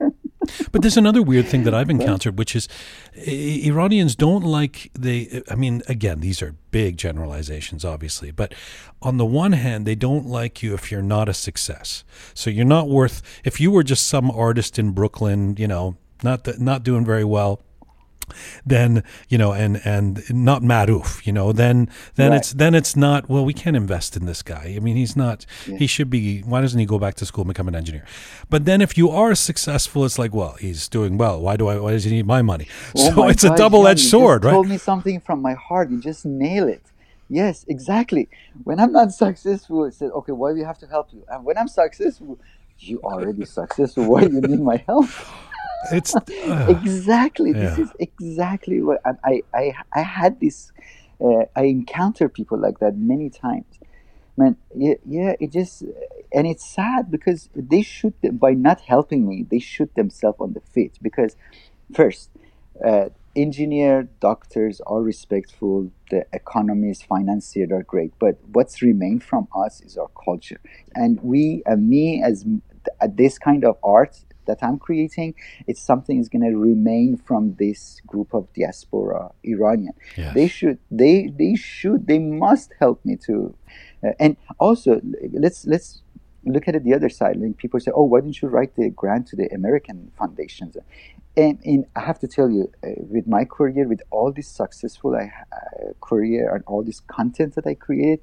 But 0.71 0.81
there's 0.81 0.97
another 0.97 1.21
weird 1.21 1.47
thing 1.47 1.63
that 1.63 1.73
I've 1.73 1.89
encountered, 1.97 2.37
which 2.37 2.55
is 2.55 2.67
Iranians 3.15 4.15
don't 4.15 4.43
like 4.43 4.91
they. 4.93 5.41
I 5.49 5.55
mean, 5.55 5.81
again, 5.87 6.19
these 6.19 6.41
are 6.41 6.55
big 6.71 6.97
generalizations, 6.97 7.85
obviously. 7.85 8.31
But 8.31 8.53
on 9.01 9.17
the 9.17 9.25
one 9.25 9.53
hand, 9.53 9.85
they 9.85 9.95
don't 9.95 10.25
like 10.25 10.61
you 10.61 10.73
if 10.73 10.91
you're 10.91 11.01
not 11.01 11.29
a 11.29 11.33
success. 11.33 12.03
So 12.33 12.49
you're 12.49 12.65
not 12.65 12.89
worth. 12.89 13.21
If 13.43 13.59
you 13.59 13.71
were 13.71 13.83
just 13.83 14.07
some 14.07 14.29
artist 14.29 14.77
in 14.77 14.91
Brooklyn, 14.91 15.55
you 15.57 15.67
know, 15.67 15.97
not 16.23 16.43
the, 16.45 16.55
not 16.59 16.83
doing 16.83 17.05
very 17.05 17.23
well. 17.23 17.61
Then 18.65 19.03
you 19.29 19.37
know, 19.37 19.53
and 19.53 19.79
and 19.85 20.21
not 20.29 20.61
maruf, 20.61 21.25
you 21.25 21.31
know. 21.31 21.53
Then 21.53 21.89
then 22.15 22.31
Right. 22.31 22.37
it's 22.37 22.51
then 22.51 22.75
it's 22.75 22.93
not. 22.93 23.29
Well, 23.29 23.45
we 23.45 23.53
can't 23.53 23.77
invest 23.77 24.17
in 24.17 24.25
this 24.25 24.43
guy. 24.43 24.73
I 24.75 24.79
mean, 24.79 24.97
he's 24.97 25.15
not. 25.15 25.45
Yeah. 25.65 25.77
He 25.77 25.87
should 25.87 26.09
be. 26.09 26.41
Why 26.41 26.59
doesn't 26.59 26.77
he 26.77 26.85
go 26.85 26.99
back 26.99 27.15
to 27.15 27.25
school 27.25 27.43
and 27.43 27.47
become 27.47 27.69
an 27.69 27.75
engineer? 27.75 28.03
But 28.49 28.65
then 28.65 28.81
if 28.81 28.97
you 28.97 29.09
are 29.09 29.33
successful, 29.33 30.03
it's 30.03 30.19
like, 30.19 30.33
well, 30.33 30.55
he's 30.59 30.89
doing 30.89 31.17
well. 31.17 31.39
Why 31.39 31.55
do 31.55 31.67
I? 31.69 31.79
Why 31.79 31.91
does 31.91 32.03
he 32.03 32.11
need 32.11 32.25
my 32.27 32.41
money? 32.41 32.67
Oh 32.97 33.11
so 33.11 33.15
my 33.15 33.29
it's 33.29 33.45
a 33.45 33.55
double-edged 33.55 34.03
you 34.03 34.09
sword, 34.09 34.43
right? 34.43 34.51
told 34.51 34.67
me 34.67 34.77
something 34.77 35.21
from 35.21 35.41
my 35.41 35.53
heart. 35.53 35.89
You 35.89 36.01
just 36.01 36.25
nail 36.25 36.67
it. 36.67 36.83
Yes, 37.29 37.63
exactly. 37.69 38.27
When 38.65 38.77
I'm 38.81 38.91
not 38.91 39.13
successful, 39.25 39.85
it 39.85 39.93
said, 39.93 40.11
okay, 40.11 40.33
why 40.33 40.51
do 40.51 40.55
we 40.57 40.63
have 40.63 40.79
to 40.79 40.87
help 40.87 41.13
you? 41.13 41.23
And 41.29 41.45
when 41.45 41.57
I'm 41.57 41.67
successful, 41.69 42.39
you 42.79 42.99
already 43.03 43.45
successful. 43.45 44.03
Why 44.05 44.23
you 44.23 44.41
need 44.41 44.59
my 44.59 44.83
help? 44.85 45.07
It's 45.91 46.15
uh, 46.15 46.21
exactly. 46.69 47.53
This 47.53 47.77
is 47.77 47.91
exactly 47.99 48.81
what 48.81 48.99
and 49.05 49.17
I, 49.23 49.43
I 49.53 49.73
i 49.93 50.01
had 50.01 50.39
this 50.39 50.71
uh, 51.21 51.45
i 51.55 51.63
encounter 51.63 52.29
people 52.29 52.57
like 52.59 52.79
that 52.79 52.97
many 52.97 53.29
times. 53.29 53.79
Man 54.37 54.57
yeah, 54.75 54.95
yeah 55.05 55.33
it 55.39 55.51
just 55.51 55.83
and 56.33 56.45
it's 56.45 56.65
sad 56.65 57.09
because 57.09 57.49
they 57.55 57.81
shoot 57.81 58.15
them, 58.21 58.37
by 58.37 58.53
not 58.53 58.81
helping 58.81 59.27
me 59.27 59.45
they 59.49 59.59
shoot 59.59 59.93
themselves 59.95 60.37
on 60.39 60.53
the 60.53 60.61
feet 60.61 60.99
because 61.01 61.35
first 61.93 62.29
uh, 62.85 63.09
engineer 63.35 64.09
doctors 64.19 64.81
are 64.85 65.01
respectful 65.01 65.91
the 66.11 66.25
economists 66.33 67.03
financiers 67.03 67.71
are 67.71 67.83
great 67.83 68.11
but 68.19 68.37
what's 68.51 68.81
remained 68.81 69.23
from 69.23 69.47
us 69.55 69.81
is 69.81 69.97
our 69.97 70.09
culture. 70.23 70.59
And 70.93 71.19
we 71.21 71.63
uh, 71.65 71.75
me 71.75 72.21
as 72.23 72.45
this 73.09 73.37
kind 73.37 73.63
of 73.65 73.77
art 73.83 74.23
that 74.47 74.57
i'm 74.61 74.79
creating 74.79 75.33
it's 75.67 75.81
something 75.81 76.19
is 76.19 76.29
going 76.29 76.41
to 76.41 76.57
remain 76.57 77.17
from 77.17 77.55
this 77.55 78.01
group 78.07 78.33
of 78.33 78.47
diaspora 78.53 79.31
iranian 79.43 79.93
yes. 80.15 80.33
they 80.33 80.47
should 80.47 80.79
they 80.89 81.27
they 81.37 81.55
should 81.55 82.07
they 82.07 82.19
must 82.19 82.73
help 82.79 83.03
me 83.05 83.15
to 83.15 83.53
uh, 84.03 84.11
and 84.19 84.37
also 84.59 85.01
let's 85.33 85.65
let's 85.65 86.01
look 86.47 86.67
at 86.67 86.75
it 86.75 86.83
the 86.83 86.93
other 86.93 87.09
side. 87.09 87.37
Like 87.37 87.57
people 87.57 87.79
say, 87.79 87.91
"Oh, 87.93 88.03
why 88.03 88.21
don't 88.21 88.41
you 88.41 88.47
write 88.47 88.75
the 88.75 88.89
grant 88.89 89.27
to 89.27 89.35
the 89.35 89.47
American 89.53 90.11
foundations?" 90.17 90.77
And, 91.35 91.59
and 91.63 91.85
I 91.95 92.01
have 92.01 92.19
to 92.19 92.27
tell 92.27 92.49
you, 92.49 92.71
uh, 92.83 92.89
with 92.97 93.27
my 93.27 93.45
career, 93.45 93.87
with 93.87 94.01
all 94.09 94.31
this 94.31 94.47
successful 94.47 95.15
uh, 95.15 95.27
career 96.01 96.53
and 96.53 96.63
all 96.65 96.83
this 96.83 96.99
content 97.01 97.53
that 97.55 97.67
I 97.67 97.75
create, 97.75 98.21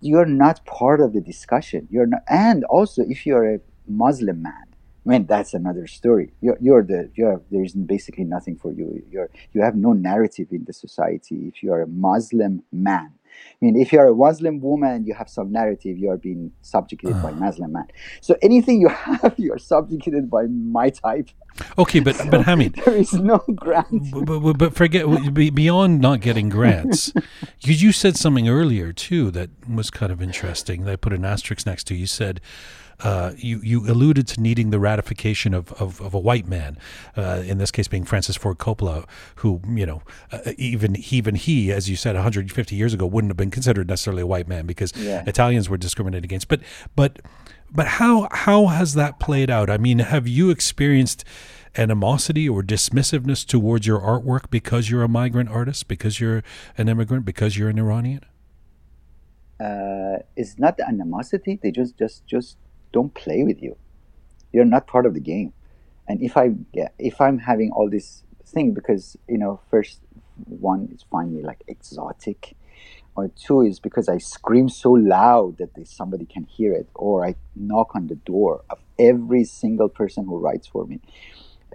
you're 0.00 0.26
not 0.26 0.64
part 0.66 1.00
of 1.00 1.12
the 1.12 1.20
discussion. 1.20 1.88
You're 1.90 2.06
not, 2.06 2.22
and 2.28 2.64
also 2.64 3.02
if 3.02 3.26
you're 3.26 3.54
a 3.54 3.60
Muslim 3.88 4.42
man 4.42 4.69
I 5.06 5.08
mean, 5.08 5.26
that's 5.26 5.54
another 5.54 5.86
story. 5.86 6.32
You're, 6.40 6.58
you're 6.60 6.82
the 6.82 7.10
you're 7.14 7.40
there 7.50 7.64
is 7.64 7.74
basically 7.74 8.24
nothing 8.24 8.56
for 8.56 8.72
you. 8.72 9.02
You're 9.10 9.30
you 9.52 9.62
have 9.62 9.74
no 9.74 9.92
narrative 9.92 10.48
in 10.50 10.64
the 10.64 10.72
society. 10.72 11.48
If 11.48 11.62
you 11.62 11.72
are 11.72 11.82
a 11.82 11.86
Muslim 11.86 12.62
man, 12.70 13.12
I 13.62 13.64
mean, 13.64 13.76
if 13.76 13.92
you 13.92 13.98
are 13.98 14.08
a 14.08 14.14
Muslim 14.14 14.60
woman, 14.60 15.04
you 15.04 15.14
have 15.14 15.28
some 15.28 15.52
narrative. 15.52 15.98
You 15.98 16.10
are 16.10 16.16
being 16.16 16.52
subjugated 16.62 17.22
by 17.22 17.30
ah. 17.30 17.34
Muslim 17.34 17.72
man. 17.72 17.86
So 18.20 18.36
anything 18.42 18.80
you 18.80 18.88
have, 18.88 19.34
you 19.38 19.52
are 19.52 19.58
subjugated 19.58 20.30
by 20.30 20.46
my 20.46 20.90
type. 20.90 21.28
Okay, 21.76 22.00
but 22.00 22.16
so 22.16 22.30
but 22.30 22.44
Hamid, 22.44 22.74
there 22.84 22.94
is 22.94 23.12
no 23.12 23.38
grant. 23.54 24.10
But, 24.12 24.40
but, 24.40 24.58
but 24.58 24.74
forget 24.74 25.34
beyond 25.34 26.00
not 26.00 26.20
getting 26.20 26.48
grants. 26.48 27.12
you 27.60 27.74
you 27.74 27.92
said 27.92 28.16
something 28.16 28.48
earlier 28.48 28.92
too 28.92 29.30
that 29.32 29.50
was 29.68 29.90
kind 29.90 30.12
of 30.12 30.22
interesting. 30.22 30.84
That 30.84 30.92
I 30.92 30.96
put 30.96 31.12
an 31.12 31.24
asterisk 31.24 31.66
next 31.66 31.84
to. 31.88 31.94
You 31.94 32.06
said 32.06 32.40
uh, 33.02 33.32
you 33.36 33.60
you 33.62 33.90
alluded 33.90 34.26
to 34.28 34.40
needing 34.40 34.70
the 34.70 34.78
ratification 34.78 35.54
of, 35.54 35.72
of, 35.74 36.00
of 36.00 36.14
a 36.14 36.18
white 36.18 36.46
man, 36.46 36.78
uh, 37.16 37.42
in 37.44 37.58
this 37.58 37.70
case 37.70 37.88
being 37.88 38.04
Francis 38.04 38.36
Ford 38.36 38.58
Coppola, 38.58 39.06
who 39.36 39.60
you 39.68 39.86
know 39.86 40.02
uh, 40.32 40.52
even 40.56 40.96
even 41.10 41.34
he, 41.34 41.72
as 41.72 41.88
you 41.88 41.96
said, 41.96 42.14
150 42.14 42.76
years 42.76 42.94
ago, 42.94 43.06
wouldn't 43.06 43.30
have 43.30 43.36
been 43.36 43.50
considered 43.50 43.88
necessarily 43.88 44.22
a 44.22 44.26
white 44.26 44.48
man 44.48 44.66
because 44.66 44.92
yeah. 44.96 45.24
Italians 45.26 45.68
were 45.68 45.76
discriminated 45.76 46.24
against. 46.24 46.48
But 46.48 46.60
but 46.94 47.20
but 47.72 47.86
how 47.86 48.28
how 48.30 48.66
has 48.66 48.94
that 48.94 49.18
played 49.18 49.50
out? 49.50 49.70
I 49.70 49.78
mean, 49.78 50.00
have 50.00 50.26
you 50.26 50.50
experienced 50.50 51.24
animosity 51.76 52.48
or 52.48 52.62
dismissiveness 52.62 53.46
towards 53.46 53.86
your 53.86 54.00
artwork 54.00 54.50
because 54.50 54.90
you're 54.90 55.02
a 55.02 55.08
migrant 55.08 55.48
artist, 55.50 55.88
because 55.88 56.20
you're 56.20 56.42
an 56.76 56.88
immigrant, 56.88 57.24
because 57.24 57.56
you're 57.56 57.68
an 57.68 57.78
Iranian? 57.78 58.24
Uh, 59.60 60.18
it's 60.36 60.58
not 60.58 60.76
the 60.76 60.88
animosity. 60.88 61.58
They 61.62 61.70
just 61.70 61.96
just 61.96 62.26
just 62.26 62.56
don't 62.92 63.14
play 63.14 63.44
with 63.44 63.62
you. 63.62 63.76
You're 64.52 64.64
not 64.64 64.86
part 64.86 65.06
of 65.06 65.14
the 65.14 65.20
game. 65.20 65.52
And 66.08 66.22
if 66.22 66.36
I 66.36 66.50
if 66.98 67.20
I'm 67.20 67.38
having 67.38 67.70
all 67.70 67.88
this 67.88 68.24
thing 68.46 68.72
because 68.72 69.16
you 69.28 69.38
know 69.38 69.60
first 69.70 70.00
one 70.44 70.88
is 70.92 71.04
me 71.12 71.42
like 71.42 71.62
exotic, 71.68 72.56
or 73.14 73.28
two 73.28 73.60
is 73.62 73.78
because 73.78 74.08
I 74.08 74.18
scream 74.18 74.68
so 74.68 74.92
loud 74.92 75.58
that 75.58 75.70
somebody 75.86 76.24
can 76.24 76.44
hear 76.44 76.72
it, 76.72 76.88
or 76.94 77.24
I 77.24 77.36
knock 77.54 77.94
on 77.94 78.08
the 78.08 78.16
door 78.16 78.62
of 78.70 78.78
every 78.98 79.44
single 79.44 79.88
person 79.88 80.24
who 80.26 80.38
writes 80.38 80.66
for 80.66 80.84
me 80.86 81.00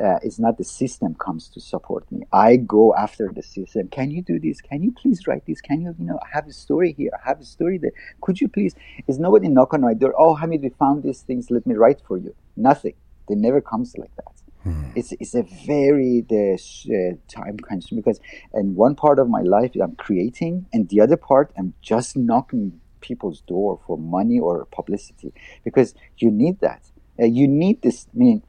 uh, 0.01 0.19
it's 0.23 0.39
not 0.39 0.57
the 0.57 0.63
system 0.63 1.15
comes 1.15 1.47
to 1.49 1.59
support 1.59 2.09
me. 2.11 2.25
I 2.31 2.57
go 2.57 2.93
after 2.95 3.31
the 3.33 3.43
system. 3.43 3.87
Can 3.89 4.11
you 4.11 4.21
do 4.21 4.39
this? 4.39 4.61
Can 4.61 4.83
you 4.83 4.91
please 4.91 5.27
write 5.27 5.45
this? 5.45 5.61
Can 5.61 5.81
you, 5.81 5.95
you 5.97 6.05
know, 6.05 6.19
have 6.31 6.47
a 6.47 6.53
story 6.53 6.93
here. 6.93 7.11
Have 7.23 7.39
a 7.39 7.45
story 7.45 7.77
there. 7.77 7.91
Could 8.21 8.41
you 8.41 8.47
please? 8.47 8.75
Is 9.07 9.19
nobody 9.19 9.47
knock 9.47 9.73
on 9.73 9.81
my 9.81 9.93
door? 9.93 10.13
Oh, 10.17 10.35
Hamid, 10.35 10.61
we 10.61 10.69
found 10.69 11.03
these 11.03 11.21
things. 11.21 11.49
Let 11.49 11.65
me 11.65 11.75
write 11.75 12.01
for 12.07 12.17
you. 12.17 12.35
Nothing. 12.55 12.95
They 13.27 13.35
never 13.35 13.61
comes 13.61 13.97
like 13.97 14.15
that. 14.17 14.35
Hmm. 14.63 14.91
It's, 14.95 15.11
it's 15.13 15.35
a 15.35 15.43
very 15.65 16.25
the 16.27 16.57
uh, 16.89 17.17
time 17.31 17.57
consuming 17.57 18.01
because 18.01 18.19
and 18.53 18.75
one 18.75 18.95
part 18.95 19.19
of 19.19 19.29
my 19.29 19.41
life 19.41 19.71
I'm 19.81 19.95
creating 19.95 20.65
and 20.73 20.89
the 20.89 21.01
other 21.01 21.17
part 21.17 21.51
I'm 21.57 21.73
just 21.81 22.17
knocking 22.17 22.81
people's 22.99 23.41
door 23.41 23.79
for 23.85 23.97
money 23.97 24.39
or 24.39 24.65
publicity 24.65 25.31
because 25.63 25.93
you 26.17 26.31
need 26.31 26.59
that. 26.61 26.89
Uh, 27.19 27.25
you 27.25 27.47
need 27.47 27.81
this. 27.83 28.07
I 28.13 28.17
mean, 28.17 28.43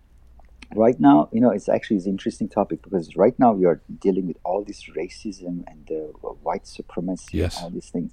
right 0.74 0.98
now, 0.98 1.28
you 1.32 1.40
know, 1.40 1.50
it's 1.50 1.68
actually 1.68 1.98
an 1.98 2.06
interesting 2.06 2.48
topic 2.48 2.82
because 2.82 3.16
right 3.16 3.38
now 3.38 3.52
we 3.52 3.64
are 3.64 3.80
dealing 4.00 4.26
with 4.26 4.36
all 4.44 4.64
this 4.64 4.84
racism 4.96 5.64
and 5.66 5.90
uh, 5.90 6.28
white 6.42 6.66
supremacy 6.66 7.38
yes. 7.38 7.56
and 7.56 7.64
all 7.64 7.70
these 7.70 7.90
things, 7.90 8.12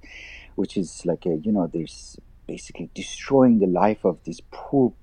which 0.56 0.78
is 0.78 1.06
like 1.06 1.26
a, 1.26 1.38
you 1.38 1.52
know, 1.52 1.70
there's 1.72 2.18
basically 2.48 2.90
destroying 2.94 3.60
the 3.60 3.68
life 3.68 4.04
of 4.04 4.18
these 4.26 4.42
poor 4.52 4.94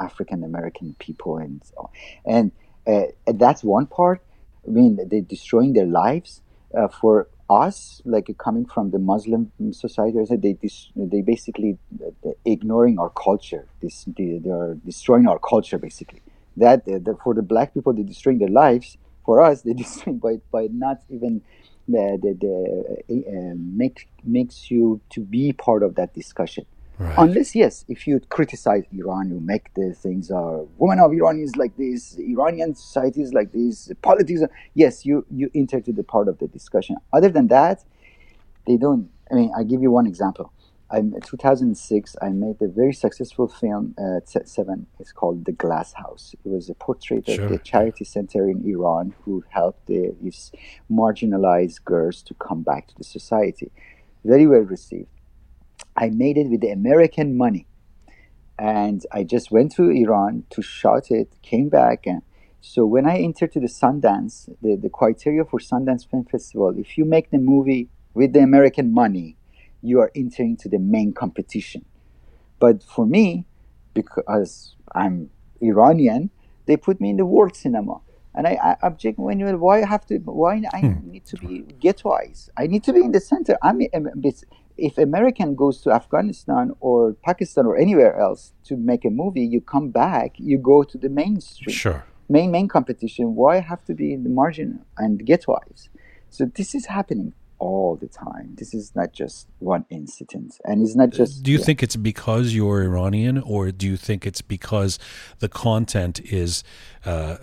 African 0.00 0.42
American 0.42 0.96
people 0.98 1.36
and 1.36 1.62
so, 1.64 1.90
and, 2.24 2.52
uh, 2.86 3.02
that's 3.26 3.62
one 3.62 3.86
part. 3.86 4.22
I 4.66 4.70
mean, 4.70 4.98
they're 5.10 5.20
destroying 5.20 5.74
their 5.74 5.86
lives 5.86 6.40
uh, 6.74 6.88
for 6.88 7.28
us, 7.50 8.02
like 8.04 8.34
coming 8.38 8.64
from 8.64 8.90
the 8.90 8.98
Muslim 8.98 9.52
society, 9.72 10.18
they 10.36 10.54
dis- 10.54 10.90
they 10.96 11.22
basically 11.22 11.78
uh, 12.04 12.30
ignoring 12.44 12.98
our 12.98 13.10
culture. 13.10 13.66
This 13.80 14.04
they, 14.04 14.38
they 14.38 14.50
are 14.50 14.74
destroying 14.84 15.26
our 15.26 15.38
culture 15.38 15.78
basically 15.78 16.22
that, 16.58 16.82
uh, 16.88 17.14
for 17.22 17.34
the 17.34 17.42
black 17.42 17.74
people 17.74 17.92
they're 17.92 18.04
destroying 18.04 18.38
their 18.38 18.48
lives. 18.48 18.96
For 19.24 19.42
us 19.42 19.62
they're 19.62 19.74
destroying 19.86 20.18
by, 20.18 20.36
by 20.50 20.68
not 20.70 21.02
even 21.10 21.42
uh, 21.88 22.16
the, 22.22 22.36
the 22.38 23.14
uh, 23.14 23.54
make, 23.56 24.08
makes 24.24 24.70
you 24.70 25.00
to 25.10 25.20
be 25.20 25.52
part 25.52 25.82
of 25.82 25.94
that 25.96 26.14
discussion. 26.14 26.66
Right. 27.00 27.14
unless 27.16 27.54
yes 27.54 27.84
if 27.86 28.08
you 28.08 28.18
criticize 28.28 28.82
iran 28.90 29.30
you 29.30 29.38
make 29.38 29.72
the 29.74 29.94
things 29.94 30.32
are 30.32 30.64
women 30.78 30.98
of 30.98 31.12
iran 31.12 31.38
is 31.38 31.54
like 31.54 31.76
this 31.76 32.18
iranian 32.18 32.74
society 32.74 33.22
is 33.22 33.32
like 33.32 33.52
this 33.52 33.92
politics 34.02 34.42
yes 34.74 35.06
you 35.06 35.24
you 35.30 35.48
enter 35.54 35.80
to 35.80 35.92
the 35.92 36.02
part 36.02 36.26
of 36.26 36.38
the 36.40 36.48
discussion. 36.48 36.96
Other 37.12 37.28
than 37.28 37.46
that 37.48 37.84
they 38.66 38.76
don't 38.76 39.08
i 39.30 39.34
mean 39.36 39.52
i 39.56 39.62
give 39.62 39.80
you 39.80 39.92
one 39.92 40.08
example 40.08 40.52
in 40.96 41.20
2006, 41.20 42.16
I 42.22 42.30
made 42.30 42.56
a 42.62 42.68
very 42.68 42.94
successful 42.94 43.46
film 43.46 43.94
uh, 43.98 44.16
at 44.16 44.48
Seven. 44.48 44.86
It's 44.98 45.12
called 45.12 45.44
The 45.44 45.52
Glass 45.52 45.92
House. 45.92 46.34
It 46.44 46.48
was 46.48 46.70
a 46.70 46.74
portrait 46.74 47.26
sure. 47.26 47.44
of 47.44 47.50
the 47.50 47.58
charity 47.58 48.04
center 48.04 48.48
in 48.48 48.64
Iran 48.64 49.14
who 49.22 49.44
helped 49.50 49.86
the, 49.86 50.14
these 50.22 50.50
marginalized 50.90 51.84
girls 51.84 52.22
to 52.22 52.34
come 52.34 52.62
back 52.62 52.88
to 52.88 52.94
the 52.96 53.04
society. 53.04 53.70
Very 54.24 54.46
well 54.46 54.60
received. 54.60 55.08
I 55.96 56.08
made 56.08 56.38
it 56.38 56.48
with 56.48 56.62
the 56.62 56.70
American 56.70 57.36
money. 57.36 57.66
And 58.58 59.04
I 59.12 59.24
just 59.24 59.50
went 59.50 59.72
to 59.72 59.90
Iran 59.90 60.44
to 60.50 60.62
shoot 60.62 61.10
it, 61.10 61.36
came 61.42 61.68
back. 61.68 62.06
And 62.06 62.22
so 62.60 62.86
when 62.86 63.06
I 63.06 63.18
entered 63.18 63.52
to 63.52 63.60
the 63.60 63.68
Sundance, 63.68 64.48
the, 64.62 64.74
the 64.76 64.88
criteria 64.88 65.44
for 65.44 65.60
Sundance 65.60 66.08
Film 66.10 66.24
Festival, 66.24 66.74
if 66.76 66.96
you 66.96 67.04
make 67.04 67.30
the 67.30 67.38
movie 67.38 67.88
with 68.14 68.32
the 68.32 68.40
American 68.40 68.92
money, 68.92 69.36
you 69.82 70.00
are 70.00 70.10
entering 70.14 70.56
to 70.58 70.68
the 70.68 70.78
main 70.78 71.12
competition. 71.12 71.84
But 72.58 72.82
for 72.82 73.06
me, 73.06 73.44
because 73.94 74.74
I'm 74.94 75.30
Iranian, 75.60 76.30
they 76.66 76.76
put 76.76 77.00
me 77.00 77.10
in 77.10 77.16
the 77.16 77.26
world 77.26 77.56
cinema. 77.56 78.00
And 78.34 78.46
I, 78.46 78.58
I 78.62 78.86
object 78.86 79.18
when 79.18 79.40
you 79.40 79.46
why 79.58 79.82
I 79.82 79.86
have 79.86 80.06
to 80.06 80.18
why 80.18 80.62
I 80.72 80.80
hmm. 80.80 81.10
need 81.10 81.24
to 81.26 81.36
be 81.38 81.64
ghettoized. 81.82 82.50
I 82.56 82.66
need 82.66 82.84
to 82.84 82.92
be 82.92 83.00
in 83.00 83.12
the 83.12 83.20
center. 83.20 83.56
I'm 83.62 83.80
if 84.76 84.96
American 84.96 85.56
goes 85.56 85.80
to 85.82 85.90
Afghanistan 85.90 86.70
or 86.78 87.14
Pakistan 87.24 87.66
or 87.66 87.76
anywhere 87.76 88.16
else 88.20 88.52
to 88.64 88.76
make 88.76 89.04
a 89.04 89.10
movie, 89.10 89.44
you 89.44 89.60
come 89.60 89.88
back, 89.90 90.34
you 90.38 90.56
go 90.56 90.84
to 90.84 90.96
the 90.96 91.08
mainstream. 91.08 91.74
Sure. 91.74 92.04
Main 92.28 92.50
main 92.52 92.68
competition. 92.68 93.34
Why 93.34 93.56
I 93.56 93.60
have 93.60 93.84
to 93.86 93.94
be 93.94 94.12
in 94.12 94.22
the 94.22 94.30
margin 94.30 94.84
and 94.98 95.26
ghettoized? 95.26 95.88
So 96.30 96.44
this 96.44 96.74
is 96.74 96.86
happening 96.86 97.32
all 97.58 97.96
the 97.96 98.06
time. 98.06 98.54
This 98.56 98.74
is 98.74 98.94
not 98.94 99.12
just 99.12 99.48
one 99.58 99.84
incident, 99.90 100.58
and 100.64 100.82
it's 100.82 100.94
not 100.94 101.10
just. 101.10 101.42
Do 101.42 101.50
you 101.50 101.58
yeah. 101.58 101.64
think 101.64 101.82
it's 101.82 101.96
because 101.96 102.54
you're 102.54 102.82
Iranian, 102.82 103.38
or 103.38 103.70
do 103.70 103.86
you 103.86 103.96
think 103.96 104.26
it's 104.26 104.42
because 104.42 104.98
the 105.40 105.48
content 105.48 106.20
is 106.20 106.62
uh, 107.04 107.36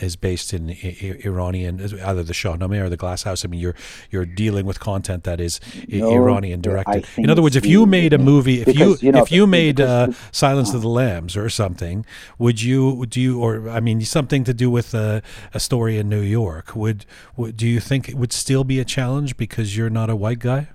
is 0.00 0.16
based 0.16 0.52
in 0.52 0.70
Iranian, 0.70 1.80
either 1.80 2.22
the 2.22 2.32
Shahnameh 2.32 2.80
or 2.82 2.88
the 2.88 2.96
Glass 2.96 3.22
House? 3.22 3.44
I 3.44 3.48
mean, 3.48 3.60
you're 3.60 3.76
you're 4.10 4.26
dealing 4.26 4.66
with 4.66 4.80
content 4.80 5.24
that 5.24 5.40
is 5.40 5.60
no, 5.88 6.12
Iranian 6.12 6.60
directed. 6.60 7.06
In 7.16 7.30
other 7.30 7.42
words, 7.42 7.56
if 7.56 7.66
you 7.66 7.86
made 7.86 8.12
a 8.12 8.18
movie, 8.18 8.60
if 8.60 8.66
because, 8.66 9.02
you, 9.02 9.06
you 9.06 9.12
know, 9.12 9.22
if 9.22 9.32
you 9.32 9.46
made 9.46 9.80
uh, 9.80 10.08
Silence 10.32 10.72
uh, 10.72 10.76
of 10.76 10.82
the 10.82 10.88
Lambs 10.88 11.36
or 11.36 11.48
something, 11.48 12.04
would 12.38 12.60
you 12.62 13.06
do 13.06 13.20
you 13.20 13.40
or 13.40 13.68
I 13.70 13.80
mean 13.80 14.00
something 14.02 14.44
to 14.44 14.52
do 14.52 14.70
with 14.70 14.94
a, 14.94 15.22
a 15.52 15.60
story 15.60 15.98
in 15.98 16.08
New 16.08 16.20
York? 16.20 16.76
Would, 16.76 17.06
would 17.36 17.56
do 17.56 17.66
you 17.66 17.80
think 17.80 18.08
it 18.08 18.16
would 18.16 18.32
still 18.32 18.64
be 18.64 18.78
a 18.80 18.84
challenge 18.84 19.36
because 19.36 19.53
because 19.54 19.76
you're 19.76 19.88
not 19.88 20.10
a 20.10 20.16
white 20.16 20.40
guy? 20.40 20.66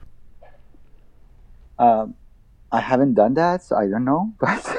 Um, 1.77 2.15
I 2.71 2.79
haven't 2.79 3.13
done 3.13 3.33
that, 3.33 3.61
so 3.61 3.75
I 3.75 3.87
don't 3.87 4.05
know, 4.05 4.31
but 4.39 4.77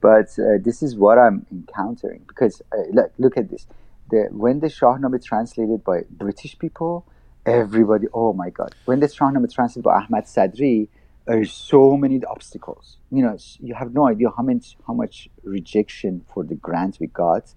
but 0.00 0.28
uh, 0.38 0.56
this 0.64 0.82
is 0.82 0.96
what 0.96 1.18
I'm 1.18 1.44
encountering 1.52 2.24
because 2.26 2.62
uh, 2.72 2.88
look, 2.92 3.12
look 3.18 3.36
at 3.36 3.50
this. 3.50 3.66
The, 4.10 4.28
when 4.30 4.60
the 4.60 4.68
Shahnameh 4.68 5.22
translated 5.22 5.84
by 5.84 6.04
British 6.08 6.58
people, 6.58 7.04
everybody, 7.44 8.06
oh 8.14 8.32
my 8.32 8.48
God! 8.48 8.74
When 8.86 9.00
the 9.00 9.06
Shahnameh 9.08 9.52
translated 9.52 9.84
by 9.84 10.00
Ahmad 10.00 10.24
Sadri, 10.24 10.88
there's 11.26 11.52
so 11.52 11.98
many 11.98 12.24
obstacles. 12.24 12.96
You 13.10 13.22
know, 13.22 13.36
you 13.58 13.74
have 13.74 13.92
no 13.92 14.08
idea 14.08 14.28
how 14.34 14.42
much 14.42 14.78
how 14.86 14.94
much 14.94 15.28
rejection 15.44 16.24
for 16.32 16.42
the 16.44 16.54
grant 16.54 16.96
we 17.00 17.08
got 17.08 17.52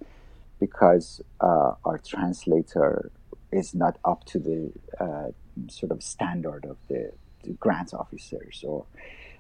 because 0.60 1.22
uh, 1.40 1.72
our 1.86 2.00
translator 2.00 3.12
is 3.54 3.74
not 3.74 3.97
up 4.06 4.24
to 4.26 4.39
the 4.39 4.72
uh, 4.99 5.30
sort 5.70 5.91
of 5.91 6.01
standard 6.01 6.66
of 6.66 6.78
the, 6.89 7.12
the 7.43 7.51
grant 7.54 7.93
officers 7.93 8.64
or 8.68 8.86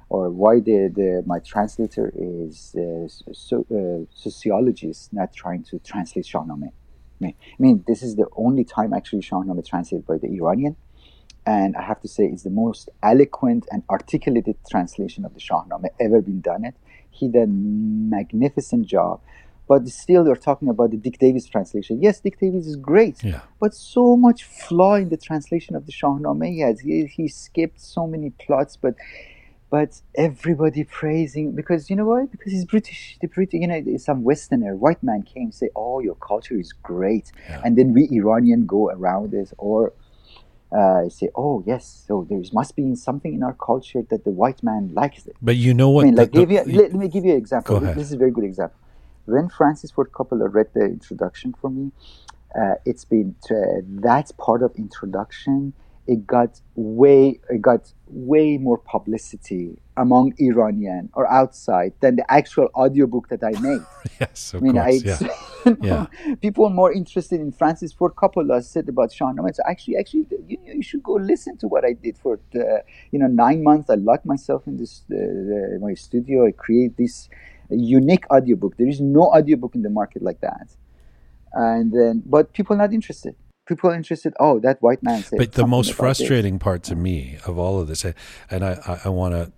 or 0.09 0.29
why 0.29 0.59
the, 0.59 0.91
the 0.93 1.23
my 1.25 1.39
translator 1.39 2.13
is 2.15 2.75
uh, 2.75 3.07
so, 3.33 3.65
sociologist 4.13 5.11
not 5.11 5.33
trying 5.33 5.63
to 5.63 5.79
translate 5.79 6.25
Shahnameh. 6.25 6.71
I 7.23 7.33
mean, 7.57 7.83
this 7.87 8.03
is 8.03 8.15
the 8.17 8.27
only 8.35 8.65
time 8.65 8.93
actually 8.93 9.21
Shahnameh 9.21 9.65
translated 9.65 10.05
by 10.05 10.17
the 10.17 10.27
Iranian, 10.27 10.75
and 11.45 11.75
I 11.75 11.83
have 11.83 12.01
to 12.01 12.07
say 12.07 12.25
it's 12.25 12.43
the 12.43 12.49
most 12.49 12.89
eloquent 13.01 13.65
and 13.71 13.81
articulated 13.89 14.57
translation 14.69 15.25
of 15.25 15.33
the 15.33 15.39
Shahnameh 15.39 15.89
ever 15.99 16.21
been 16.21 16.41
done. 16.41 16.65
It 16.65 16.75
he 17.13 17.27
did 17.27 17.43
a 17.43 17.47
magnificent 17.47 18.87
job. 18.87 19.21
But 19.73 19.87
still, 19.89 20.23
you're 20.27 20.43
talking 20.49 20.69
about 20.75 20.89
the 20.91 20.97
Dick 21.05 21.17
Davis 21.25 21.45
translation. 21.55 21.93
Yes, 22.07 22.15
Dick 22.25 22.35
Davis 22.43 22.65
is 22.71 22.75
great, 22.91 23.17
Yeah. 23.23 23.41
but 23.63 23.71
so 23.95 24.03
much 24.25 24.39
flaw 24.43 24.93
in 25.03 25.07
the 25.13 25.17
translation 25.29 25.73
of 25.79 25.83
the 25.87 25.91
Shahnameh. 25.99 26.49
He 26.55 26.59
has 26.67 26.77
he, 26.87 26.95
he 27.17 27.25
skipped 27.45 27.79
so 27.95 28.01
many 28.13 28.29
plots, 28.43 28.73
but 28.85 28.93
but 29.75 29.89
everybody 30.27 30.83
praising 31.01 31.45
because 31.59 31.81
you 31.89 31.95
know 31.99 32.05
why? 32.13 32.21
Because 32.33 32.51
he's 32.55 32.65
British. 32.75 33.01
The 33.23 33.29
British, 33.37 33.59
you 33.63 33.67
know, 33.71 33.79
some 34.09 34.19
Westerner, 34.29 34.73
white 34.85 35.01
man 35.09 35.21
came 35.33 35.49
say, 35.61 35.69
"Oh, 35.83 35.97
your 36.07 36.17
culture 36.31 36.57
is 36.65 36.71
great," 36.91 37.25
Yeah. 37.49 37.61
and 37.65 37.71
then 37.77 37.87
we 37.95 38.01
Iranian 38.21 38.61
go 38.75 38.81
around 38.97 39.29
it 39.41 39.49
or. 39.69 39.79
Uh, 40.81 41.07
say, 41.17 41.29
oh 41.43 41.55
yes, 41.71 41.83
so 42.07 42.25
there 42.29 42.41
must 42.59 42.71
be 42.75 42.85
something 42.95 43.31
in 43.37 43.43
our 43.47 43.53
culture 43.69 44.01
that 44.11 44.21
the 44.27 44.31
white 44.41 44.61
man 44.69 44.81
likes 45.01 45.21
it. 45.29 45.35
But 45.49 45.55
you 45.65 45.71
know 45.79 45.89
what? 45.93 46.01
I 46.01 46.05
mean, 46.05 46.15
the- 46.15 46.21
like, 46.23 46.31
the- 46.31 46.39
give 46.39 46.51
you, 46.55 46.61
let, 46.79 46.91
let 46.93 46.99
me 47.03 47.07
give 47.15 47.23
you 47.27 47.33
an 47.37 47.37
example. 47.37 47.79
This 47.79 48.07
is 48.09 48.13
a 48.13 48.17
very 48.23 48.31
good 48.37 48.47
example. 48.51 48.79
When 49.25 49.49
Francis 49.49 49.91
Ford 49.91 50.11
Coppola 50.11 50.53
read 50.53 50.67
the 50.73 50.81
introduction 50.85 51.53
for 51.59 51.69
me, 51.69 51.91
uh, 52.59 52.75
it's 52.85 53.05
been 53.05 53.35
uh, 53.49 53.81
that 54.01 54.31
part 54.37 54.61
of 54.61 54.75
introduction. 54.75 55.73
It 56.05 56.27
got 56.27 56.59
way, 56.75 57.39
it 57.49 57.61
got 57.61 57.93
way 58.07 58.57
more 58.57 58.77
publicity 58.77 59.77
among 59.95 60.33
Iranian 60.37 61.09
or 61.13 61.31
outside 61.31 61.93
than 62.01 62.17
the 62.17 62.29
actual 62.29 62.67
audiobook 62.75 63.29
that 63.29 63.41
I 63.43 63.57
made. 63.61 63.81
yes, 64.19 64.53
of 64.53 64.61
I 64.61 64.65
mean, 64.65 64.77
I, 64.77 64.99
course. 64.99 65.21
yeah. 65.21 65.27
Yeah. 65.81 66.07
people 66.41 66.65
are 66.65 66.69
more 66.73 66.91
interested 66.91 67.39
in 67.39 67.53
Francis 67.53 67.93
Ford 67.93 68.15
Coppola 68.15 68.61
said 68.61 68.89
about 68.89 69.11
Shahnameh. 69.11 69.55
So 69.55 69.63
actually, 69.65 69.95
actually, 69.95 70.27
you, 70.45 70.57
you 70.65 70.83
should 70.83 71.01
go 71.01 71.13
listen 71.13 71.55
to 71.59 71.69
what 71.69 71.85
I 71.85 71.93
did 71.93 72.17
for 72.17 72.37
the, 72.51 72.83
you 73.11 73.19
know 73.19 73.27
nine 73.27 73.63
months. 73.63 73.89
I 73.89 73.95
locked 73.95 74.25
myself 74.25 74.67
in 74.67 74.75
this 74.75 75.03
uh, 75.09 75.15
the, 75.15 75.79
my 75.81 75.93
studio. 75.93 76.45
I 76.45 76.51
create 76.51 76.97
this 76.97 77.29
unique 77.75 78.25
audiobook. 78.31 78.77
There 78.77 78.87
is 78.87 79.01
no 79.01 79.31
audiobook 79.33 79.75
in 79.75 79.81
the 79.81 79.89
market 79.89 80.21
like 80.21 80.41
that. 80.41 80.67
And 81.53 81.91
then, 81.91 82.23
but 82.25 82.53
people 82.53 82.75
not 82.75 82.93
interested. 82.93 83.35
People 83.65 83.91
are 83.91 83.95
interested. 83.95 84.33
Oh, 84.39 84.59
that 84.59 84.81
white 84.81 85.03
man 85.03 85.23
said. 85.23 85.37
But 85.37 85.53
the 85.53 85.65
most 85.65 85.87
about 85.87 86.07
this." 86.09 86.17
frustrating 86.17 86.59
part 86.59 86.83
to 86.83 86.95
me 86.95 87.37
of 87.45 87.57
all 87.57 87.79
of 87.79 87.87
this, 87.87 88.05
and 88.49 88.65
I, 88.65 88.79
I, 88.85 89.01
I 89.05 89.09
want 89.09 89.33
to 89.35 89.51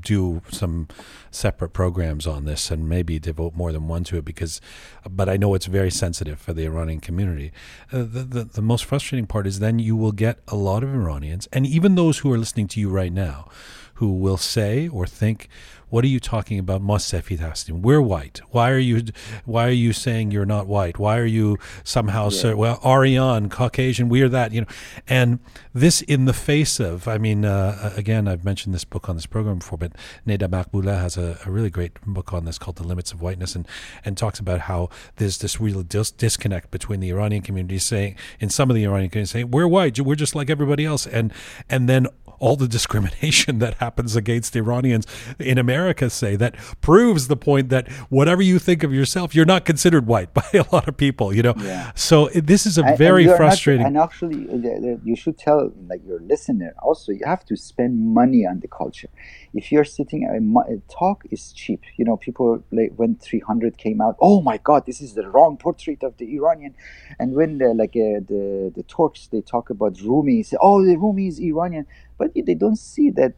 do 0.00 0.42
some 0.50 0.88
separate 1.30 1.70
programs 1.70 2.26
on 2.26 2.44
this 2.44 2.70
and 2.70 2.88
maybe 2.88 3.18
devote 3.18 3.54
more 3.54 3.72
than 3.72 3.86
one 3.86 4.04
to 4.04 4.16
it 4.16 4.24
because, 4.24 4.60
but 5.08 5.28
I 5.28 5.36
know 5.36 5.54
it's 5.54 5.66
very 5.66 5.90
sensitive 5.90 6.40
for 6.40 6.52
the 6.52 6.64
Iranian 6.64 7.00
community. 7.00 7.52
Uh, 7.92 7.98
the, 7.98 8.24
the, 8.24 8.44
the 8.44 8.62
most 8.62 8.84
frustrating 8.84 9.26
part 9.26 9.46
is 9.46 9.60
then 9.60 9.78
you 9.78 9.96
will 9.96 10.12
get 10.12 10.40
a 10.48 10.56
lot 10.56 10.82
of 10.82 10.92
Iranians, 10.92 11.48
and 11.52 11.66
even 11.66 11.94
those 11.94 12.18
who 12.18 12.32
are 12.32 12.38
listening 12.38 12.68
to 12.68 12.80
you 12.80 12.88
right 12.90 13.12
now, 13.12 13.48
who 13.94 14.12
will 14.12 14.38
say 14.38 14.88
or 14.88 15.06
think, 15.06 15.48
"What 15.94 16.02
are 16.02 16.08
you 16.08 16.18
talking 16.18 16.58
about, 16.58 16.82
Mosefid 16.82 17.38
Hastin? 17.38 17.80
We're 17.82 18.02
white. 18.02 18.40
Why 18.50 18.72
are 18.72 18.80
you? 18.80 19.04
Why 19.44 19.68
are 19.68 19.78
you 19.86 19.92
saying 19.92 20.32
you're 20.32 20.44
not 20.44 20.66
white? 20.66 20.98
Why 20.98 21.18
are 21.18 21.24
you 21.24 21.56
somehow 21.84 22.30
so 22.30 22.56
well 22.56 22.80
Aryan, 22.82 23.48
Caucasian? 23.48 24.08
We're 24.08 24.28
that, 24.28 24.50
you 24.50 24.62
know." 24.62 24.66
And 25.06 25.38
this, 25.72 26.02
in 26.02 26.24
the 26.24 26.32
face 26.32 26.80
of, 26.80 27.06
I 27.06 27.18
mean, 27.18 27.44
uh, 27.44 27.92
again, 27.96 28.26
I've 28.26 28.44
mentioned 28.44 28.74
this 28.74 28.84
book 28.84 29.08
on 29.08 29.14
this 29.14 29.26
program 29.26 29.60
before, 29.60 29.78
but 29.78 29.92
Neda 30.26 30.48
Maghbouleh 30.48 31.00
has 31.00 31.16
a, 31.16 31.38
a 31.46 31.50
really 31.52 31.70
great 31.70 31.92
book 32.04 32.32
on 32.32 32.44
this 32.44 32.58
called 32.58 32.74
"The 32.74 32.82
Limits 32.82 33.12
of 33.12 33.22
Whiteness," 33.22 33.54
and 33.54 33.68
and 34.04 34.18
talks 34.18 34.40
about 34.40 34.62
how 34.62 34.88
there's 35.14 35.38
this 35.38 35.60
real 35.60 35.84
dis- 35.84 36.10
disconnect 36.10 36.72
between 36.72 36.98
the 36.98 37.10
Iranian 37.10 37.42
community 37.42 37.78
saying, 37.78 38.16
in 38.40 38.50
some 38.50 38.68
of 38.68 38.74
the 38.74 38.82
Iranian 38.82 39.10
community 39.10 39.30
saying, 39.30 39.52
"We're 39.52 39.68
white, 39.68 40.00
we're 40.00 40.16
just 40.16 40.34
like 40.34 40.50
everybody 40.50 40.84
else," 40.84 41.06
and 41.06 41.32
and 41.70 41.88
then 41.88 42.08
all 42.40 42.56
the 42.56 42.68
discrimination 42.78 43.60
that 43.60 43.74
happens 43.74 44.16
against 44.16 44.56
Iranians 44.56 45.06
in 45.38 45.56
America 45.56 45.83
say 45.92 46.36
that 46.36 46.54
proves 46.80 47.28
the 47.28 47.36
point 47.36 47.68
that 47.70 47.88
whatever 48.10 48.42
you 48.42 48.58
think 48.58 48.82
of 48.82 48.92
yourself, 48.94 49.34
you're 49.34 49.44
not 49.44 49.64
considered 49.64 50.06
white 50.06 50.32
by 50.40 50.44
a 50.54 50.64
lot 50.72 50.88
of 50.88 50.96
people, 50.96 51.34
you 51.34 51.42
know. 51.42 51.54
Yeah. 51.58 51.92
So 51.94 52.26
it, 52.28 52.46
this 52.46 52.64
is 52.66 52.78
a 52.78 52.80
And- 52.82 52.90
and 52.90 52.98
very 52.98 53.22
you're 53.24 53.32
not- 53.32 53.38
frustrating. 53.38 53.86
and 53.86 53.96
actually, 53.98 54.48
uh, 54.48 54.96
you 55.04 55.16
should 55.16 55.36
tell 55.38 55.72
like 55.88 56.02
your 56.06 56.20
listener 56.20 56.72
also. 56.82 57.12
You 57.12 57.24
have 57.26 57.44
to 57.46 57.56
spend 57.56 57.92
money 58.20 58.46
on 58.46 58.60
the 58.60 58.68
culture. 58.68 59.08
If 59.52 59.72
you're 59.72 59.84
sitting, 59.98 60.20
a, 60.24 60.36
a 60.74 60.76
talk 61.00 61.24
is 61.30 61.52
cheap. 61.52 61.82
You 61.96 62.04
know, 62.04 62.16
people 62.16 62.62
like 62.70 62.92
when 62.96 63.16
300 63.16 63.76
came 63.78 64.00
out. 64.00 64.16
Oh 64.20 64.40
my 64.40 64.58
God, 64.58 64.86
this 64.86 65.00
is 65.00 65.14
the 65.14 65.28
wrong 65.28 65.56
portrait 65.56 66.02
of 66.02 66.16
the 66.18 66.26
Iranian. 66.36 66.74
And 67.18 67.34
when 67.34 67.58
the, 67.58 67.68
like 67.74 67.94
uh, 67.96 68.20
the 68.32 68.72
the 68.76 68.82
Turks 68.84 69.28
they 69.32 69.40
talk 69.40 69.70
about 69.70 70.00
Rumi, 70.00 70.42
say, 70.42 70.56
oh 70.60 70.84
the 70.84 70.96
Rumi 70.96 71.26
is 71.28 71.38
Iranian, 71.40 71.86
but 72.18 72.28
they 72.34 72.54
don't 72.54 72.78
see 72.92 73.10
that. 73.10 73.34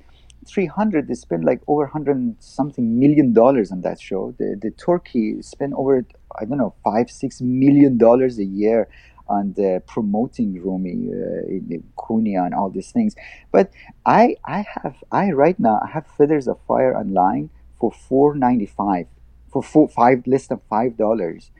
300 0.48 1.08
they 1.08 1.14
spend 1.14 1.44
like 1.44 1.60
over 1.66 1.82
100 1.82 2.36
something 2.42 2.98
million 2.98 3.32
dollars 3.32 3.70
on 3.72 3.80
that 3.82 4.00
show 4.00 4.34
the, 4.38 4.58
the 4.60 4.70
turkey 4.72 5.40
spend 5.42 5.74
over 5.74 6.04
i 6.38 6.44
don't 6.44 6.58
know 6.58 6.74
five 6.84 7.10
six 7.10 7.40
million 7.40 7.98
dollars 7.98 8.38
a 8.38 8.44
year 8.44 8.88
on 9.28 9.52
the 9.54 9.82
promoting 9.86 10.54
Rumi, 10.62 11.10
uh, 11.10 11.78
Konya, 11.98 12.46
and 12.46 12.54
all 12.54 12.70
these 12.70 12.92
things. 12.92 13.16
But 13.50 13.70
I, 14.04 14.36
I 14.44 14.64
have, 14.74 15.02
I 15.10 15.30
right 15.32 15.58
now, 15.58 15.80
I 15.82 15.90
have 15.90 16.06
Feathers 16.06 16.46
of 16.46 16.58
Fire 16.68 16.96
online 16.96 17.50
for 17.78 17.90
four 17.90 18.34
ninety 18.34 18.66
five, 18.66 19.06
for 19.52 19.62
four, 19.62 19.88
five 19.88 20.26
less 20.26 20.46
than 20.46 20.60
five 20.70 20.96
dollars. 20.96 21.50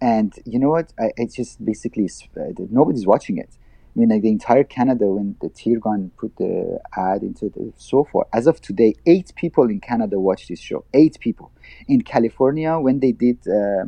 And 0.00 0.34
you 0.44 0.58
know 0.58 0.70
what? 0.70 0.92
I, 0.98 1.12
it's 1.16 1.34
just 1.34 1.64
basically 1.64 2.10
uh, 2.36 2.52
nobody's 2.70 3.06
watching 3.06 3.38
it. 3.38 3.50
I 3.96 3.98
mean, 3.98 4.10
like 4.10 4.22
the 4.22 4.28
entire 4.28 4.64
Canada, 4.64 5.06
when 5.06 5.36
the 5.40 5.48
Tirgan 5.48 6.10
put 6.18 6.36
the 6.36 6.78
ad 6.94 7.22
into 7.22 7.48
the 7.48 7.72
so 7.78 8.04
far, 8.04 8.26
as 8.34 8.46
of 8.46 8.60
today, 8.60 8.94
eight 9.06 9.32
people 9.36 9.70
in 9.70 9.80
Canada 9.80 10.20
watch 10.20 10.48
this 10.48 10.60
show. 10.60 10.84
Eight 10.92 11.18
people 11.18 11.50
in 11.88 12.02
California 12.02 12.78
when 12.78 13.00
they 13.00 13.12
did. 13.12 13.38
Uh, 13.48 13.86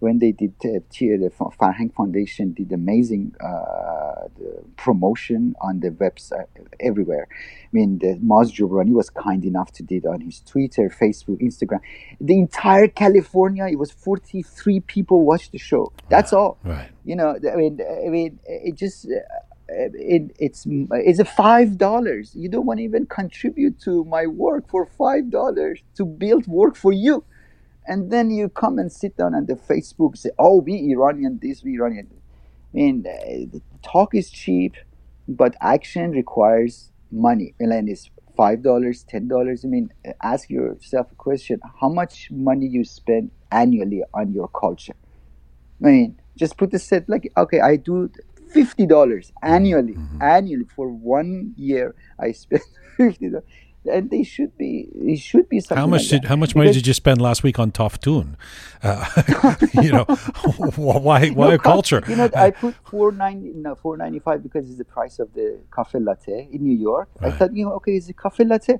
when 0.00 0.18
they 0.18 0.32
did 0.32 0.54
uh, 0.64 0.80
the 0.90 1.30
Fa- 1.30 1.50
Farhang 1.58 1.94
Foundation 1.94 2.52
did 2.52 2.72
amazing 2.72 3.34
uh, 3.40 4.28
the 4.38 4.64
promotion 4.76 5.54
on 5.60 5.80
the 5.80 5.90
website 5.90 6.46
everywhere. 6.80 7.28
I 7.30 7.68
mean, 7.72 7.98
the 7.98 8.16
Maz 8.16 8.50
Jobrani 8.52 8.92
was 8.92 9.10
kind 9.10 9.44
enough 9.44 9.70
to 9.72 9.82
did 9.82 10.06
on 10.06 10.22
his 10.22 10.40
Twitter, 10.40 10.88
Facebook, 10.88 11.40
Instagram. 11.40 11.80
The 12.20 12.38
entire 12.38 12.88
California, 12.88 13.66
it 13.66 13.78
was 13.78 13.90
43 13.90 14.80
people 14.80 15.24
watched 15.24 15.52
the 15.52 15.58
show. 15.58 15.92
That's 16.08 16.32
all. 16.32 16.58
right. 16.64 16.90
You 17.04 17.16
know, 17.16 17.38
I 17.52 17.56
mean, 17.56 17.80
I 18.06 18.08
mean, 18.08 18.38
it 18.44 18.74
just. 18.74 19.06
Uh, 19.06 19.20
it, 19.72 20.32
it's 20.40 20.66
it's 20.68 21.20
a 21.20 21.24
five 21.24 21.78
dollars. 21.78 22.34
You 22.34 22.48
don't 22.48 22.66
want 22.66 22.78
to 22.78 22.82
even 22.82 23.06
contribute 23.06 23.78
to 23.82 24.04
my 24.04 24.26
work 24.26 24.68
for 24.68 24.84
five 24.84 25.30
dollars 25.30 25.80
to 25.94 26.04
build 26.04 26.48
work 26.48 26.74
for 26.74 26.92
you 26.92 27.22
and 27.90 28.10
then 28.12 28.30
you 28.30 28.48
come 28.48 28.78
and 28.78 28.90
sit 28.90 29.16
down 29.16 29.34
on 29.34 29.46
the 29.46 29.54
Facebook 29.54 30.16
say, 30.16 30.30
"Oh, 30.38 30.60
we 30.60 30.74
Iranian 30.92 31.40
this, 31.42 31.64
we 31.64 31.74
Iranian." 31.74 32.06
I 32.72 32.76
mean, 32.76 33.04
uh, 33.04 33.50
the 33.52 33.60
talk 33.82 34.14
is 34.14 34.30
cheap, 34.30 34.76
but 35.26 35.56
action 35.60 36.12
requires 36.12 36.92
money. 37.10 37.52
And 37.58 37.88
it's 37.88 38.08
five 38.36 38.62
dollars, 38.62 39.02
ten 39.02 39.26
dollars. 39.26 39.64
I 39.64 39.68
mean, 39.68 39.92
uh, 40.06 40.12
ask 40.22 40.48
yourself 40.48 41.10
a 41.10 41.16
question: 41.16 41.60
How 41.80 41.88
much 41.88 42.30
money 42.30 42.68
you 42.68 42.84
spend 42.84 43.32
annually 43.50 44.02
on 44.14 44.32
your 44.32 44.48
culture? 44.48 44.94
I 45.82 45.86
mean, 45.88 46.20
just 46.36 46.56
put 46.56 46.70
the 46.70 46.78
set 46.78 47.08
like, 47.08 47.32
okay, 47.36 47.60
I 47.60 47.74
do 47.74 48.08
fifty 48.54 48.86
dollars 48.86 49.32
annually. 49.42 49.96
Annually 50.20 50.66
for 50.76 50.88
one 50.88 51.54
year, 51.56 51.96
I 52.20 52.32
spend 52.32 52.62
fifty 52.96 53.30
dollars. 53.30 53.44
And 53.88 54.10
they 54.10 54.22
should 54.24 54.58
be. 54.58 54.88
It 54.94 55.18
should 55.20 55.48
be 55.48 55.58
something. 55.60 55.78
How 55.78 55.86
much 55.86 56.02
like 56.02 56.10
did 56.10 56.22
that. 56.24 56.28
how 56.28 56.36
much 56.36 56.54
money 56.54 56.68
Because- 56.68 56.82
did 56.82 56.86
you 56.86 56.92
spend 56.94 57.22
last 57.22 57.42
week 57.42 57.58
on 57.58 57.72
Toftun? 57.72 58.36
Uh, 58.82 59.56
you 59.82 59.90
know, 59.92 60.04
why 60.76 61.28
why 61.40 61.48
No, 61.48 61.54
a 61.54 61.58
culture? 61.58 62.02
You 62.06 62.16
know, 62.16 62.28
I 62.34 62.50
put 62.50 62.74
four 62.90 63.10
ninety 63.12 63.52
no 63.54 63.74
four 63.74 63.96
ninety 63.96 64.18
five 64.18 64.42
because 64.42 64.68
it's 64.68 64.78
the 64.78 64.84
price 64.84 65.18
of 65.18 65.32
the 65.32 65.60
cafe 65.74 65.98
latte 65.98 66.48
in 66.52 66.62
New 66.62 66.76
York. 66.76 67.08
I 67.20 67.28
Right. 67.28 67.34
thought, 67.38 67.54
you 67.56 67.64
know, 67.64 67.72
okay, 67.74 67.96
it's 67.96 68.08
a 68.08 68.12
cafe 68.12 68.44
latte. 68.44 68.74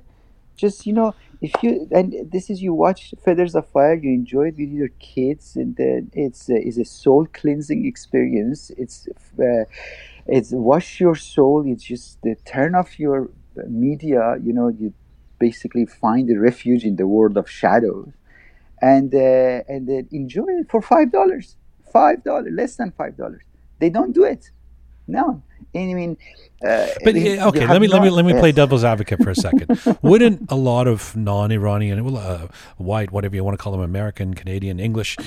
just 0.55 0.85
you 0.85 0.93
know 0.93 1.09
if 1.47 1.51
you 1.63 1.87
and 1.99 2.07
this 2.33 2.49
is 2.51 2.61
you 2.61 2.71
watch 2.85 3.01
feathers 3.25 3.53
of 3.59 3.65
fire 3.75 3.95
you 4.03 4.11
enjoy 4.21 4.45
it 4.51 4.55
with 4.61 4.69
your 4.81 4.89
kids 5.11 5.45
and 5.61 5.69
then 5.81 5.99
it's 6.25 6.49
a, 6.55 6.57
it's 6.67 6.77
a 6.85 6.87
soul 7.01 7.23
cleansing 7.39 7.81
experience 7.91 8.59
it's 8.83 8.97
uh, 9.47 9.63
it's 10.37 10.51
wash 10.69 10.89
your 11.05 11.15
soul 11.15 11.57
it's 11.71 11.85
just 11.93 12.19
uh, 12.25 12.35
turn 12.53 12.75
off 12.75 12.99
your 13.05 13.19
media 13.67 14.37
you 14.43 14.53
know 14.53 14.69
you 14.69 14.93
basically 15.39 15.85
find 15.85 16.29
a 16.29 16.39
refuge 16.39 16.83
in 16.83 16.95
the 16.95 17.07
world 17.07 17.37
of 17.37 17.49
shadows. 17.49 18.09
And 18.81 19.13
uh, 19.13 19.61
and 19.67 19.87
then 19.87 20.07
enjoy 20.11 20.47
it 20.61 20.69
for 20.71 20.81
five 20.81 21.11
dollars 21.11 21.55
five 21.93 22.23
dollars 22.23 22.51
less 22.53 22.75
than 22.77 22.91
five 22.91 23.17
dollars. 23.17 23.43
They 23.79 23.89
don't 23.89 24.13
do 24.13 24.23
it. 24.23 24.51
No 25.07 25.43
I 25.73 25.93
mean, 25.93 26.17
uh, 26.63 26.87
but 27.03 27.15
okay, 27.15 27.65
let 27.65 27.81
me 27.81 27.87
let 27.87 28.03
me 28.03 28.09
let 28.09 28.23
me 28.23 28.33
play 28.33 28.51
devil's 28.51 28.83
advocate 28.83 29.23
for 29.23 29.31
a 29.31 29.35
second. 29.47 29.97
Wouldn't 30.01 30.51
a 30.51 30.55
lot 30.55 30.87
of 30.87 31.15
non-Iranian, 31.15 32.03
well, 32.03 32.17
uh, 32.17 32.47
white, 32.77 33.11
whatever 33.11 33.35
you 33.35 33.43
want 33.43 33.57
to 33.57 33.63
call 33.63 33.71
them, 33.71 33.81
American, 33.81 34.33
Canadian, 34.35 34.79
English 34.79 35.17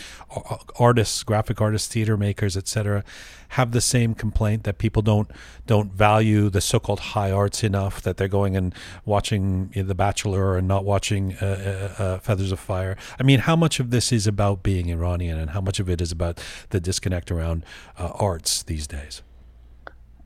artists, 0.79 1.23
graphic 1.25 1.61
artists, 1.61 1.89
theater 1.89 2.17
makers, 2.17 2.57
etc., 2.57 3.03
have 3.49 3.73
the 3.73 3.81
same 3.81 4.15
complaint 4.15 4.63
that 4.65 4.79
people 4.79 5.03
don't 5.03 5.29
don't 5.67 5.93
value 5.93 6.51
the 6.51 6.61
so-called 6.61 7.01
high 7.01 7.33
arts 7.33 7.65
enough 7.65 8.01
that 8.03 8.17
they're 8.17 8.29
going 8.29 8.57
and 8.57 8.73
watching 9.05 9.71
The 9.75 9.95
Bachelor 9.95 10.57
and 10.57 10.69
not 10.69 10.85
watching 10.85 11.35
uh, 11.41 11.95
uh, 11.99 12.03
uh, 12.03 12.19
Feathers 12.19 12.53
of 12.53 12.61
Fire? 12.61 12.97
I 13.19 13.25
mean, 13.25 13.41
how 13.41 13.57
much 13.57 13.81
of 13.81 13.91
this 13.91 14.13
is 14.13 14.29
about 14.29 14.63
being 14.63 14.89
Iranian, 14.89 15.39
and 15.39 15.51
how 15.51 15.61
much 15.61 15.81
of 15.81 15.89
it 15.89 16.01
is 16.01 16.13
about 16.13 16.41
the 16.71 16.81
disconnect 16.81 17.33
around 17.33 17.65
uh, 17.99 18.11
arts 18.15 18.63
these 18.63 18.87
days? 18.87 19.23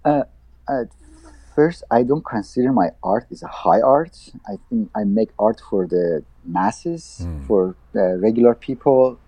Uh, 0.05 0.25
at 0.69 0.89
first, 1.55 1.83
I 1.91 2.03
don't 2.03 2.25
consider 2.25 2.73
my 2.73 2.91
art 3.03 3.27
is 3.31 3.43
a 3.43 3.49
high 3.49 3.81
art. 3.81 4.17
I 4.47 4.59
think 4.69 4.91
I 4.95 5.05
make 5.05 5.31
art 5.39 5.61
for 5.69 5.87
the 5.87 6.25
masses, 6.45 7.23
mm. 7.23 7.47
for 7.47 7.77
regular 7.95 8.55
people. 8.55 9.19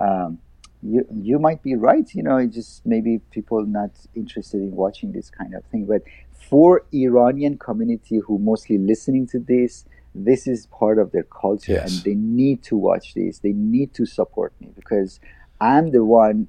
Um, 0.00 0.38
you 0.82 1.06
you 1.12 1.38
might 1.38 1.62
be 1.62 1.74
right. 1.76 2.08
You 2.14 2.22
know, 2.22 2.44
just 2.46 2.84
maybe 2.84 3.20
people 3.30 3.64
not 3.64 3.90
interested 4.14 4.60
in 4.60 4.72
watching 4.72 5.12
this 5.12 5.30
kind 5.30 5.54
of 5.54 5.64
thing. 5.66 5.86
But 5.86 6.02
for 6.50 6.84
Iranian 6.92 7.56
community 7.58 8.18
who 8.18 8.38
mostly 8.38 8.78
listening 8.78 9.26
to 9.28 9.38
this, 9.38 9.84
this 10.14 10.46
is 10.46 10.66
part 10.66 10.98
of 10.98 11.12
their 11.12 11.22
culture, 11.24 11.72
yes. 11.72 11.94
and 11.94 12.04
they 12.04 12.14
need 12.14 12.62
to 12.64 12.76
watch 12.76 13.14
this. 13.14 13.38
They 13.38 13.52
need 13.52 13.94
to 13.94 14.04
support 14.06 14.52
me 14.60 14.72
because 14.74 15.20
I'm 15.60 15.92
the 15.92 16.04
one 16.04 16.48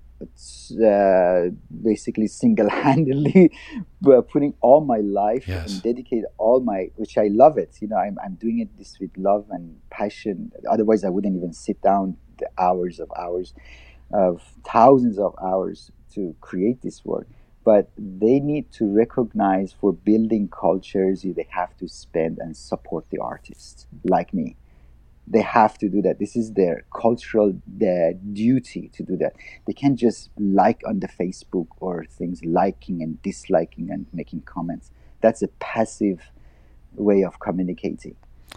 uh, 0.85 1.49
basically 1.83 2.27
single-handedly 2.27 3.51
putting 4.31 4.53
all 4.61 4.81
my 4.81 4.97
life 4.97 5.47
yes. 5.47 5.71
and 5.71 5.83
dedicate 5.83 6.23
all 6.37 6.59
my 6.59 6.89
which 6.95 7.17
i 7.17 7.27
love 7.27 7.57
it. 7.57 7.77
You 7.81 7.87
know 7.87 7.97
I'm, 7.97 8.17
I'm 8.23 8.35
doing 8.35 8.59
it 8.59 8.77
this 8.77 8.99
with 8.99 9.11
love 9.17 9.45
and 9.49 9.77
passion. 9.89 10.51
Otherwise 10.69 11.03
i 11.03 11.09
wouldn't 11.09 11.35
even 11.35 11.53
sit 11.53 11.81
down 11.81 12.17
the 12.39 12.49
hours 12.57 12.99
of 12.99 13.09
hours 13.17 13.53
of 14.11 14.41
thousands 14.65 15.17
of 15.17 15.35
hours 15.41 15.91
to 16.13 16.35
create 16.41 16.81
this 16.81 17.03
work. 17.05 17.27
But 17.65 17.89
they 17.97 18.39
need 18.41 18.71
to 18.73 18.85
recognize 18.85 19.73
for 19.79 19.93
building 19.93 20.49
cultures 20.49 21.21
they 21.21 21.47
have 21.49 21.77
to 21.77 21.87
spend 21.87 22.39
and 22.39 22.57
support 22.57 23.05
the 23.09 23.19
artists 23.19 23.87
like 24.03 24.33
me 24.33 24.57
they 25.27 25.41
have 25.41 25.77
to 25.77 25.89
do 25.89 26.01
that. 26.01 26.19
This 26.19 26.35
is 26.35 26.53
their 26.53 26.83
cultural 26.93 27.53
their 27.65 28.13
duty 28.13 28.89
to 28.93 29.03
do 29.03 29.17
that. 29.17 29.35
They 29.65 29.73
can't 29.73 29.97
just 29.97 30.29
like 30.37 30.81
on 30.85 30.99
the 30.99 31.07
facebook 31.07 31.67
or 31.79 32.05
things 32.05 32.43
liking 32.43 33.01
and 33.01 33.21
disliking 33.21 33.89
and 33.89 34.05
making 34.13 34.41
comments. 34.41 34.91
That's 35.21 35.41
a 35.41 35.47
passive 35.59 36.19
way 36.95 37.23
of 37.23 37.39
communicating. 37.39 38.15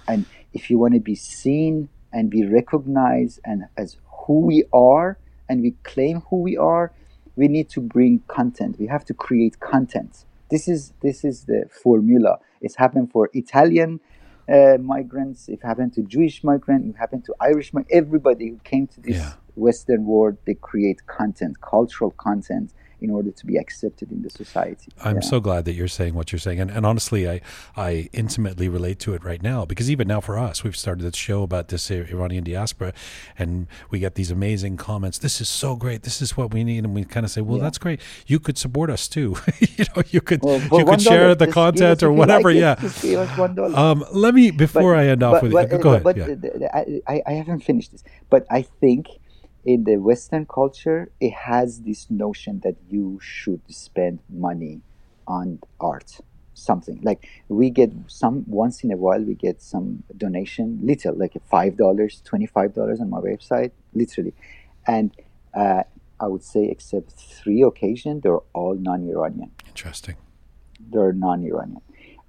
And 0.08 0.26
if 0.52 0.70
you 0.70 0.78
want 0.78 0.94
to 0.94 1.00
be 1.00 1.14
seen 1.14 1.88
and 2.12 2.30
be 2.30 2.44
recognized 2.44 3.40
and 3.44 3.64
as 3.76 3.96
who 4.26 4.40
we 4.40 4.64
are 4.72 5.18
and 5.48 5.62
we 5.62 5.72
claim 5.84 6.22
who 6.28 6.40
we 6.40 6.56
are 6.56 6.92
we 7.36 7.48
need 7.48 7.68
to 7.68 7.80
bring 7.80 8.20
content. 8.28 8.76
We 8.78 8.86
have 8.86 9.04
to 9.04 9.14
create 9.14 9.60
content. 9.60 10.24
This 10.50 10.68
is 10.68 10.92
this 11.02 11.24
is 11.24 11.44
the 11.44 11.68
formula. 11.70 12.38
It's 12.60 12.76
happened 12.76 13.12
for 13.12 13.30
italian 13.34 14.00
uh, 14.48 14.78
migrants, 14.80 15.48
if 15.48 15.62
happened 15.62 15.92
to 15.94 16.02
Jewish 16.02 16.44
migrant, 16.44 16.88
if 16.88 16.96
happened 16.96 17.24
to 17.24 17.34
Irish 17.40 17.72
migrant, 17.72 17.92
everybody 17.92 18.48
who 18.48 18.58
came 18.64 18.86
to 18.88 19.00
this 19.00 19.16
yeah. 19.16 19.32
Western 19.54 20.04
world, 20.04 20.36
they 20.44 20.54
create 20.54 21.06
content, 21.06 21.60
cultural 21.60 22.10
content 22.12 22.72
in 23.00 23.10
order 23.10 23.30
to 23.30 23.46
be 23.46 23.56
accepted 23.56 24.10
in 24.10 24.22
the 24.22 24.30
society. 24.30 24.90
I'm 25.04 25.16
yeah. 25.16 25.20
so 25.20 25.40
glad 25.40 25.64
that 25.66 25.74
you're 25.74 25.88
saying 25.88 26.14
what 26.14 26.32
you're 26.32 26.38
saying. 26.38 26.60
And, 26.60 26.70
and 26.70 26.86
honestly, 26.86 27.28
I, 27.28 27.40
I 27.76 28.08
intimately 28.12 28.68
relate 28.68 28.98
to 29.00 29.14
it 29.14 29.22
right 29.22 29.42
now 29.42 29.64
because 29.64 29.90
even 29.90 30.08
now 30.08 30.20
for 30.20 30.38
us, 30.38 30.64
we've 30.64 30.76
started 30.76 31.02
this 31.02 31.16
show 31.16 31.42
about 31.42 31.68
this 31.68 31.90
Iranian 31.90 32.44
diaspora 32.44 32.94
and 33.38 33.66
we 33.90 33.98
get 33.98 34.14
these 34.14 34.30
amazing 34.30 34.76
comments. 34.76 35.18
This 35.18 35.40
is 35.40 35.48
so 35.48 35.76
great. 35.76 36.02
This 36.02 36.22
is 36.22 36.36
what 36.36 36.54
we 36.54 36.64
need. 36.64 36.84
And 36.84 36.94
we 36.94 37.04
kind 37.04 37.24
of 37.24 37.30
say, 37.30 37.42
well, 37.42 37.58
yeah. 37.58 37.64
that's 37.64 37.78
great. 37.78 38.00
You 38.26 38.40
could 38.40 38.56
support 38.56 38.88
us 38.90 39.08
too. 39.08 39.36
you 39.60 39.84
know, 39.94 40.02
you 40.08 40.20
could, 40.22 40.42
well, 40.42 40.60
you 40.78 40.84
could 40.84 41.02
share 41.02 41.34
the 41.34 41.48
content 41.48 42.02
or 42.02 42.12
whatever. 42.12 42.52
Like 42.52 42.80
yeah. 43.02 43.26
Um, 43.76 44.04
let 44.12 44.34
me, 44.34 44.50
before 44.50 44.94
but, 44.94 45.00
I 45.00 45.08
end 45.08 45.22
off 45.22 45.34
but, 45.34 45.42
with 45.42 45.52
but, 45.52 45.72
you, 45.72 45.78
go 45.78 45.90
ahead. 45.90 46.02
But 46.02 46.16
yeah. 46.16 47.00
I, 47.06 47.22
I 47.26 47.32
haven't 47.32 47.60
finished 47.60 47.92
this, 47.92 48.02
but 48.30 48.46
I 48.50 48.62
think– 48.62 49.08
in 49.66 49.84
the 49.84 49.96
Western 49.96 50.46
culture, 50.46 51.10
it 51.20 51.32
has 51.32 51.80
this 51.80 52.06
notion 52.08 52.60
that 52.62 52.76
you 52.88 53.18
should 53.20 53.60
spend 53.68 54.20
money 54.30 54.80
on 55.26 55.58
art, 55.80 56.20
something 56.54 57.00
like 57.02 57.28
we 57.48 57.68
get 57.68 57.90
some 58.06 58.44
once 58.46 58.84
in 58.84 58.92
a 58.92 58.96
while 58.96 59.20
we 59.20 59.34
get 59.34 59.60
some 59.60 60.04
donation, 60.16 60.78
little 60.82 61.14
like 61.16 61.34
five 61.50 61.76
dollars, 61.76 62.22
twenty 62.24 62.46
five 62.46 62.72
dollars 62.74 63.00
on 63.00 63.10
my 63.10 63.18
website, 63.18 63.72
literally, 63.92 64.32
and 64.86 65.10
uh, 65.52 65.82
I 66.20 66.26
would 66.28 66.44
say 66.44 66.66
except 66.66 67.10
three 67.10 67.62
occasions 67.62 68.22
they're 68.22 68.38
all 68.54 68.76
non-Iranian. 68.76 69.50
Interesting. 69.66 70.16
They're 70.92 71.12
non-Iranian. 71.12 71.82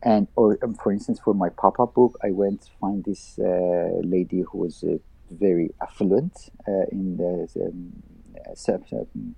And, 0.04 0.28
or 0.36 0.58
um, 0.64 0.74
for 0.76 0.92
instance, 0.92 1.20
for 1.24 1.34
my 1.34 1.50
pop-up 1.50 1.94
book, 1.94 2.18
I 2.24 2.32
went 2.32 2.62
to 2.64 2.70
find 2.80 3.04
this 3.04 3.40
uh, 3.40 3.90
lady 4.04 4.42
who 4.42 4.58
was 4.60 4.84
a 4.84 5.00
very 5.32 5.74
affluent 5.82 6.50
uh, 6.68 6.86
in 6.92 7.18
the 7.18 7.48
um, 7.66 7.94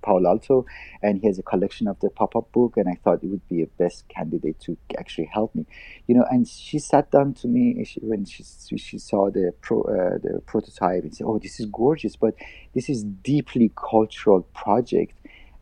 Palo 0.02 0.28
Alto, 0.28 0.66
and 1.02 1.20
he 1.20 1.26
has 1.26 1.38
a 1.38 1.42
collection 1.42 1.86
of 1.88 1.98
the 2.00 2.10
pop-up 2.10 2.52
book, 2.52 2.76
and 2.76 2.88
I 2.88 2.94
thought 3.02 3.22
it 3.22 3.28
would 3.28 3.46
be 3.48 3.62
a 3.62 3.66
best 3.66 4.08
candidate 4.08 4.60
to 4.60 4.76
actually 4.98 5.28
help 5.32 5.54
me, 5.54 5.66
you 6.06 6.14
know. 6.14 6.24
And 6.30 6.46
she 6.46 6.78
sat 6.78 7.10
down 7.10 7.34
to 7.34 7.48
me 7.48 7.84
she, 7.84 8.00
when 8.00 8.24
she 8.24 8.44
she 8.76 8.98
saw 8.98 9.30
the 9.30 9.52
pro, 9.60 9.82
uh, 9.82 10.18
the 10.18 10.40
prototype 10.46 11.02
and 11.02 11.14
said, 11.14 11.26
"Oh, 11.26 11.38
this 11.38 11.60
is 11.60 11.66
gorgeous, 11.66 12.16
but 12.16 12.34
this 12.74 12.88
is 12.88 13.04
deeply 13.04 13.72
cultural 13.74 14.42
project." 14.54 15.14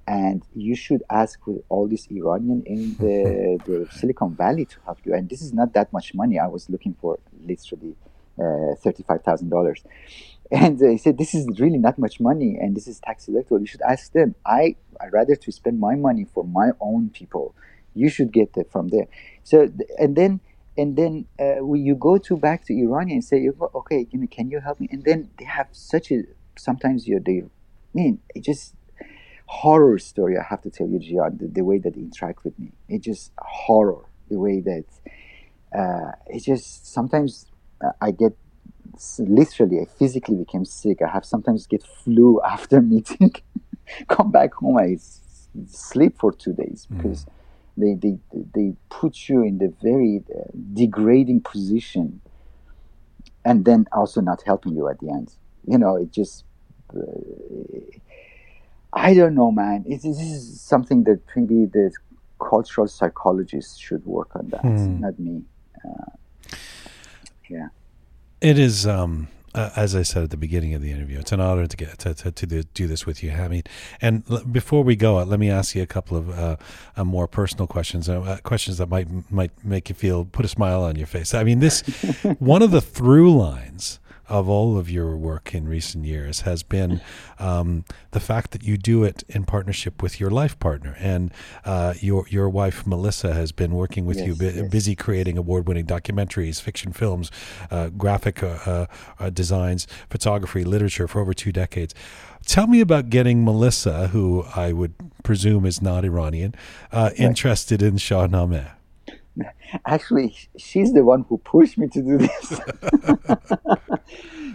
And 0.07 0.43
you 0.55 0.75
should 0.75 1.03
ask 1.11 1.47
with 1.47 1.63
all 1.69 1.87
this 1.87 2.07
Iranian 2.11 2.63
in 2.65 2.95
the, 2.95 3.59
the 3.67 3.87
Silicon 3.93 4.35
Valley 4.35 4.65
to 4.65 4.77
help 4.87 5.01
you. 5.05 5.13
And 5.13 5.29
this 5.29 5.43
is 5.43 5.53
not 5.53 5.75
that 5.75 5.93
much 5.93 6.15
money. 6.15 6.39
I 6.39 6.47
was 6.47 6.71
looking 6.71 6.95
for 6.99 7.19
literally 7.47 7.95
uh, 8.07 8.08
$35,000. 8.39 9.85
And 10.51 10.81
he 10.81 10.97
said, 10.97 11.19
this 11.19 11.35
is 11.35 11.61
really 11.61 11.79
not 11.79 11.99
much 11.99 12.21
money 12.21 12.57
and 12.61 12.75
this 12.77 12.87
is 12.87 13.01
tax 13.01 13.27
deductible. 13.27 13.61
You 13.61 13.67
should 13.67 13.83
ask 13.83 14.13
them. 14.13 14.35
I, 14.47 14.77
I'd 15.01 15.13
rather 15.13 15.37
to 15.37 15.53
spend 15.53 15.79
my 15.79 15.95
money 15.95 16.25
for 16.25 16.45
my 16.45 16.71
own 16.81 17.11
people. 17.11 17.55
You 17.95 18.09
should 18.09 18.33
get 18.33 18.57
it 18.57 18.71
from 18.71 18.89
there. 18.89 19.09
So, 19.45 19.71
and 19.99 20.17
then, 20.17 20.41
and 20.77 20.97
then 20.97 21.27
uh, 21.39 21.65
you 21.75 21.95
go 21.97 22.19
to 22.19 22.37
back 22.37 22.65
to 22.67 22.73
Iran 22.73 23.11
and 23.11 23.23
say, 23.23 23.49
okay, 23.75 24.07
you 24.11 24.19
know, 24.21 24.27
can 24.31 24.51
you 24.51 24.61
help 24.61 24.81
me? 24.81 24.89
And 24.91 25.05
then 25.05 25.31
they 25.39 25.45
have 25.45 25.69
such 25.73 26.11
a, 26.13 26.23
sometimes 26.57 27.07
you're, 27.07 27.21
they, 27.21 27.43
I 27.43 27.49
mean, 27.93 28.21
it 28.35 28.43
just, 28.45 28.75
horror 29.47 29.99
story 29.99 30.37
I 30.37 30.43
have 30.43 30.63
to 30.63 30.71
tell 30.71 30.87
you, 30.87 30.99
Jian, 30.99 31.39
the, 31.39 31.47
the 31.49 31.63
way 31.65 31.79
that 31.79 31.95
they 31.95 32.01
interact 32.01 32.45
with 32.45 32.59
me. 32.59 32.73
It's 32.89 33.05
just 33.05 33.33
horror. 33.39 34.05
The 34.31 34.39
way 34.39 34.61
that 34.61 34.85
uh, 35.77 36.13
it's 36.27 36.45
just 36.45 36.93
sometimes 36.93 37.47
I 38.01 38.11
get 38.11 38.37
literally, 39.19 39.81
I 39.81 39.85
physically 39.85 40.37
became 40.37 40.65
sick. 40.65 41.03
I 41.03 41.09
have 41.09 41.25
sometimes 41.25 41.67
get 41.67 41.83
flu 41.83 42.41
after 42.47 42.81
meeting. 42.81 43.33
Come 44.09 44.31
back 44.31 44.55
home, 44.55 44.77
I 44.77 44.99
sleep 45.67 46.19
for 46.19 46.33
two 46.33 46.53
days 46.53 46.87
hmm. 46.89 46.97
because 46.97 47.25
mm. 47.25 48.01
they, 48.01 48.09
they 48.09 48.19
they 48.55 48.75
put 48.91 49.29
you 49.29 49.43
in 49.43 49.59
the 49.59 49.73
very 49.83 50.23
uh, 50.35 50.43
degrading 50.75 51.41
position, 51.41 52.21
and 53.45 53.65
then 53.65 53.87
also 53.93 54.21
not 54.21 54.43
helping 54.43 54.75
you 54.75 54.89
at 54.89 54.99
the 55.01 55.11
end. 55.11 55.35
You 55.67 55.79
know, 55.79 55.97
it 55.97 56.13
just. 56.13 56.45
Uh, 56.95 57.01
I 58.91 59.13
don't 59.13 59.35
know, 59.35 59.53
man. 59.53 59.85
It, 59.87 60.03
this 60.03 60.19
is 60.19 60.61
something 60.61 61.05
that 61.05 61.21
maybe 61.37 61.67
the 61.67 61.93
cultural 62.43 62.87
psychologists 62.87 63.79
should 63.79 64.05
work 64.07 64.35
on 64.35 64.49
that, 64.49 64.63
mm. 64.63 65.01
not 65.01 65.19
me. 65.19 65.43
Uh, 65.85 66.11
yeah. 67.49 67.69
It 68.41 68.59
is 68.59 68.87
um, 68.87 69.29
uh, 69.55 69.71
as 69.77 69.97
I 69.97 70.03
said 70.03 70.23
at 70.25 70.31
the 70.31 70.37
beginning 70.37 70.75
of 70.75 70.83
the 70.83 70.93
interview, 70.93 71.19
it's 71.19 71.33
an 71.33 71.41
honor 71.41 71.67
to 71.67 71.77
get 71.77 71.99
to, 71.99 72.15
to, 72.15 72.31
to 72.31 72.63
do 72.63 72.87
this 72.87 73.07
with 73.07 73.23
you, 73.23 73.31
Hamid. 73.31 73.69
And 74.01 74.23
l- 74.31 74.45
before 74.45 74.85
we 74.85 74.95
go, 74.95 75.19
uh, 75.19 75.25
let 75.25 75.41
me 75.41 75.51
ask 75.51 75.75
you 75.75 75.83
a 75.83 75.87
couple 75.87 76.17
of 76.17 76.31
uh, 76.31 76.57
uh, 76.97 77.05
more 77.05 77.27
personal 77.27 77.67
questions, 77.67 78.09
uh, 78.09 78.21
uh, 78.21 78.37
questions 78.39 78.79
that 78.79 78.89
might 78.89 79.09
might 79.31 79.53
make 79.65 79.89
you 79.89 79.95
feel 79.95 80.25
put 80.25 80.45
a 80.45 80.49
smile 80.49 80.83
on 80.83 80.97
your 80.97 81.07
face. 81.07 81.35
I 81.35 81.45
mean, 81.45 81.61
this 81.61 81.81
one 82.39 82.63
of 82.63 82.71
the 82.71 82.81
through 82.81 83.37
lines 83.37 83.99
of 84.29 84.49
all 84.49 84.77
of 84.79 84.91
your 84.91 85.17
work 85.17 85.55
in 85.55 85.67
recent 85.69 86.05
years 86.05 86.43
has 86.43 86.63
been 86.63 87.01
um, 87.39 87.85
the 88.11 88.21
fact 88.21 88.51
that 88.51 88.63
you 88.63 88.77
do 88.77 89.05
it 89.05 89.25
in 89.29 89.45
partnership 89.45 90.03
with 90.03 90.21
your 90.21 90.31
life 90.31 90.59
partner, 90.59 90.97
and 90.99 91.33
uh, 91.65 91.95
your 92.01 92.27
your 92.29 92.49
wife 92.49 92.87
Melissa 92.87 93.35
has 93.35 93.53
been 93.53 93.73
working 93.73 94.07
with 94.07 94.19
Yes, 94.19 94.27
you, 94.27 94.35
bu- 94.35 94.45
yes. 94.63 94.71
busy 94.71 94.95
creating 94.95 95.39
award-winning 95.39 95.87
documentaries, 95.87 96.61
fiction 96.61 96.93
films, 96.93 97.31
uh, 97.71 97.89
graphic 97.89 98.43
uh, 98.43 98.59
uh, 98.67 98.87
uh, 99.19 99.31
designs, 99.31 99.87
photography, 100.11 100.65
literature 100.65 101.09
for 101.09 101.21
over 101.21 101.35
two 101.35 101.53
decades. 101.53 101.95
Tell 102.47 102.67
me 102.67 102.81
about 102.81 103.11
getting 103.11 103.45
Melissa, 103.45 104.09
who 104.09 104.45
I 104.57 104.73
would 104.73 104.95
presume 105.23 105.67
is 105.67 105.83
not 105.83 106.05
Iranian, 106.05 106.55
uh, 106.93 107.11
interested 107.17 107.83
in 107.83 107.97
Shahnameh. 107.97 108.71
Actually, 109.87 110.37
she's 110.57 110.93
the 110.93 111.05
one 111.05 111.25
who 111.29 111.39
pushed 111.39 111.79
me 111.79 111.89
to 111.89 112.03
do 112.03 112.19
this. 112.19 112.61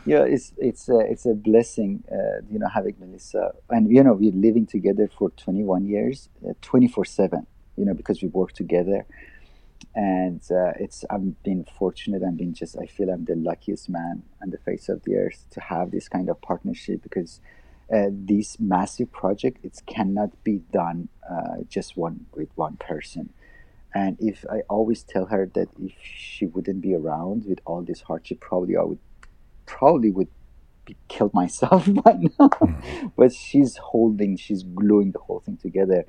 yeah, 0.05 0.23
it's 0.23 0.53
it's 0.57 0.89
a, 0.89 0.99
it's 0.99 1.25
a 1.25 1.33
blessing, 1.33 2.03
uh, 2.11 2.41
you 2.51 2.59
know, 2.59 2.67
having 2.67 2.95
Melissa, 2.99 3.53
and 3.69 3.91
you 3.91 4.03
know, 4.03 4.13
we're 4.13 4.31
living 4.31 4.65
together 4.65 5.09
for 5.17 5.29
21 5.31 5.85
years, 5.85 6.29
24 6.61 7.05
seven. 7.05 7.47
You 7.75 7.85
know, 7.85 7.93
because 7.93 8.21
we 8.21 8.27
work 8.27 8.53
together, 8.53 9.05
and 9.95 10.41
uh, 10.51 10.73
it's 10.79 11.03
I've 11.09 11.41
been 11.43 11.65
fortunate. 11.77 12.21
I've 12.23 12.37
been 12.37 12.53
just 12.53 12.77
I 12.77 12.85
feel 12.85 13.09
I'm 13.09 13.25
the 13.25 13.35
luckiest 13.35 13.89
man 13.89 14.23
on 14.41 14.51
the 14.51 14.59
face 14.59 14.89
of 14.89 15.03
the 15.03 15.15
earth 15.15 15.47
to 15.51 15.59
have 15.59 15.91
this 15.91 16.07
kind 16.07 16.29
of 16.29 16.39
partnership 16.41 17.01
because 17.01 17.39
uh, 17.91 18.07
this 18.11 18.59
massive 18.59 19.11
project 19.11 19.63
it 19.63 19.81
cannot 19.85 20.43
be 20.43 20.61
done 20.71 21.09
uh, 21.29 21.57
just 21.67 21.97
one 21.97 22.25
with 22.35 22.49
one 22.55 22.77
person 22.77 23.29
and 23.93 24.17
if 24.19 24.43
I 24.49 24.61
always 24.69 25.03
tell 25.03 25.25
her 25.27 25.49
that 25.53 25.69
if 25.79 25.93
she 26.01 26.45
wouldn't 26.45 26.81
be 26.81 26.95
around 26.95 27.45
with 27.45 27.59
all 27.65 27.81
this 27.83 28.01
hardship, 28.01 28.39
probably 28.39 28.75
I 28.75 28.81
would 28.81 28.99
probably 29.65 30.11
would 30.11 30.29
be 30.85 30.95
killed 31.07 31.33
myself 31.43 31.87
by 32.03 32.19
now. 32.39 32.49
but 33.15 33.33
she's 33.33 33.77
holding, 33.77 34.37
she's 34.37 34.63
gluing 34.63 35.11
the 35.11 35.19
whole 35.19 35.39
thing 35.39 35.57
together. 35.57 36.05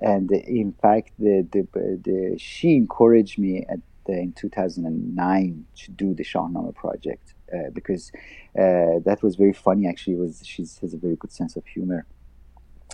And 0.00 0.30
in 0.30 0.72
fact, 0.82 1.12
the, 1.18 1.46
the, 1.50 1.66
the 1.72 2.36
she 2.38 2.74
encouraged 2.74 3.38
me 3.38 3.64
at 3.70 3.78
the, 4.06 4.12
in 4.12 4.32
2009 4.32 5.64
to 5.76 5.90
do 5.92 6.12
the 6.14 6.24
Shahnameh 6.24 6.74
project 6.74 7.34
uh, 7.52 7.70
because 7.72 8.10
uh, 8.58 9.00
that 9.04 9.20
was 9.22 9.36
very 9.36 9.52
funny. 9.54 9.88
Actually, 9.88 10.16
was 10.16 10.42
she 10.44 10.62
has 10.62 10.92
a 10.92 10.98
very 10.98 11.16
good 11.16 11.32
sense 11.32 11.56
of 11.56 11.64
humor. 11.66 12.06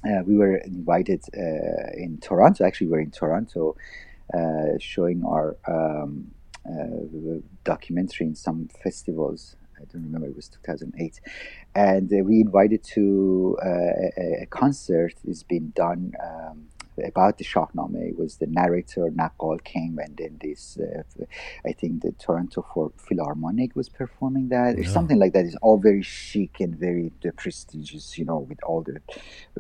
Uh, 0.04 0.22
we 0.24 0.36
were 0.36 0.56
invited 0.58 1.22
uh, 1.36 1.90
in 1.94 2.18
Toronto. 2.22 2.64
Actually, 2.64 2.86
we 2.86 2.96
are 2.96 3.00
in 3.00 3.10
Toronto 3.10 3.76
showing 4.78 5.24
our 5.24 5.56
um, 5.66 6.30
uh, 6.66 7.38
documentary 7.64 8.26
in 8.26 8.34
some 8.34 8.68
festivals. 8.82 9.56
I 9.76 9.84
don't 9.90 10.04
remember, 10.04 10.28
it 10.28 10.36
was 10.36 10.48
2008. 10.48 11.20
And 11.74 12.12
uh, 12.12 12.22
we 12.22 12.40
invited 12.40 12.84
to 12.94 13.56
uh, 13.64 13.68
a, 13.68 14.42
a 14.42 14.46
concert. 14.46 15.14
It's 15.24 15.42
been 15.42 15.72
done 15.74 16.12
um, 16.22 16.66
about 17.06 17.38
the 17.38 17.44
Shahnameh. 17.44 18.10
It 18.10 18.18
was 18.18 18.36
the 18.36 18.46
narrator, 18.46 19.08
Naqal 19.10 19.62
came, 19.64 19.98
and 19.98 20.16
then 20.16 20.38
this, 20.42 20.78
uh, 20.78 21.02
I 21.66 21.72
think 21.72 22.02
the 22.02 22.12
Toronto 22.12 22.66
for 22.74 22.92
Philharmonic 22.96 23.76
was 23.76 23.88
performing 23.88 24.48
that, 24.50 24.78
or 24.78 24.84
something 24.84 25.18
like 25.18 25.32
that. 25.34 25.44
It's 25.46 25.56
all 25.62 25.78
very 25.78 26.02
chic 26.02 26.60
and 26.60 26.74
very 26.76 27.12
uh, 27.26 27.30
prestigious, 27.36 28.18
you 28.18 28.24
know, 28.24 28.38
with 28.38 28.62
all 28.64 28.82
the 28.82 29.00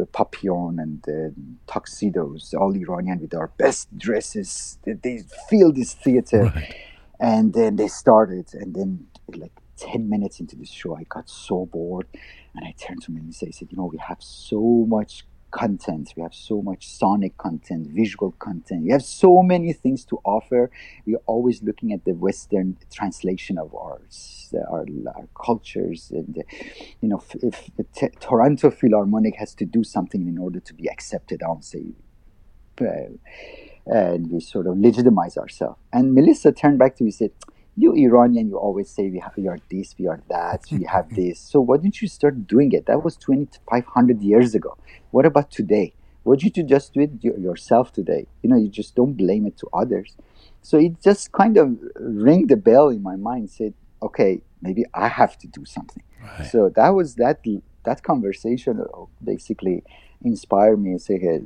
uh, 0.00 0.04
papillon 0.12 0.78
and 0.80 1.04
uh, 1.08 1.30
tuxedos, 1.72 2.54
all 2.54 2.74
Iranian 2.74 3.20
with 3.20 3.34
our 3.34 3.48
best 3.58 3.96
dresses. 3.98 4.78
They, 4.84 4.92
they 4.94 5.22
fill 5.48 5.72
this 5.72 5.94
theater, 5.94 6.52
Right. 6.54 6.74
and 7.20 7.52
then 7.54 7.76
they 7.76 7.88
started, 7.88 8.54
and 8.54 8.74
then 8.74 9.06
like 9.36 9.52
ten 9.76 10.08
minutes 10.08 10.40
into 10.40 10.56
the 10.56 10.66
show, 10.66 10.96
I 10.96 11.04
got 11.04 11.28
so 11.30 11.66
bored, 11.66 12.06
and 12.54 12.64
I 12.66 12.74
turned 12.78 13.02
to 13.02 13.12
him 13.12 13.22
Melissa. 13.22 13.46
I 13.48 13.50
said, 13.50 13.68
"You 13.70 13.78
know, 13.78 13.86
we 13.92 13.98
have 13.98 14.22
so 14.22 14.60
much." 14.88 15.24
Content. 15.50 16.12
We 16.16 16.22
have 16.22 16.34
so 16.34 16.62
much 16.62 16.88
sonic 16.88 17.36
content 17.38 17.88
visual 17.88 18.32
content. 18.32 18.84
We 18.84 18.90
have 18.90 19.04
so 19.04 19.42
many 19.42 19.72
things 19.72 20.04
to 20.06 20.20
offer. 20.24 20.70
We're 21.06 21.24
always 21.26 21.62
looking 21.62 21.92
at 21.92 22.04
the 22.04 22.12
western 22.12 22.76
translation 22.92 23.58
of 23.58 23.74
ours 23.74 24.40
our, 24.70 24.84
our 25.14 25.28
cultures 25.40 26.10
and 26.10 26.42
you 27.00 27.08
know 27.08 27.22
if, 27.32 27.42
if 27.42 27.70
the 27.76 27.84
T- 27.94 28.08
toronto 28.20 28.70
philharmonic 28.70 29.36
has 29.36 29.54
to 29.54 29.64
do 29.64 29.84
something 29.84 30.26
in 30.26 30.38
order 30.38 30.60
to 30.60 30.74
be 30.74 30.88
accepted 30.88 31.42
i'll 31.42 31.62
say 31.62 31.84
uh, 32.80 33.08
and 33.86 34.30
we 34.30 34.40
sort 34.40 34.66
of 34.66 34.78
legitimize 34.78 35.36
ourselves. 35.36 35.78
And 35.92 36.14
melissa 36.14 36.52
turned 36.52 36.78
back 36.78 36.96
to 36.96 37.04
me 37.04 37.08
and 37.08 37.14
said 37.14 37.30
you 37.82 37.92
iranian 37.94 38.48
you 38.48 38.58
always 38.58 38.90
say 38.90 39.08
we 39.10 39.18
have 39.18 39.32
we 39.36 39.48
are 39.48 39.58
this 39.70 39.94
we 39.98 40.06
are 40.06 40.20
that 40.28 40.64
we 40.70 40.84
have 40.84 41.08
this. 41.20 41.38
So 41.38 41.60
why 41.60 41.76
didn't 41.78 42.00
you 42.02 42.08
start 42.08 42.46
doing 42.46 42.72
it? 42.72 42.86
That 42.86 43.02
was 43.04 43.16
2500 43.16 44.22
years 44.22 44.54
ago. 44.54 44.76
What 45.10 45.26
about 45.26 45.50
today? 45.50 45.94
Why 46.22 46.36
don't 46.36 46.56
you 46.56 46.62
just 46.62 46.92
do 46.92 47.00
it 47.00 47.12
yourself 47.22 47.92
today? 47.92 48.26
You 48.42 48.50
know 48.50 48.56
you 48.56 48.68
just 48.68 48.94
don't 48.94 49.14
blame 49.14 49.46
it 49.46 49.56
to 49.58 49.68
others. 49.72 50.16
So 50.62 50.78
it 50.78 51.00
just 51.02 51.32
kind 51.32 51.56
of 51.56 51.78
rang 51.98 52.46
the 52.46 52.56
bell 52.56 52.88
in 52.88 53.02
my 53.02 53.16
mind 53.16 53.50
said 53.50 53.74
okay 54.02 54.42
maybe 54.62 54.84
i 54.94 55.08
have 55.08 55.38
to 55.38 55.46
do 55.46 55.64
something. 55.64 56.02
Right. 56.22 56.50
so 56.50 56.68
that 56.76 56.90
was 56.90 57.14
that 57.16 57.44
that 57.84 58.02
conversation 58.02 58.80
uh, 58.80 59.04
basically 59.24 59.82
inspired 60.22 60.78
me 60.78 60.90
and 60.90 61.02
say 61.02 61.18
hey, 61.18 61.40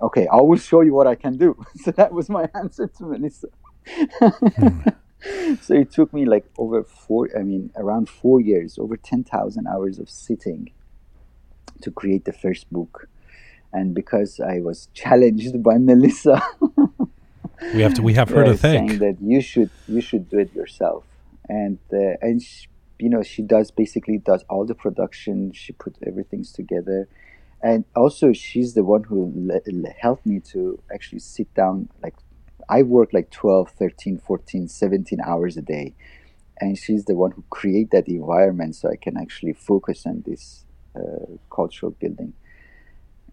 okay 0.00 0.26
i 0.32 0.36
will 0.36 0.56
show 0.56 0.80
you 0.80 0.94
what 0.94 1.06
i 1.06 1.14
can 1.14 1.36
do. 1.36 1.56
So 1.84 1.90
that 1.92 2.12
was 2.12 2.28
my 2.28 2.48
answer 2.54 2.86
to 2.86 3.04
melissa 3.04 3.48
so 5.60 5.74
it 5.74 5.90
took 5.90 6.12
me 6.12 6.24
like 6.24 6.44
over 6.58 6.82
four 6.82 7.28
i 7.38 7.42
mean 7.42 7.70
around 7.76 8.08
four 8.08 8.40
years 8.40 8.78
over 8.78 8.96
10000 8.96 9.66
hours 9.66 9.98
of 9.98 10.08
sitting 10.10 10.70
to 11.80 11.90
create 11.90 12.24
the 12.24 12.32
first 12.32 12.70
book 12.72 13.08
and 13.72 13.94
because 13.94 14.40
i 14.40 14.58
was 14.58 14.88
challenged 14.94 15.62
by 15.62 15.78
melissa 15.78 16.40
We 17.74 17.82
have 17.82 17.94
to. 17.94 18.02
We 18.02 18.14
have 18.14 18.28
her 18.36 18.42
uh, 18.44 18.46
to 18.46 18.56
saying 18.56 18.88
thank. 18.88 19.00
that 19.00 19.16
you 19.20 19.40
should 19.40 19.70
you 19.86 20.00
should 20.00 20.28
do 20.28 20.38
it 20.38 20.52
yourself 20.54 21.04
and 21.48 21.78
uh, 21.92 22.16
and 22.20 22.42
she, 22.42 22.66
you 22.98 23.08
know 23.08 23.22
she 23.22 23.42
does 23.42 23.70
basically 23.70 24.18
does 24.18 24.44
all 24.48 24.64
the 24.64 24.74
production 24.74 25.52
she 25.52 25.72
put 25.72 25.96
everything 26.06 26.44
together 26.44 27.08
and 27.62 27.84
also 27.94 28.32
she's 28.32 28.74
the 28.74 28.82
one 28.82 29.04
who 29.04 29.32
le- 29.34 29.90
helped 29.98 30.26
me 30.26 30.40
to 30.40 30.80
actually 30.92 31.18
sit 31.18 31.52
down 31.54 31.88
like 32.02 32.14
i 32.68 32.82
work 32.82 33.12
like 33.12 33.30
12 33.30 33.70
13 33.70 34.18
14 34.18 34.68
17 34.68 35.20
hours 35.20 35.56
a 35.56 35.62
day. 35.62 35.94
And 36.60 36.78
she's 36.78 37.06
the 37.06 37.16
one 37.16 37.32
who 37.32 37.42
create 37.50 37.90
that 37.90 38.06
environment 38.08 38.76
so 38.76 38.90
i 38.90 38.96
can 38.96 39.16
actually 39.16 39.54
focus 39.54 40.06
on 40.06 40.22
this 40.26 40.64
uh, 40.94 41.36
cultural 41.50 41.92
building. 41.92 42.34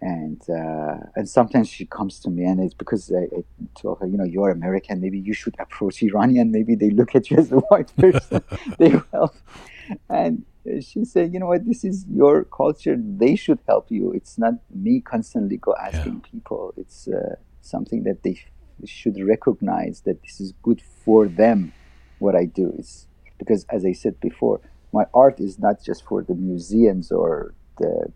And 0.01 0.41
uh, 0.49 0.95
and 1.17 1.27
sometimes 1.27 1.67
she 1.67 1.85
comes 1.85 2.21
to 2.21 2.29
me 2.29 2.45
and 2.45 2.61
it's 2.61 2.73
because 2.73 3.11
I, 3.11 3.23
I 3.35 3.43
told 3.75 3.99
her 3.99 4.07
you 4.07 4.17
know 4.17 4.23
you're 4.23 4.49
American. 4.49 5.01
Maybe 5.01 5.19
you 5.19 5.33
should 5.33 5.55
approach 5.59 6.01
Iranian. 6.01 6.51
Maybe 6.51 6.75
they 6.75 6.89
look 6.89 7.15
at 7.15 7.29
you 7.29 7.35
as 7.35 7.51
a 7.51 7.57
white 7.57 7.93
person. 7.97 8.41
They 8.77 8.93
will. 9.11 9.33
And 10.09 10.45
she 10.81 11.03
said 11.03 11.33
you 11.33 11.39
know 11.41 11.47
what? 11.47 11.65
This 11.65 11.83
is 11.83 12.05
your 12.09 12.45
culture. 12.45 12.95
They 12.97 13.35
should 13.35 13.59
help 13.67 13.91
you. 13.91 14.13
It's 14.13 14.37
not 14.37 14.53
me 14.73 15.01
constantly 15.01 15.57
go 15.57 15.75
asking 15.75 16.21
people. 16.21 16.73
It's 16.77 17.09
uh, 17.09 17.35
something 17.59 18.03
that 18.03 18.23
they 18.23 18.39
should 18.85 19.19
recognize 19.21 20.01
that 20.01 20.21
this 20.23 20.39
is 20.39 20.53
good 20.61 20.81
for 21.03 21.27
them 21.27 21.73
what 22.19 22.35
I 22.35 22.45
do 22.45 22.73
is 22.77 23.07
because 23.37 23.65
as 23.69 23.85
I 23.85 23.93
said 23.93 24.19
before 24.19 24.61
my 24.91 25.05
art 25.13 25.39
is 25.39 25.59
not 25.59 25.83
just 25.83 26.03
for 26.05 26.23
the 26.23 26.35
museums 26.35 27.11
or 27.11 27.53
the 27.77 28.11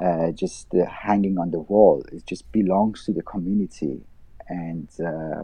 uh, 0.00 0.30
just 0.32 0.74
uh, 0.74 0.84
hanging 0.86 1.38
on 1.38 1.50
the 1.50 1.60
wall. 1.60 2.04
It 2.12 2.26
just 2.26 2.50
belongs 2.52 3.04
to 3.06 3.12
the 3.12 3.22
community, 3.22 4.02
and 4.48 4.88
uh, 5.00 5.42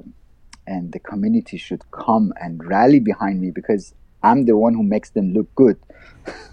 and 0.66 0.92
the 0.92 0.98
community 0.98 1.56
should 1.56 1.90
come 1.90 2.32
and 2.40 2.62
rally 2.64 3.00
behind 3.00 3.40
me 3.40 3.50
because 3.50 3.94
I'm 4.22 4.44
the 4.44 4.56
one 4.56 4.74
who 4.74 4.82
makes 4.82 5.10
them 5.10 5.32
look 5.32 5.54
good. 5.54 5.78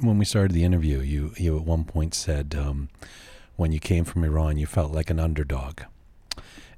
when 0.00 0.18
we 0.18 0.24
started 0.24 0.52
the 0.52 0.64
interview, 0.64 0.98
you 1.00 1.32
you 1.36 1.56
at 1.56 1.64
one 1.64 1.84
point 1.84 2.14
said 2.14 2.56
um, 2.58 2.88
when 3.58 3.72
you 3.72 3.80
came 3.80 4.04
from 4.04 4.22
Iran, 4.22 4.56
you 4.56 4.66
felt 4.66 4.92
like 4.92 5.10
an 5.10 5.18
underdog. 5.18 5.80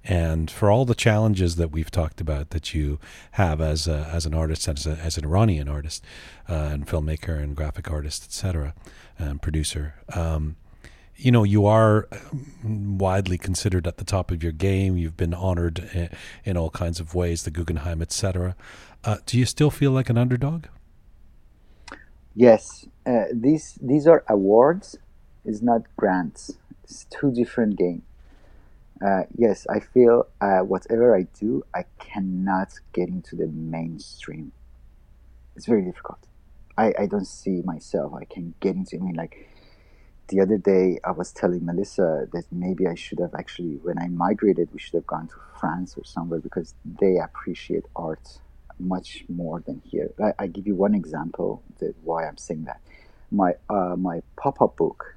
And 0.02 0.50
for 0.50 0.70
all 0.70 0.86
the 0.86 0.94
challenges 0.94 1.56
that 1.56 1.70
we've 1.70 1.90
talked 1.90 2.22
about 2.22 2.50
that 2.50 2.72
you 2.72 2.98
have 3.32 3.60
as 3.60 3.86
a, 3.86 4.10
as 4.10 4.24
an 4.24 4.32
artist, 4.32 4.66
as, 4.66 4.86
a, 4.86 4.92
as 4.92 5.18
an 5.18 5.26
Iranian 5.26 5.68
artist, 5.68 6.02
uh, 6.48 6.54
and 6.54 6.86
filmmaker 6.86 7.38
and 7.38 7.54
graphic 7.54 7.90
artist, 7.90 8.24
etc., 8.24 8.74
and 9.18 9.42
producer, 9.42 9.96
um, 10.14 10.56
you 11.16 11.30
know, 11.30 11.44
you 11.44 11.66
are 11.66 12.08
widely 12.64 13.36
considered 13.36 13.86
at 13.86 13.98
the 13.98 14.04
top 14.04 14.30
of 14.30 14.42
your 14.42 14.52
game. 14.52 14.96
You've 14.96 15.18
been 15.18 15.34
honored 15.34 16.10
in, 16.46 16.56
all 16.56 16.70
kinds 16.70 16.98
of 16.98 17.14
ways, 17.14 17.42
the 17.42 17.50
Guggenheim, 17.50 18.00
etc. 18.00 18.56
Uh, 19.04 19.18
do 19.26 19.38
you 19.38 19.44
still 19.44 19.70
feel 19.70 19.90
like 19.90 20.08
an 20.08 20.16
underdog? 20.16 20.64
Yes, 22.34 22.86
uh, 23.04 23.24
these 23.34 23.78
these 23.82 24.06
are 24.06 24.24
awards. 24.30 24.96
It's 25.44 25.60
not 25.60 25.82
grants. 25.98 26.56
It's 26.90 27.06
two 27.08 27.30
different 27.32 27.78
games. 27.78 28.02
Uh, 29.04 29.22
yes, 29.34 29.66
I 29.68 29.80
feel 29.80 30.26
uh, 30.40 30.58
whatever 30.58 31.16
I 31.16 31.22
do, 31.38 31.62
I 31.72 31.84
cannot 31.98 32.80
get 32.92 33.08
into 33.08 33.36
the 33.36 33.46
mainstream. 33.46 34.52
It's 35.56 35.66
very 35.66 35.82
difficult. 35.82 36.18
I, 36.76 36.92
I 36.98 37.06
don't 37.06 37.26
see 37.26 37.62
myself. 37.64 38.12
I 38.14 38.24
can 38.24 38.54
get 38.60 38.74
into. 38.74 38.96
I 38.96 39.00
mean, 39.00 39.14
like 39.14 39.48
the 40.28 40.40
other 40.40 40.58
day, 40.58 40.98
I 41.04 41.12
was 41.12 41.32
telling 41.32 41.64
Melissa 41.64 42.28
that 42.32 42.44
maybe 42.52 42.86
I 42.86 42.94
should 42.94 43.20
have 43.20 43.34
actually, 43.34 43.78
when 43.82 43.98
I 43.98 44.08
migrated, 44.08 44.68
we 44.72 44.78
should 44.78 44.94
have 44.94 45.06
gone 45.06 45.28
to 45.28 45.34
France 45.58 45.94
or 45.96 46.04
somewhere 46.04 46.40
because 46.40 46.74
they 46.84 47.16
appreciate 47.16 47.84
art 47.96 48.40
much 48.78 49.24
more 49.28 49.60
than 49.60 49.80
here. 49.84 50.10
I, 50.22 50.44
I 50.44 50.46
give 50.46 50.66
you 50.66 50.74
one 50.74 50.94
example 50.94 51.62
that 51.78 51.94
why 52.02 52.26
I'm 52.26 52.38
saying 52.38 52.64
that. 52.64 52.80
My 53.30 53.54
uh, 53.68 53.94
my 53.96 54.22
pop 54.36 54.60
up 54.60 54.76
book 54.76 55.14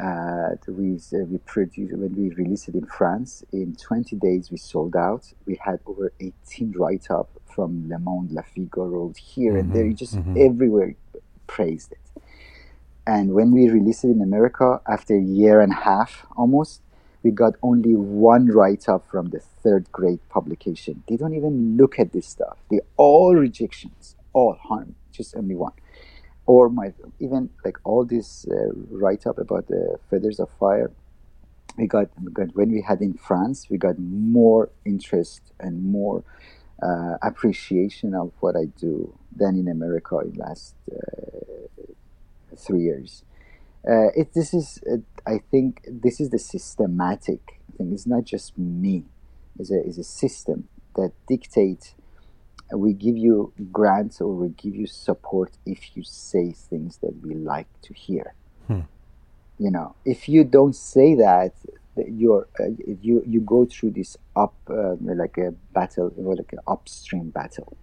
uh, 0.00 0.56
we 0.66 0.96
uh, 0.96 1.24
we 1.26 1.38
produced 1.38 1.92
when 1.92 2.14
we 2.14 2.34
released 2.34 2.68
it 2.68 2.74
in 2.74 2.86
France. 2.86 3.44
In 3.52 3.76
20 3.76 4.16
days, 4.16 4.50
we 4.50 4.56
sold 4.56 4.96
out. 4.96 5.32
We 5.46 5.58
had 5.64 5.80
over 5.86 6.12
18 6.20 6.72
write 6.76 7.10
up 7.10 7.30
from 7.46 7.88
Le 7.88 7.98
Monde, 7.98 8.32
La 8.32 8.42
Figaro, 8.42 9.12
here 9.16 9.52
mm-hmm, 9.52 9.60
and 9.60 9.72
there. 9.72 9.92
Just 9.92 10.16
mm-hmm. 10.16 10.36
everywhere 10.38 10.94
praised 11.46 11.92
it. 11.92 12.22
And 13.06 13.34
when 13.34 13.52
we 13.52 13.68
released 13.68 14.04
it 14.04 14.08
in 14.08 14.22
America, 14.22 14.80
after 14.88 15.14
a 15.14 15.20
year 15.20 15.60
and 15.60 15.72
a 15.72 15.76
half 15.76 16.26
almost, 16.36 16.80
we 17.22 17.30
got 17.30 17.54
only 17.62 17.94
one 17.94 18.46
write 18.46 18.88
up 18.88 19.06
from 19.10 19.30
the 19.30 19.40
third 19.40 19.90
grade 19.92 20.20
publication. 20.28 21.02
They 21.08 21.16
don't 21.16 21.34
even 21.34 21.76
look 21.76 21.98
at 21.98 22.12
this 22.12 22.26
stuff. 22.26 22.58
They 22.70 22.80
all 22.96 23.34
rejections, 23.34 24.16
all 24.32 24.54
harm, 24.54 24.94
just 25.12 25.36
only 25.36 25.54
one. 25.54 25.72
Or 26.46 26.68
my 26.68 26.92
even 27.20 27.50
like 27.64 27.78
all 27.84 28.04
this 28.04 28.46
uh, 28.50 28.72
write 28.90 29.26
up 29.26 29.38
about 29.38 29.68
the 29.68 29.98
feathers 30.10 30.38
of 30.40 30.50
fire. 30.60 30.90
We 31.76 31.86
got, 31.88 32.08
we 32.22 32.30
got 32.30 32.54
when 32.54 32.70
we 32.70 32.82
had 32.82 33.00
in 33.00 33.14
France, 33.14 33.68
we 33.68 33.78
got 33.78 33.98
more 33.98 34.70
interest 34.84 35.42
and 35.58 35.84
more 35.84 36.22
uh, 36.82 37.16
appreciation 37.22 38.14
of 38.14 38.32
what 38.40 38.56
I 38.56 38.66
do 38.66 39.16
than 39.34 39.56
in 39.56 39.68
America 39.68 40.18
in 40.18 40.34
last 40.34 40.74
uh, 40.92 41.84
three 42.56 42.82
years. 42.82 43.24
Uh, 43.88 44.08
it, 44.16 44.32
this 44.34 44.54
is, 44.54 44.80
I 45.26 45.40
think, 45.50 45.82
this 45.86 46.20
is 46.20 46.30
the 46.30 46.38
systematic 46.38 47.60
thing. 47.76 47.92
It's 47.92 48.06
not 48.06 48.24
just 48.24 48.56
me. 48.56 49.04
It's 49.58 49.70
a, 49.70 49.80
it's 49.80 49.98
a 49.98 50.04
system 50.04 50.68
that 50.96 51.12
dictates. 51.28 51.94
We 52.74 52.92
give 52.92 53.16
you 53.16 53.52
grants 53.72 54.20
or 54.20 54.32
we 54.32 54.48
give 54.48 54.74
you 54.74 54.86
support 54.86 55.52
if 55.64 55.96
you 55.96 56.02
say 56.02 56.52
things 56.52 56.98
that 56.98 57.14
we 57.22 57.34
like 57.34 57.68
to 57.82 57.94
hear. 57.94 58.34
Hmm. 58.66 58.80
You 59.58 59.70
know, 59.70 59.94
if 60.04 60.28
you 60.28 60.44
don't 60.44 60.74
say 60.74 61.14
that, 61.14 61.52
you're 61.96 62.48
uh, 62.58 62.64
you 63.00 63.22
you 63.26 63.40
go 63.40 63.64
through 63.64 63.92
this 63.92 64.16
up 64.34 64.54
uh, 64.68 64.96
like 65.00 65.38
a 65.38 65.52
battle, 65.72 66.12
or 66.18 66.34
like 66.34 66.52
an 66.52 66.58
upstream 66.66 67.30
battle. 67.30 67.76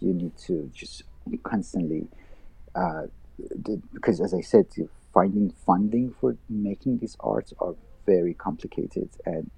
You 0.00 0.14
need 0.14 0.36
to 0.46 0.70
just 0.72 1.02
constantly 1.42 2.06
uh, 2.74 3.06
because 3.92 4.20
as 4.20 4.34
I 4.34 4.40
said, 4.40 4.66
finding 5.12 5.52
funding 5.66 6.14
for 6.20 6.36
making 6.48 6.98
these 6.98 7.16
arts 7.20 7.52
are 7.58 7.74
very 8.06 8.34
complicated, 8.34 9.08
and 9.26 9.50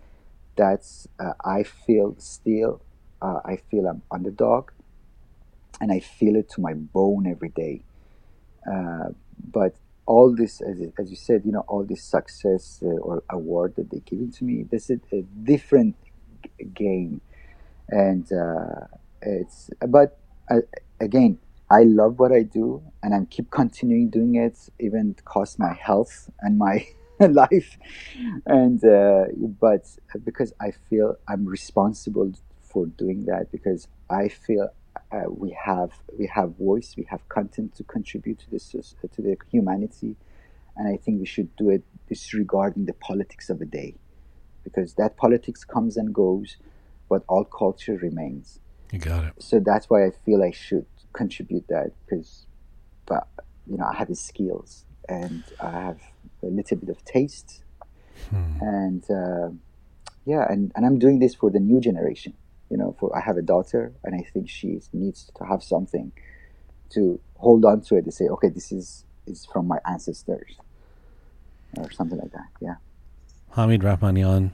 that's 0.56 1.08
uh, 1.18 1.32
I 1.44 1.62
feel 1.62 2.14
still 2.18 2.80
uh, 3.22 3.40
I 3.44 3.56
feel 3.56 3.86
I'm 3.86 4.02
underdog, 4.10 4.70
and 5.80 5.92
I 5.92 6.00
feel 6.00 6.36
it 6.36 6.48
to 6.50 6.60
my 6.60 6.74
bone 6.74 7.26
every 7.26 7.50
day. 7.50 7.82
Uh, 8.70 9.10
but 9.52 9.74
all 10.06 10.34
this, 10.34 10.60
as, 10.60 10.80
as, 10.98 11.10
you 11.10 11.16
said, 11.16 11.42
you 11.44 11.52
know, 11.52 11.64
all 11.68 11.84
this 11.84 12.02
success 12.02 12.82
uh, 12.82 12.88
or 12.88 13.22
award 13.30 13.74
that 13.76 13.90
they're 13.90 14.00
giving 14.00 14.32
to 14.32 14.44
me, 14.44 14.64
this 14.64 14.90
is 14.90 15.00
a 15.12 15.22
different 15.22 15.96
g- 16.42 16.64
game, 16.74 17.20
and 17.88 18.30
uh, 18.32 18.86
it's 19.22 19.70
but 19.88 20.18
uh, 20.50 20.60
again 21.00 21.38
I 21.70 21.84
love 21.84 22.18
what 22.18 22.32
I 22.32 22.42
do, 22.42 22.82
and 23.00 23.14
I'm 23.14 23.26
keep 23.26 23.50
continuing 23.50 24.10
doing 24.10 24.34
it, 24.34 24.58
even 24.80 25.14
cost 25.24 25.58
my 25.58 25.72
health 25.72 26.28
and 26.40 26.58
my 26.58 26.84
life. 27.20 27.78
And 28.44 28.84
uh, 28.84 29.26
but 29.60 29.86
because 30.24 30.52
I 30.60 30.72
feel 30.72 31.16
I'm 31.28 31.46
responsible 31.46 32.32
for 32.70 32.86
doing 32.86 33.26
that, 33.26 33.50
because 33.50 33.88
I 34.08 34.28
feel 34.28 34.68
uh, 35.12 35.28
we 35.28 35.50
have 35.64 35.90
we 36.18 36.26
have 36.26 36.56
voice, 36.56 36.94
we 36.96 37.06
have 37.10 37.28
content 37.28 37.74
to 37.76 37.84
contribute 37.84 38.38
to 38.40 38.50
this 38.50 38.70
to 38.70 39.22
the 39.22 39.36
humanity, 39.50 40.16
and 40.76 40.88
I 40.88 40.96
think 40.96 41.20
we 41.20 41.26
should 41.26 41.54
do 41.56 41.70
it 41.70 41.82
disregarding 42.08 42.86
the 42.86 42.94
politics 42.94 43.50
of 43.50 43.60
a 43.60 43.64
day, 43.64 43.94
because 44.64 44.94
that 44.94 45.16
politics 45.16 45.64
comes 45.64 45.96
and 45.96 46.14
goes, 46.14 46.56
but 47.08 47.22
all 47.28 47.44
culture 47.44 47.96
remains. 47.96 48.60
You 48.92 48.98
got 48.98 49.24
it. 49.24 49.32
So 49.38 49.60
that's 49.60 49.88
why 49.90 50.06
I 50.06 50.10
feel 50.24 50.42
I 50.42 50.50
should 50.50 50.86
contribute 51.12 51.66
that 51.68 51.92
because, 52.00 52.46
but 53.06 53.26
you 53.68 53.76
know, 53.78 53.84
I 53.84 53.96
have 53.96 54.08
the 54.08 54.16
skills 54.16 54.84
and 55.08 55.44
I 55.60 55.70
have 55.70 56.00
a 56.42 56.46
little 56.46 56.76
bit 56.76 56.88
of 56.88 57.04
taste, 57.04 57.62
hmm. 58.30 58.58
and 58.60 59.04
uh, 59.10 59.48
yeah, 60.24 60.46
and, 60.50 60.72
and 60.74 60.84
I'm 60.86 60.98
doing 60.98 61.18
this 61.18 61.34
for 61.34 61.50
the 61.50 61.60
new 61.60 61.80
generation. 61.80 62.34
You 62.70 62.76
know, 62.76 62.96
for 62.98 63.16
I 63.16 63.20
have 63.20 63.36
a 63.36 63.42
daughter, 63.42 63.92
and 64.04 64.14
I 64.14 64.22
think 64.32 64.48
she 64.48 64.80
needs 64.92 65.30
to 65.36 65.44
have 65.44 65.62
something 65.62 66.12
to 66.90 67.20
hold 67.36 67.64
on 67.64 67.80
to 67.82 67.96
it 67.96 68.04
to 68.04 68.12
say, 68.12 68.26
okay, 68.28 68.48
this 68.48 68.72
is 68.72 69.04
is 69.26 69.46
from 69.46 69.66
my 69.66 69.78
ancestors, 69.86 70.56
or 71.76 71.90
something 71.90 72.18
like 72.18 72.32
that. 72.32 72.48
Yeah. 72.60 72.74
Hamid 73.50 73.82
Rahmanian, 73.82 74.52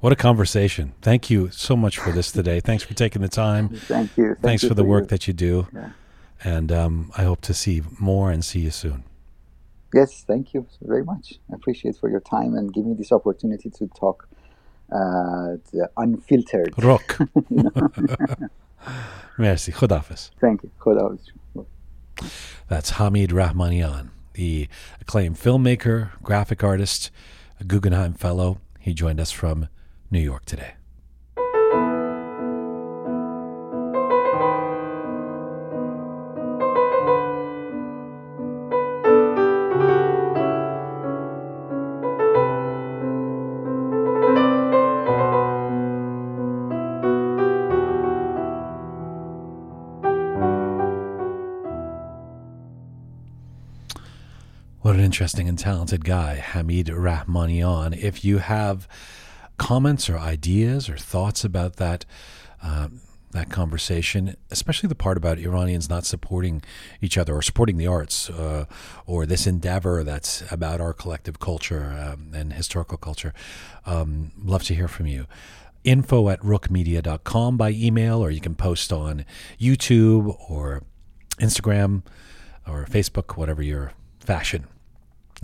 what 0.00 0.12
a 0.12 0.16
conversation. 0.16 0.94
Thank 1.02 1.28
you 1.28 1.50
so 1.50 1.76
much 1.76 1.98
for 1.98 2.12
this 2.12 2.30
today. 2.30 2.60
Thanks 2.60 2.84
for 2.84 2.94
taking 2.94 3.20
the 3.20 3.28
time. 3.28 3.70
Thank 3.70 4.16
you. 4.16 4.26
Thank 4.26 4.40
Thanks 4.40 4.62
you 4.62 4.68
for 4.68 4.74
the 4.76 4.82
for 4.82 4.88
work 4.88 5.04
you. 5.04 5.08
that 5.08 5.26
you 5.26 5.32
do. 5.34 5.66
Yeah. 5.74 5.90
And 6.44 6.70
um, 6.70 7.12
I 7.16 7.24
hope 7.24 7.40
to 7.42 7.54
see 7.54 7.82
more 7.98 8.30
and 8.30 8.44
see 8.44 8.60
you 8.60 8.70
soon. 8.70 9.02
Yes, 9.92 10.22
thank 10.24 10.54
you 10.54 10.66
very 10.82 11.04
much. 11.04 11.40
I 11.50 11.54
appreciate 11.56 11.96
for 11.96 12.08
your 12.10 12.20
time 12.20 12.54
and 12.54 12.72
giving 12.72 12.90
me 12.90 12.96
this 12.96 13.10
opportunity 13.10 13.70
to 13.70 13.88
talk 13.88 14.28
Uh, 14.90 15.56
unfiltered. 15.96 16.72
Rock. 16.82 17.18
Merci. 19.38 19.72
Khodafis. 19.72 20.30
Thank 20.40 20.62
you. 20.62 20.70
Khodafis. 20.80 21.30
That's 22.68 22.90
Hamid 22.90 23.30
Rahmanian, 23.30 24.10
the 24.34 24.68
acclaimed 25.00 25.36
filmmaker, 25.36 26.10
graphic 26.22 26.64
artist, 26.64 27.10
a 27.60 27.64
Guggenheim 27.64 28.14
Fellow. 28.14 28.60
He 28.80 28.92
joined 28.94 29.20
us 29.20 29.30
from 29.30 29.68
New 30.10 30.20
York 30.20 30.44
today. 30.44 30.77
Interesting 55.18 55.48
and 55.48 55.58
talented 55.58 56.04
guy, 56.04 56.36
Hamid 56.36 56.86
Rahmanian. 56.86 57.92
If 58.00 58.24
you 58.24 58.38
have 58.38 58.86
comments 59.56 60.08
or 60.08 60.16
ideas 60.16 60.88
or 60.88 60.96
thoughts 60.96 61.42
about 61.42 61.74
that 61.74 62.04
uh, 62.62 62.86
that 63.32 63.50
conversation, 63.50 64.36
especially 64.52 64.88
the 64.88 64.94
part 64.94 65.16
about 65.16 65.40
Iranians 65.40 65.90
not 65.90 66.06
supporting 66.06 66.62
each 67.00 67.18
other 67.18 67.34
or 67.34 67.42
supporting 67.42 67.78
the 67.78 67.86
arts 67.88 68.30
uh, 68.30 68.66
or 69.06 69.26
this 69.26 69.44
endeavor 69.44 70.04
that's 70.04 70.44
about 70.52 70.80
our 70.80 70.92
collective 70.92 71.40
culture 71.40 71.98
um, 71.98 72.30
and 72.32 72.52
historical 72.52 72.96
culture. 72.96 73.34
Um, 73.86 74.30
love 74.40 74.62
to 74.64 74.74
hear 74.76 74.86
from 74.86 75.08
you. 75.08 75.26
Info 75.82 76.28
at 76.28 76.40
roqemedia.com 76.42 77.56
by 77.56 77.70
email, 77.70 78.24
or 78.24 78.30
you 78.30 78.40
can 78.40 78.54
post 78.54 78.92
on 78.92 79.24
YouTube 79.58 80.36
or 80.48 80.84
Instagram 81.40 82.04
or 82.68 82.84
Facebook, 82.84 83.36
whatever 83.36 83.64
your 83.64 83.94
fashion. 84.20 84.68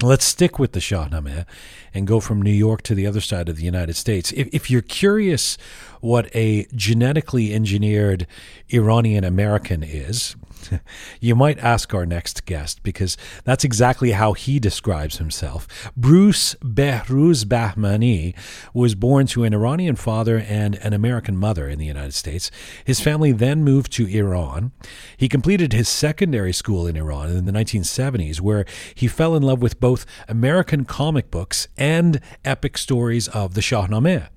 Let's 0.03 0.25
stick 0.25 0.59
with 0.59 0.73
the 0.73 0.81
Shahnameh 0.81 1.47
and 1.95 2.07
go 2.07 2.19
from 2.19 2.43
New 2.43 2.51
York 2.51 2.83
to 2.83 2.95
the 2.97 3.07
other 3.07 3.21
side 3.21 3.49
of 3.49 3.57
the 3.57 3.65
United 3.65 3.95
States. 3.95 4.33
If, 4.33 4.49
if 4.53 4.69
you're 4.69 4.83
curious 4.83 5.57
what 6.01 6.35
a 6.35 6.67
genetically 6.75 7.55
engineered 7.55 8.27
Iranian 8.71 9.23
American 9.23 9.85
is, 9.85 10.35
you 11.21 11.35
might 11.35 11.59
ask 11.59 11.93
our 11.95 12.07
next 12.07 12.45
guest 12.47 12.83
because 12.83 13.17
that's 13.45 13.65
exactly 13.65 14.13
how 14.13 14.33
he 14.33 14.59
describes 14.59 15.19
himself. 15.19 15.93
Bruce 15.97 16.55
Behruz 16.57 17.45
Bahmani 17.45 18.35
was 18.73 18.95
born 18.95 19.27
to 19.29 19.45
an 19.45 19.55
Iranian 19.55 19.97
father 19.97 20.39
and 20.39 20.77
an 20.77 20.93
American 20.93 21.37
mother 21.37 21.69
in 21.69 21.79
the 21.79 21.87
United 21.87 22.15
States. 22.15 22.51
His 22.85 23.01
family 23.01 23.33
then 23.33 23.65
moved 23.65 23.93
to 23.93 24.07
Iran. 24.07 24.73
He 25.17 25.29
completed 25.29 25.73
his 25.73 25.89
secondary 25.89 26.53
school 26.53 26.87
in 26.87 26.97
Iran 26.97 27.31
in 27.31 27.45
the 27.45 27.53
1970s, 27.53 28.41
where 28.41 28.65
he 28.95 29.09
fell 29.09 29.35
in 29.35 29.43
love 29.43 29.63
with 29.63 29.81
both 29.81 30.07
American 30.29 30.85
comic 30.85 31.31
books 31.31 31.69
and 31.77 32.21
epic 32.45 32.79
stories 32.79 33.29
of 33.29 33.55
the 33.55 33.61
Shahnameh 33.61 34.29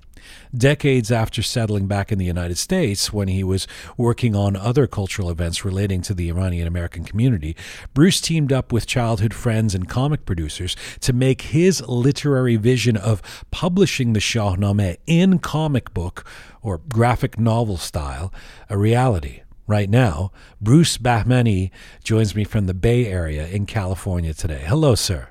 decades 0.55 1.11
after 1.11 1.41
settling 1.41 1.87
back 1.87 2.11
in 2.11 2.17
the 2.17 2.25
United 2.25 2.57
States 2.57 3.11
when 3.11 3.27
he 3.27 3.43
was 3.43 3.67
working 3.97 4.35
on 4.35 4.55
other 4.55 4.87
cultural 4.87 5.29
events 5.29 5.65
relating 5.65 6.01
to 6.01 6.13
the 6.13 6.29
Iranian 6.29 6.67
American 6.67 7.03
community, 7.03 7.55
Bruce 7.93 8.21
teamed 8.21 8.51
up 8.51 8.71
with 8.71 8.87
childhood 8.87 9.33
friends 9.33 9.75
and 9.75 9.87
comic 9.87 10.25
producers 10.25 10.75
to 11.01 11.13
make 11.13 11.41
his 11.41 11.81
literary 11.87 12.55
vision 12.55 12.97
of 12.97 13.21
publishing 13.51 14.13
the 14.13 14.19
Shahnameh 14.19 14.97
in 15.05 15.39
comic 15.39 15.93
book 15.93 16.25
or 16.61 16.77
graphic 16.77 17.39
novel 17.39 17.77
style 17.77 18.33
a 18.69 18.77
reality. 18.77 19.41
Right 19.67 19.89
now, 19.89 20.31
Bruce 20.61 20.97
Bahmani 20.97 21.71
joins 22.01 22.33
me 22.33 22.45
from 22.45 22.67
the 22.67 22.73
Bay 22.73 23.05
Area 23.05 23.47
in 23.47 23.65
California 23.65 24.33
today. 24.33 24.63
Hello, 24.65 24.95
sir. 24.95 25.29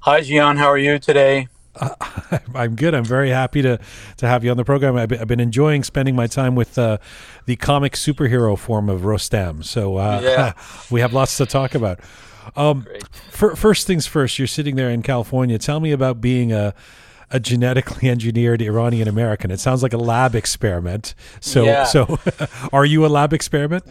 Hi, 0.00 0.20
Jian. 0.20 0.58
How 0.58 0.66
are 0.66 0.76
you 0.76 0.98
today? 0.98 1.48
Uh, 1.76 2.38
I'm 2.54 2.76
good. 2.76 2.94
I'm 2.94 3.04
very 3.04 3.30
happy 3.30 3.62
to 3.62 3.78
to 4.18 4.26
have 4.26 4.44
you 4.44 4.50
on 4.50 4.56
the 4.56 4.64
program. 4.64 4.96
I've 4.96 5.08
been, 5.08 5.20
I've 5.20 5.28
been 5.28 5.40
enjoying 5.40 5.82
spending 5.84 6.14
my 6.16 6.26
time 6.26 6.54
with 6.54 6.78
uh, 6.78 6.98
the 7.46 7.56
comic 7.56 7.94
superhero 7.94 8.58
form 8.58 8.88
of 8.88 9.02
Rostam. 9.02 9.64
So 9.64 9.96
uh, 9.96 10.20
yeah. 10.22 10.52
we 10.90 11.00
have 11.00 11.12
lots 11.12 11.36
to 11.38 11.46
talk 11.46 11.74
about. 11.74 12.00
Um, 12.56 12.86
for, 13.30 13.56
first 13.56 13.86
things 13.86 14.06
first, 14.06 14.38
you're 14.38 14.46
sitting 14.46 14.76
there 14.76 14.90
in 14.90 15.02
California. 15.02 15.58
Tell 15.58 15.80
me 15.80 15.92
about 15.92 16.20
being 16.20 16.52
a 16.52 16.74
a 17.30 17.40
genetically 17.40 18.08
engineered 18.10 18.62
Iranian 18.62 19.08
American. 19.08 19.50
It 19.50 19.60
sounds 19.60 19.82
like 19.82 19.92
a 19.92 19.98
lab 19.98 20.34
experiment. 20.34 21.14
So 21.40 21.64
yeah. 21.64 21.84
so 21.84 22.18
are 22.72 22.84
you 22.84 23.04
a 23.04 23.08
lab 23.08 23.32
experiment? 23.32 23.84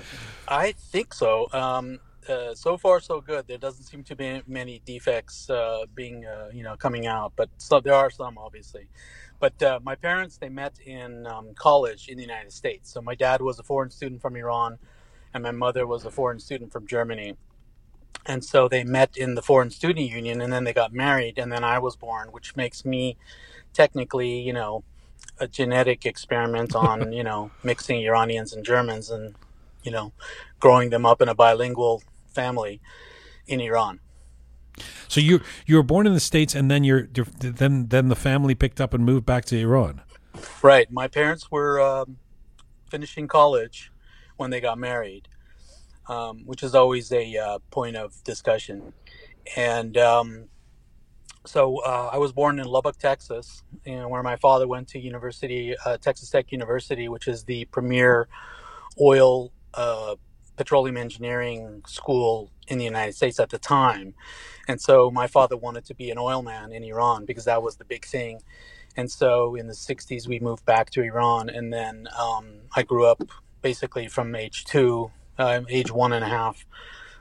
I 0.47 0.73
think 0.73 1.13
so. 1.13 1.49
Um, 1.51 1.99
uh, 2.29 2.55
so 2.55 2.77
far 2.77 2.99
so 2.99 3.21
good. 3.21 3.47
There 3.47 3.57
doesn't 3.57 3.83
seem 3.83 4.03
to 4.05 4.15
be 4.15 4.41
many 4.47 4.81
defects 4.85 5.49
uh, 5.49 5.85
being 5.93 6.25
uh, 6.25 6.49
you 6.53 6.63
know 6.63 6.75
coming 6.75 7.07
out, 7.07 7.33
but 7.35 7.49
so 7.57 7.79
there 7.79 7.93
are 7.93 8.09
some 8.09 8.37
obviously. 8.37 8.87
But 9.39 9.61
uh, 9.61 9.79
my 9.83 9.95
parents 9.95 10.37
they 10.37 10.49
met 10.49 10.79
in 10.85 11.27
um, 11.27 11.53
college 11.55 12.07
in 12.07 12.17
the 12.17 12.23
United 12.23 12.53
States. 12.53 12.91
So 12.91 13.01
my 13.01 13.15
dad 13.15 13.41
was 13.41 13.59
a 13.59 13.63
foreign 13.63 13.89
student 13.89 14.21
from 14.21 14.35
Iran, 14.35 14.77
and 15.33 15.43
my 15.43 15.51
mother 15.51 15.85
was 15.85 16.05
a 16.05 16.11
foreign 16.11 16.39
student 16.39 16.71
from 16.71 16.87
Germany. 16.87 17.35
And 18.25 18.43
so 18.43 18.69
they 18.69 18.85
met 18.85 19.17
in 19.17 19.35
the 19.35 19.41
foreign 19.41 19.69
student 19.69 20.09
union, 20.09 20.39
and 20.39 20.53
then 20.53 20.63
they 20.63 20.73
got 20.73 20.93
married, 20.93 21.37
and 21.37 21.51
then 21.51 21.63
I 21.63 21.79
was 21.79 21.97
born, 21.97 22.29
which 22.31 22.55
makes 22.55 22.85
me 22.85 23.17
technically 23.73 24.39
you 24.39 24.53
know 24.53 24.83
a 25.39 25.47
genetic 25.47 26.05
experiment 26.05 26.75
on 26.87 27.11
you 27.11 27.23
know 27.23 27.51
mixing 27.63 28.01
Iranians 28.01 28.53
and 28.53 28.63
Germans 28.63 29.09
and 29.09 29.35
you 29.83 29.91
know 29.91 30.13
growing 30.59 30.89
them 30.89 31.05
up 31.05 31.21
in 31.21 31.27
a 31.27 31.35
bilingual 31.35 32.01
family 32.33 32.81
in 33.47 33.59
Iran. 33.59 33.99
So 35.07 35.21
you 35.21 35.41
you 35.65 35.75
were 35.75 35.83
born 35.83 36.07
in 36.07 36.13
the 36.13 36.19
states, 36.19 36.55
and 36.55 36.69
then 36.69 36.83
you're 36.83 37.07
then 37.13 37.87
then 37.87 38.09
the 38.09 38.15
family 38.15 38.55
picked 38.55 38.81
up 38.81 38.93
and 38.93 39.05
moved 39.05 39.25
back 39.25 39.45
to 39.45 39.57
Iran. 39.57 40.01
Right. 40.61 40.91
My 40.91 41.07
parents 41.07 41.51
were 41.51 41.79
um, 41.79 42.17
finishing 42.89 43.27
college 43.27 43.91
when 44.37 44.49
they 44.49 44.59
got 44.59 44.77
married, 44.77 45.27
um, 46.07 46.45
which 46.45 46.63
is 46.63 46.73
always 46.73 47.11
a 47.11 47.37
uh, 47.37 47.59
point 47.69 47.95
of 47.95 48.23
discussion. 48.23 48.93
And 49.55 49.95
um, 49.97 50.45
so 51.45 51.77
uh, 51.79 52.09
I 52.11 52.17
was 52.17 52.31
born 52.31 52.59
in 52.59 52.65
Lubbock, 52.65 52.97
Texas, 52.97 53.63
and 53.85 54.09
where 54.09 54.23
my 54.23 54.37
father 54.37 54.67
went 54.67 54.87
to 54.89 54.99
University, 54.99 55.75
uh, 55.85 55.97
Texas 55.97 56.29
Tech 56.29 56.51
University, 56.51 57.09
which 57.09 57.27
is 57.27 57.43
the 57.43 57.65
premier 57.65 58.27
oil 58.99 59.51
uh, 59.73 60.15
petroleum 60.55 60.97
engineering 60.97 61.81
school 61.87 62.51
in 62.67 62.77
the 62.77 62.85
United 62.85 63.13
States 63.13 63.39
at 63.39 63.49
the 63.49 63.59
time. 63.59 64.13
And 64.67 64.79
so 64.79 65.11
my 65.11 65.27
father 65.27 65.57
wanted 65.57 65.85
to 65.85 65.95
be 65.95 66.09
an 66.09 66.17
oil 66.17 66.41
man 66.41 66.71
in 66.71 66.83
Iran 66.83 67.25
because 67.25 67.45
that 67.45 67.61
was 67.61 67.77
the 67.77 67.85
big 67.85 68.05
thing. 68.05 68.41
And 68.95 69.11
so 69.11 69.55
in 69.55 69.67
the 69.67 69.73
60s, 69.73 70.27
we 70.27 70.39
moved 70.39 70.65
back 70.65 70.91
to 70.91 71.01
Iran. 71.01 71.49
And 71.49 71.73
then 71.73 72.07
um, 72.17 72.61
I 72.75 72.83
grew 72.83 73.05
up 73.05 73.23
basically 73.61 74.07
from 74.07 74.35
age 74.35 74.65
two, 74.65 75.11
uh, 75.37 75.61
age 75.69 75.91
one 75.91 76.13
and 76.13 76.23
a 76.23 76.29
half 76.29 76.65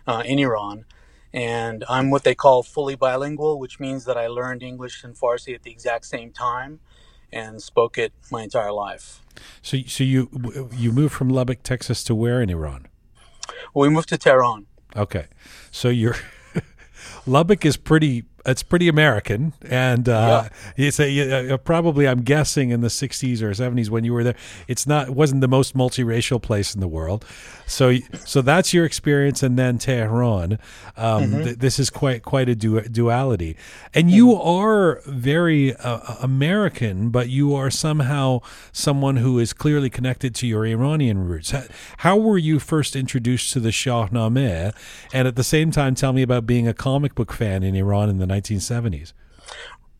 uh, 0.06 0.22
in 0.24 0.38
Iran. 0.38 0.84
And 1.32 1.82
I'm 1.88 2.10
what 2.10 2.24
they 2.24 2.34
call 2.34 2.62
fully 2.62 2.94
bilingual, 2.94 3.58
which 3.58 3.80
means 3.80 4.04
that 4.04 4.18
I 4.18 4.26
learned 4.26 4.62
English 4.62 5.02
and 5.02 5.16
Farsi 5.16 5.54
at 5.54 5.62
the 5.62 5.70
exact 5.70 6.04
same 6.04 6.30
time 6.30 6.80
and 7.32 7.62
spoke 7.62 7.96
it 7.96 8.12
my 8.30 8.42
entire 8.42 8.72
life. 8.72 9.22
So, 9.62 9.78
so 9.86 10.04
you 10.04 10.68
you 10.72 10.92
moved 10.92 11.14
from 11.14 11.30
Lubbock, 11.30 11.62
Texas, 11.62 12.04
to 12.04 12.14
where 12.14 12.42
in 12.42 12.50
Iran? 12.50 12.88
We 13.74 13.88
moved 13.88 14.08
to 14.10 14.18
Tehran. 14.18 14.66
Okay, 14.96 15.26
so 15.70 15.88
you're 15.88 16.16
Lubbock 17.26 17.64
is 17.64 17.76
pretty 17.76 18.24
it's 18.44 18.62
pretty 18.62 18.88
American, 18.88 19.52
and 19.68 20.08
uh, 20.08 20.48
yeah. 20.76 20.86
it's 20.86 20.98
a, 20.98 21.52
uh, 21.52 21.56
probably 21.58 22.08
I'm 22.08 22.22
guessing 22.22 22.70
in 22.70 22.80
the 22.80 22.88
60s 22.88 23.40
or 23.42 23.50
70s 23.50 23.88
when 23.88 24.04
you 24.04 24.12
were 24.12 24.24
there, 24.24 24.36
it's 24.68 24.86
not 24.86 25.08
it 25.08 25.14
wasn't 25.14 25.40
the 25.40 25.48
most 25.48 25.76
multiracial 25.76 26.40
place 26.42 26.74
in 26.74 26.80
the 26.80 26.88
world. 26.88 27.24
So 27.66 27.96
so 28.24 28.42
that's 28.42 28.74
your 28.74 28.84
experience, 28.84 29.42
and 29.42 29.58
then 29.58 29.78
Tehran. 29.78 30.58
Um, 30.96 31.22
mm-hmm. 31.22 31.42
th- 31.44 31.58
this 31.58 31.78
is 31.78 31.88
quite 31.88 32.22
quite 32.22 32.48
a 32.48 32.54
du- 32.54 32.88
duality, 32.88 33.56
and 33.94 34.10
you 34.10 34.28
mm-hmm. 34.28 34.48
are 34.48 35.00
very 35.06 35.74
uh, 35.76 36.16
American, 36.20 37.10
but 37.10 37.28
you 37.28 37.54
are 37.54 37.70
somehow 37.70 38.40
someone 38.72 39.16
who 39.16 39.38
is 39.38 39.52
clearly 39.52 39.88
connected 39.88 40.34
to 40.36 40.46
your 40.46 40.66
Iranian 40.66 41.26
roots. 41.26 41.52
How, 41.52 41.62
how 41.98 42.16
were 42.16 42.38
you 42.38 42.58
first 42.58 42.96
introduced 42.96 43.52
to 43.52 43.60
the 43.60 43.70
Shahnameh, 43.70 44.74
and 45.12 45.28
at 45.28 45.36
the 45.36 45.44
same 45.44 45.70
time, 45.70 45.94
tell 45.94 46.12
me 46.12 46.22
about 46.22 46.46
being 46.46 46.68
a 46.68 46.74
comic 46.74 47.14
book 47.14 47.32
fan 47.32 47.62
in 47.62 47.74
Iran 47.74 48.10
in 48.10 48.18
the 48.18 48.26
1970s? 48.31 49.13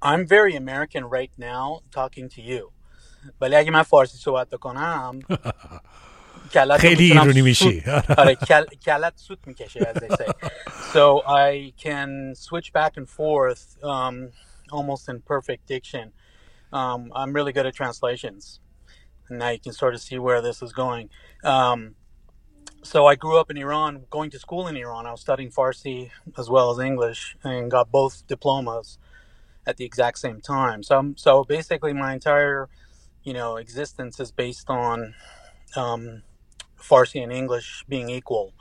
I'm 0.01 0.25
very 0.27 0.55
American 0.55 1.05
right 1.05 1.31
now 1.37 1.81
talking 1.91 2.29
to 2.29 2.41
you. 2.41 2.71
ولی 3.41 3.55
اگه 3.55 3.71
من 3.71 3.81
فارسی 3.81 4.17
صحبت 4.17 4.49
بکنم 4.49 5.19
خیلی 6.79 7.11
ایرونی 7.11 7.41
میشی 7.41 7.83
آره 8.17 8.35
کلت 8.85 9.13
سوت 9.15 9.47
میکشه 9.47 9.79
as 9.79 9.95
they 9.97 10.15
say 10.15 10.49
so 10.93 11.21
I 11.27 11.73
can 11.83 12.35
switch 12.35 12.73
back 12.73 12.97
and 12.97 13.09
forth 13.09 13.83
um, 13.83 14.31
almost 14.71 15.09
in 15.09 15.21
perfect 15.21 15.67
diction 15.67 16.11
um, 16.71 17.11
I'm 17.15 17.33
really 17.33 17.53
good 17.53 17.65
at 17.65 17.73
translations 17.73 18.59
and 19.29 19.39
now 19.39 19.49
you 19.49 19.59
can 19.59 19.73
sort 19.73 19.93
of 19.95 20.01
see 20.01 20.17
where 20.27 20.41
this 20.41 20.61
is 20.61 20.71
going 20.73 21.09
um, 21.43 21.95
so 22.82 23.06
I 23.06 23.14
grew 23.14 23.38
up 23.38 23.50
in 23.50 23.56
Iran, 23.56 24.04
going 24.10 24.30
to 24.30 24.38
school 24.38 24.66
in 24.66 24.76
Iran. 24.76 25.06
I 25.06 25.12
was 25.12 25.20
studying 25.20 25.50
Farsi 25.50 26.10
as 26.36 26.50
well 26.50 26.70
as 26.70 26.78
English, 26.78 27.36
and 27.44 27.70
got 27.70 27.90
both 27.90 28.26
diplomas 28.26 28.98
at 29.66 29.76
the 29.76 29.84
exact 29.84 30.18
same 30.18 30.40
time. 30.40 30.82
So, 30.82 31.14
so 31.16 31.44
basically, 31.44 31.92
my 31.92 32.12
entire, 32.12 32.68
you 33.22 33.32
know, 33.32 33.56
existence 33.56 34.18
is 34.18 34.32
based 34.32 34.68
on 34.68 35.14
um, 35.76 36.22
Farsi 36.78 37.22
and 37.22 37.32
English 37.32 37.84
being 37.88 38.10
equal. 38.10 38.52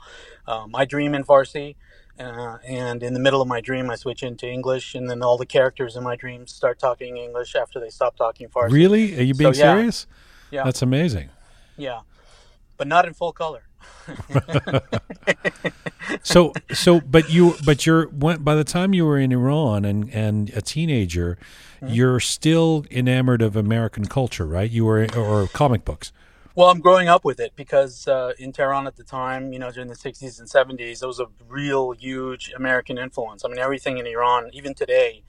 Um, 0.46 0.74
I 0.74 0.84
dream 0.84 1.14
in 1.14 1.24
Farsi, 1.24 1.74
uh, 2.18 2.58
and 2.64 3.02
in 3.02 3.14
the 3.14 3.20
middle 3.20 3.42
of 3.42 3.48
my 3.48 3.60
dream, 3.60 3.90
I 3.90 3.96
switch 3.96 4.22
into 4.22 4.48
English, 4.48 4.94
and 4.94 5.10
then 5.10 5.22
all 5.22 5.36
the 5.36 5.46
characters 5.46 5.96
in 5.96 6.04
my 6.04 6.14
dreams 6.14 6.52
start 6.52 6.78
talking 6.78 7.16
English 7.16 7.56
after 7.56 7.80
they 7.80 7.90
stop 7.90 8.16
talking 8.16 8.48
Farsi. 8.48 8.70
Really? 8.70 9.18
Are 9.18 9.22
you 9.22 9.34
being 9.34 9.52
so, 9.52 9.58
yeah. 9.58 9.74
serious? 9.74 10.06
Yeah. 10.50 10.64
That's 10.64 10.82
amazing. 10.82 11.30
Yeah, 11.76 12.00
but 12.76 12.86
not 12.86 13.06
in 13.06 13.14
full 13.14 13.32
color. 13.32 13.64
so 16.22 16.52
so 16.72 17.00
but 17.00 17.30
you 17.30 17.54
but 17.64 17.86
you're 17.86 18.06
by 18.08 18.54
the 18.54 18.64
time 18.64 18.94
you 18.94 19.06
were 19.06 19.18
in 19.18 19.32
Iran 19.32 19.84
and 19.84 20.10
and 20.10 20.50
a 20.50 20.60
teenager 20.60 21.38
mm-hmm. 21.80 21.94
you're 21.94 22.20
still 22.20 22.84
enamored 22.90 23.42
of 23.42 23.56
American 23.56 24.06
culture 24.06 24.46
right? 24.46 24.70
You 24.70 24.84
were 24.84 25.06
or 25.16 25.48
comic 25.48 25.84
books. 25.84 26.12
Well 26.54 26.70
I'm 26.70 26.80
growing 26.80 27.08
up 27.08 27.24
with 27.24 27.40
it 27.40 27.52
because 27.56 28.06
uh, 28.08 28.32
in 28.38 28.52
Tehran 28.52 28.86
at 28.86 28.96
the 28.96 29.04
time 29.04 29.52
you 29.52 29.58
know 29.58 29.70
during 29.70 29.88
the 29.88 29.94
60s 29.94 30.38
and 30.38 30.48
70s 30.48 31.00
there 31.00 31.08
was 31.08 31.20
a 31.20 31.26
real 31.48 31.92
huge 31.92 32.52
American 32.56 32.98
influence. 32.98 33.44
I 33.44 33.48
mean 33.48 33.58
everything 33.58 33.98
in 33.98 34.06
Iran 34.06 34.50
even 34.52 34.74
today 34.74 35.22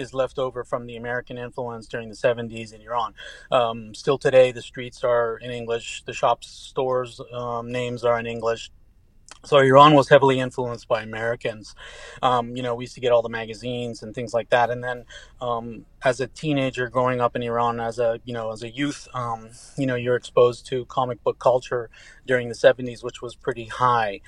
is 0.00 0.14
left 0.14 0.38
over 0.38 0.64
from 0.64 0.86
the 0.86 0.96
American 0.96 1.38
influence 1.38 1.86
during 1.86 2.08
the 2.08 2.14
70s 2.14 2.72
in 2.72 2.80
Iran. 2.80 3.14
Um, 3.50 3.94
still 3.94 4.18
today, 4.18 4.52
the 4.52 4.62
streets 4.62 5.04
are 5.04 5.36
in 5.38 5.50
English, 5.50 6.02
the 6.04 6.12
shops, 6.12 6.48
stores' 6.48 7.20
um, 7.32 7.70
names 7.70 8.04
are 8.04 8.18
in 8.18 8.26
English. 8.26 8.70
So 9.44 9.58
Iran 9.58 9.94
was 9.94 10.08
heavily 10.08 10.38
influenced 10.38 10.86
by 10.86 11.02
Americans. 11.02 11.74
Um, 12.20 12.56
you 12.56 12.62
know, 12.62 12.74
we 12.74 12.84
used 12.84 12.94
to 12.96 13.00
get 13.00 13.10
all 13.10 13.22
the 13.22 13.30
magazines 13.30 14.02
and 14.02 14.14
things 14.14 14.34
like 14.34 14.50
that. 14.50 14.68
And 14.68 14.84
then 14.84 15.06
um, 15.40 15.86
as 16.02 16.20
a 16.20 16.26
teenager 16.26 16.88
growing 16.88 17.20
up 17.20 17.36
in 17.36 17.42
Iran 17.42 17.80
as 17.80 17.98
a 17.98 18.20
you 18.24 18.32
know 18.32 18.52
as 18.52 18.62
a 18.62 18.70
youth 18.70 19.08
um, 19.14 19.50
you 19.76 19.86
know 19.86 19.94
you're 19.94 20.16
exposed 20.16 20.66
to 20.66 20.84
comic 20.86 21.22
book 21.22 21.38
culture 21.38 21.90
during 22.26 22.48
the 22.48 22.54
70s 22.54 23.02
which 23.02 23.20
was 23.20 23.34
pretty 23.34 23.66
high 23.66 24.20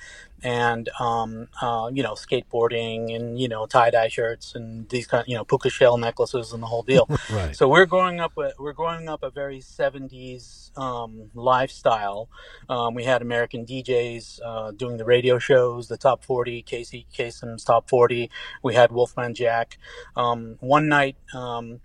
and 0.43 0.89
um, 0.99 1.47
uh, 1.61 1.89
you 1.93 2.03
know 2.03 2.13
skateboarding 2.13 3.15
and 3.15 3.39
you 3.39 3.47
know 3.47 3.65
tie-dye 3.65 4.09
shirts 4.09 4.53
and 4.55 4.89
these 4.89 5.07
kind 5.07 5.21
of 5.21 5.27
you 5.27 5.35
know 5.35 5.43
puka 5.43 5.69
shell 5.69 5.97
necklaces 5.97 6.51
and 6.53 6.61
the 6.61 6.67
whole 6.67 6.83
deal. 6.83 7.07
Right. 7.31 7.55
so 7.55 7.67
we're 7.67 7.85
growing 7.85 8.19
up 8.19 8.37
a, 8.37 8.51
we're 8.59 8.73
growing 8.73 9.07
up 9.07 9.23
a 9.23 9.31
very 9.31 9.59
70s 9.59 10.77
um, 10.77 11.31
lifestyle. 11.33 12.29
Um, 12.69 12.93
we 12.93 13.05
had 13.05 13.21
American 13.21 13.65
DJs 13.65 14.39
uh, 14.45 14.71
doing 14.71 14.97
the 14.97 15.05
radio 15.05 15.39
shows 15.39 15.87
the 15.87 15.97
top 15.97 16.23
40 16.23 16.61
Casey 16.63 17.07
Kasem's 17.15 17.63
top 17.63 17.89
40 17.89 18.29
we 18.61 18.75
had 18.75 18.91
Wolfman 18.91 19.33
Jack. 19.33 19.77
Um, 20.15 20.57
one 20.59 20.89
night 20.89 21.15
um, 21.33 21.79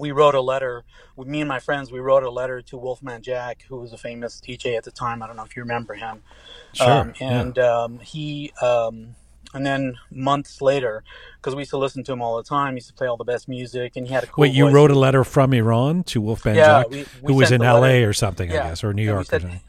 we 0.00 0.10
wrote 0.12 0.34
a 0.34 0.40
letter 0.40 0.82
me 1.16 1.40
and 1.40 1.48
my 1.48 1.60
friends 1.60 1.92
we 1.92 2.00
wrote 2.00 2.22
a 2.24 2.30
letter 2.30 2.62
to 2.62 2.78
wolfman 2.78 3.20
jack 3.22 3.64
who 3.68 3.76
was 3.76 3.92
a 3.92 3.98
famous 3.98 4.40
dj 4.40 4.76
at 4.76 4.84
the 4.84 4.90
time 4.90 5.22
i 5.22 5.26
don't 5.26 5.36
know 5.36 5.44
if 5.44 5.54
you 5.54 5.62
remember 5.62 5.94
him 5.94 6.22
Sure. 6.72 6.88
um, 6.90 7.12
yeah. 7.20 7.40
and 7.40 7.58
um, 7.58 7.98
he 7.98 8.52
um, 8.62 9.14
and 9.52 9.66
then 9.66 9.96
months 10.10 10.62
later 10.62 11.02
because 11.36 11.54
we 11.56 11.62
used 11.62 11.70
to 11.72 11.76
listen 11.78 12.02
to 12.04 12.12
him 12.12 12.22
all 12.22 12.36
the 12.36 12.42
time 12.44 12.74
he 12.74 12.76
used 12.76 12.88
to 12.88 12.94
play 12.94 13.06
all 13.08 13.16
the 13.16 13.24
best 13.24 13.48
music 13.48 13.96
and 13.96 14.06
he 14.06 14.12
had 14.14 14.22
a 14.24 14.26
cool 14.28 14.42
Wait, 14.42 14.54
you 14.54 14.64
voice. 14.66 14.74
wrote 14.74 14.90
a 14.92 14.98
letter 14.98 15.24
from 15.24 15.52
Iran 15.52 16.04
to 16.04 16.20
Wolfman 16.20 16.54
Yeah, 16.54 16.82
Jack, 16.82 16.90
we- 16.90 17.06
we 17.22 17.32
who 17.32 17.34
was 17.34 17.50
in 17.50 17.60
L.A. 17.62 18.04
or 18.04 18.12
something, 18.12 18.48
I 18.50 18.52
guess, 18.52 18.84
or 18.84 18.94
New 18.94 19.02
York 19.04 19.22
or 19.22 19.24
said- 19.24 19.42
something. 19.42 19.60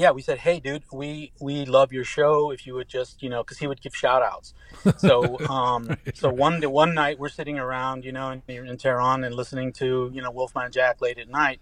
Yeah 0.00 0.10
we 0.10 0.22
said 0.22 0.38
hey 0.38 0.58
dude 0.60 0.82
we 0.90 1.30
we 1.40 1.66
love 1.66 1.92
your 1.92 2.04
show. 2.04 2.50
If 2.50 2.66
you 2.66 2.72
would 2.74 2.88
just 2.88 3.22
you 3.22 3.28
know 3.28 3.42
because 3.44 3.58
he 3.58 3.66
would 3.66 3.82
give 3.82 3.94
shout 3.94 4.22
outs 4.22 4.54
so 4.96 5.38
um 5.56 5.94
so 6.14 6.30
one 6.30 6.62
one 6.62 6.94
night 6.94 7.18
we're 7.18 7.28
sitting 7.28 7.58
around 7.58 8.04
you 8.06 8.12
know 8.12 8.30
in, 8.30 8.42
in 8.48 8.76
tehran 8.78 9.24
and 9.24 9.34
listening 9.34 9.72
to 9.74 10.10
you 10.14 10.22
know 10.22 10.30
wolfman 10.30 10.72
jack 10.72 11.00
late 11.02 11.18
at 11.18 11.28
night. 11.28 11.60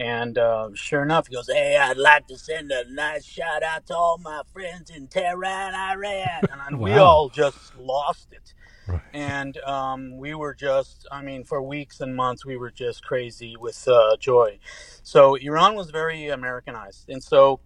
And 0.00 0.38
uh, 0.38 0.68
sure 0.74 1.02
enough, 1.02 1.26
he 1.26 1.34
goes, 1.34 1.48
"Hey, 1.52 1.76
I'd 1.76 1.96
like 1.96 2.28
to 2.28 2.38
send 2.38 2.70
a 2.70 2.84
nice 2.88 3.24
shout 3.24 3.64
out 3.64 3.84
to 3.88 3.96
all 3.96 4.16
my 4.18 4.42
friends 4.52 4.90
in 4.90 5.08
Tehran, 5.08 5.74
Iran," 5.74 6.40
and 6.52 6.60
I- 6.60 6.74
we 6.86 6.92
all 6.92 7.28
just 7.28 7.76
lost 7.76 8.28
it. 8.30 8.54
Right. 8.86 9.02
And 9.12 9.56
um, 9.58 10.16
we 10.16 10.36
were 10.36 10.54
just—I 10.54 11.20
mean, 11.22 11.42
for 11.42 11.60
weeks 11.60 12.00
and 12.00 12.14
months, 12.14 12.46
we 12.46 12.56
were 12.56 12.70
just 12.70 13.02
crazy 13.02 13.56
with 13.58 13.88
uh, 13.88 14.16
joy. 14.20 14.60
So 15.02 15.34
Iran 15.34 15.74
was 15.74 15.90
very 15.90 16.28
Americanized, 16.28 17.08
and 17.10 17.20
so 17.20 17.58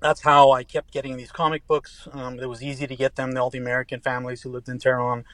that's 0.00 0.22
how 0.22 0.52
I 0.52 0.64
kept 0.64 0.92
getting 0.92 1.16
these 1.16 1.32
comic 1.32 1.66
books. 1.66 2.08
Um, 2.12 2.38
it 2.38 2.48
was 2.48 2.62
easy 2.62 2.86
to 2.86 2.96
get 2.96 3.16
them. 3.16 3.36
All 3.36 3.50
the 3.50 3.58
American 3.58 4.00
families 4.00 4.42
who 4.42 4.50
lived 4.50 4.68
in 4.68 4.78
Tehran, 4.78 5.24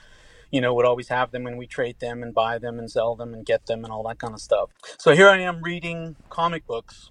you 0.51 0.61
know, 0.61 0.73
would 0.75 0.87
always 0.87 1.09
have 1.09 1.31
them, 1.31 1.47
and 1.47 1.59
we 1.59 1.67
trade 1.67 2.01
them 2.01 2.23
and 2.23 2.35
buy 2.35 2.59
them 2.59 2.79
and 2.79 2.91
sell 2.91 3.15
them 3.15 3.35
and 3.35 3.45
get 3.45 3.67
them 3.67 3.85
and 3.85 3.93
all 3.93 4.03
that 4.05 4.19
kind 4.19 4.35
of 4.35 4.41
stuff. 4.41 4.71
So 4.99 5.15
here 5.15 5.29
I 5.29 5.41
am 5.41 5.63
reading 5.63 6.17
comic 6.31 6.67
books, 6.67 7.11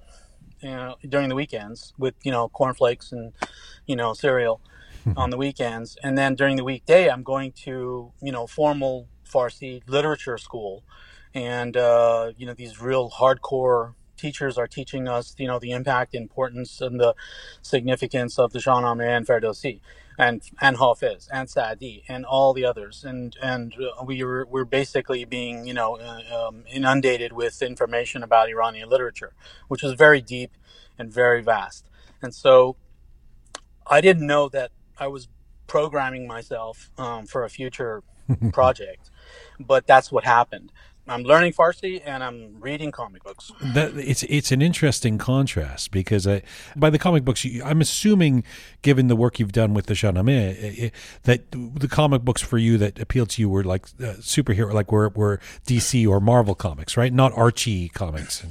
you 0.61 0.69
know, 0.71 0.95
during 1.07 1.29
the 1.29 1.35
weekends 1.35 1.93
with 1.97 2.15
you 2.23 2.31
know 2.31 2.49
cornflakes 2.49 3.11
and 3.11 3.33
you 3.85 3.95
know 3.95 4.13
cereal 4.13 4.61
on 5.17 5.29
the 5.29 5.37
weekends, 5.37 5.97
and 6.03 6.17
then 6.17 6.35
during 6.35 6.55
the 6.55 6.63
weekday 6.63 7.09
I'm 7.09 7.23
going 7.23 7.51
to 7.63 8.11
you 8.21 8.31
know 8.31 8.47
formal 8.47 9.07
Farsi 9.31 9.81
literature 9.87 10.37
school, 10.37 10.83
and 11.33 11.77
uh, 11.77 12.31
you 12.37 12.45
know 12.45 12.53
these 12.53 12.81
real 12.81 13.11
hardcore 13.11 13.93
teachers 14.23 14.57
are 14.57 14.67
teaching 14.67 15.07
us 15.07 15.35
you 15.37 15.47
know 15.47 15.59
the 15.59 15.71
impact, 15.71 16.15
importance, 16.15 16.81
and 16.81 16.99
the 16.99 17.13
significance 17.61 18.39
of 18.39 18.53
the 18.53 18.59
Shahnameh 18.59 19.17
and 19.17 19.27
Ferdowsi 19.27 19.81
and 20.17 20.41
and 20.61 20.77
Hafiz 20.77 21.27
and 21.31 21.49
Saadi 21.49 22.03
and 22.07 22.25
all 22.25 22.53
the 22.53 22.65
others, 22.65 23.03
and 23.03 23.35
and 23.41 23.73
uh, 23.73 24.03
we 24.03 24.23
were 24.23 24.45
we're 24.49 24.71
basically 24.79 25.25
being 25.25 25.67
you 25.67 25.73
know 25.73 25.97
uh, 25.97 26.47
um, 26.47 26.63
inundated 26.71 27.33
with 27.33 27.61
information 27.61 28.23
about 28.23 28.49
Iranian 28.49 28.89
literature, 28.89 29.33
which 29.67 29.83
is 29.83 29.93
very 29.93 30.21
deep 30.21 30.51
and 30.97 31.11
very 31.11 31.41
vast, 31.41 31.89
and 32.21 32.33
so 32.33 32.77
I 33.85 33.99
didn't 33.99 34.27
know 34.27 34.47
that 34.49 34.71
I 34.97 35.07
was 35.07 35.27
programming 35.67 36.27
myself 36.27 36.91
um, 36.97 37.25
for 37.25 37.43
a 37.43 37.49
future 37.49 38.03
project, 38.53 39.11
but 39.59 39.85
that's 39.85 40.11
what 40.11 40.23
happened. 40.23 40.71
I'm 41.07 41.23
learning 41.23 41.53
Farsi 41.53 42.01
and 42.05 42.23
I'm 42.23 42.55
reading 42.59 42.91
comic 42.91 43.23
books. 43.23 43.51
That 43.61 43.95
it's 43.97 44.23
it's 44.23 44.51
an 44.51 44.61
interesting 44.61 45.17
contrast 45.17 45.91
because 45.91 46.25
I, 46.25 46.43
by 46.75 46.89
the 46.89 46.97
comic 46.97 47.25
books, 47.25 47.43
you, 47.43 47.61
I'm 47.63 47.81
assuming, 47.81 48.43
given 48.81 49.07
the 49.07 49.15
work 49.15 49.37
you've 49.37 49.51
done 49.51 49.73
with 49.73 49.87
the 49.87 49.95
Shahnameh, 49.95 50.63
eh, 50.63 50.85
eh, 50.85 50.89
that 51.23 51.51
the 51.51 51.89
comic 51.89 52.21
books 52.21 52.41
for 52.41 52.57
you 52.57 52.77
that 52.77 52.99
appealed 52.99 53.31
to 53.31 53.41
you 53.41 53.49
were 53.49 53.63
like 53.63 53.85
uh, 53.99 54.15
superhero, 54.21 54.73
like 54.73 54.91
were 54.91 55.09
were 55.09 55.41
DC 55.67 56.07
or 56.07 56.21
Marvel 56.21 56.55
comics, 56.55 56.95
right? 56.95 57.11
Not 57.11 57.33
Archie 57.33 57.89
comics. 57.89 58.45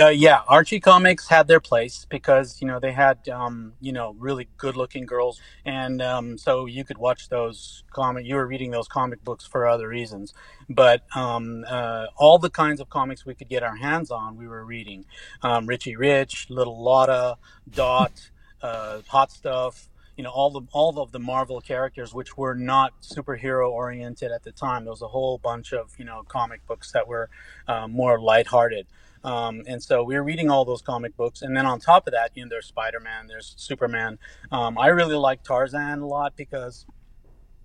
Uh, 0.00 0.08
yeah, 0.08 0.40
Archie 0.48 0.80
comics 0.80 1.28
had 1.28 1.48
their 1.48 1.60
place 1.60 2.06
because 2.08 2.60
you 2.60 2.66
know 2.66 2.80
they 2.80 2.92
had 2.92 3.28
um, 3.28 3.74
you 3.80 3.92
know 3.92 4.14
really 4.18 4.48
good-looking 4.56 5.06
girls, 5.06 5.40
and 5.64 6.00
um, 6.00 6.38
so 6.38 6.66
you 6.66 6.84
could 6.84 6.98
watch 6.98 7.28
those 7.28 7.84
comic. 7.92 8.24
You 8.26 8.36
were 8.36 8.46
reading 8.46 8.70
those 8.70 8.88
comic 8.88 9.22
books 9.24 9.46
for 9.46 9.66
other 9.66 9.88
reasons, 9.88 10.34
but 10.68 11.02
um, 11.14 11.64
uh, 11.68 12.06
all 12.16 12.38
the 12.38 12.50
kinds 12.50 12.80
of 12.80 12.88
comics 12.88 13.26
we 13.26 13.34
could 13.34 13.48
get 13.48 13.62
our 13.62 13.76
hands 13.76 14.10
on, 14.10 14.36
we 14.36 14.46
were 14.48 14.64
reading. 14.64 15.04
Um, 15.42 15.66
Richie 15.66 15.96
Rich, 15.96 16.48
Little 16.50 16.82
Lotta, 16.82 17.36
Dot, 17.70 18.30
uh, 18.62 19.00
Hot 19.08 19.30
Stuff. 19.30 19.88
You 20.16 20.24
know 20.24 20.30
all 20.30 20.50
the 20.50 20.62
all 20.72 20.98
of 21.00 21.12
the 21.12 21.18
Marvel 21.18 21.60
characters, 21.60 22.14
which 22.14 22.36
were 22.36 22.54
not 22.54 22.92
superhero 23.02 23.70
oriented 23.70 24.30
at 24.30 24.42
the 24.42 24.52
time. 24.52 24.84
There 24.84 24.92
was 24.92 25.02
a 25.02 25.08
whole 25.08 25.38
bunch 25.38 25.72
of 25.72 25.92
you 25.98 26.04
know 26.04 26.22
comic 26.28 26.66
books 26.66 26.92
that 26.92 27.08
were 27.08 27.30
uh, 27.68 27.88
more 27.88 28.20
lighthearted. 28.20 28.86
Um, 29.24 29.62
and 29.66 29.82
so 29.82 30.02
we 30.04 30.14
were 30.16 30.24
reading 30.24 30.50
all 30.50 30.64
those 30.64 30.82
comic 30.82 31.16
books, 31.16 31.42
and 31.42 31.56
then 31.56 31.66
on 31.66 31.80
top 31.80 32.06
of 32.06 32.12
that, 32.14 32.32
you 32.34 32.44
know, 32.44 32.48
there's 32.50 32.66
Spider 32.66 33.00
Man, 33.00 33.26
there's 33.28 33.54
Superman. 33.58 34.18
Um, 34.52 34.78
I 34.78 34.88
really 34.88 35.16
like 35.16 35.42
Tarzan 35.44 36.00
a 36.00 36.06
lot 36.06 36.34
because 36.36 36.86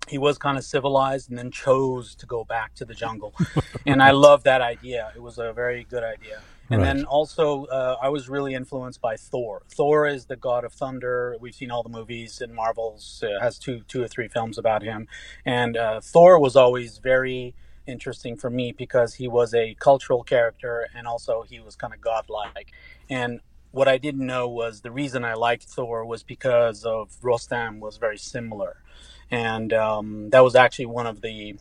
he 0.08 0.18
was 0.18 0.38
kind 0.38 0.58
of 0.58 0.64
civilized 0.64 1.30
and 1.30 1.38
then 1.38 1.50
chose 1.50 2.14
to 2.16 2.26
go 2.26 2.44
back 2.44 2.74
to 2.76 2.84
the 2.84 2.94
jungle, 2.94 3.34
and 3.86 4.02
I 4.02 4.12
love 4.12 4.44
that 4.44 4.60
idea. 4.62 5.12
It 5.16 5.20
was 5.22 5.38
a 5.38 5.52
very 5.52 5.84
good 5.84 6.04
idea. 6.04 6.44
And 6.70 6.82
Right. 6.82 6.86
then 6.86 7.04
also, 7.06 7.64
uh, 7.66 7.96
I 8.02 8.10
was 8.10 8.28
really 8.28 8.54
influenced 8.54 9.00
by 9.00 9.16
Thor. 9.16 9.62
Thor 9.70 10.06
is 10.06 10.26
the 10.26 10.36
god 10.36 10.64
of 10.64 10.72
thunder. 10.72 11.36
We've 11.40 11.54
seen 11.54 11.70
all 11.70 11.82
the 11.82 11.88
movies, 11.90 12.40
and 12.42 12.54
Marvel's 12.54 13.22
uh, 13.26 13.40
has 13.40 13.58
two, 13.58 13.82
two 13.88 14.02
or 14.02 14.08
three 14.08 14.28
films 14.28 14.58
about 14.58 14.82
him. 14.82 15.08
And 15.46 15.76
uh, 15.76 16.00
Thor 16.02 16.40
was 16.40 16.56
always 16.56 16.98
very 16.98 17.54
interesting 17.88 18.36
for 18.36 18.50
me 18.50 18.72
because 18.72 19.14
he 19.14 19.26
was 19.26 19.54
a 19.54 19.74
cultural 19.80 20.22
character 20.22 20.86
and 20.94 21.06
also 21.06 21.42
he 21.42 21.58
was 21.58 21.74
kind 21.74 21.94
of 21.94 22.00
godlike. 22.00 22.72
And 23.08 23.40
what 23.70 23.88
I 23.88 23.98
didn't 23.98 24.26
know 24.26 24.48
was 24.48 24.80
the 24.80 24.90
reason 24.90 25.24
I 25.24 25.34
liked 25.34 25.64
Thor 25.64 26.04
was 26.04 26.22
because 26.22 26.84
of 26.84 27.16
Rostam 27.22 27.80
was 27.80 27.96
very 27.96 28.18
similar, 28.18 28.82
and 29.30 29.72
um, 29.72 30.30
that 30.30 30.40
was 30.40 30.54
actually 30.54 30.86
one 30.86 31.06
of 31.06 31.20
the 31.20 31.58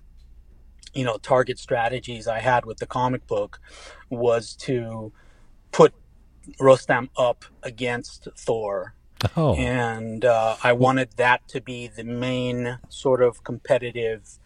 you 0.94 1.04
know 1.04 1.18
target 1.18 1.60
strategies 1.60 2.28
I 2.28 2.40
had 2.40 2.66
with 2.66 2.78
the 2.78 2.86
comic 2.86 3.28
book 3.28 3.60
was 4.10 4.56
to 4.62 5.12
put 5.72 5.94
Rostam 6.60 7.10
up 7.18 7.46
against 7.62 8.28
Thor. 8.38 8.94
Oh, 9.36 9.56
and 9.56 10.24
uh, 10.24 10.58
I 10.64 10.74
wanted 10.74 11.18
that 11.18 11.48
to 11.50 11.60
be 11.60 11.88
the 11.88 12.04
main 12.04 12.80
sort 12.88 13.22
of 13.22 13.44
competitive 13.44 14.40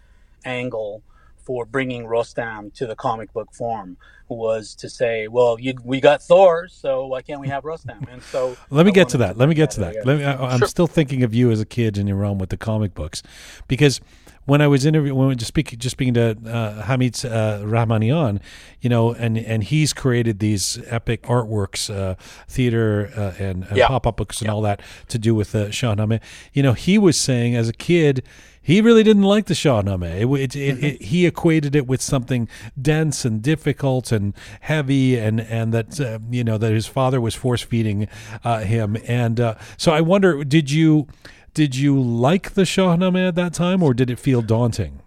angle 0.44 1.04
for 1.46 1.66
bringing 1.66 2.06
Rostam 2.06 2.74
to 2.76 2.86
the 2.88 2.96
comic 2.96 3.34
book 3.34 3.54
form 3.54 3.98
was 4.28 4.74
to 4.76 4.90
say, 4.90 5.28
well, 5.28 5.60
you, 5.60 5.74
we 5.84 6.00
got 6.00 6.22
Thor, 6.22 6.68
so 6.70 7.06
why 7.08 7.22
can't 7.22 7.42
we 7.42 7.50
have 7.50 7.64
Rostam? 7.64 8.12
And 8.12 8.24
so 8.24 8.58
Let 8.70 8.86
me 8.86 8.92
I 8.92 8.96
get 8.96 9.10
to 9.10 9.18
that. 9.18 9.38
Let 9.38 9.50
me 9.50 9.56
get 9.56 9.72
to 9.72 9.82
that. 9.82 10.06
Let 10.06 10.18
me, 10.20 10.24
I, 10.24 10.36
I'm 10.54 10.60
Sure. 10.60 10.68
still 10.68 10.88
thinking 10.88 11.24
of 11.24 11.34
you 11.34 11.52
as 11.52 11.60
a 11.60 11.66
kid 11.66 11.98
in 11.98 12.08
your 12.08 12.18
Iran 12.18 12.38
with 12.38 12.50
the 12.50 12.58
comic 12.58 12.94
books, 12.94 13.22
because 13.68 14.00
when 14.46 14.62
I 14.62 14.68
was 14.68 14.86
interviewing, 14.86 15.18
when 15.18 15.28
we 15.28 15.36
just 15.36 15.50
speaking, 15.50 15.78
just 15.80 15.94
speaking 15.94 16.14
to 16.16 16.38
uh, 16.46 16.84
Hamid 16.84 17.24
uh, 17.26 17.60
Rahmanian, 17.64 18.40
you 18.80 18.90
know, 18.90 19.14
and 19.14 19.38
and 19.38 19.64
he's 19.64 19.94
created 19.94 20.40
these 20.40 20.80
epic 20.88 21.24
artworks, 21.24 21.94
uh, 21.94 22.16
theater 22.48 23.12
uh, 23.16 23.34
and, 23.38 23.66
and 23.66 23.78
Yeah. 23.78 23.88
pop 23.88 24.08
up 24.08 24.18
books 24.18 24.42
and 24.42 24.50
all 24.50 24.62
that 24.62 24.82
to 25.10 25.20
do 25.20 25.36
with 25.36 25.52
the 25.52 25.66
Shahnameh. 25.68 26.22
You 26.54 26.64
know, 26.64 26.74
he 26.74 26.98
was 26.98 27.18
saying 27.18 27.56
as 27.56 27.68
a 27.70 27.74
kid. 27.74 28.24
He 28.62 28.80
really 28.80 29.04
didn't 29.04 29.24
like 29.24 29.48
the 29.48 29.56
Shahnameh. 29.56 30.40
It, 30.40 30.56
it, 30.56 30.84
it, 30.84 31.02
he 31.02 31.26
equated 31.26 31.76
it 31.76 31.88
with 31.88 32.02
something 32.02 32.48
dense 32.80 33.26
and 33.26 33.42
difficult 33.42 34.12
and 34.12 34.36
heavy, 34.62 35.18
and 35.18 35.42
and 35.42 35.74
that 35.74 36.00
uh, 36.00 36.20
you 36.30 36.44
know 36.44 36.60
that 36.60 36.72
his 36.72 36.86
father 36.86 37.20
was 37.20 37.34
force 37.34 37.64
feeding 37.64 38.08
uh, 38.44 38.60
him. 38.60 38.98
And 39.08 39.40
uh, 39.40 39.56
so 39.78 39.92
I 39.92 40.02
wonder, 40.02 40.44
did 40.44 40.70
you 40.70 41.08
did 41.54 41.76
you 41.76 42.00
like 42.00 42.52
the 42.52 42.62
Shahnameh 42.64 43.30
at 43.30 43.36
that 43.36 43.54
time, 43.54 43.82
or 43.82 43.94
did 43.94 44.10
it 44.12 44.20
feel 44.20 44.42
daunting? 44.42 45.02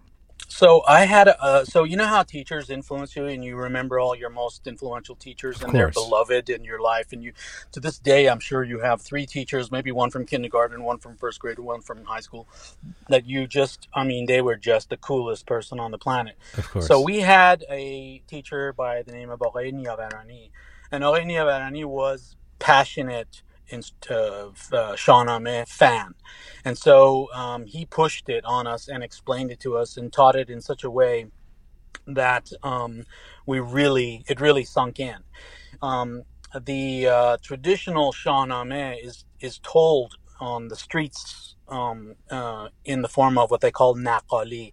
So 0.55 0.83
I 0.87 1.03
had 1.03 1.27
a, 1.27 1.65
so 1.65 1.83
you 1.83 1.97
know 1.97 2.07
how 2.07 2.23
teachers 2.23 2.69
influence 2.69 3.13
you 3.17 3.25
and 3.25 3.43
you 3.43 3.57
remember 3.57 3.99
all 3.99 4.15
your 4.15 4.29
most 4.29 4.67
influential 4.67 5.13
teachers 5.13 5.61
and 5.61 5.73
they're 5.73 5.91
beloved 5.91 6.49
in 6.49 6.63
your 6.63 6.79
life 6.79 7.11
and 7.11 7.21
you 7.21 7.33
to 7.73 7.81
this 7.81 7.99
day 7.99 8.29
I'm 8.29 8.39
sure 8.39 8.63
you 8.63 8.79
have 8.79 9.01
three 9.01 9.25
teachers, 9.25 9.69
maybe 9.69 9.91
one 9.91 10.11
from 10.11 10.25
kindergarten, 10.25 10.81
one 10.85 10.97
from 10.97 11.17
first 11.17 11.41
grade, 11.41 11.59
one 11.59 11.81
from 11.81 12.05
high 12.05 12.21
school 12.21 12.47
that 13.09 13.25
you 13.27 13.47
just 13.47 13.89
I 13.93 14.05
mean 14.05 14.27
they 14.27 14.41
were 14.41 14.55
just 14.55 14.89
the 14.89 14.95
coolest 14.95 15.45
person 15.45 15.77
on 15.77 15.91
the 15.91 15.97
planet. 15.97 16.37
Of 16.57 16.69
course. 16.69 16.87
So 16.87 17.01
we 17.01 17.19
had 17.19 17.65
a 17.69 18.19
teacher 18.25 18.71
by 18.71 19.01
the 19.01 19.11
name 19.11 19.31
of 19.31 19.39
Ogheni 19.39 19.85
Avarani 19.87 20.51
and 20.89 21.03
Ogheni 21.03 21.33
Avarani 21.33 21.83
was 21.83 22.37
passionate 22.59 23.41
in, 23.69 23.81
uh, 24.09 24.13
uh, 24.13 24.49
Shahnameh 24.95 25.67
fan. 25.67 26.15
And 26.63 26.77
so 26.77 27.29
um, 27.33 27.65
he 27.65 27.85
pushed 27.85 28.29
it 28.29 28.45
on 28.45 28.67
us 28.67 28.87
and 28.87 29.03
explained 29.03 29.51
it 29.51 29.59
to 29.61 29.77
us 29.77 29.97
and 29.97 30.11
taught 30.11 30.35
it 30.35 30.49
in 30.49 30.61
such 30.61 30.83
a 30.83 30.89
way 30.89 31.27
that 32.07 32.51
um, 32.63 33.03
we 33.45 33.59
really, 33.59 34.23
it 34.27 34.39
really 34.39 34.63
sunk 34.65 34.99
in. 34.99 35.17
Um, 35.81 36.23
the 36.65 37.07
uh, 37.07 37.37
traditional 37.41 38.13
Shahnameh 38.13 39.03
is 39.03 39.25
is 39.41 39.59
told 39.59 40.15
on 40.39 40.67
the 40.69 40.75
streets 40.75 41.55
um, 41.67 42.15
uh, 42.31 42.69
in 42.85 43.01
the 43.01 43.07
form 43.09 43.37
of 43.37 43.51
what 43.51 43.61
they 43.61 43.71
call 43.71 43.95
naqali, 43.95 44.71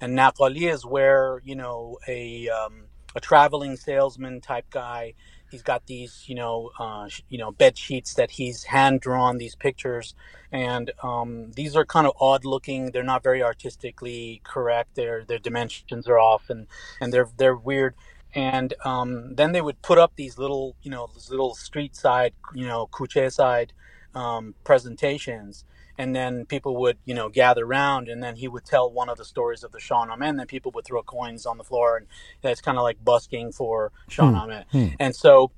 and 0.00 0.18
naqali 0.18 0.72
is 0.72 0.84
where 0.84 1.40
you 1.44 1.54
know 1.54 1.98
a 2.08 2.48
um, 2.48 2.86
a 3.14 3.20
traveling 3.20 3.76
salesman 3.76 4.40
type 4.40 4.66
guy. 4.70 5.14
He's 5.50 5.62
got 5.62 5.86
these 5.86 6.24
you 6.26 6.34
know 6.34 6.70
uh, 6.78 7.08
you 7.28 7.38
know 7.38 7.52
bed 7.52 7.78
sheets 7.78 8.14
that 8.14 8.32
he's 8.32 8.64
hand 8.64 9.00
drawn 9.00 9.38
these 9.38 9.54
pictures, 9.56 10.14
and 10.52 10.90
um, 11.02 11.52
these 11.52 11.76
are 11.76 11.84
kind 11.84 12.06
of 12.06 12.14
odd 12.20 12.44
looking. 12.44 12.92
They're 12.92 13.02
not 13.02 13.22
very 13.22 13.42
artistically 13.42 14.40
correct. 14.44 14.96
Their 14.96 15.24
their 15.24 15.38
dimensions 15.38 16.08
are 16.08 16.18
off, 16.18 16.50
and 16.50 16.66
and 17.00 17.12
they're 17.12 17.28
they're 17.36 17.56
weird 17.56 17.94
and 18.34 18.74
um, 18.84 19.34
then 19.34 19.52
they 19.52 19.60
would 19.60 19.82
put 19.82 19.98
up 19.98 20.12
these 20.16 20.38
little, 20.38 20.76
you 20.82 20.90
know, 20.90 21.08
these 21.14 21.30
little 21.30 21.54
street 21.54 21.96
side, 21.96 22.32
you 22.54 22.66
know, 22.66 22.86
kuche 22.92 23.32
side 23.32 23.72
um, 24.14 24.54
presentations, 24.64 25.64
and 26.00 26.16
then 26.16 26.46
people 26.46 26.74
would, 26.80 26.96
you 27.04 27.14
know, 27.14 27.28
gather 27.28 27.66
around, 27.66 28.08
and 28.08 28.22
then 28.22 28.34
he 28.36 28.48
would 28.48 28.64
tell 28.64 28.90
one 28.90 29.10
of 29.10 29.18
the 29.18 29.24
stories 29.24 29.62
of 29.62 29.70
the 29.70 29.78
Shahnameh, 29.78 30.30
and 30.30 30.38
then 30.38 30.46
people 30.46 30.72
would 30.74 30.86
throw 30.86 31.02
coins 31.02 31.44
on 31.44 31.58
the 31.58 31.64
floor, 31.70 31.98
and 31.98 32.06
that's 32.40 32.62
kind 32.62 32.78
of 32.78 32.84
like 32.84 33.04
busking 33.04 33.52
for 33.52 33.92
Hmm. 34.06 34.12
Shahnameh. 34.14 34.64
Hmm. 34.72 34.88
And 34.98 35.14
so 35.14 35.52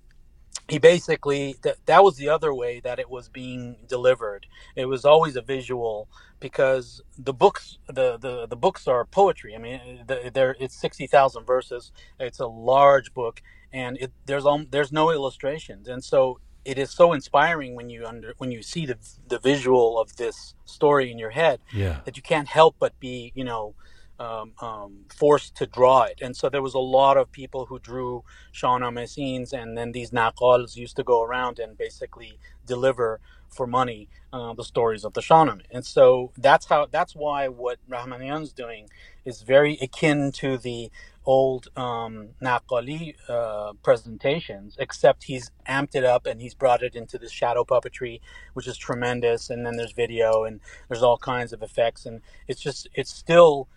he 0.69 0.79
basically 0.79 1.57
that 1.63 1.77
that 1.87 2.03
was 2.03 2.17
the 2.17 2.29
other 2.29 2.53
way 2.53 2.81
that 2.81 2.99
it 2.99 3.09
was 3.09 3.29
being 3.29 3.77
delivered. 3.89 4.47
It 4.75 4.87
was 4.87 5.05
always 5.05 5.37
a 5.37 5.43
visual 5.43 6.09
because 6.41 7.01
the 7.17 7.33
books 7.33 7.79
the 7.87 8.19
the, 8.19 8.47
the 8.49 8.57
books 8.57 8.89
are 8.89 9.05
poetry. 9.05 9.55
I 9.55 9.59
mean, 9.59 9.81
there 10.07 10.57
it's 10.59 10.75
sixty 10.75 11.07
thousand 11.07 11.45
verses. 11.47 11.93
It's 12.19 12.41
a 12.41 12.47
large 12.49 13.15
book, 13.15 13.43
and 13.73 13.97
it 13.99 14.11
there's 14.27 14.45
um, 14.45 14.67
there's 14.71 14.93
no 14.93 15.11
illustrations, 15.13 15.87
and 15.89 16.03
so 16.03 16.41
it 16.65 16.79
is 16.79 16.91
so 16.91 17.13
inspiring 17.13 17.75
when 17.75 17.91
you 17.91 18.05
under 18.07 18.35
when 18.39 18.51
you 18.53 18.63
see 18.63 18.87
the 18.87 18.99
the 19.29 19.39
visual 19.39 19.99
of 20.01 20.17
this 20.17 20.55
story 20.65 21.11
in 21.11 21.19
your 21.19 21.31
head 21.31 21.61
Yeah. 21.73 22.01
that 22.05 22.17
you 22.17 22.23
can't 22.23 22.49
help 22.49 22.77
but 22.79 22.99
be 23.01 23.33
you 23.35 23.45
know 23.45 23.75
um, 24.19 24.53
um, 24.61 25.07
forced 25.13 25.57
to 25.57 25.67
draw 25.67 26.03
it. 26.03 26.21
And 26.23 26.37
so 26.37 26.49
there 26.49 26.63
was 26.63 26.75
a 26.75 26.79
lot 26.79 27.17
of 27.17 27.33
people 27.33 27.67
who 27.67 27.81
drew 27.81 28.23
Shahnameh 28.55 29.09
scenes, 29.09 29.53
and 29.53 29.77
then 29.77 29.91
these 29.93 30.11
naqals 30.13 30.77
used 30.77 30.95
to 30.97 31.03
go 31.03 31.23
around 31.23 31.59
and 31.59 31.77
basically 31.77 32.39
deliver 32.65 33.21
for 33.53 33.67
money 33.67 34.09
uh, 34.33 34.55
the 34.55 34.65
stories 34.65 35.05
of 35.05 35.15
the 35.15 35.21
Shahnameh. 35.21 35.63
And 35.71 35.85
so 35.85 36.33
that's 36.37 36.67
how 36.67 36.87
that's 36.91 37.15
why 37.15 37.49
what 37.49 37.79
Rahmanian's 37.91 38.53
doing 38.53 38.89
is 39.25 39.43
very 39.43 39.79
akin 39.81 40.33
to 40.33 40.59
the 40.59 40.91
old 41.25 41.69
um, 41.77 42.31
Naqali 42.43 43.15
uh, 43.29 43.75
presentations, 43.83 44.77
except 44.79 45.25
he's 45.25 45.51
amped 45.69 45.95
it 45.95 46.05
up 46.05 46.27
and 46.27 46.41
he's 46.41 46.55
brought 46.55 46.83
it 46.83 46.95
into 46.97 47.19
the 47.19 47.29
shadow 47.29 47.65
puppetry, 47.65 48.21
which 48.55 48.67
is 48.67 48.77
tremendous. 48.77 49.51
And 49.51 49.65
then 49.65 49.77
there's 49.77 49.93
video 49.93 50.45
and 50.45 50.61
there's 50.89 51.03
all 51.03 51.19
kinds 51.19 51.53
of 51.53 51.63
effects, 51.63 52.07
and 52.07 52.23
it's 52.49 52.61
just 52.61 52.89
it's 52.95 53.13
still 53.15 53.69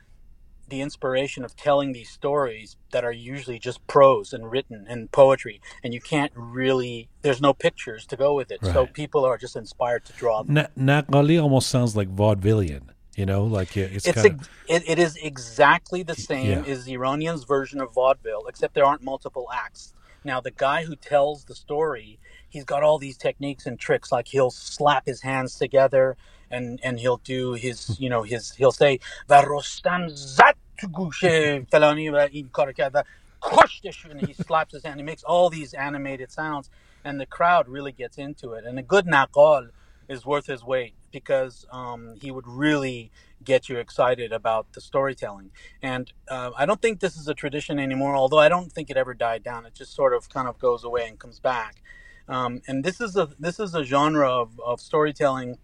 the 0.70 0.82
inspiration 0.82 1.44
of 1.44 1.56
telling 1.56 1.94
these 1.94 2.10
stories 2.10 2.76
that 2.92 3.04
are 3.04 3.12
usually 3.12 3.60
just 3.60 3.86
prose 3.88 4.34
and 4.34 4.52
written 4.52 4.86
and 4.90 5.12
poetry 5.12 5.62
and 5.84 5.94
you 5.94 6.02
can't 6.02 6.32
really 6.36 7.08
there's 7.22 7.42
no 7.42 7.54
pictures 7.54 8.06
to 8.06 8.16
go 8.16 8.34
with 8.34 8.52
it 8.52 8.60
so 8.64 8.86
people 8.88 9.26
are 9.26 9.38
just 9.38 9.56
inspired 9.56 10.04
to 10.06 10.14
draw 10.14 10.44
them 10.44 10.56
Na- 10.56 11.02
Naqali 11.02 11.42
almost 11.42 11.70
sounds 11.70 11.96
like 11.96 12.14
vaudevillian. 12.14 12.90
You 13.16 13.26
know, 13.26 13.46
like 13.46 13.78
it's, 13.78 14.06
it's 14.06 14.22
kind 14.24 14.42
of 14.42 14.50
it, 14.68 14.84
it 14.90 15.00
is 15.00 15.16
exactly 15.16 16.04
the 16.04 16.16
same 16.16 16.66
yeah. 16.66 16.72
as 16.74 16.84
the 16.84 16.94
Iranians 16.94 17.46
version 17.46 17.80
of 17.80 17.94
vaudeville 17.94 18.46
except 18.48 18.74
there 18.74 18.84
aren't 18.84 19.04
multiple 19.04 19.48
acts 19.54 19.94
now 20.26 20.42
the 20.42 20.52
guy 20.52 20.84
who 20.84 20.96
tells 20.98 21.46
the 21.46 21.56
story 21.56 22.20
he's 22.50 22.66
got 22.66 22.84
all 22.84 22.98
these 22.98 23.18
techniques 23.18 23.66
and 23.66 23.80
tricks 23.80 24.12
like 24.12 24.28
he'll 24.28 24.52
slap 24.52 25.06
his 25.06 25.22
hands 25.22 25.58
together 25.58 26.18
and 26.51 26.81
and 26.82 27.01
he'll 27.01 27.19
do 27.19 27.55
his 27.55 27.99
you 28.01 28.09
know 28.11 28.23
his 28.23 28.53
he'll 28.57 28.73
say 28.73 28.99
و 29.28 29.43
رستم 29.47 30.09
زد 30.09 30.57
تو 30.78 30.89
گوش 30.89 31.24
فلانی 31.70 32.11
و 32.11 32.16
این 32.16 32.49
کار 32.49 32.73
کرد 32.73 32.93
و 32.95 33.03
کشتش 33.43 34.07
and 34.07 34.20
he 34.20 34.35
slaps 34.35 34.73
his 34.74 34.85
hand 34.85 34.99
he 35.01 35.03
makes 35.03 35.23
all 35.24 35.51
these 35.51 35.74
animated 35.74 36.31
sounds 36.31 36.70
and 37.05 37.20
the 37.20 37.27
crowd 37.27 37.69
really 37.69 37.93
gets 37.93 38.19
into 38.19 38.53
it 38.55 38.65
and 38.65 38.78
a 38.78 38.82
good 38.82 39.07
naqal 39.07 39.70
is 40.09 40.27
worth 40.27 40.47
his 40.47 40.62
weight 40.65 40.95
because 41.12 41.66
um, 41.73 42.15
he 42.20 42.31
would 42.31 42.47
really 42.47 43.11
get 43.45 43.69
you 43.69 43.78
excited 43.78 44.32
about 44.32 44.73
the 44.74 44.81
storytelling 44.81 45.51
and 45.82 46.12
uh, 46.28 46.51
i 46.57 46.66
don't 46.66 46.82
think 46.82 47.01
this 47.01 47.16
is 47.16 47.27
a 47.28 47.35
tradition 47.35 47.78
anymore 47.78 48.15
although 48.16 48.39
i 48.39 48.49
don't 48.49 48.73
think 48.73 48.91
it 48.91 48.97
ever 48.97 49.15
died 49.15 49.43
down 49.43 49.65
it 49.66 49.74
just 49.74 49.95
sort 49.95 50.12
of 50.12 50.28
kind 50.28 50.49
of 50.49 50.59
goes 50.59 50.85
away 50.85 51.09
and 51.09 51.19
comes 51.19 51.41
back 51.41 51.82
um, 52.28 52.61
and 52.69 52.85
this 52.85 53.01
is 53.01 53.16
a 53.16 53.28
this 53.39 53.59
is 53.59 53.74
a 53.74 53.82
genre 53.82 54.28
of, 54.31 54.61
of 54.65 54.81
storytelling 54.81 55.59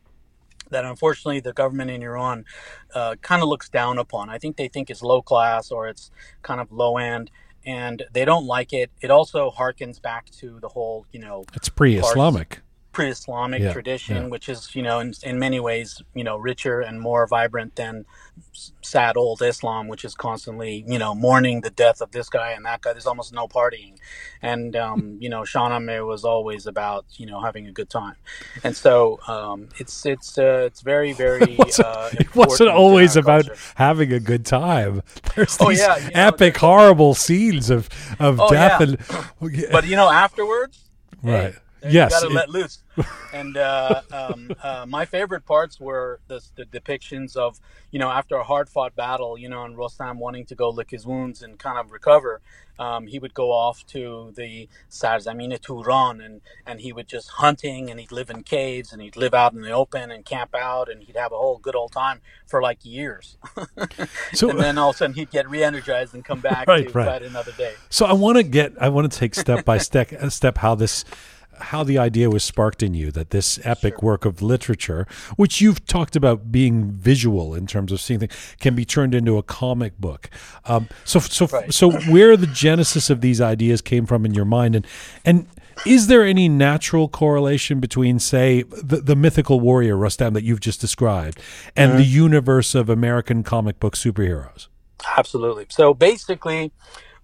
that 0.71 0.85
unfortunately 0.85 1.39
the 1.39 1.53
government 1.53 1.91
in 1.91 2.01
Iran 2.01 2.45
uh, 2.93 3.15
kind 3.21 3.41
of 3.43 3.49
looks 3.49 3.69
down 3.69 3.97
upon. 3.97 4.29
I 4.29 4.37
think 4.37 4.57
they 4.57 4.67
think 4.67 4.89
it's 4.89 5.01
low 5.01 5.21
class 5.21 5.71
or 5.71 5.87
it's 5.87 6.11
kind 6.41 6.59
of 6.59 6.71
low 6.71 6.97
end, 6.97 7.29
and 7.65 8.03
they 8.11 8.25
don't 8.25 8.45
like 8.45 8.73
it. 8.73 8.91
It 9.01 9.11
also 9.11 9.51
harkens 9.51 10.01
back 10.01 10.29
to 10.39 10.59
the 10.59 10.67
whole, 10.69 11.05
you 11.11 11.19
know, 11.19 11.45
it's 11.53 11.69
pre-Islamic. 11.69 12.61
pre-Islamic 12.91 13.61
Yeah, 13.61 13.73
tradition, 13.73 14.15
yeah. 14.23 14.27
which 14.29 14.49
is, 14.49 14.75
you 14.75 14.81
know, 14.83 14.99
in, 14.99 15.13
in 15.23 15.39
many 15.39 15.59
ways, 15.59 16.01
you 16.13 16.23
know, 16.23 16.37
richer 16.37 16.81
and 16.81 16.99
more 17.01 17.25
vibrant 17.27 17.75
than 17.75 18.05
sad 18.81 19.17
old 19.17 19.41
Islam, 19.41 19.87
which 19.87 20.03
is 20.03 20.15
constantly, 20.15 20.83
you 20.87 20.99
know, 20.99 21.13
mourning 21.15 21.61
the 21.61 21.69
death 21.69 22.01
of 22.01 22.11
this 22.11 22.29
guy 22.29 22.51
and 22.51 22.65
that 22.65 22.81
guy. 22.81 22.93
There's 22.93 23.07
almost 23.07 23.33
no 23.33 23.47
partying, 23.47 23.95
and 24.41 24.75
um, 24.75 25.17
you 25.19 25.29
know, 25.29 25.41
Shahnameh 25.41 26.05
was 26.05 26.23
always 26.25 26.65
about, 26.67 27.05
you 27.17 27.25
know, 27.25 27.41
having 27.41 27.67
a 27.67 27.71
good 27.71 27.89
time, 27.89 28.15
and 28.63 28.75
so 28.75 29.19
um, 29.27 29.69
it's 29.77 30.05
it's 30.05 30.37
uh, 30.37 30.63
it's 30.65 30.81
very 30.81 31.13
very. 31.13 31.57
It 31.67 31.77
wasn't, 31.77 31.87
uh, 31.87 32.09
it 32.19 32.35
wasn't 32.35 32.69
always 32.69 33.15
about 33.15 33.45
culture. 33.45 33.61
having 33.75 34.11
a 34.13 34.19
good 34.19 34.45
time. 34.45 35.03
There's 35.35 35.57
Oh, 35.59 35.69
these 35.69 35.79
yeah, 35.79 35.97
you 35.97 36.05
know, 36.05 36.11
epic, 36.13 36.57
horrible 36.57 37.13
scenes 37.15 37.69
of 37.69 37.89
of 38.19 38.39
Oh, 38.39 38.49
death 38.49 38.81
and 38.81 38.97
but 39.71 39.85
you 39.87 39.95
know 39.95 40.09
afterwards 40.09 40.89
hey, 41.23 41.53
Yes, 41.89 42.11
you 42.11 42.17
gotta 42.21 42.27
it- 42.27 42.33
let 42.35 42.49
loose. 42.49 42.83
And 43.33 43.55
uh, 43.55 44.01
um, 44.11 44.51
uh, 44.61 44.85
my 44.85 45.05
favorite 45.05 45.45
parts 45.45 45.79
were 45.79 46.19
the, 46.27 46.41
the 46.57 46.65
depictions 46.65 47.37
of 47.37 47.61
you 47.89 47.97
know 47.97 48.09
after 48.09 48.35
a 48.35 48.43
hard 48.43 48.67
fought 48.67 48.93
battle 48.93 49.37
you 49.37 49.47
know 49.47 49.63
and 49.63 49.77
Rostam 49.77 50.17
wanting 50.17 50.45
to 50.47 50.55
go 50.55 50.69
lick 50.69 50.91
his 50.91 51.05
wounds 51.07 51.41
and 51.41 51.57
kind 51.57 51.77
of 51.79 51.91
recover 51.93 52.41
um, 52.77 53.07
he 53.07 53.19
would 53.19 53.33
go 53.33 53.51
off 53.53 53.85
to 53.87 54.33
the 54.35 54.67
Sarzamina 54.89 55.61
Turan 55.61 56.19
and 56.19 56.41
and 56.65 56.81
he 56.81 56.91
would 56.91 57.07
just 57.07 57.29
hunting 57.29 57.89
and 57.89 58.01
he'd 58.01 58.11
live 58.11 58.29
in 58.29 58.43
caves 58.43 58.91
and 58.91 59.01
he'd 59.01 59.15
live 59.15 59.33
out 59.33 59.53
in 59.53 59.61
the 59.61 59.71
open 59.71 60.11
and 60.11 60.25
camp 60.25 60.53
out 60.53 60.89
and 60.89 61.03
he'd 61.03 61.15
have 61.15 61.31
a 61.31 61.37
whole 61.37 61.57
good 61.57 61.75
old 61.75 61.93
time 61.93 62.19
for 62.45 62.61
like 62.61 62.83
years. 62.83 63.37
So 64.33 64.49
and 64.49 64.59
then 64.59 64.77
all 64.77 64.89
of 64.89 64.95
a 64.95 64.97
sudden 64.97 65.15
he'd 65.15 65.31
get 65.31 65.49
re-energized 65.49 66.13
and 66.13 66.23
come 66.25 66.41
back 66.41 66.67
Right, 66.67 66.87
to 66.87 66.93
right. 66.93 67.05
fight 67.05 67.23
another 67.23 67.51
day. 67.53 67.73
So 67.89 68.05
I 68.05 68.13
want 68.13 68.37
to 68.37 68.43
get, 68.43 68.73
I 68.81 68.89
want 68.89 69.11
to 69.11 69.17
take 69.17 69.35
step 69.35 69.63
by 69.65 69.77
step, 69.89 70.09
step 70.31 70.57
how 70.57 70.75
this, 70.75 71.05
how 71.61 71.83
the 71.83 71.97
idea 71.97 72.29
was 72.29 72.43
sparked 72.43 72.83
in 72.83 72.93
you 72.93 73.11
that 73.11 73.29
this 73.29 73.59
epic 73.63 74.01
work 74.01 74.25
of 74.25 74.41
literature, 74.41 75.07
which 75.35 75.61
you've 75.61 75.85
talked 75.85 76.15
about 76.15 76.51
being 76.51 76.91
visual 76.91 77.55
in 77.55 77.67
terms 77.67 77.91
of 77.91 78.01
seeing 78.01 78.19
things, 78.19 78.33
can 78.59 78.75
be 78.75 78.85
turned 78.85 79.15
into 79.15 79.37
a 79.37 79.43
comic 79.43 79.97
book. 79.99 80.29
Um, 80.65 80.89
so, 81.03 81.19
so, 81.19 81.47
Right. 81.47 81.73
so, 81.73 81.91
where 81.91 82.37
the 82.37 82.47
genesis 82.47 83.09
of 83.09 83.21
these 83.21 83.41
ideas 83.41 83.81
came 83.81 84.05
from 84.05 84.25
in 84.25 84.33
your 84.33 84.45
mind, 84.45 84.75
and 84.75 84.87
and 85.25 85.47
is 85.85 86.07
there 86.07 86.23
any 86.23 86.47
natural 86.47 87.07
correlation 87.07 87.79
between, 87.79 88.19
say, 88.19 88.63
the, 88.63 88.97
the 88.97 89.15
mythical 89.15 89.59
warrior 89.59 89.97
Rustam 89.97 90.33
that 90.33 90.43
you've 90.43 90.59
just 90.59 90.79
described, 90.81 91.39
and 91.75 91.97
the 91.97 92.03
universe 92.03 92.75
of 92.75 92.89
American 92.89 93.43
comic 93.43 93.79
book 93.79 93.95
superheroes? 93.95 94.67
Absolutely. 95.17 95.65
So 95.69 95.93
basically, 95.93 96.71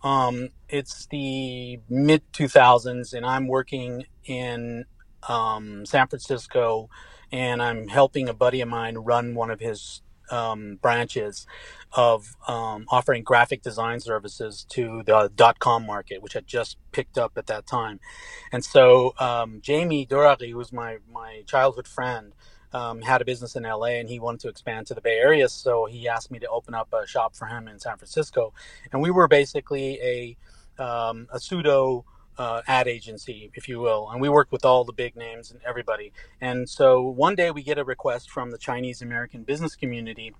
um, 0.04 0.50
it's 0.70 1.08
the 1.08 1.80
mid 1.90 2.24
2000s, 2.34 3.14
and 3.14 3.26
I'm 3.26 3.48
working 3.48 4.06
in 4.26 4.86
um, 5.30 5.86
San 5.86 6.08
Francisco, 6.08 6.90
and 7.32 7.62
I'm 7.62 7.90
helping 7.90 8.30
a 8.30 8.34
buddy 8.34 8.62
of 8.62 8.70
mine 8.70 8.98
run 8.98 9.36
one 9.36 9.52
of 9.52 9.60
his 9.60 10.02
um, 10.32 10.78
branches 10.82 11.48
of 11.94 12.36
um, 12.48 12.86
offering 12.90 13.24
graphic 13.24 13.64
design 13.64 14.00
services 14.00 14.66
to 14.72 15.04
the 15.06 15.32
dot 15.36 15.60
com 15.60 15.86
market, 15.86 16.22
which 16.24 16.34
had 16.34 16.48
just 16.48 16.78
picked 16.94 17.18
up 17.18 17.34
at 17.38 17.48
that 17.48 17.68
time. 17.68 18.00
And 18.54 18.66
so 18.66 19.16
um, 19.20 19.62
Jamie 19.62 20.08
Durari, 20.08 20.54
who's 20.54 20.74
my, 20.74 21.00
my 21.12 21.44
childhood 21.48 21.88
friend, 21.88 22.34
um, 22.74 23.02
had 23.02 23.22
a 23.22 23.26
business 23.26 23.56
in 23.56 23.64
LA 23.64 23.98
and 24.00 24.10
he 24.10 24.20
wanted 24.20 24.42
to 24.42 24.50
expand 24.50 24.88
to 24.88 24.94
the 24.94 25.02
Bay 25.02 25.18
Area. 25.18 25.50
So 25.50 25.86
he 25.86 26.08
asked 26.08 26.32
me 26.32 26.40
to 26.40 26.48
open 26.50 26.74
up 26.74 26.94
a 26.94 27.08
shop 27.08 27.36
for 27.36 27.46
him 27.46 27.68
in 27.68 27.80
San 27.80 27.98
Francisco. 27.98 28.54
And 28.92 29.02
we 29.02 29.12
were 29.12 29.28
basically 29.28 30.00
a, 30.02 30.84
um, 30.84 31.28
a 31.32 31.40
pseudo 31.40 32.06
uh, 32.38 32.62
ad 32.68 32.88
agency, 32.88 33.52
if 33.56 33.68
you 33.68 33.80
will. 33.80 34.10
And 34.12 34.22
we 34.22 34.30
worked 34.30 34.52
with 34.52 34.64
all 34.66 34.84
the 34.84 34.94
big 34.94 35.16
names 35.16 35.52
and 35.52 35.60
everybody. 35.66 36.12
And 36.40 36.70
so 36.70 37.02
one 37.02 37.36
day 37.36 37.52
we 37.52 37.64
get 37.64 37.80
a 37.80 37.84
request 37.84 38.30
from 38.30 38.52
the 38.52 38.58
Chinese 38.58 39.02
American 39.02 39.44
business 39.44 39.76
community 39.76 40.34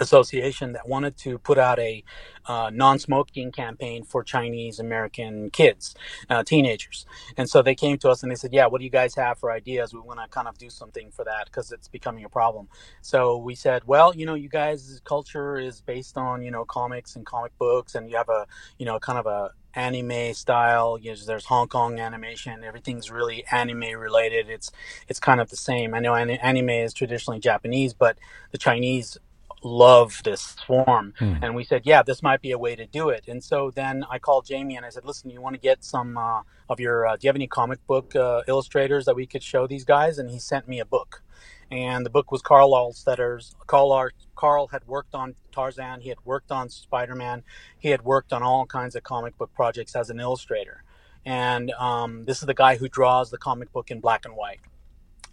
association 0.00 0.72
that 0.72 0.88
wanted 0.88 1.16
to 1.18 1.38
put 1.38 1.58
out 1.58 1.78
a 1.78 2.04
uh, 2.46 2.70
non-smoking 2.72 3.52
campaign 3.52 4.04
for 4.04 4.24
Chinese 4.24 4.80
American 4.80 5.50
kids, 5.50 5.94
uh, 6.30 6.42
teenagers, 6.44 7.06
and 7.36 7.48
so 7.48 7.62
they 7.62 7.74
came 7.74 7.98
to 7.98 8.10
us 8.10 8.22
and 8.22 8.30
they 8.32 8.36
said, 8.36 8.52
"Yeah, 8.52 8.66
what 8.66 8.78
do 8.78 8.84
you 8.84 8.90
guys 8.90 9.14
have 9.16 9.38
for 9.38 9.52
ideas? 9.52 9.94
We 9.94 10.00
want 10.00 10.20
to 10.20 10.28
kind 10.28 10.48
of 10.48 10.58
do 10.58 10.70
something 10.70 11.10
for 11.10 11.24
that 11.24 11.46
because 11.46 11.72
it's 11.72 11.88
becoming 11.88 12.24
a 12.24 12.28
problem." 12.28 12.68
So 13.02 13.36
we 13.38 13.54
said, 13.54 13.84
"Well, 13.86 14.14
you 14.16 14.26
know, 14.26 14.34
you 14.34 14.48
guys' 14.48 15.00
culture 15.04 15.58
is 15.58 15.80
based 15.82 16.16
on 16.16 16.42
you 16.42 16.50
know 16.50 16.64
comics 16.64 17.16
and 17.16 17.26
comic 17.26 17.56
books, 17.58 17.94
and 17.94 18.10
you 18.10 18.16
have 18.16 18.28
a 18.28 18.46
you 18.78 18.86
know 18.86 18.98
kind 18.98 19.18
of 19.18 19.26
a 19.26 19.50
anime 19.74 20.34
style. 20.34 20.98
You 20.98 21.12
know, 21.12 21.16
there's 21.26 21.46
Hong 21.46 21.68
Kong 21.68 21.98
animation. 22.00 22.64
Everything's 22.64 23.10
really 23.10 23.44
anime 23.50 23.98
related. 23.98 24.48
It's 24.48 24.70
it's 25.08 25.20
kind 25.20 25.40
of 25.40 25.50
the 25.50 25.56
same. 25.56 25.94
I 25.94 26.00
know 26.00 26.14
anime 26.14 26.70
is 26.70 26.94
traditionally 26.94 27.40
Japanese, 27.40 27.94
but 27.94 28.18
the 28.52 28.58
Chinese 28.58 29.18
love 29.62 30.20
this 30.24 30.56
form. 30.66 31.14
Hmm. 31.18 31.34
And 31.42 31.54
we 31.54 31.64
said, 31.64 31.82
yeah, 31.84 32.02
this 32.02 32.22
might 32.22 32.40
be 32.40 32.52
a 32.52 32.58
way 32.58 32.76
to 32.76 32.86
do 32.86 33.10
it. 33.10 33.24
And 33.28 33.42
so 33.42 33.70
then 33.74 34.04
I 34.10 34.18
called 34.18 34.46
Jamie 34.46 34.76
and 34.76 34.86
I 34.86 34.88
said, 34.88 35.04
listen, 35.04 35.30
you 35.30 35.40
want 35.40 35.54
to 35.54 35.60
get 35.60 35.84
some 35.84 36.16
uh, 36.16 36.42
of 36.68 36.80
your, 36.80 37.06
uh, 37.06 37.16
do 37.16 37.26
you 37.26 37.28
have 37.28 37.36
any 37.36 37.46
comic 37.46 37.84
book 37.86 38.14
uh, 38.16 38.42
illustrators 38.48 39.04
that 39.06 39.16
we 39.16 39.26
could 39.26 39.42
show 39.42 39.66
these 39.66 39.84
guys? 39.84 40.18
And 40.18 40.30
he 40.30 40.38
sent 40.38 40.68
me 40.68 40.80
a 40.80 40.84
book. 40.84 41.22
And 41.70 42.04
the 42.04 42.10
book 42.10 42.32
was 42.32 42.42
Karl 42.42 42.72
Altstaetter's. 42.72 43.54
Karl, 43.66 44.10
Karl 44.34 44.66
had 44.68 44.86
worked 44.88 45.14
on 45.14 45.36
Tarzan. 45.52 46.00
He 46.00 46.08
had 46.08 46.18
worked 46.24 46.50
on 46.50 46.68
Spider 46.68 47.14
Man. 47.14 47.44
He 47.78 47.90
had 47.90 48.02
worked 48.02 48.32
on 48.32 48.42
all 48.42 48.66
kinds 48.66 48.96
of 48.96 49.04
comic 49.04 49.38
book 49.38 49.52
projects 49.54 49.94
as 49.94 50.10
an 50.10 50.18
illustrator. 50.18 50.82
And 51.24 51.70
um, 51.72 52.24
this 52.24 52.40
is 52.40 52.46
the 52.46 52.54
guy 52.54 52.76
who 52.76 52.88
draws 52.88 53.30
the 53.30 53.38
comic 53.38 53.72
book 53.72 53.90
in 53.90 54.00
black 54.00 54.24
and 54.24 54.34
white 54.34 54.60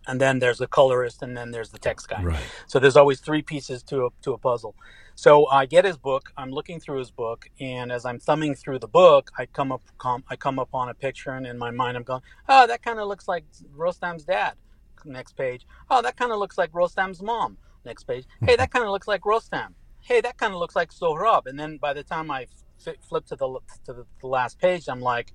and 0.08 0.20
then 0.22 0.40
there's 0.40 0.58
the 0.58 0.68
colorist 0.68 1.22
and 1.22 1.36
then 1.38 1.52
there's 1.52 1.70
the 1.70 1.78
text 1.80 2.10
guy. 2.10 2.24
Right. 2.24 2.40
so 2.68 2.80
there's 2.80 2.96
always 2.98 3.20
three 3.20 3.42
pieces 3.42 3.84
to 3.84 4.06
a, 4.06 4.10
to 4.24 4.34
a 4.34 4.38
puzzle. 4.38 4.76
So 5.16 5.48
i 5.50 5.66
get 5.66 5.84
his 5.86 5.98
book 5.98 6.32
i'm 6.38 6.52
looking 6.52 6.80
through 6.80 7.00
his 7.00 7.12
book 7.12 7.50
and 7.60 7.92
as 7.92 8.06
i'm 8.06 8.20
thumbing 8.20 8.56
through 8.56 8.80
the 8.80 8.88
book 8.88 9.32
i 9.38 9.46
come 9.48 9.72
up 9.72 9.82
com, 9.98 10.24
i 10.30 10.36
come 10.36 10.60
upon 10.60 10.90
a 10.90 10.94
picture 10.94 11.32
and 11.32 11.46
in 11.48 11.58
my 11.58 11.72
mind 11.72 11.98
i'm 11.98 12.04
going 12.04 12.22
oh 12.48 12.68
that 12.68 12.82
kind 12.84 13.00
of 13.00 13.08
looks 13.08 13.28
like 13.28 13.46
rostam's 13.76 14.24
dad. 14.26 14.54
Next 15.06 15.34
page 15.38 15.66
oh 15.90 16.02
that 16.02 16.18
kind 16.18 16.32
of 16.32 16.40
looks 16.40 16.58
like 16.58 16.72
rostam's 16.72 17.22
mom. 17.22 17.58
Next 17.86 18.04
page 18.04 18.26
hey 18.46 18.56
that 18.56 18.72
kind 18.76 18.86
of 18.86 18.92
looks 18.92 19.08
like 19.08 19.22
rostam. 19.22 19.74
Hey 20.02 20.22
that 20.22 20.38
kind 20.38 20.54
of 20.54 20.60
looks 20.60 20.76
like 20.76 20.92
sohrab. 20.92 21.44
And 21.48 21.60
then 21.60 21.78
by 21.78 21.94
the 21.94 22.04
time 22.04 22.30
i 22.32 22.48
f- 22.86 22.96
flip 23.08 23.26
to 23.28 23.36
the 23.36 23.48
to 23.86 23.94
the 24.22 24.28
last 24.28 24.60
page 24.60 24.88
i'm 24.88 25.02
like 25.02 25.34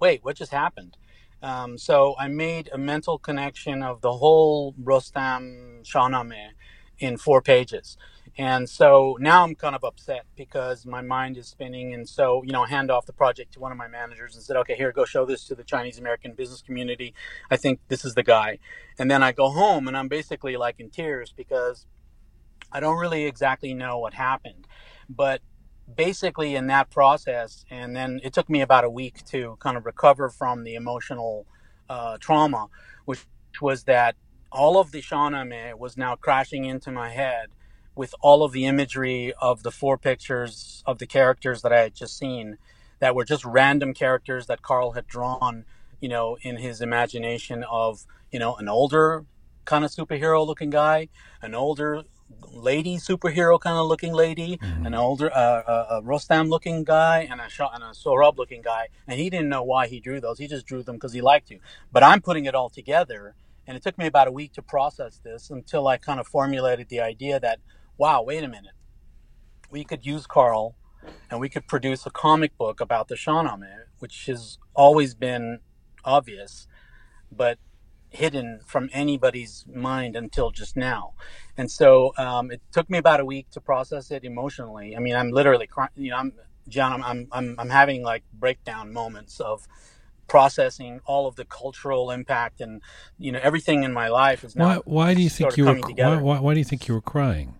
wait 0.00 0.24
what 0.24 0.34
just 0.36 0.52
happened 0.52 0.96
um, 1.42 1.78
so 1.78 2.14
I 2.18 2.28
made 2.28 2.68
a 2.72 2.78
mental 2.78 3.18
connection 3.18 3.82
of 3.82 4.00
the 4.00 4.12
whole 4.12 4.74
Rostam 4.74 5.82
Shahnameh 5.82 6.50
in 6.98 7.16
four 7.16 7.40
pages. 7.40 7.96
And 8.38 8.68
so 8.68 9.16
now 9.20 9.44
I'm 9.44 9.54
kind 9.54 9.74
of 9.74 9.84
upset 9.84 10.24
because 10.36 10.86
my 10.86 11.02
mind 11.02 11.36
is 11.36 11.48
spinning. 11.48 11.92
And 11.94 12.08
so, 12.08 12.42
you 12.44 12.52
know, 12.52 12.62
I 12.62 12.68
hand 12.68 12.90
off 12.90 13.06
the 13.06 13.12
project 13.12 13.52
to 13.54 13.60
one 13.60 13.72
of 13.72 13.78
my 13.78 13.88
managers 13.88 14.34
and 14.34 14.44
said, 14.44 14.56
okay, 14.58 14.76
here, 14.76 14.92
go 14.92 15.04
show 15.04 15.26
this 15.26 15.44
to 15.46 15.54
the 15.54 15.64
Chinese 15.64 15.98
American 15.98 16.32
business 16.34 16.62
community. 16.62 17.14
I 17.50 17.56
think 17.56 17.80
this 17.88 18.04
is 18.04 18.14
the 18.14 18.22
guy. 18.22 18.58
And 18.98 19.10
then 19.10 19.22
I 19.22 19.32
go 19.32 19.50
home 19.50 19.88
and 19.88 19.96
I'm 19.96 20.08
basically 20.08 20.56
like 20.56 20.76
in 20.78 20.90
tears 20.90 21.32
because 21.36 21.86
I 22.72 22.80
don't 22.80 22.98
really 22.98 23.24
exactly 23.24 23.74
know 23.74 23.98
what 23.98 24.14
happened. 24.14 24.66
But 25.08 25.42
basically 25.96 26.54
in 26.54 26.66
that 26.68 26.90
process, 26.90 27.64
and 27.70 27.94
then 27.94 28.20
it 28.22 28.32
took 28.32 28.48
me 28.48 28.60
about 28.60 28.84
a 28.84 28.90
week 28.90 29.24
to 29.26 29.56
kind 29.60 29.76
of 29.76 29.86
recover 29.86 30.28
from 30.28 30.64
the 30.64 30.74
emotional 30.74 31.46
uh, 31.88 32.16
trauma, 32.18 32.68
which 33.04 33.26
was 33.60 33.84
that 33.84 34.16
all 34.52 34.78
of 34.78 34.92
the 34.92 35.00
Shahnameh 35.00 35.78
was 35.78 35.96
now 35.96 36.16
crashing 36.16 36.64
into 36.64 36.90
my 36.90 37.10
head 37.10 37.48
with 37.94 38.14
all 38.20 38.42
of 38.42 38.52
the 38.52 38.66
imagery 38.66 39.32
of 39.40 39.62
the 39.62 39.70
four 39.70 39.98
pictures 39.98 40.82
of 40.86 40.98
the 40.98 41.06
characters 41.06 41.62
that 41.62 41.72
I 41.72 41.80
had 41.80 41.94
just 41.94 42.16
seen 42.16 42.58
that 43.00 43.14
were 43.14 43.24
just 43.24 43.44
random 43.44 43.94
characters 43.94 44.46
that 44.46 44.62
Karl 44.62 44.92
had 44.92 45.06
drawn, 45.06 45.64
you 46.00 46.08
know, 46.08 46.36
in 46.42 46.56
his 46.56 46.80
imagination 46.80 47.64
of, 47.70 48.06
you 48.30 48.38
know, 48.38 48.54
an 48.56 48.68
older 48.68 49.24
kind 49.64 49.84
of 49.84 49.90
superhero 49.90 50.46
looking 50.46 50.70
guy, 50.70 51.08
an 51.42 51.54
older 51.54 52.02
lady 52.52 52.96
superhero 52.96 53.60
kind 53.60 53.76
of 53.76 53.86
looking 53.86 54.12
lady, 54.12 54.56
mm-hmm. 54.56 54.86
an 54.86 54.94
older 54.94 55.32
uh, 55.32 55.62
uh, 55.62 55.86
a 55.90 56.02
Rostam 56.02 56.48
looking 56.48 56.84
guy, 56.84 57.26
and 57.30 57.40
a 57.40 57.48
Shah, 57.48 57.70
and 57.72 57.82
a 57.82 57.88
Sohrab 57.88 58.36
looking 58.36 58.62
guy, 58.62 58.88
and 59.06 59.18
he 59.18 59.30
didn't 59.30 59.48
know 59.48 59.62
why 59.62 59.86
he 59.86 60.00
drew 60.00 60.20
those. 60.20 60.38
He 60.38 60.46
just 60.46 60.66
drew 60.66 60.82
them 60.82 60.96
because 60.96 61.12
he 61.12 61.20
liked 61.20 61.48
to. 61.48 61.58
But 61.92 62.02
I'm 62.02 62.20
putting 62.20 62.44
it 62.44 62.54
all 62.54 62.68
together, 62.68 63.34
and 63.66 63.76
it 63.76 63.82
took 63.82 63.98
me 63.98 64.06
about 64.06 64.28
a 64.28 64.32
week 64.32 64.52
to 64.54 64.62
process 64.62 65.20
this 65.22 65.50
until 65.50 65.86
I 65.88 65.96
kind 65.96 66.20
of 66.20 66.26
formulated 66.26 66.88
the 66.88 67.00
idea 67.00 67.40
that, 67.40 67.60
wow, 67.96 68.22
wait 68.22 68.44
a 68.44 68.48
minute, 68.48 68.74
we 69.70 69.84
could 69.84 70.04
use 70.04 70.26
Karl, 70.26 70.74
and 71.30 71.40
we 71.40 71.48
could 71.48 71.66
produce 71.66 72.06
a 72.06 72.10
comic 72.10 72.56
book 72.58 72.80
about 72.80 73.08
the 73.08 73.14
Shahnameh, 73.14 73.84
which 73.98 74.26
has 74.26 74.58
always 74.74 75.14
been 75.14 75.60
obvious, 76.04 76.66
but 77.30 77.58
hidden 78.10 78.60
from 78.66 78.90
anybody's 78.92 79.64
mind 79.72 80.16
until 80.16 80.50
just 80.50 80.76
now. 80.76 81.14
And 81.56 81.70
so 81.70 82.12
um, 82.18 82.50
it 82.50 82.60
took 82.72 82.90
me 82.90 82.98
about 82.98 83.20
a 83.20 83.24
week 83.24 83.50
to 83.52 83.60
process 83.60 84.10
it 84.10 84.24
emotionally. 84.24 84.96
I 84.96 85.00
mean, 85.00 85.16
I'm 85.16 85.30
literally 85.30 85.66
crying. 85.66 85.90
You 85.96 86.10
know, 86.10 86.16
I'm 86.16 86.32
John. 86.68 87.02
I'm 87.02 87.28
I'm 87.32 87.56
I'm 87.58 87.70
having 87.70 88.02
like 88.02 88.24
breakdown 88.32 88.92
moments 88.92 89.40
of 89.40 89.66
processing 90.26 91.00
all 91.06 91.26
of 91.26 91.34
the 91.34 91.44
cultural 91.44 92.12
impact 92.12 92.60
and 92.60 92.80
you 93.18 93.32
know 93.32 93.40
everything 93.42 93.82
in 93.82 93.92
my 93.92 94.08
life 94.08 94.44
is 94.44 94.54
now. 94.54 94.66
Why, 94.66 94.76
why 94.84 95.14
do 95.14 95.22
you 95.22 95.30
think 95.30 95.56
you 95.56 95.64
were? 95.66 95.74
Why, 95.74 96.16
why, 96.16 96.40
why 96.40 96.54
do 96.54 96.60
you 96.60 96.64
think 96.64 96.86
you 96.88 96.94
were 96.94 97.00
crying? 97.00 97.56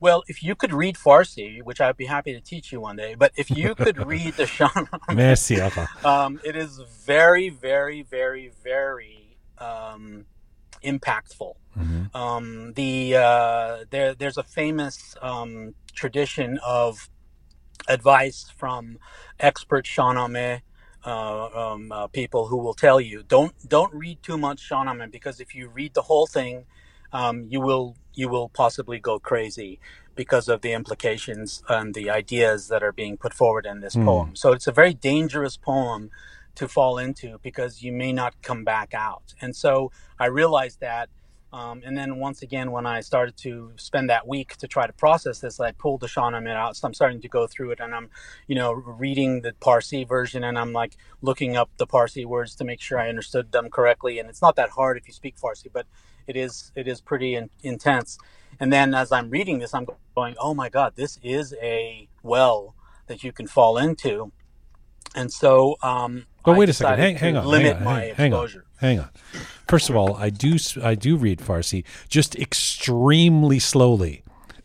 Well, 0.00 0.22
if 0.28 0.42
you 0.42 0.54
could 0.54 0.74
read 0.74 0.96
Farsi, 0.96 1.62
which 1.62 1.80
I'd 1.80 1.96
be 1.96 2.04
happy 2.04 2.34
to 2.34 2.40
teach 2.42 2.72
you 2.72 2.78
one 2.78 2.96
day, 2.96 3.14
but 3.14 3.32
if 3.36 3.50
you 3.50 3.74
could 3.74 4.06
read 4.06 4.34
the 4.34 4.42
Shahnameh, 4.56 5.08
um, 6.04 6.38
it 6.44 6.56
is 6.56 6.78
very, 7.06 7.48
very, 7.48 8.02
very, 8.02 8.50
very 8.62 9.23
um, 9.64 10.26
impactful. 10.82 11.54
Mm-hmm. 11.78 12.16
Um, 12.16 12.72
the 12.74 13.16
uh, 13.16 13.84
there 13.90 14.14
there's 14.14 14.38
a 14.38 14.42
famous 14.42 15.16
um, 15.22 15.74
tradition 15.94 16.58
of 16.64 17.08
advice 17.88 18.52
from 18.56 18.98
expert 19.40 19.84
Shahnameh 19.84 20.60
uh, 21.04 21.72
um, 21.72 21.92
uh, 21.92 22.06
people 22.06 22.46
who 22.46 22.56
will 22.56 22.74
tell 22.74 23.00
you 23.00 23.22
don't 23.26 23.52
don't 23.68 23.92
read 23.92 24.22
too 24.22 24.38
much 24.38 24.68
Shahnameh 24.68 25.10
because 25.10 25.40
if 25.40 25.54
you 25.54 25.68
read 25.68 25.94
the 25.94 26.02
whole 26.02 26.26
thing, 26.26 26.64
um, 27.12 27.46
you 27.48 27.60
will 27.60 27.96
you 28.14 28.28
will 28.28 28.48
possibly 28.48 28.98
go 28.98 29.18
crazy 29.18 29.80
because 30.14 30.48
of 30.48 30.60
the 30.60 30.72
implications 30.72 31.62
and 31.68 31.94
the 31.94 32.08
ideas 32.08 32.68
that 32.68 32.82
are 32.82 32.92
being 32.92 33.16
put 33.16 33.34
forward 33.34 33.66
in 33.66 33.80
this 33.80 33.96
mm. 33.96 34.04
poem. 34.04 34.36
So 34.36 34.52
it's 34.52 34.68
a 34.68 34.72
very 34.72 34.94
dangerous 34.94 35.56
poem 35.56 36.10
to 36.56 36.68
fall 36.68 36.98
into 36.98 37.38
because 37.42 37.82
you 37.82 37.92
may 37.92 38.12
not 38.12 38.34
come 38.42 38.64
back 38.64 38.94
out. 38.94 39.34
And 39.40 39.54
so 39.56 39.92
I 40.18 40.26
realized 40.26 40.80
that. 40.80 41.08
Um, 41.52 41.82
and 41.86 41.96
then 41.96 42.16
once 42.18 42.42
again, 42.42 42.72
when 42.72 42.84
I 42.84 43.00
started 43.00 43.36
to 43.38 43.72
spend 43.76 44.10
that 44.10 44.26
week 44.26 44.56
to 44.56 44.66
try 44.68 44.88
to 44.88 44.92
process 44.92 45.38
this, 45.38 45.60
I 45.60 45.72
pulled 45.72 46.00
the 46.00 46.08
Shahnameh 46.08 46.54
out. 46.54 46.76
So 46.76 46.88
I'm 46.88 46.94
starting 46.94 47.20
to 47.20 47.28
go 47.28 47.46
through 47.46 47.70
it 47.72 47.80
and 47.80 47.94
I'm, 47.94 48.10
you 48.48 48.56
know, 48.56 48.72
reading 48.72 49.42
the 49.42 49.54
Parsi 49.60 50.04
version 50.04 50.44
and 50.44 50.58
I'm 50.58 50.72
like 50.72 50.96
looking 51.22 51.56
up 51.56 51.70
the 51.76 51.86
Parsi 51.86 52.24
words 52.24 52.56
to 52.56 52.64
make 52.64 52.80
sure 52.80 52.98
I 52.98 53.08
understood 53.08 53.52
them 53.52 53.70
correctly. 53.70 54.18
And 54.18 54.28
it's 54.28 54.42
not 54.42 54.56
that 54.56 54.70
hard 54.70 54.96
if 54.98 55.06
you 55.06 55.14
speak 55.14 55.36
Farsi, 55.36 55.68
but 55.72 55.86
it 56.26 56.36
is, 56.36 56.72
it 56.74 56.88
is 56.88 57.00
pretty 57.00 57.36
in, 57.36 57.50
intense. 57.62 58.18
And 58.58 58.72
then 58.72 58.94
as 58.94 59.12
I'm 59.12 59.30
reading 59.30 59.60
this, 59.60 59.74
I'm 59.74 59.86
going, 60.16 60.36
oh 60.40 60.54
my 60.54 60.68
God, 60.68 60.94
this 60.96 61.20
is 61.22 61.54
a 61.62 62.08
well 62.22 62.74
that 63.06 63.22
you 63.22 63.32
can 63.32 63.46
fall 63.46 63.78
into. 63.78 64.32
And 65.14 65.32
so, 65.32 65.76
um, 65.82 66.26
but 66.44 66.56
wait 66.56 66.68
a 66.68 66.72
second. 66.72 66.98
Hang, 66.98 67.16
hang 67.16 67.36
on. 67.36 67.46
Limit 67.46 67.76
hang 67.76 67.76
on, 67.78 67.84
my 67.84 68.00
hang, 68.16 68.32
exposure. 68.32 68.64
Hang 68.78 68.98
on. 68.98 69.04
Hang 69.04 69.40
on. 69.40 69.42
First 69.68 69.88
of 69.88 69.96
all, 69.96 70.14
I 70.16 70.30
do 70.30 70.58
I 70.82 70.94
do 70.94 71.16
read 71.16 71.38
Farsi 71.38 71.84
just 72.08 72.36
extremely 72.36 73.58
slowly. 73.58 74.22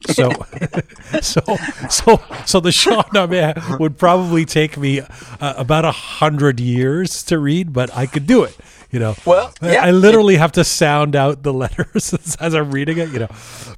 So, 0.08 0.32
so, 1.22 1.42
so, 1.90 2.22
so 2.46 2.60
the 2.62 2.70
Shahnameh 2.70 3.80
would 3.80 3.98
probably 3.98 4.46
take 4.46 4.78
me 4.78 5.02
uh, 5.02 5.54
about 5.58 5.84
a 5.84 5.92
hundred 5.92 6.60
years 6.60 7.22
to 7.24 7.38
read, 7.38 7.74
but 7.74 7.94
I 7.96 8.06
could 8.06 8.26
do 8.26 8.44
it. 8.44 8.56
You 8.92 9.00
know, 9.00 9.16
Well, 9.26 9.54
I- 9.62 9.74
yeah, 9.74 9.86
I 9.86 9.92
literally 9.92 10.36
have 10.38 10.52
to 10.54 10.64
sound 10.64 11.16
out 11.16 11.44
the 11.44 11.54
letters 11.64 12.14
as 12.40 12.56
I'm 12.56 12.72
reading 12.72 12.98
it. 12.98 13.10
You 13.10 13.20
know, 13.20 13.28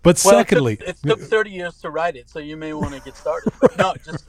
but 0.03 0.21
Well, 0.23 0.35
secondly, 0.35 0.73
it 0.75 0.79
took, 0.79 0.87
it 0.89 1.01
took 1.07 1.21
30 1.21 1.49
years 1.51 1.77
to 1.79 1.89
write 1.89 2.15
it, 2.15 2.29
so 2.29 2.39
you 2.39 2.55
may 2.55 2.73
want 2.73 2.93
to 2.93 3.01
get 3.01 3.15
started. 3.17 3.51
But 3.61 3.77
no, 3.77 3.93
just 4.03 4.25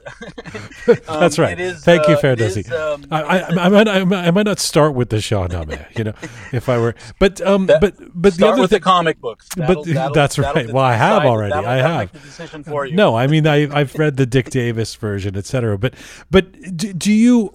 um, 1.09 1.19
that's 1.19 1.39
right. 1.39 1.59
Is, 1.59 1.83
Thank 1.83 2.07
you, 2.07 2.15
uh, 2.15 2.17
it 2.17 2.21
Ferdowsi. 2.37 2.71
um, 2.71 3.05
I, 3.09 3.21
I, 3.21 3.47
I, 3.65 3.69
might, 3.69 3.87
I, 3.87 4.31
might, 4.31 4.43
not 4.45 4.59
start 4.59 4.93
with 4.93 5.09
the 5.09 5.17
Shahnameh, 5.17 5.97
you 5.97 6.03
know, 6.03 6.13
if 6.51 6.69
I 6.69 6.77
were, 6.77 6.93
but 7.19 7.41
um, 7.41 7.65
That- 7.67 7.81
but 7.81 7.95
but 8.13 8.29
the 8.29 8.31
start 8.31 8.53
other 8.53 8.61
with 8.63 8.69
thing, 8.71 8.77
the 8.79 8.83
comic 8.83 9.19
books. 9.21 9.47
That'll- 9.55 9.83
But 9.85 9.93
that'll- 9.93 10.13
that's 10.13 10.35
that'll 10.35 10.53
right. 10.53 10.71
Well, 10.71 10.83
I 10.83 10.95
have 10.95 11.23
already. 11.25 11.53
that'll- 11.53 11.69
I 11.69 11.77
have. 11.77 12.13
Make 12.13 12.21
the 12.21 12.27
decision 12.27 12.63
for 12.63 12.85
you. 12.85 12.95
No, 12.95 13.15
I 13.15 13.27
mean 13.27 13.47
I 13.47 13.67
I've 13.73 13.95
read 13.95 14.17
the 14.17 14.25
Dick 14.25 14.49
Davis 14.49 14.93
version, 14.95 15.35
etc. 15.37 15.77
But 15.77 15.93
but 16.29 16.51
do, 16.77 16.93
do 16.93 17.11
you 17.11 17.53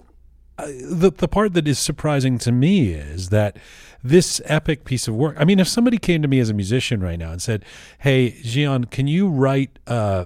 the 0.67 1.11
the 1.15 1.27
part 1.27 1.53
that 1.53 1.67
is 1.67 1.79
surprising 1.79 2.37
to 2.39 2.51
me 2.51 2.91
is 2.93 3.29
that 3.29 3.57
this 4.03 4.41
epic 4.45 4.85
piece 4.85 5.07
of 5.07 5.15
work. 5.15 5.35
I 5.39 5.45
mean, 5.45 5.59
if 5.59 5.67
somebody 5.67 5.97
came 5.97 6.21
to 6.21 6.27
me 6.27 6.39
as 6.39 6.49
a 6.49 6.53
musician 6.53 7.01
right 7.01 7.19
now 7.19 7.31
and 7.31 7.41
said, 7.41 7.65
"Hey, 7.99 8.31
Jian, 8.43 8.89
can 8.89 9.07
you 9.07 9.27
write?" 9.27 9.79
Uh, 9.87 10.25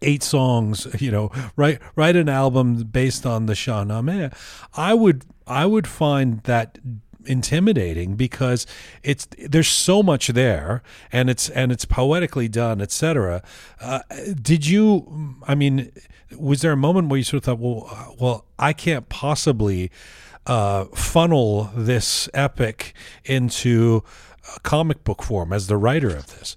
eight 0.00 0.22
songs 0.22 0.86
you 1.02 1.10
know 1.10 1.30
write 1.54 1.78
write 1.96 2.16
an 2.16 2.26
album 2.26 2.76
based 2.84 3.26
on 3.26 3.44
the 3.44 3.52
Shahnameh 3.52 4.34
I 4.74 4.94
would 4.94 5.26
I 5.46 5.66
would 5.66 5.86
find 5.86 6.42
that 6.44 6.78
intimidating 7.26 8.14
because 8.16 8.66
it's 9.02 9.28
there's 9.38 9.68
so 9.68 10.02
much 10.02 10.28
there 10.28 10.82
and 11.12 11.28
it's 11.28 11.50
and 11.50 11.70
it's 11.70 11.84
poetically 11.84 12.48
done 12.48 12.80
etc 12.80 13.42
uh, 13.82 14.00
did 14.40 14.66
you 14.66 15.36
I 15.46 15.54
mean 15.54 15.92
was 16.38 16.62
there 16.62 16.72
a 16.72 16.76
moment 16.76 17.08
where 17.08 17.18
you 17.18 17.24
sort 17.24 17.38
of 17.42 17.44
thought 17.44 17.58
well 17.58 18.16
well 18.18 18.44
I 18.58 18.72
can't 18.72 19.08
possibly 19.08 19.90
uh, 20.46 20.86
funnel 20.86 21.70
this 21.76 22.28
epic 22.34 22.94
into 23.24 24.02
a 24.56 24.60
comic 24.60 25.04
book 25.04 25.22
form 25.22 25.52
as 25.52 25.68
the 25.68 25.76
writer 25.76 26.08
of 26.10 26.38
this 26.38 26.56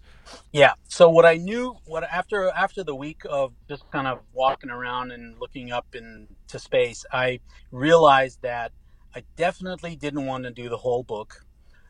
Yeah. 0.52 0.74
So 0.88 1.10
what 1.10 1.26
I 1.26 1.36
knew, 1.38 1.76
what 1.86 2.04
after 2.06 2.50
after 2.50 2.84
the 2.84 2.96
week 2.96 3.24
of 3.30 3.54
just 3.68 3.84
kind 3.92 4.08
of 4.08 4.20
walking 4.34 4.70
around 4.70 5.12
and 5.12 5.40
looking 5.40 5.72
up 5.72 5.96
into 5.96 6.60
space, 6.60 7.06
I 7.12 7.42
realized 7.72 8.42
that 8.42 8.72
I 9.16 9.24
definitely 9.36 9.96
didn't 9.98 10.26
want 10.26 10.46
to 10.46 10.52
do 10.52 10.70
the 10.70 10.78
whole 10.78 11.04
book. 11.04 11.46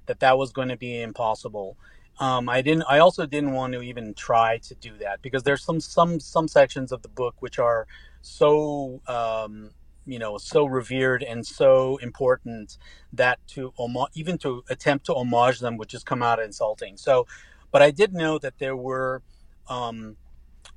That 0.07 0.20
that 0.22 0.38
was 0.38 0.52
going 0.52 0.70
to 0.70 0.78
be 0.78 1.02
impossible. 1.02 1.78
Um, 2.20 2.48
I 2.48 2.62
didn't. 2.62 2.86
I 2.88 3.00
also 3.00 3.26
didn't 3.26 3.52
want 3.54 3.74
to 3.74 3.82
even 3.82 4.14
try 4.14 4.60
to 4.60 4.76
do 4.76 4.98
that 5.00 5.22
because 5.22 5.44
there's 5.44 5.64
some 5.64 5.82
some 5.82 6.20
some 6.20 6.48
sections 6.48 6.92
of 6.92 7.02
the 7.02 7.10
book 7.10 7.36
which 7.42 7.60
are 7.60 7.88
so 8.22 9.02
um, 9.08 9.72
you 10.06 10.18
know 10.18 10.38
so 10.38 10.66
revered 10.66 11.24
and 11.24 11.46
so 11.46 11.98
important 11.98 12.78
that 13.12 13.40
to 13.50 13.74
even 14.14 14.38
to 14.40 14.64
attempt 14.70 15.08
to 15.08 15.14
homage 15.14 15.60
them 15.60 15.78
would 15.78 15.90
just 15.90 16.06
come 16.06 16.24
out 16.24 16.40
insulting. 16.40 16.96
So 16.96 17.28
but 17.72 17.82
I 17.82 17.92
did 17.92 18.14
know 18.14 18.40
that 18.40 18.60
there 18.60 18.78
were 18.78 19.22
um, 19.68 20.16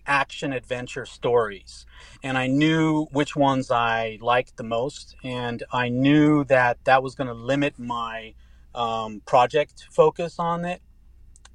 action 0.06 0.52
adventure 0.52 1.06
stories, 1.06 1.86
and 2.22 2.38
I 2.38 2.48
knew 2.48 3.06
which 3.12 3.36
ones 3.36 3.70
I 3.70 4.18
liked 4.20 4.56
the 4.56 4.64
most, 4.64 5.16
and 5.24 5.62
I 5.72 5.88
knew 5.88 6.44
that 6.46 6.78
that 6.84 7.02
was 7.02 7.14
going 7.14 7.28
to 7.28 7.34
limit 7.34 7.78
my 7.78 8.34
um, 8.74 9.22
project 9.26 9.86
focus 9.92 10.36
on 10.40 10.64
it 10.64 10.80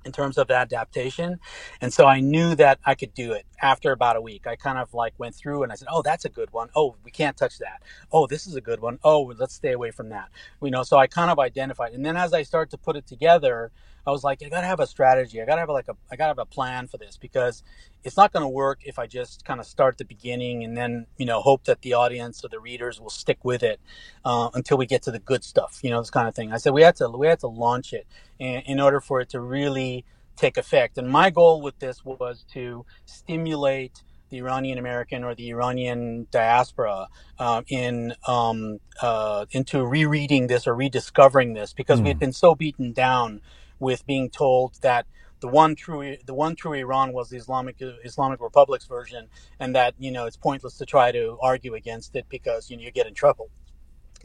in 0.06 0.12
terms 0.12 0.38
of 0.38 0.52
adaptation. 0.52 1.40
And 1.82 1.94
so 1.94 2.06
I 2.08 2.20
knew 2.22 2.56
that 2.56 2.80
I 2.86 2.96
could 2.96 3.14
do 3.14 3.34
it 3.34 3.46
after 3.64 3.92
about 3.94 4.18
a 4.18 4.22
week. 4.22 4.48
I 4.48 4.56
kind 4.58 4.78
of 4.78 4.94
like 4.94 5.16
went 5.18 5.36
through 5.36 5.64
and 5.64 5.72
I 5.72 5.76
said, 5.76 5.88
"Oh, 5.92 6.04
that's 6.04 6.26
a 6.26 6.30
good 6.30 6.54
one. 6.54 6.70
Oh, 6.76 6.96
we 7.04 7.12
can't 7.12 7.38
touch 7.38 7.60
that. 7.60 7.82
Oh, 8.12 8.28
this 8.28 8.46
is 8.48 8.56
a 8.56 8.62
good 8.62 8.82
one. 8.82 9.00
Oh, 9.04 9.34
let's 9.40 9.56
stay 9.56 9.72
away 9.72 9.92
from 9.92 10.10
that." 10.10 10.30
You 10.62 10.72
know, 10.72 10.84
so 10.84 10.98
I 10.98 11.08
kind 11.08 11.32
of 11.32 11.40
identified. 11.40 11.94
And 11.94 12.06
then 12.06 12.18
as 12.18 12.34
I 12.34 12.44
started 12.44 12.72
to 12.72 12.78
put 12.78 12.96
it 12.98 13.08
together, 13.08 13.72
I 14.06 14.12
was 14.12 14.24
like, 14.24 14.44
I 14.44 14.50
got 14.50 14.62
to 14.62 14.68
have 14.68 14.82
a 14.82 14.88
strategy. 14.88 15.42
I 15.42 15.46
got 15.46 15.56
to 15.56 15.62
have 15.62 15.70
like 15.70 15.88
a 15.88 15.96
I 16.12 16.18
got 16.18 16.26
to 16.26 16.30
have 16.32 16.40
a 16.40 16.46
plan 16.46 16.88
for 16.88 16.98
this 16.98 17.18
because 17.18 17.64
it's 18.04 18.18
not 18.18 18.34
going 18.34 18.44
to 18.44 18.50
work 18.50 18.82
if 18.84 19.00
I 19.00 19.08
just 19.08 19.46
kind 19.46 19.62
of 19.62 19.66
start 19.66 19.98
the 19.98 20.06
beginning 20.06 20.64
and 20.64 20.76
then, 20.76 21.08
you 21.18 21.26
know, 21.26 21.42
hope 21.42 21.64
that 21.66 21.82
the 21.82 21.94
audience 21.94 22.44
or 22.44 22.50
the 22.50 22.60
readers 22.60 23.00
will 23.00 23.10
stick 23.10 23.46
with 23.46 23.64
it 23.64 23.80
uh, 24.26 24.50
until 24.54 24.78
we 24.78 24.86
get 24.86 25.04
to 25.04 25.12
the 25.12 25.20
good 25.20 25.44
stuff, 25.44 25.80
you 25.84 25.90
know, 25.90 26.02
this 26.02 26.10
kind 26.10 26.28
of 26.28 26.36
thing. 26.36 26.52
I 26.52 26.58
said 26.58 26.74
we 26.74 26.82
had 26.82 26.98
to 26.98 27.10
we 27.10 27.28
had 27.28 27.40
to 27.40 27.48
launch 27.48 27.94
it 27.94 28.06
in, 28.40 28.62
in 28.66 28.80
order 28.82 29.00
for 29.00 29.22
it 29.22 29.30
to 29.30 29.40
really 29.40 30.04
take 30.36 30.58
effect. 30.58 30.98
And 30.98 31.10
my 31.10 31.30
goal 31.30 31.62
with 31.62 31.80
this 31.80 32.04
was 32.04 32.46
to 32.54 32.86
stimulate 33.06 34.04
the 34.30 34.40
Iranian 34.40 34.80
American 34.80 35.24
or 35.24 35.36
the 35.36 35.50
Iranian 35.50 36.28
diaspora 36.32 37.08
uh, 37.38 37.62
in 37.68 38.16
um, 38.28 38.80
uh, 39.02 39.46
into 39.52 39.86
rereading 39.86 40.48
this 40.48 40.66
or 40.66 40.74
rediscovering 40.74 41.54
this 41.54 41.74
because 41.74 42.02
we 42.02 42.08
had 42.08 42.20
been 42.20 42.34
so 42.34 42.56
beaten 42.56 42.94
down 42.94 43.42
with 43.80 44.06
being 44.08 44.30
told 44.32 44.76
that 44.82 45.06
the 45.40 45.48
one 45.48 45.76
true 45.76 46.18
the 46.26 46.34
one 46.34 46.56
true 46.56 46.74
Iran 46.74 47.14
was 47.14 47.30
the 47.30 47.38
Islamic 47.38 47.76
Islamic 48.04 48.42
Republic's 48.42 48.86
version, 48.86 49.28
and 49.60 49.76
that 49.76 49.94
you 50.00 50.10
know 50.10 50.26
it's 50.26 50.38
pointless 50.38 50.78
to 50.78 50.86
try 50.86 51.12
to 51.12 51.38
argue 51.42 51.76
against 51.76 52.16
it 52.16 52.26
because 52.30 52.72
you 52.72 52.78
know 52.78 52.84
you 52.84 52.92
get 52.92 53.08
in 53.08 53.14
trouble. 53.14 53.50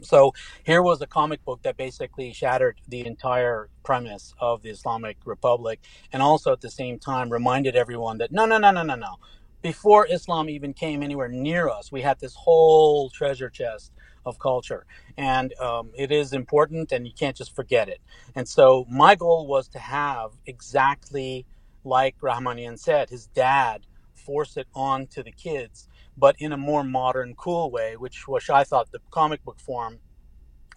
So 0.01 0.33
here 0.63 0.81
was 0.81 1.01
a 1.01 1.07
comic 1.07 1.43
book 1.45 1.63
that 1.63 1.77
basically 1.77 2.33
shattered 2.33 2.81
the 2.87 3.05
entire 3.05 3.69
premise 3.83 4.33
of 4.39 4.61
the 4.63 4.69
Islamic 4.69 5.17
Republic, 5.25 5.81
and 6.13 6.23
also 6.23 6.53
at 6.53 6.61
the 6.61 6.71
same 6.71 6.99
time 6.99 7.31
reminded 7.31 7.75
everyone 7.75 8.19
that 8.19 8.31
no, 8.31 8.45
no, 8.45 8.57
no, 8.57 8.71
no, 8.71 8.83
no, 8.83 8.95
no. 8.95 9.15
Before 9.61 10.07
Islam 10.09 10.49
even 10.49 10.73
came 10.73 11.03
anywhere 11.03 11.27
near 11.29 11.69
us, 11.69 11.91
we 11.91 12.01
had 12.01 12.19
this 12.19 12.35
whole 12.35 13.09
treasure 13.09 13.49
chest 13.49 13.91
of 14.25 14.39
culture, 14.39 14.85
and 15.17 15.53
um, 15.59 15.91
it 15.97 16.11
is 16.11 16.33
important, 16.33 16.93
and 16.93 17.07
you 17.07 17.13
can't 17.13 17.35
just 17.37 17.55
forget 17.55 17.89
it. 17.89 17.99
And 18.35 18.47
so 18.47 18.85
my 18.89 19.15
goal 19.15 19.47
was 19.47 19.67
to 19.69 19.79
have 19.79 20.31
exactly 20.45 21.45
like 21.83 22.15
Rahmanian 22.21 22.79
said, 22.79 23.09
his 23.09 23.27
dad 23.27 23.85
force 24.15 24.57
it 24.57 24.67
on 24.75 25.07
to 25.07 25.23
the 25.23 25.31
kids 25.33 25.88
but 26.19 26.35
in 26.39 26.53
a 26.53 26.57
more 26.57 26.83
modern, 26.83 27.35
cool 27.35 27.71
way, 27.71 27.97
which 27.97 28.27
which 28.27 28.49
I 28.51 28.65
thought 28.65 28.91
the 28.91 29.01
comic 29.11 29.43
book 29.45 29.59
form 29.59 29.99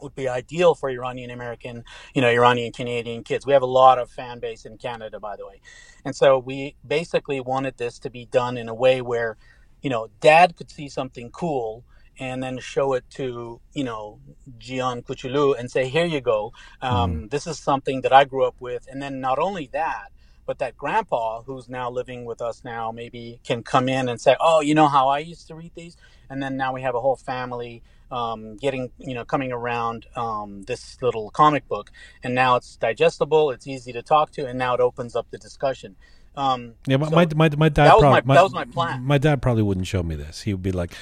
would 0.02 0.14
be 0.14 0.28
ideal 0.28 0.74
for 0.74 0.90
Iranian 0.90 1.30
American, 1.30 1.84
you 2.14 2.22
know, 2.22 2.28
Iranian 2.28 2.72
Canadian 2.72 3.24
kids. 3.24 3.46
We 3.46 3.52
have 3.54 3.62
a 3.62 3.66
lot 3.66 3.98
of 3.98 4.10
fan 4.10 4.40
base 4.40 4.64
in 4.66 4.78
Canada, 4.78 5.20
by 5.20 5.36
the 5.36 5.46
way, 5.46 5.60
and 6.04 6.16
so 6.16 6.38
we 6.38 6.76
basically 6.86 7.40
wanted 7.40 7.78
this 7.78 7.98
to 8.00 8.10
be 8.10 8.26
done 8.26 8.56
in 8.58 8.68
a 8.68 8.74
way 8.74 9.02
where, 9.02 9.36
you 9.82 9.90
know, 9.90 10.08
Dad 10.20 10.56
could 10.56 10.70
see 10.70 10.88
something 10.88 11.30
cool 11.30 11.84
and 12.20 12.42
then 12.42 12.58
show 12.60 12.94
it 12.94 13.04
to 13.10 13.60
you 13.74 13.84
know 13.84 14.20
Jian 14.58 15.02
Kuchulu 15.04 15.58
and 15.58 15.70
say, 15.70 15.88
"Here 15.88 16.06
you 16.06 16.20
go. 16.22 16.52
Um, 16.82 17.28
This 17.30 17.46
is 17.46 17.58
something 17.60 18.02
that 18.02 18.12
I 18.12 18.24
grew 18.24 18.44
up 18.46 18.56
with." 18.60 18.86
And 18.90 19.02
then 19.02 19.20
not 19.20 19.38
only 19.38 19.68
that, 19.72 20.12
but 20.52 20.58
that 20.58 20.76
grandpa 20.76 21.40
who's 21.46 21.66
now 21.66 21.88
living 21.90 22.26
with 22.26 22.42
us 22.42 22.62
now 22.62 22.92
maybe 22.92 23.40
can 23.42 23.62
come 23.62 23.88
in 23.88 24.06
and 24.10 24.20
say, 24.20 24.36
"Oh, 24.38 24.60
you 24.60 24.74
know 24.74 24.86
how 24.86 25.08
I 25.08 25.20
used 25.20 25.48
to 25.48 25.54
read 25.54 25.72
these," 25.74 25.96
and 26.28 26.42
then 26.42 26.58
now 26.58 26.74
we 26.74 26.82
have 26.82 26.94
a 26.94 27.00
whole 27.00 27.16
family 27.16 27.82
um, 28.10 28.58
getting 28.58 28.90
you 28.98 29.14
know 29.14 29.24
coming 29.24 29.50
around 29.50 30.04
um, 30.14 30.64
this 30.64 31.00
little 31.00 31.30
comic 31.30 31.66
book, 31.68 31.90
and 32.22 32.34
now 32.34 32.56
it's 32.56 32.76
digestible, 32.76 33.50
it's 33.50 33.66
easy 33.66 33.92
to 33.94 34.02
talk 34.02 34.30
to, 34.32 34.44
and 34.46 34.58
now 34.58 34.74
it 34.74 34.80
opens 34.80 35.16
up 35.16 35.26
the 35.30 35.38
discussion. 35.38 35.96
Um, 36.36 36.74
Yeah, 36.86 36.98
my 36.98 37.08
so 37.08 37.16
my, 37.16 37.26
my, 37.34 37.48
my 37.56 37.68
dad 37.70 37.86
that 37.86 37.94
was 37.94 38.02
probably 38.02 38.22
my- 38.26 38.34
that 38.34 38.42
was 38.42 38.52
my 38.52 38.64
plan. 38.66 39.02
My 39.04 39.16
dad 39.16 39.40
probably 39.40 39.62
wouldn't 39.62 39.86
show 39.86 40.02
me 40.02 40.16
this. 40.16 40.42
He 40.42 40.52
would 40.52 40.62
be 40.62 40.72
like, 40.72 40.92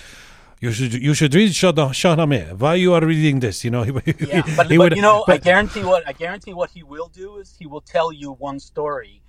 "You 0.60 0.70
should 0.70 0.94
you 0.94 1.12
should 1.14 1.34
read 1.34 1.56
Shah- 1.56 1.72
Shahnameh. 1.72 2.56
Why 2.56 2.74
you 2.76 2.94
are 2.94 3.04
reading 3.04 3.40
this?" 3.40 3.64
You 3.64 3.72
know, 3.72 3.82
he, 3.82 3.92
yeah, 4.28 4.42
but, 4.56 4.70
he 4.70 4.76
but 4.78 4.78
would- 4.78 4.96
you 4.96 5.02
know, 5.02 5.24
I 5.26 5.38
guarantee 5.38 5.82
what 5.82 6.06
I 6.06 6.12
guarantee 6.12 6.54
what 6.54 6.70
he 6.70 6.84
will 6.84 7.08
do 7.08 7.38
is 7.38 7.56
he 7.58 7.66
will 7.66 7.80
tell 7.80 8.12
you 8.12 8.30
one 8.32 8.60
story 8.60 9.19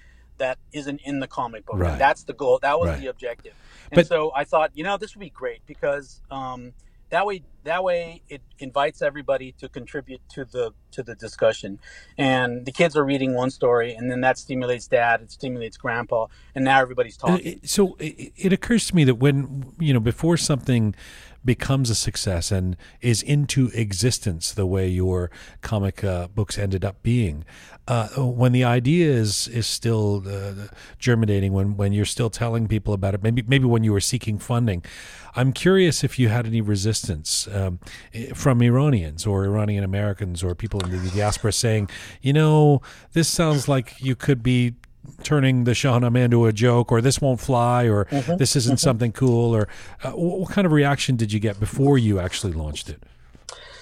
that 0.41 0.57
isn't 0.73 0.99
in 1.05 1.19
the 1.19 1.27
comic 1.27 1.65
book. 1.67 1.77
Right. 1.77 1.97
That's 1.99 2.23
the 2.23 2.33
goal. 2.33 2.57
That 2.61 2.79
was 2.79 2.89
Right. 2.89 2.99
the 2.99 3.07
objective. 3.07 3.53
And 3.91 3.95
But- 3.97 4.07
so 4.07 4.31
I 4.35 4.43
thought, 4.43 4.71
you 4.73 4.83
know, 4.83 4.97
this 4.97 5.13
would 5.15 5.19
be 5.21 5.29
great 5.29 5.61
because 5.67 6.21
um, 6.31 6.73
that 7.09 7.25
way 7.25 7.43
that 7.63 7.83
way 7.83 8.23
it 8.27 8.41
invites 8.57 9.03
everybody 9.03 9.51
to 9.59 9.69
contribute 9.69 10.21
to 10.29 10.45
the 10.45 10.71
to 10.95 11.03
the 11.03 11.13
discussion. 11.13 11.77
And 12.17 12.65
the 12.65 12.71
kids 12.71 12.95
are 12.97 13.05
reading 13.05 13.35
one 13.35 13.51
story, 13.51 13.93
and 13.93 14.09
then 14.09 14.21
that 14.21 14.37
stimulates 14.39 14.87
dad, 14.87 15.21
it 15.21 15.31
stimulates 15.31 15.77
grandpa, 15.77 16.25
and 16.55 16.65
now 16.65 16.79
everybody's 16.81 17.17
talking. 17.17 17.45
it- 17.45 17.69
so 17.69 17.95
it, 17.99 18.33
it 18.35 18.51
occurs 18.53 18.87
to 18.87 18.95
me 18.95 19.03
that 19.03 19.15
when 19.15 19.73
you 19.79 19.93
know 19.93 19.99
before 19.99 20.37
something 20.37 20.95
becomes 21.43 21.89
a 21.89 21.95
success 21.95 22.51
and 22.51 22.77
is 23.01 23.21
into 23.23 23.67
existence 23.73 24.51
the 24.51 24.65
way 24.65 24.87
your 24.87 25.31
comic 25.61 26.03
uh, 26.03 26.27
books 26.27 26.57
ended 26.57 26.85
up 26.85 27.01
being. 27.03 27.43
Uh, 27.87 28.07
when 28.17 28.51
the 28.51 28.63
idea 28.63 29.11
is 29.11 29.47
is 29.47 29.65
still 29.65 30.23
uh, 30.27 30.67
germinating 30.99 31.51
when 31.51 31.75
when 31.75 31.91
you're 31.91 32.05
still 32.05 32.29
telling 32.29 32.67
people 32.67 32.93
about 32.93 33.15
it 33.15 33.23
maybe 33.23 33.41
maybe 33.47 33.65
when 33.65 33.83
you 33.83 33.91
were 33.91 33.99
seeking 33.99 34.37
funding 34.37 34.83
I'm 35.35 35.51
curious 35.51 36.03
if 36.03 36.19
you 36.19 36.29
had 36.29 36.45
any 36.45 36.61
resistance 36.61 37.47
um, 37.51 37.79
from 38.35 38.61
Iranians 38.61 39.25
or 39.25 39.45
Iranian 39.45 39.83
Americans 39.83 40.43
or 40.43 40.53
people 40.53 40.79
in 40.85 40.91
the 40.91 41.09
diaspora 41.09 41.51
saying 41.51 41.89
you 42.21 42.33
know 42.33 42.81
this 43.13 43.27
sounds 43.27 43.67
like 43.67 43.95
you 43.99 44.15
could 44.15 44.43
be 44.43 44.75
turning 45.23 45.63
the 45.63 45.71
Shahnameh 45.71 46.25
into 46.25 46.45
a 46.45 46.53
joke, 46.53 46.91
or 46.91 47.01
this 47.01 47.21
won't 47.21 47.39
fly, 47.39 47.87
or 47.87 48.05
Mm-hmm. 48.05 48.37
this 48.37 48.55
isn't 48.55 48.79
something 48.79 49.11
cool, 49.11 49.55
or 49.55 49.67
uh, 50.03 50.11
what, 50.11 50.39
what 50.39 50.49
kind 50.49 50.65
of 50.65 50.71
reaction 50.71 51.15
did 51.15 51.31
you 51.31 51.39
get 51.39 51.59
before 51.59 51.97
you 51.97 52.19
actually 52.19 52.53
launched 52.53 52.89
it? 52.89 53.01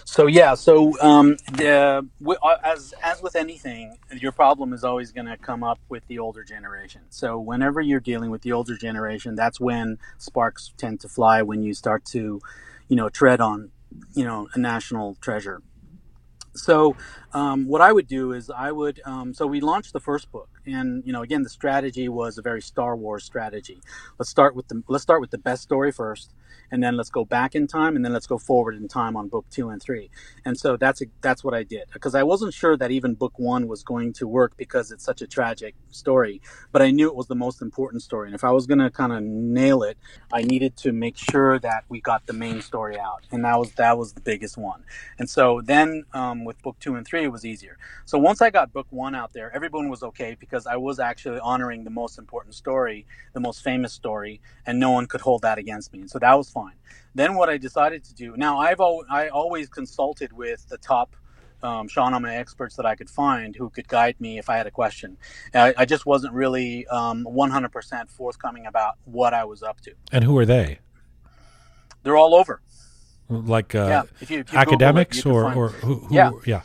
So 0.06 0.26
yeah, 0.26 0.56
so 0.56 1.00
um, 1.02 1.38
the, 1.54 2.08
uh, 2.26 2.56
as 2.64 2.96
as 3.04 3.22
with 3.22 3.36
anything, 3.36 3.98
your 4.12 4.32
problem 4.32 4.74
is 4.74 4.84
always 4.84 5.12
going 5.12 5.28
to 5.28 5.38
come 5.38 5.64
up 5.64 5.80
with 5.88 6.08
the 6.08 6.18
older 6.18 6.44
generation. 6.44 7.02
So 7.10 7.40
whenever 7.40 7.80
you're 7.80 8.00
dealing 8.00 8.32
with 8.32 8.41
the 8.41 8.52
older 8.52 8.76
generation, 8.76 9.36
that's 9.36 9.60
when 9.60 10.00
sparks 10.18 10.74
tend 10.78 11.00
to 11.02 11.08
fly. 11.08 11.44
When 11.44 11.62
you 11.62 11.76
start 11.76 12.06
to, 12.06 12.41
you 12.88 12.96
know, 12.96 13.10
tread 13.10 13.40
on, 13.40 13.70
you 14.16 14.24
know, 14.24 14.48
a 14.56 14.60
national 14.60 15.16
treasure. 15.22 15.62
So 16.55 16.95
um, 17.34 17.67
what 17.67 17.81
I 17.81 17.91
would 17.93 18.07
do 18.07 18.34
is 18.34 18.49
I 18.49 18.71
would 18.71 19.01
um, 19.05 19.34
so 19.34 19.47
we 19.47 19.61
launched 19.61 19.93
the 19.93 19.99
first 19.99 20.31
book, 20.31 20.49
and 20.65 21.03
you 21.05 21.13
know, 21.13 21.21
again, 21.21 21.43
the 21.43 21.49
strategy 21.49 22.09
was 22.09 22.38
a 22.38 22.41
very 22.41 22.61
Star 22.61 22.95
Wars 22.95 23.23
strategy. 23.23 23.81
Let's 24.19 24.30
start 24.30 24.55
with 24.55 24.67
the 24.67 24.84
let's 24.88 25.03
start 25.03 25.21
with 25.21 25.31
the 25.31 25.38
best 25.38 25.63
story 25.63 25.91
first, 25.91 26.34
and 26.72 26.84
then 26.84 26.98
let's 26.98 27.10
go 27.10 27.26
back 27.26 27.56
in 27.56 27.68
time, 27.68 27.96
and 27.96 28.04
then 28.04 28.14
let's 28.14 28.28
go 28.28 28.38
forward 28.38 28.76
in 28.76 28.88
time 28.88 29.16
on 29.16 29.28
book 29.28 29.46
two 29.50 29.70
and 29.70 29.82
three. 29.82 30.10
And 30.46 30.58
so 30.58 30.78
that's 30.78 31.02
that's 31.22 31.44
what 31.44 31.54
I 31.54 31.64
did 31.64 31.88
because 31.94 32.16
I 32.16 32.24
wasn't 32.24 32.54
sure 32.54 32.78
that 32.78 32.91
even 32.91 33.16
book 33.16 33.38
one 33.38 33.68
was 33.68 33.84
going 33.84 34.14
to 34.14 34.28
work 34.28 34.54
because 34.58 34.91
it's 34.91 35.04
such 35.04 35.22
a 35.22 35.28
tragic 35.28 35.76
story, 35.91 36.41
but 36.72 36.82
I 36.82 36.91
knew 36.91 37.08
it 37.08 37.16
was 37.16 37.28
the 37.28 37.36
most 37.36 37.62
important 37.62 38.02
story, 38.04 38.28
and 38.28 38.36
if 38.36 38.44
I 38.44 38.52
was 38.52 38.68
going 38.68 38.80
to 38.80 38.90
kind 38.90 39.14
of 39.14 39.24
nail 39.24 39.84
it, 39.84 39.98
I 40.32 40.41
needed 40.41 40.76
to 40.78 40.91
make 40.91 41.18
sure 41.18 41.60
that 41.60 41.86
we 41.90 42.02
got 42.02 42.26
the 42.28 42.34
main 42.34 42.62
story 42.62 42.98
out, 42.98 43.26
and 43.32 43.44
that 43.46 43.58
was 43.58 43.72
that 43.74 43.98
was 43.98 44.14
the 44.14 44.22
biggest 44.22 44.58
one. 44.58 44.84
And 45.18 45.30
so 45.30 45.62
then 45.64 46.06
um, 46.14 46.46
with 46.46 46.62
book 46.62 46.78
two 46.80 46.96
and 46.96 47.06
three, 47.06 47.24
it 47.24 47.32
was 47.32 47.46
easier. 47.46 47.78
So 48.06 48.18
once 48.18 48.41
I 48.41 48.50
got 48.50 48.74
book 48.74 48.88
one 48.90 49.16
out 49.16 49.34
there, 49.34 49.54
everyone 49.54 49.90
was 49.90 50.04
okay 50.04 50.36
because 50.40 50.68
I 50.68 50.76
was 50.78 51.00
actually 51.00 51.40
honoring 51.40 51.84
the 51.84 51.90
most 51.90 52.18
important 52.18 52.56
story, 52.56 53.06
the 53.34 53.40
most 53.40 53.64
famous 53.64 53.94
story, 53.94 54.41
and 54.66 54.80
no 54.80 54.91
one 54.91 55.06
could 55.06 55.22
hold 55.22 55.41
that 55.44 55.58
against 55.58 55.94
me. 55.94 56.02
And 56.02 56.10
so 56.10 56.20
that 56.20 56.38
was 56.38 56.50
fine. 56.61 56.76
Then 57.15 57.36
what 57.36 57.49
I 57.49 57.57
decided 57.57 58.03
to 58.06 58.14
do 58.14 58.36
now, 58.38 58.60
I've 58.60 58.80
al- 58.80 59.06
I 59.10 59.30
always 59.30 59.69
consulted 59.69 60.31
with 60.34 60.68
the 60.69 60.77
top. 60.77 61.15
Um, 61.61 61.90
Shahnameh 61.90 62.40
experts 62.40 62.77
that 62.77 62.86
I 62.86 62.95
could 62.95 63.10
find 63.10 63.53
who 63.53 63.69
could 63.69 63.86
guide 63.90 64.15
me 64.22 64.38
if 64.38 64.49
I 64.49 64.56
had 64.56 64.65
a 64.65 64.72
question. 64.72 65.18
I, 65.53 65.73
I 65.76 65.84
just 65.84 66.06
wasn't 66.06 66.34
really 66.34 66.88
um, 66.88 67.26
100% 67.26 68.10
forthcoming 68.10 68.65
about 68.65 68.95
what 69.03 69.34
I 69.34 69.44
was 69.44 69.61
up 69.61 69.81
to. 69.81 69.91
And 70.14 70.23
who 70.23 70.38
are 70.38 70.45
they? 70.45 70.80
They're 72.03 72.15
all 72.15 72.34
over. 72.34 72.61
Like 73.27 73.76
uh, 73.76 73.88
yeah, 73.88 74.03
if 74.22 74.31
you, 74.31 74.40
if 74.40 74.53
you 74.53 74.57
it, 74.57 74.61
academics 74.61 75.26
you 75.26 75.31
or, 75.31 75.53
or 75.53 75.68
who, 75.68 75.95
who? 75.95 76.15
Yeah. 76.15 76.31
yeah. 76.45 76.61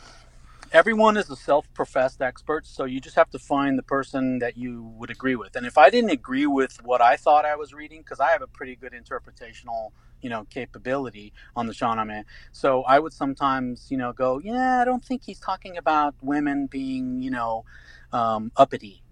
Everyone 0.73 1.17
is 1.17 1.29
a 1.31 1.35
self-professed 1.37 2.21
expert 2.21 2.67
so 2.67 2.85
you 2.85 3.01
just 3.01 3.17
have 3.17 3.29
to 3.31 3.39
find 3.39 3.79
the 3.79 3.83
person 3.83 4.39
that 4.39 4.57
you 4.57 4.83
would 4.97 5.11
agree 5.11 5.35
with. 5.35 5.55
And 5.55 5.65
if 5.65 5.77
i 5.77 5.89
didn't 5.89 6.11
agree 6.11 6.47
with 6.47 6.83
what 6.83 7.01
i 7.01 7.17
thought 7.17 7.45
i 7.45 7.55
was 7.55 7.73
reading 7.73 8.01
because 8.01 8.21
i 8.21 8.31
have 8.31 8.43
a 8.43 8.47
pretty 8.47 8.77
good 8.77 8.93
interpretational 8.93 9.91
you 10.21 10.29
know 10.29 10.45
capability 10.51 11.33
on 11.55 11.67
the 11.67 11.73
shahnameh 11.73 12.23
so 12.53 12.83
i 12.83 12.99
would 12.99 13.13
sometimes 13.13 13.87
you 13.91 13.97
know 13.97 14.13
go 14.13 14.39
yeah 14.43 14.81
i 14.81 14.85
don't 14.85 15.05
think 15.05 15.23
he's 15.25 15.39
talking 15.39 15.77
about 15.77 16.15
women 16.21 16.67
being 16.67 17.21
you 17.21 17.31
know 17.31 17.65
um, 18.13 18.51
uppity 18.57 19.03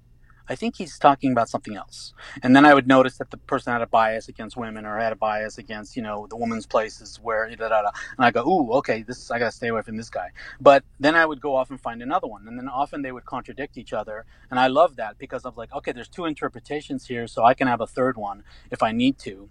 I 0.50 0.56
think 0.56 0.76
he's 0.76 0.98
talking 1.00 1.32
about 1.32 1.50
something 1.50 1.76
else. 1.76 2.14
And 2.42 2.56
then 2.56 2.66
I 2.66 2.74
would 2.74 2.88
notice 2.88 3.18
that 3.18 3.32
the 3.32 3.38
person 3.38 3.72
had 3.72 3.82
a 3.82 3.88
bias 3.88 4.28
against 4.28 4.58
women 4.58 4.86
or 4.86 4.98
had 5.00 5.14
a 5.14 5.16
bias 5.16 5.58
against, 5.58 5.96
you 5.96 6.02
know, 6.02 6.28
the 6.30 6.36
woman's 6.36 6.66
places 6.66 7.18
where, 7.22 7.50
da, 7.56 7.70
da, 7.70 7.82
da. 7.82 7.92
and 8.18 8.26
I 8.26 8.32
go, 8.32 8.44
ooh, 8.46 8.74
okay, 8.74 9.04
this 9.04 9.32
I 9.32 9.40
got 9.40 9.46
to 9.46 9.52
stay 9.52 9.70
away 9.70 9.82
from 9.84 9.96
this 9.96 10.10
guy. 10.10 10.32
But 10.60 10.84
then 11.00 11.16
I 11.16 11.26
would 11.26 11.40
go 11.40 11.56
off 11.56 11.70
and 11.70 11.80
find 11.80 12.02
another 12.02 12.28
one. 12.28 12.48
And 12.48 12.58
then 12.60 12.68
often 12.68 13.02
they 13.02 13.12
would 13.12 13.26
contradict 13.26 13.78
each 13.78 13.94
other. 13.94 14.26
And 14.52 14.60
I 14.60 14.68
love 14.68 14.98
that 14.98 15.18
because 15.18 15.46
I'm 15.46 15.56
like, 15.56 15.74
okay, 15.74 15.94
there's 15.94 16.10
two 16.10 16.26
interpretations 16.26 17.08
here, 17.08 17.26
so 17.28 17.46
I 17.46 17.54
can 17.54 17.68
have 17.68 17.82
a 17.82 17.88
third 17.88 18.18
one 18.18 18.44
if 18.70 18.84
I 18.84 18.92
need 18.92 19.18
to. 19.20 19.50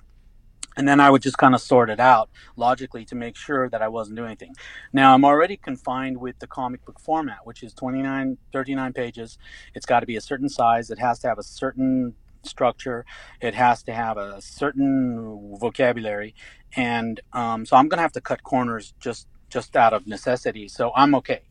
And 0.76 0.88
then 0.88 1.00
I 1.00 1.10
would 1.10 1.22
just 1.22 1.38
kind 1.38 1.54
of 1.54 1.60
sort 1.60 1.90
it 1.90 2.00
out 2.00 2.30
logically 2.56 3.04
to 3.06 3.14
make 3.14 3.36
sure 3.36 3.68
that 3.68 3.82
I 3.82 3.88
wasn't 3.88 4.16
doing 4.16 4.28
anything. 4.28 4.54
Now, 4.92 5.14
I'm 5.14 5.24
already 5.24 5.56
confined 5.56 6.18
with 6.18 6.38
the 6.38 6.46
comic 6.46 6.84
book 6.84 7.00
format, 7.00 7.38
which 7.44 7.62
is 7.62 7.74
29, 7.74 8.38
39 8.52 8.92
pages. 8.92 9.38
It's 9.74 9.86
got 9.86 10.00
to 10.00 10.06
be 10.06 10.16
a 10.16 10.20
certain 10.20 10.48
size. 10.48 10.90
It 10.90 10.98
has 10.98 11.18
to 11.20 11.28
have 11.28 11.38
a 11.38 11.42
certain 11.42 12.14
structure. 12.44 13.04
It 13.40 13.54
has 13.54 13.82
to 13.84 13.92
have 13.92 14.16
a 14.16 14.40
certain 14.40 15.56
vocabulary. 15.58 16.34
And 16.74 17.20
um, 17.32 17.66
so 17.66 17.76
I'm 17.76 17.88
going 17.88 17.98
to 17.98 18.02
have 18.02 18.12
to 18.12 18.20
cut 18.20 18.42
corners 18.42 18.94
just 18.98 19.28
just 19.52 19.76
out 19.76 19.92
of 19.92 20.06
necessity. 20.06 20.66
So 20.66 20.92
I'm 20.96 21.14
okay. 21.16 21.42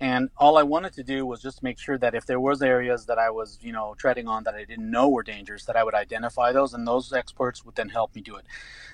And 0.00 0.30
all 0.38 0.56
I 0.56 0.62
wanted 0.62 0.94
to 0.94 1.02
do 1.02 1.26
was 1.26 1.42
just 1.42 1.62
make 1.62 1.78
sure 1.78 1.98
that 1.98 2.14
if 2.14 2.24
there 2.24 2.40
was 2.40 2.62
areas 2.62 3.04
that 3.06 3.18
I 3.18 3.28
was, 3.30 3.58
you 3.60 3.72
know, 3.72 3.94
treading 3.98 4.26
on 4.28 4.44
that 4.44 4.54
I 4.54 4.64
didn't 4.64 4.90
know 4.90 5.08
were 5.10 5.22
dangerous, 5.22 5.66
that 5.66 5.76
I 5.76 5.84
would 5.84 5.94
identify 5.94 6.52
those, 6.52 6.72
and 6.72 6.86
those 6.86 7.12
experts 7.12 7.64
would 7.64 7.74
then 7.74 7.90
help 7.90 8.14
me 8.14 8.22
do 8.22 8.36
it. 8.36 8.46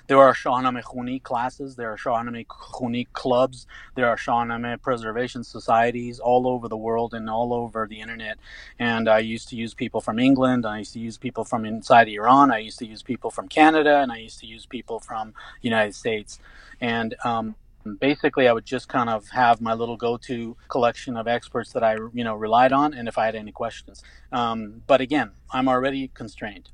There 0.07 0.19
are 0.19 0.33
Shahnameh 0.33 0.83
Khuni 0.83 1.23
classes, 1.23 1.75
there 1.77 1.91
are 1.91 1.97
Shahnameh 1.97 2.45
Khuni 2.47 3.07
clubs, 3.13 3.67
there 3.95 4.07
are 4.07 4.17
Shahnameh 4.17 4.81
preservation 4.81 5.43
societies 5.45 6.19
all 6.19 6.45
over 6.47 6.67
the 6.67 6.77
world 6.77 7.13
and 7.13 7.29
all 7.29 7.53
over 7.53 7.87
the 7.87 8.01
internet. 8.01 8.37
And 8.79 9.07
I 9.07 9.19
used 9.19 9.47
to 9.49 9.55
use 9.55 9.73
people 9.73 10.01
from 10.01 10.19
England, 10.19 10.65
I 10.65 10.79
used 10.79 10.93
to 10.93 10.99
use 10.99 11.17
people 11.17 11.45
from 11.45 11.65
inside 11.65 12.09
Iran, 12.09 12.51
I 12.51 12.59
used 12.59 12.79
to 12.79 12.85
use 12.85 13.01
people 13.01 13.31
from 13.31 13.47
Canada, 13.47 13.99
and 13.99 14.11
I 14.11 14.17
used 14.17 14.39
to 14.39 14.45
use 14.45 14.65
people 14.65 14.99
from 14.99 15.33
United 15.61 15.95
States. 15.95 16.39
And 16.81 17.15
um, 17.23 17.55
basically 17.95 18.47
i 18.47 18.53
would 18.53 18.65
just 18.65 18.89
kind 18.89 19.09
of 19.09 19.29
have 19.29 19.61
my 19.61 19.73
little 19.73 19.97
go-to 19.97 20.55
collection 20.67 21.17
of 21.17 21.27
experts 21.27 21.73
that 21.73 21.83
i 21.83 21.95
you 22.13 22.23
know 22.23 22.35
relied 22.35 22.71
on 22.71 22.93
and 22.93 23.07
if 23.07 23.17
i 23.17 23.25
had 23.25 23.35
any 23.35 23.51
questions. 23.51 24.03
Um, 24.31 24.81
but 24.87 25.01
again 25.01 25.31
i'm 25.51 25.67
already 25.67 26.09
constrained. 26.13 26.69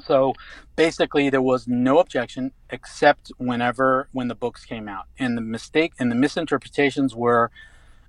So 0.00 0.34
basically 0.76 1.30
there 1.30 1.42
was 1.42 1.66
no 1.66 1.98
objection 1.98 2.52
except 2.70 3.32
whenever 3.38 4.08
when 4.12 4.28
the 4.28 4.34
books 4.34 4.64
came 4.64 4.88
out. 4.88 5.06
And 5.18 5.36
the 5.36 5.42
mistake 5.42 5.92
and 5.98 6.10
the 6.10 6.14
misinterpretations 6.14 7.14
were 7.14 7.50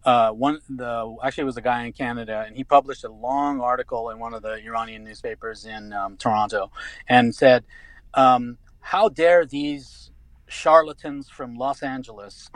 uh, 0.05 0.31
one 0.31 0.59
the 0.69 1.17
actually 1.23 1.41
it 1.41 1.45
was 1.45 1.57
a 1.57 1.61
guy 1.61 1.83
in 1.83 1.91
Canada 1.91 2.45
and 2.47 2.55
he 2.55 2.63
published 2.63 3.03
a 3.03 3.09
long 3.09 3.59
article 3.59 4.09
in 4.11 4.19
one 4.19 4.33
of 4.33 4.41
the 4.41 4.53
Iranian 4.63 5.03
newspapers 5.03 5.65
in 5.65 5.91
um, 5.91 6.15
Toronto 6.15 6.71
and 7.07 7.35
said 7.35 7.65
um, 8.13 8.57
how 8.79 9.09
dare 9.09 9.45
these 9.45 10.08
charlatans 10.49 11.29
from 11.29 11.55
Los 11.55 11.83
Angeles 11.83 12.49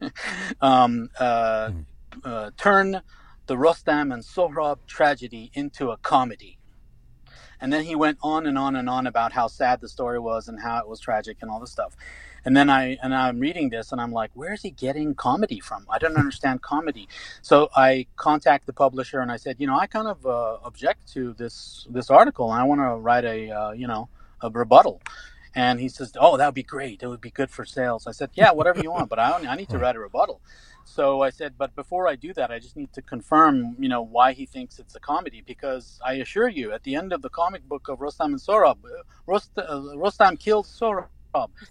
um, 0.60 1.10
uh, 1.18 1.70
uh, 2.24 2.50
turn 2.56 3.02
the 3.46 3.56
Rostam 3.56 4.12
and 4.12 4.22
Sohrab 4.22 4.78
tragedy 4.86 5.50
into 5.54 5.90
a 5.90 5.96
comedy. 5.98 6.58
And 7.60 7.72
then 7.72 7.84
he 7.84 7.94
went 7.94 8.18
on 8.22 8.46
and 8.46 8.58
on 8.58 8.76
and 8.76 8.90
on 8.90 9.06
about 9.06 9.32
how 9.32 9.46
sad 9.46 9.80
the 9.80 9.88
story 9.88 10.18
was 10.18 10.48
and 10.48 10.60
how 10.60 10.78
it 10.78 10.88
was 10.88 11.00
tragic 11.00 11.38
and 11.40 11.50
all 11.50 11.60
this 11.60 11.70
stuff. 11.70 11.96
And 12.44 12.54
then 12.54 12.68
I 12.68 12.98
and 13.02 13.14
I'm 13.14 13.40
reading 13.40 13.70
this 13.70 13.90
and 13.90 14.00
I'm 14.00 14.12
like, 14.12 14.30
where 14.34 14.52
is 14.52 14.60
he 14.60 14.70
getting 14.70 15.14
comedy 15.14 15.60
from? 15.60 15.86
I 15.88 15.98
don't 15.98 16.16
understand 16.16 16.60
comedy. 16.60 17.08
So 17.40 17.70
I 17.74 18.06
contact 18.16 18.66
the 18.66 18.74
publisher 18.74 19.20
and 19.20 19.32
I 19.32 19.36
said, 19.36 19.56
you 19.58 19.66
know, 19.66 19.78
I 19.78 19.86
kind 19.86 20.08
of 20.08 20.26
uh, 20.26 20.58
object 20.62 21.10
to 21.14 21.32
this 21.34 21.86
this 21.88 22.10
article 22.10 22.52
and 22.52 22.60
I 22.60 22.64
want 22.64 22.80
to 22.82 22.96
write 22.96 23.24
a 23.24 23.50
uh, 23.50 23.72
you 23.72 23.86
know 23.86 24.08
a 24.42 24.50
rebuttal. 24.50 25.00
And 25.54 25.80
he 25.80 25.88
says, 25.88 26.12
"Oh, 26.18 26.36
that 26.36 26.46
would 26.46 26.54
be 26.54 26.62
great. 26.64 27.02
It 27.02 27.06
would 27.06 27.20
be 27.20 27.30
good 27.30 27.50
for 27.50 27.64
sales." 27.64 28.06
I 28.06 28.12
said, 28.12 28.30
"Yeah, 28.34 28.50
whatever 28.52 28.80
you 28.80 28.90
want, 28.90 29.08
but 29.08 29.18
I 29.18 29.32
only, 29.34 29.48
I 29.48 29.54
need 29.54 29.68
to 29.70 29.78
write 29.78 29.96
a 29.96 30.00
rebuttal." 30.00 30.40
So 30.84 31.22
I 31.22 31.30
said, 31.30 31.54
"But 31.56 31.74
before 31.74 32.08
I 32.08 32.16
do 32.16 32.34
that, 32.34 32.50
I 32.50 32.58
just 32.58 32.76
need 32.76 32.92
to 32.94 33.02
confirm, 33.02 33.76
you 33.78 33.88
know, 33.88 34.02
why 34.02 34.32
he 34.32 34.46
thinks 34.46 34.78
it's 34.78 34.94
a 34.96 35.00
comedy 35.00 35.42
because 35.46 36.00
I 36.04 36.14
assure 36.14 36.48
you, 36.48 36.72
at 36.72 36.82
the 36.82 36.96
end 36.96 37.12
of 37.12 37.22
the 37.22 37.30
comic 37.30 37.62
book 37.68 37.88
of 37.88 38.00
Rostam 38.00 38.26
and 38.26 38.40
Sohrab, 38.40 38.84
uh, 38.84 39.02
Rost, 39.26 39.50
uh, 39.56 39.62
Rostam 39.96 40.38
kills 40.38 40.68
Sohrab, 40.68 41.08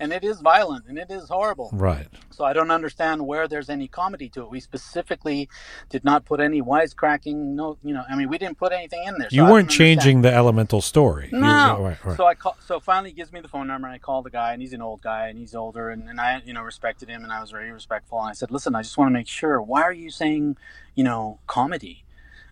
and 0.00 0.12
it 0.12 0.22
is 0.22 0.40
violent 0.40 0.84
and 0.88 0.96
it 1.04 1.10
is 1.10 1.28
horrible. 1.28 1.68
Right. 1.72 2.06
So 2.30 2.44
I 2.44 2.52
don't 2.52 2.70
understand 2.70 3.26
where 3.26 3.48
there's 3.48 3.68
any 3.68 3.88
comedy 3.88 4.28
to 4.34 4.42
it. 4.44 4.50
We 4.50 4.60
specifically 4.60 5.48
did 5.90 6.04
not 6.04 6.24
put 6.24 6.38
any 6.40 6.62
wisecracking. 6.62 7.34
No, 7.60 7.76
you 7.82 7.92
know, 7.92 8.04
I 8.08 8.14
mean, 8.18 8.28
we 8.28 8.38
didn't 8.38 8.58
put 8.64 8.72
anything 8.72 9.02
in 9.08 9.14
there. 9.18 9.28
so 9.30 9.34
You 9.36 9.42
I 9.42 9.46
don't 9.46 9.52
weren't 9.52 9.64
understand. 9.64 10.00
changing 10.00 10.22
the 10.22 10.32
elemental 10.32 10.80
story. 10.80 11.28
You- 11.32 11.40
No. 11.40 11.82
right, 11.88 11.98
right. 12.04 12.16
So 12.16 12.24
I 12.32 12.34
call. 12.42 12.56
So 12.68 12.74
finally, 12.78 13.10
he 13.10 13.16
gives 13.16 13.32
me 13.32 13.40
the 13.40 13.48
phone 13.48 13.66
number, 13.72 13.86
and 13.88 13.94
I 13.94 13.98
call 13.98 14.20
the 14.22 14.30
guy, 14.40 14.52
and 14.52 14.62
he's 14.62 14.72
an 14.78 14.82
old 14.88 15.00
guy, 15.02 15.22
and 15.28 15.36
he's 15.42 15.54
older, 15.64 15.84
and, 15.90 16.08
and 16.10 16.18
I, 16.20 16.40
you 16.48 16.52
know, 16.56 16.62
respected 16.62 17.06
him, 17.08 17.20
and 17.24 17.32
I 17.32 17.40
was 17.44 17.50
very 17.50 17.72
respectful, 17.80 18.16
and 18.22 18.28
I 18.30 18.34
said, 18.40 18.50
"Listen, 18.56 18.72
I 18.76 18.82
just 18.82 18.96
want 18.96 19.08
to 19.10 19.16
make 19.20 19.28
sure. 19.40 19.60
Why 19.72 19.82
are 19.82 19.92
you 20.04 20.10
saying, 20.22 20.56
you 20.94 21.04
know, 21.08 21.40
comedy?" 21.56 21.96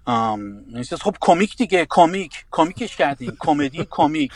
Um, 0.06 0.64
and 0.68 0.78
he 0.78 0.84
says, 0.84 1.00
"خب 1.02 1.16
کمیک 1.20 1.56
دیگه 1.56 1.86
کمیک 1.86 2.46
کمیکش 2.50 2.96
کردیم 2.96 3.36
کمدی 3.40 3.84
کمیک." 3.90 4.32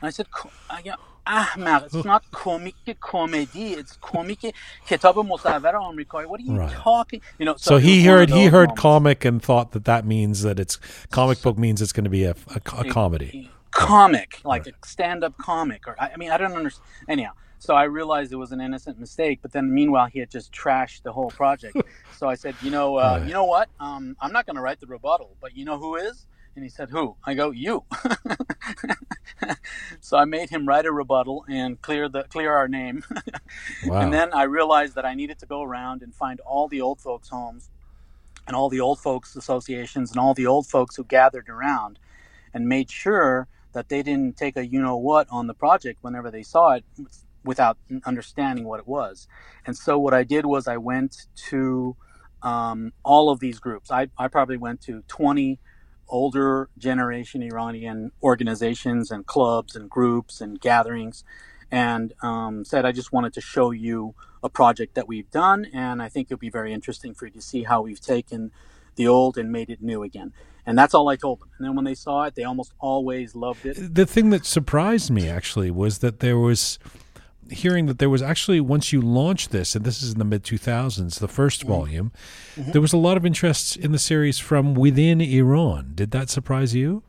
And 0.00 0.08
I 0.08 0.10
said, 0.10 0.26
"Co- 0.30 0.50
I- 0.70 0.82
yeah, 0.84 0.96
احمق 1.28 1.84
it's 1.86 2.04
not 2.04 2.22
comic 2.36 2.96
comedy 3.00 3.72
it's 3.74 3.96
comic 4.12 4.54
کتاب 4.86 5.18
مصور 5.18 5.76
آمریکایی 5.76 6.28
what 6.28 6.40
are 6.40 6.48
you 6.52 6.58
Right. 6.58 6.70
talking 6.84 7.20
you 7.40 7.46
know 7.46 7.56
So 7.56 7.78
it 7.78 7.84
he 7.88 7.94
was 7.94 8.04
one 8.04 8.20
heard 8.20 8.24
of 8.24 8.30
he 8.30 8.46
those 8.46 8.56
heard 8.56 8.70
moments. 8.70 8.76
comic 8.76 9.24
and 9.24 9.42
thought 9.42 9.72
that 9.72 9.84
that 9.86 10.06
means 10.06 10.42
that 10.42 10.60
it's 10.60 10.78
comic 11.10 11.42
book 11.42 11.58
means 11.58 11.82
it's 11.82 11.92
going 11.92 12.04
to 12.04 12.10
be 12.10 12.24
a, 12.24 12.36
a, 12.48 12.60
a 12.80 12.84
comedy. 12.86 13.34
comic, 13.70 14.40
like 14.44 14.66
a 14.66 14.72
stand-up 14.84 15.36
comic, 15.38 15.82
or 15.88 15.96
I 16.00 16.12
I 16.14 16.16
mean, 16.18 16.30
I 16.30 16.38
don't 16.38 16.52
understand. 16.54 16.86
Anyhow, 17.08 17.32
so 17.58 17.74
I 17.74 17.84
realized 17.84 18.32
it 18.32 18.36
was 18.36 18.52
an 18.52 18.60
innocent 18.60 18.98
mistake, 19.00 19.40
but 19.42 19.52
then 19.52 19.72
meanwhile 19.74 20.06
he 20.06 20.20
had 20.20 20.30
just 20.30 20.52
trashed 20.52 21.02
the 21.04 21.12
whole 21.12 21.32
project. 21.32 21.78
so 22.10 22.28
I 22.28 22.36
said, 22.36 22.56
you 22.60 22.70
know, 22.70 22.96
uh, 22.96 23.18
Right. 23.18 23.22
you 23.22 23.32
know 23.32 23.44
what? 23.46 23.68
Um, 23.80 24.16
I'm 24.20 24.32
not 24.32 24.46
going 24.46 24.56
to 24.56 24.62
write 24.62 24.80
the 24.80 24.86
rebuttal, 24.86 25.36
but 25.40 25.56
you 25.56 25.64
know 25.64 25.78
who 25.78 25.96
is? 25.96 26.26
And 26.59 26.65
he 26.65 26.69
said, 26.69 26.89
who? 26.89 27.15
I 27.23 27.35
go, 27.35 27.51
you. 27.51 27.85
so 30.01 30.17
I 30.17 30.25
made 30.25 30.49
him 30.49 30.67
write 30.67 30.85
a 30.85 30.91
rebuttal 30.91 31.45
and 31.47 31.81
clear 31.81 32.09
the 32.09 32.23
clear 32.23 32.53
our 32.53 32.67
name. 32.67 33.03
Wow. 33.85 34.01
And 34.01 34.13
then 34.13 34.33
I 34.33 34.43
realized 34.43 34.95
that 34.95 35.05
I 35.05 35.13
needed 35.15 35.39
to 35.39 35.45
go 35.45 35.63
around 35.63 36.01
and 36.01 36.13
find 36.13 36.41
all 36.41 36.67
the 36.67 36.81
old 36.81 36.99
folks' 36.99 37.29
homes 37.29 37.69
and 38.45 38.55
all 38.55 38.67
the 38.67 38.81
old 38.81 38.99
folks 38.99 39.37
associations 39.37 40.11
and 40.11 40.19
all 40.19 40.33
the 40.33 40.45
old 40.45 40.67
folks 40.67 40.97
who 40.97 41.05
gathered 41.05 41.47
around 41.47 41.97
and 42.53 42.67
made 42.67 42.91
sure 42.91 43.47
that 43.71 43.87
they 43.87 44.03
didn't 44.03 44.35
take 44.35 44.57
a 44.57 44.67
you 44.67 44.81
know 44.81 44.97
what 44.97 45.27
on 45.31 45.47
the 45.47 45.53
project 45.53 45.99
whenever 46.01 46.29
they 46.29 46.43
saw 46.43 46.71
it 46.71 46.83
without 47.45 47.77
understanding 48.05 48.65
what 48.65 48.81
it 48.81 48.87
was. 48.87 49.27
And 49.65 49.77
so 49.77 49.97
what 49.97 50.13
I 50.13 50.23
did 50.23 50.45
was 50.45 50.67
I 50.67 50.77
went 50.77 51.27
to 51.49 51.95
um, 52.43 52.91
all 53.03 53.29
of 53.29 53.39
these 53.39 53.59
groups. 53.59 53.89
I, 53.91 54.09
I 54.17 54.27
probably 54.27 54.57
went 54.57 54.81
to 54.81 55.03
20 55.07 55.57
older 56.09 56.69
generation 56.77 57.41
Iranian 57.41 58.11
organizations 58.21 59.11
and 59.11 59.25
clubs 59.25 59.75
and 59.75 59.89
groups 59.89 60.41
and 60.41 60.59
gatherings 60.59 61.23
and 61.71 62.13
um, 62.21 62.65
said, 62.65 62.85
I 62.85 62.91
just 62.91 63.13
wanted 63.13 63.33
to 63.33 63.41
show 63.41 63.71
you 63.71 64.15
a 64.43 64.49
project 64.49 64.95
that 64.95 65.07
we've 65.07 65.29
done. 65.31 65.65
And 65.73 66.01
I 66.01 66.09
think 66.09 66.27
it'll 66.27 66.39
be 66.39 66.49
very 66.49 66.73
interesting 66.73 67.13
for 67.13 67.25
you 67.25 67.31
to 67.33 67.41
see 67.41 67.63
how 67.63 67.81
we've 67.81 68.01
taken 68.01 68.51
the 68.95 69.07
old 69.07 69.37
and 69.37 69.51
made 69.51 69.69
it 69.69 69.81
new 69.81 70.03
again. 70.03 70.33
And 70.65 70.77
that's 70.77 70.93
all 70.93 71.09
I 71.09 71.15
told 71.15 71.39
them. 71.39 71.49
And 71.57 71.67
then 71.67 71.75
when 71.75 71.85
they 71.85 71.95
saw 71.95 72.23
it, 72.23 72.35
they 72.35 72.43
almost 72.43 72.73
always 72.79 73.35
loved 73.35 73.65
it. 73.65 73.95
The 73.95 74.05
thing 74.05 74.29
that 74.31 74.45
surprised 74.45 75.09
me 75.09 75.27
actually 75.27 75.71
was 75.71 75.99
that 75.99 76.19
there 76.19 76.37
was 76.37 76.79
hearing 77.51 77.85
that 77.87 77.99
there 77.99 78.09
was 78.09 78.21
actually 78.21 78.59
once 78.61 78.91
you 78.93 79.01
launched 79.01 79.51
this, 79.51 79.75
and 79.75 79.85
this 79.85 80.01
is 80.01 80.13
in 80.13 80.19
the 80.19 80.25
mid 80.25 80.43
2000s, 80.43 81.19
the 81.19 81.27
1st 81.27 81.59
Mm-hmm. 81.59 81.67
volume, 81.67 82.11
there 82.57 82.81
was 82.81 82.93
a 82.93 82.97
lot 82.97 83.17
of 83.17 83.25
interest 83.25 83.77
in 83.77 83.91
the 83.91 83.99
series 83.99 84.39
from 84.39 84.73
within 84.73 85.21
Iran. 85.21 85.91
Did 85.95 86.11
that 86.11 86.29
surprise 86.29 86.73
you? 86.75 87.03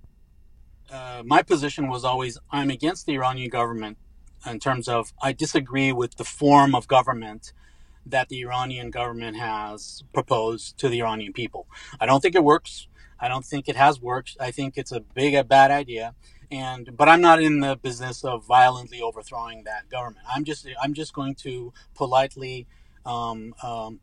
uh, 0.92 1.22
my 1.24 1.42
position 1.42 1.88
was 1.88 2.04
always 2.04 2.36
I'm 2.50 2.70
against 2.70 3.06
the 3.06 3.14
Iranian 3.14 3.48
government 3.50 3.96
in 4.46 4.58
terms 4.58 4.88
of 4.88 5.12
I 5.22 5.32
disagree 5.32 5.92
with 5.92 6.16
the 6.16 6.24
form 6.24 6.74
of 6.74 6.88
government 6.88 7.52
that 8.06 8.28
the 8.28 8.40
Iranian 8.40 8.90
government 8.90 9.36
has 9.36 10.02
proposed 10.12 10.78
to 10.78 10.88
the 10.88 11.00
Iranian 11.00 11.32
people. 11.32 11.66
I 12.00 12.06
don't 12.06 12.20
think 12.20 12.34
it 12.34 12.42
works. 12.42 12.88
I 13.20 13.28
don't 13.28 13.44
think 13.44 13.68
it 13.68 13.76
has 13.76 14.00
worked. 14.00 14.36
I 14.40 14.50
think 14.50 14.76
it's 14.76 14.90
a 14.90 15.00
big 15.00 15.34
a 15.34 15.44
bad 15.44 15.70
idea. 15.70 16.14
And 16.50 16.96
but 16.96 17.08
I'm 17.08 17.20
not 17.20 17.42
in 17.42 17.60
the 17.60 17.76
business 17.76 18.24
of 18.24 18.46
violently 18.46 19.00
overthrowing 19.02 19.64
that 19.64 19.90
government. 19.90 20.26
I'm 20.32 20.44
just 20.44 20.66
I'm 20.82 20.94
just 20.94 21.14
going 21.14 21.34
to 21.36 21.72
politely 21.94 22.66
um, 23.06 23.54
um, 23.62 24.00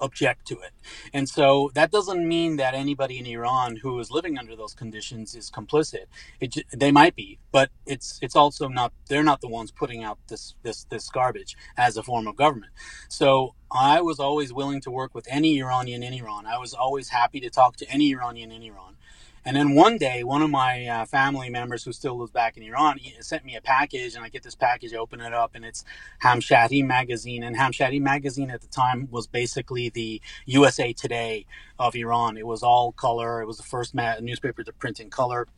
object 0.00 0.46
to 0.48 0.54
it. 0.60 0.72
And 1.12 1.28
so 1.28 1.70
that 1.74 1.90
doesn't 1.90 2.26
mean 2.28 2.56
that 2.56 2.74
anybody 2.74 3.18
in 3.18 3.26
Iran 3.26 3.76
who 3.76 3.98
is 3.98 4.10
living 4.10 4.38
under 4.38 4.56
those 4.56 4.74
conditions 4.74 5.34
is 5.34 5.50
complicit. 5.50 6.06
It, 6.40 6.56
they 6.72 6.92
might 6.92 7.16
be, 7.16 7.38
but 7.52 7.70
it's 7.86 8.18
it's 8.22 8.36
also 8.36 8.68
not 8.68 8.92
they're 9.08 9.24
not 9.24 9.40
the 9.40 9.48
ones 9.48 9.70
putting 9.70 10.04
out 10.04 10.18
this 10.28 10.54
this 10.62 10.84
this 10.90 11.08
garbage 11.10 11.56
as 11.76 11.96
a 11.96 12.02
form 12.02 12.26
of 12.26 12.36
government. 12.36 12.72
So 13.08 13.54
I 13.72 14.00
was 14.02 14.20
always 14.20 14.52
willing 14.52 14.80
to 14.82 14.90
work 14.90 15.14
with 15.14 15.26
any 15.30 15.58
Iranian 15.60 16.02
in 16.02 16.14
Iran. 16.14 16.46
I 16.46 16.58
was 16.58 16.74
always 16.74 17.10
happy 17.10 17.40
to 17.40 17.50
talk 17.50 17.76
to 17.78 17.90
any 17.90 18.10
Iranian 18.12 18.52
in 18.52 18.62
Iran. 18.62 18.96
And 19.44 19.56
then 19.56 19.74
one 19.74 19.98
day, 19.98 20.24
one 20.24 20.42
of 20.42 20.50
my 20.50 20.86
uh, 20.86 21.06
family 21.06 21.50
members 21.50 21.84
who 21.84 21.92
still 21.92 22.18
lives 22.18 22.32
back 22.32 22.56
in 22.58 22.64
Iran 22.64 23.00
sent 23.20 23.44
me 23.44 23.56
a 23.56 23.62
package, 23.62 24.14
and 24.14 24.24
I 24.24 24.30
get 24.30 24.44
this 24.44 24.54
package, 24.56 24.94
I 24.94 24.98
open 24.98 25.20
it 25.20 25.34
up, 25.34 25.52
and 25.54 25.64
it's 25.64 25.84
Hamshahri 26.22 26.86
magazine. 26.86 27.42
And 27.42 27.56
Hamshahri 27.56 28.00
magazine 28.00 28.50
at 28.50 28.62
the 28.62 28.68
time 28.68 29.08
was 29.10 29.26
basically 29.26 29.90
the 29.90 30.22
USA 30.46 30.92
Today 30.92 31.46
of 31.78 31.96
Iran. 31.96 32.38
It 32.38 32.46
was 32.46 32.62
all 32.62 32.92
color. 32.92 33.42
It 33.42 33.46
was 33.46 33.58
the 33.58 33.64
first 33.64 33.94
ma- 33.94 34.20
newspaper 34.20 34.64
to 34.64 34.72
print 34.74 35.00
in 35.00 35.10
color. 35.10 35.48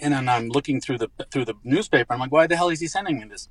And 0.00 0.14
then 0.14 0.28
I'm 0.28 0.48
looking 0.48 0.80
through 0.80 0.98
the 0.98 1.08
through 1.30 1.46
the 1.46 1.54
newspaper. 1.64 2.14
I'm 2.14 2.20
like, 2.20 2.32
why 2.32 2.46
the 2.48 2.56
hell 2.56 2.70
is 2.70 2.80
he 2.80 2.88
sending 2.88 3.18
me 3.20 3.26
this? 3.28 3.48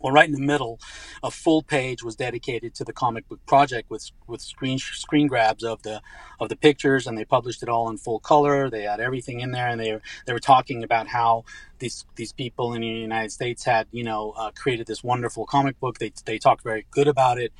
Well, 0.00 0.12
right 0.12 0.26
in 0.28 0.32
the 0.34 0.40
middle, 0.40 0.78
a 1.24 1.30
full 1.30 1.62
page 1.62 2.04
was 2.04 2.16
dedicated 2.16 2.74
to 2.76 2.84
the 2.84 2.92
comic 2.92 3.28
book 3.28 3.44
project 3.46 3.90
with 3.90 4.10
with 4.28 4.40
screen 4.42 4.78
screen 4.78 5.26
grabs 5.26 5.64
of 5.64 5.82
the 5.82 6.02
of 6.40 6.48
the 6.50 6.56
pictures, 6.56 7.06
and 7.06 7.18
they 7.18 7.24
published 7.24 7.62
it 7.64 7.68
all 7.68 7.90
in 7.90 7.98
full 7.98 8.20
color. 8.20 8.70
They 8.70 8.82
had 8.82 9.00
everything 9.00 9.40
in 9.40 9.52
there, 9.52 9.68
and 9.68 9.80
they 9.80 9.98
they 10.26 10.32
were 10.32 10.38
talking 10.40 10.84
about 10.84 11.08
how 11.08 11.44
these 11.80 12.06
these 12.16 12.32
people 12.32 12.74
in 12.74 12.82
the 12.82 12.88
United 12.88 13.32
States 13.32 13.64
had 13.64 13.88
you 13.90 14.04
know 14.04 14.34
uh, 14.36 14.52
created 14.52 14.86
this 14.86 15.02
wonderful 15.02 15.46
comic 15.46 15.80
book. 15.80 15.98
They 15.98 16.12
they 16.26 16.38
talked 16.38 16.62
very 16.62 16.86
good 16.92 17.08
about 17.08 17.38
it, 17.38 17.52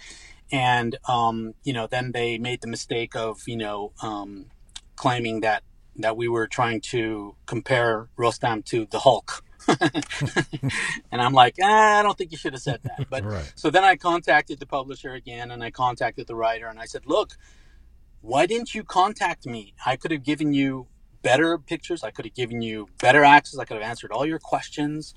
and 0.52 0.96
um, 1.08 1.54
you 1.64 1.72
know 1.72 1.86
then 1.88 2.12
they 2.12 2.38
made 2.38 2.60
the 2.60 2.68
mistake 2.68 3.16
of 3.16 3.42
you 3.46 3.56
know 3.56 3.92
um, 4.02 4.46
claiming 4.96 5.40
that 5.40 5.64
that 5.96 6.16
we 6.16 6.28
were 6.28 6.46
trying 6.46 6.80
to 6.80 7.34
compare 7.46 8.08
Rostam 8.18 8.64
to 8.66 8.86
the 8.90 9.00
Hulk. 9.00 9.44
and 11.12 11.20
I'm 11.22 11.32
like, 11.32 11.56
ah, 11.62 12.00
I 12.00 12.02
don't 12.02 12.16
think 12.16 12.32
you 12.32 12.38
should 12.38 12.54
have 12.54 12.62
said 12.62 12.80
that. 12.84 13.08
But 13.10 13.24
Right. 13.24 13.52
so 13.54 13.70
then 13.70 13.84
I 13.84 13.96
contacted 13.96 14.60
the 14.60 14.66
publisher 14.66 15.14
again 15.14 15.50
and 15.50 15.62
I 15.62 15.70
contacted 15.70 16.26
the 16.26 16.34
writer 16.34 16.66
and 16.66 16.78
I 16.78 16.86
said, 16.86 17.06
look, 17.06 17.36
why 18.20 18.46
didn't 18.46 18.74
you 18.74 18.82
contact 18.84 19.46
me? 19.46 19.74
I 19.86 19.96
could 19.96 20.10
have 20.10 20.24
given 20.24 20.52
you 20.52 20.88
better 21.22 21.58
pictures. 21.58 22.02
I 22.02 22.10
could 22.10 22.24
have 22.24 22.34
given 22.34 22.62
you 22.62 22.88
better 23.00 23.24
access. 23.24 23.58
I 23.58 23.64
could 23.64 23.76
have 23.76 23.88
answered 23.88 24.12
all 24.12 24.26
your 24.26 24.38
questions. 24.38 25.14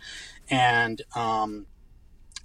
And, 0.50 1.02
um, 1.16 1.68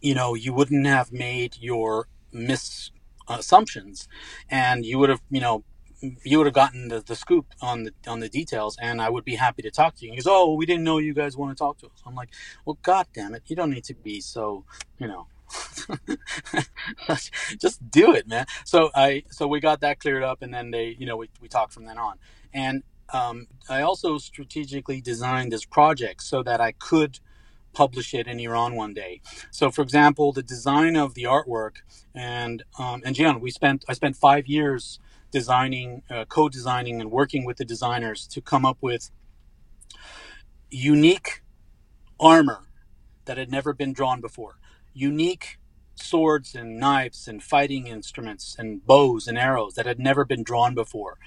you 0.01 0.15
know, 0.15 0.35
you 0.35 0.53
wouldn't 0.53 0.87
have 0.87 1.12
made 1.12 1.57
your 1.61 2.09
misassumptions 2.35 4.09
and 4.49 4.85
you 4.87 4.99
would 4.99 5.09
have, 5.11 5.23
you 5.31 5.41
know, 5.41 5.65
you 6.24 6.39
would 6.39 6.47
have 6.47 6.55
gotten 6.55 6.89
the, 6.89 7.01
the 7.01 7.15
scoop 7.16 7.47
on 7.62 7.85
the 7.85 7.93
on 8.09 8.20
the 8.20 8.28
details 8.28 8.77
and 8.83 9.01
I 9.03 9.09
would 9.11 9.24
be 9.24 9.35
happy 9.37 9.62
to 9.62 9.70
talk 9.70 9.95
to 9.97 10.05
you. 10.07 10.11
He 10.12 10.16
goes, 10.19 10.27
Oh, 10.28 10.55
we 10.55 10.66
didn't 10.66 10.85
know 10.85 10.99
you 10.99 11.15
guys 11.15 11.37
want 11.37 11.57
to 11.57 11.59
talk 11.59 11.78
to 11.78 11.87
us. 11.87 12.03
I'm 12.07 12.15
like, 12.16 12.31
Well 12.65 12.78
god 12.83 13.07
damn 13.15 13.35
it, 13.35 13.43
you 13.47 13.55
don't 13.57 13.70
need 13.70 13.85
to 13.85 13.95
be 13.95 14.20
so, 14.20 14.65
you 14.99 15.07
know 15.09 15.27
just 17.61 17.91
do 17.91 18.15
it, 18.15 18.28
man. 18.28 18.47
So 18.65 18.91
I 18.95 19.24
so 19.31 19.47
we 19.47 19.61
got 19.61 19.81
that 19.81 20.01
cleared 20.01 20.23
up 20.23 20.43
and 20.43 20.53
then 20.55 20.70
they, 20.70 20.95
you 20.99 21.07
know, 21.07 21.16
we, 21.16 21.28
we 21.41 21.49
talked 21.49 21.73
from 21.73 21.87
then 21.87 21.99
on. 21.99 22.16
And 22.53 22.83
um, 23.12 23.47
I 23.69 23.83
also 23.83 24.19
strategically 24.19 25.01
designed 25.01 25.53
this 25.53 25.65
project 25.65 26.23
so 26.23 26.43
that 26.43 26.61
I 26.61 26.73
could 26.73 27.20
publish 27.73 28.12
it 28.15 28.27
in 28.27 28.41
Iran 28.41 28.74
one 28.77 28.95
day. 28.95 29.20
So, 29.51 29.70
for 29.70 29.83
example, 29.83 30.33
the 30.33 30.43
design 30.43 30.97
of 30.97 31.15
the 31.15 31.24
artwork 31.24 31.77
and 32.15 32.62
um, 32.78 33.03
and 33.05 33.15
Jian, 33.16 33.41
we 33.41 33.51
spent 33.51 33.85
I 33.89 33.93
spent 33.95 34.16
five 34.16 34.47
years 34.49 34.99
designing, 35.31 36.03
uh, 36.11 36.24
co-designing, 36.27 37.01
and 37.01 37.11
working 37.11 37.44
with 37.44 37.57
the 37.57 37.65
designers 37.65 38.27
to 38.28 38.40
come 38.40 38.65
up 38.65 38.78
with 38.81 39.11
unique 40.70 41.43
armor 42.19 42.66
that 43.24 43.36
had 43.36 43.51
never 43.51 43.73
been 43.73 43.93
drawn 43.93 44.20
before, 44.20 44.59
unique 44.94 45.59
swords 45.97 46.55
and 46.55 46.78
knives 46.78 47.28
and 47.28 47.43
fighting 47.43 47.86
instruments 47.86 48.56
and 48.59 48.86
bows 48.86 49.27
and 49.27 49.39
arrows 49.39 49.74
that 49.74 49.86
had 49.86 49.98
never 49.98 50.24
been 50.24 50.43
drawn 50.43 50.74
before, 50.74 51.18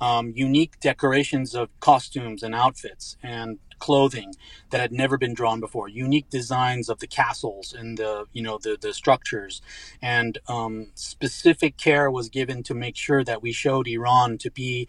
um, 0.00 0.32
unique 0.36 0.78
decorations 0.80 1.54
of 1.54 1.68
costumes 1.80 2.42
and 2.42 2.54
outfits 2.54 3.16
and 3.22 3.58
clothing 3.78 4.34
that 4.70 4.80
had 4.80 4.92
never 4.92 5.16
been 5.18 5.34
drawn 5.34 5.60
before, 5.60 5.88
unique 5.88 6.28
designs 6.30 6.88
of 6.88 6.98
the 7.00 7.06
castles 7.06 7.72
and 7.72 7.98
the 7.98 8.24
you 8.32 8.42
know 8.42 8.58
the 8.58 8.76
the 8.80 8.92
structures, 8.92 9.62
and 10.02 10.38
um, 10.48 10.88
specific 10.94 11.76
care 11.76 12.10
was 12.10 12.28
given 12.28 12.62
to 12.64 12.74
make 12.74 12.96
sure 12.96 13.24
that 13.24 13.42
we 13.42 13.52
showed 13.52 13.88
Iran 13.88 14.38
to 14.38 14.50
be 14.50 14.88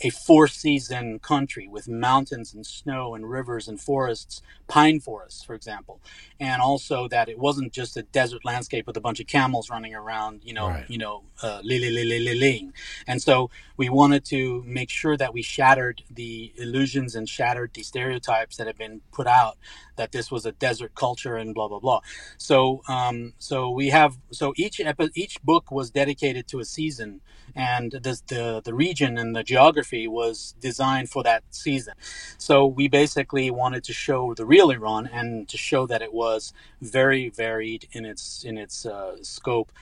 a 0.00 0.10
four 0.10 0.48
season 0.48 1.18
country 1.20 1.68
with 1.68 1.88
mountains 1.88 2.54
and 2.54 2.66
snow 2.66 3.14
and 3.14 3.30
rivers 3.30 3.68
and 3.68 3.80
forests, 3.80 4.42
pine 4.68 5.00
forests, 5.00 5.44
for 5.44 5.54
example. 5.54 6.00
And 6.40 6.62
also 6.62 7.08
that 7.08 7.28
it 7.28 7.38
wasn't 7.38 7.72
just 7.72 7.96
a 7.96 8.02
desert 8.02 8.44
landscape 8.44 8.86
with 8.86 8.96
a 8.96 9.00
bunch 9.00 9.20
of 9.20 9.26
camels 9.26 9.70
running 9.70 9.94
around, 9.94 10.42
you 10.44 10.54
know, 10.54 10.68
Right. 10.68 10.90
you 10.90 10.98
know, 10.98 11.24
uh, 11.42 11.60
li- 11.64 11.78
li- 11.80 11.90
li- 11.90 12.04
li- 12.04 12.20
li- 12.20 12.38
ling. 12.40 12.74
And 13.06 13.22
so 13.22 13.50
we 13.76 13.88
wanted 13.88 14.24
to 14.26 14.62
make 14.66 14.90
sure 14.90 15.16
that 15.16 15.34
we 15.34 15.42
shattered 15.42 16.02
the 16.10 16.52
illusions 16.56 17.14
and 17.16 17.28
shattered 17.28 17.72
the 17.74 17.82
stereotypes 17.82 18.56
that 18.58 18.66
have 18.66 18.78
been 18.78 19.00
put 19.12 19.26
out 19.26 19.58
that 19.96 20.12
this 20.12 20.30
was 20.30 20.46
a 20.46 20.52
desert 20.52 20.94
culture 20.94 21.36
and 21.36 21.54
blah 21.54 21.68
blah 21.68 21.80
blah. 21.80 22.00
So 22.38 22.82
um, 22.88 23.34
so 23.38 23.70
we 23.70 23.88
have 23.88 24.18
so 24.32 24.52
each 24.56 24.80
epi- 24.80 25.10
each 25.14 25.42
book 25.42 25.70
was 25.70 25.90
dedicated 25.90 26.48
to 26.48 26.60
a 26.60 26.64
season, 26.64 27.20
and 27.58 27.90
the, 27.90 28.20
the 28.28 28.62
the 28.64 28.72
region 28.72 29.18
and 29.18 29.34
the 29.34 29.42
geography 29.42 30.06
was 30.06 30.54
designed 30.60 31.10
for 31.10 31.24
that 31.24 31.42
season. 31.50 31.94
So 32.38 32.64
we 32.64 32.86
basically 32.88 33.50
wanted 33.50 33.82
to 33.84 33.92
show 33.92 34.32
the 34.32 34.46
real 34.46 34.70
Iran 34.70 35.10
and 35.12 35.48
to 35.48 35.58
show 35.58 35.84
that 35.88 36.00
it 36.00 36.14
was 36.14 36.52
very 36.80 37.28
varied 37.28 37.88
in 37.90 38.06
its 38.06 38.44
in 38.44 38.56
its 38.56 38.86
uh, 38.86 39.16
scope. 39.22 39.72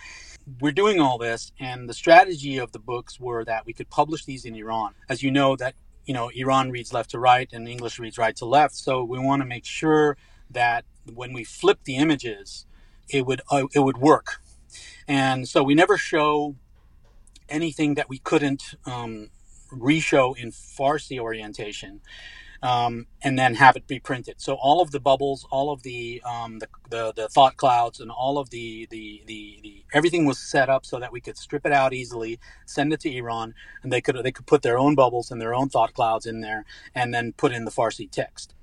We're 0.61 0.73
doing 0.73 1.01
all 1.01 1.19
this, 1.19 1.53
and 1.61 1.89
the 1.89 1.95
strategy 1.95 2.57
of 2.57 2.73
the 2.73 2.79
books 2.79 3.21
were 3.21 3.45
that 3.45 3.67
we 3.67 3.75
could 3.75 3.91
publish 3.91 4.25
these 4.25 4.45
in 4.47 4.55
Iran. 4.55 4.95
As 5.09 5.23
you 5.23 5.31
know, 5.31 5.55
that 5.57 5.75
you 6.07 6.15
know 6.15 6.31
Iran 6.35 6.71
reads 6.71 6.95
left 6.95 7.11
to 7.11 7.19
right 7.19 7.49
and 7.53 7.69
English 7.69 7.99
reads 7.99 8.17
right 8.17 8.37
to 8.37 8.47
left. 8.47 8.75
So 8.75 9.05
we 9.05 9.19
want 9.19 9.43
to 9.43 9.47
make 9.47 9.67
sure 9.67 10.17
that 10.51 10.87
when 11.13 11.35
we 11.35 11.45
flip 11.45 11.81
the 11.85 11.97
images, 11.97 12.65
it 13.11 13.27
would 13.27 13.43
uh, 13.51 13.67
it 13.75 13.81
would 13.81 13.99
work. 13.99 14.41
And 15.07 15.47
so 15.47 15.63
we 15.63 15.75
never 15.75 15.97
show 15.97 16.57
anything 17.49 17.95
that 17.97 18.09
we 18.09 18.19
couldn't 18.19 18.75
um, 18.87 19.31
re-show 19.73 20.35
in 20.35 20.53
Farsi 20.53 21.19
orientation. 21.21 22.01
um, 22.63 23.07
and 23.23 23.39
then 23.39 23.55
have 23.55 23.77
it 23.77 23.87
be 23.87 24.01
printed. 24.01 24.37
So 24.41 24.55
all 24.55 24.81
of 24.81 24.91
the 24.91 25.01
bubbles, 25.01 25.47
all 25.51 25.73
of 25.73 25.83
the, 25.83 26.23
um, 26.25 26.59
the, 26.59 26.69
the 26.91 27.13
the 27.15 27.29
thought 27.29 27.57
clouds, 27.57 28.01
and 28.01 28.11
all 28.11 28.39
of 28.39 28.51
the, 28.51 28.87
the 28.91 29.23
the 29.27 29.61
the 29.63 29.85
everything 29.93 30.27
was 30.27 30.39
set 30.39 30.69
up 30.69 30.85
so 30.87 30.99
that 30.99 31.13
we 31.13 31.21
could 31.21 31.39
strip 31.39 31.65
it 31.67 31.73
out 31.73 31.93
easily, 31.95 32.41
send 32.67 32.93
it 32.93 33.01
to 33.01 33.15
Iran, 33.17 33.55
and 33.83 33.93
they 33.93 34.01
could 34.01 34.17
they 34.23 34.33
could 34.33 34.47
put 34.47 34.63
their 34.63 34.79
own 34.79 34.95
bubbles 34.95 35.31
and 35.31 35.41
their 35.41 35.55
own 35.55 35.69
thought 35.69 35.95
clouds 35.95 36.27
in 36.27 36.41
there, 36.41 36.65
and 36.95 37.15
then 37.15 37.33
put 37.35 37.53
in 37.53 37.65
the 37.65 37.71
Farsi 37.71 38.11
text. 38.11 38.55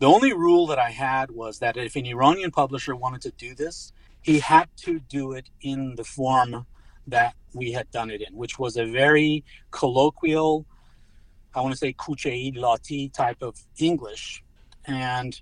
The 0.00 0.06
only 0.08 0.34
rule 0.34 0.66
that 0.68 0.78
I 0.80 0.90
had 0.90 1.32
was 1.32 1.60
that 1.60 1.78
if 1.78 1.96
an 1.96 2.06
Iranian 2.06 2.52
publisher 2.52 2.96
wanted 2.96 3.22
to 3.22 3.32
do 3.32 3.54
this, 3.56 3.92
he 4.22 4.40
had 4.40 4.68
to 4.78 5.00
do 5.00 5.32
it 5.32 5.50
in 5.62 5.96
the 5.96 6.04
form 6.04 6.66
that 7.10 7.34
we 7.54 7.72
had 7.72 7.90
done 7.90 8.10
it 8.10 8.22
in, 8.22 8.36
which 8.36 8.58
was 8.58 8.76
a 8.76 8.84
very 8.84 9.44
colloquial 9.70 10.66
I 11.54 11.60
want 11.60 11.72
to 11.72 11.78
say 11.78 11.92
Kuchei 11.92 12.54
Lati 12.54 13.12
type 13.12 13.42
of 13.42 13.58
English. 13.78 14.44
And 14.86 15.38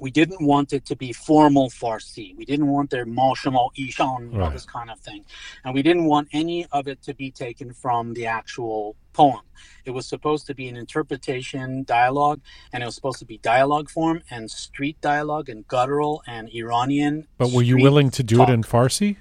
we 0.00 0.10
didn't 0.10 0.44
want 0.44 0.72
it 0.72 0.84
to 0.86 0.96
be 0.96 1.12
formal 1.12 1.70
Farsi. 1.70 2.36
We 2.36 2.44
didn't 2.44 2.66
want 2.66 2.90
their 2.90 3.06
Mashama 3.06 3.70
Ishan, 3.78 4.32
right. 4.32 4.42
all 4.42 4.50
this 4.50 4.66
kind 4.66 4.90
of 4.90 4.98
thing. 5.00 5.24
And 5.64 5.72
we 5.72 5.82
didn't 5.82 6.04
want 6.04 6.28
any 6.32 6.66
of 6.72 6.88
it 6.88 7.02
to 7.02 7.14
be 7.14 7.30
taken 7.30 7.72
from 7.72 8.12
the 8.14 8.26
actual 8.26 8.96
poem. 9.12 9.40
It 9.84 9.92
was 9.92 10.06
supposed 10.06 10.46
to 10.48 10.54
be 10.54 10.68
an 10.68 10.76
interpretation 10.76 11.84
dialogue, 11.84 12.40
and 12.72 12.82
it 12.82 12.86
was 12.86 12.96
supposed 12.96 13.20
to 13.20 13.24
be 13.24 13.38
dialogue 13.38 13.88
form 13.88 14.22
and 14.30 14.50
street 14.50 15.00
dialogue 15.00 15.48
and 15.48 15.66
guttural 15.68 16.22
and 16.26 16.50
Iranian. 16.52 17.28
But 17.38 17.52
were 17.52 17.62
you 17.62 17.76
willing 17.76 18.10
to 18.10 18.22
do 18.24 18.38
talk. 18.38 18.48
it 18.48 18.52
in 18.52 18.62
Farsi? 18.62 19.16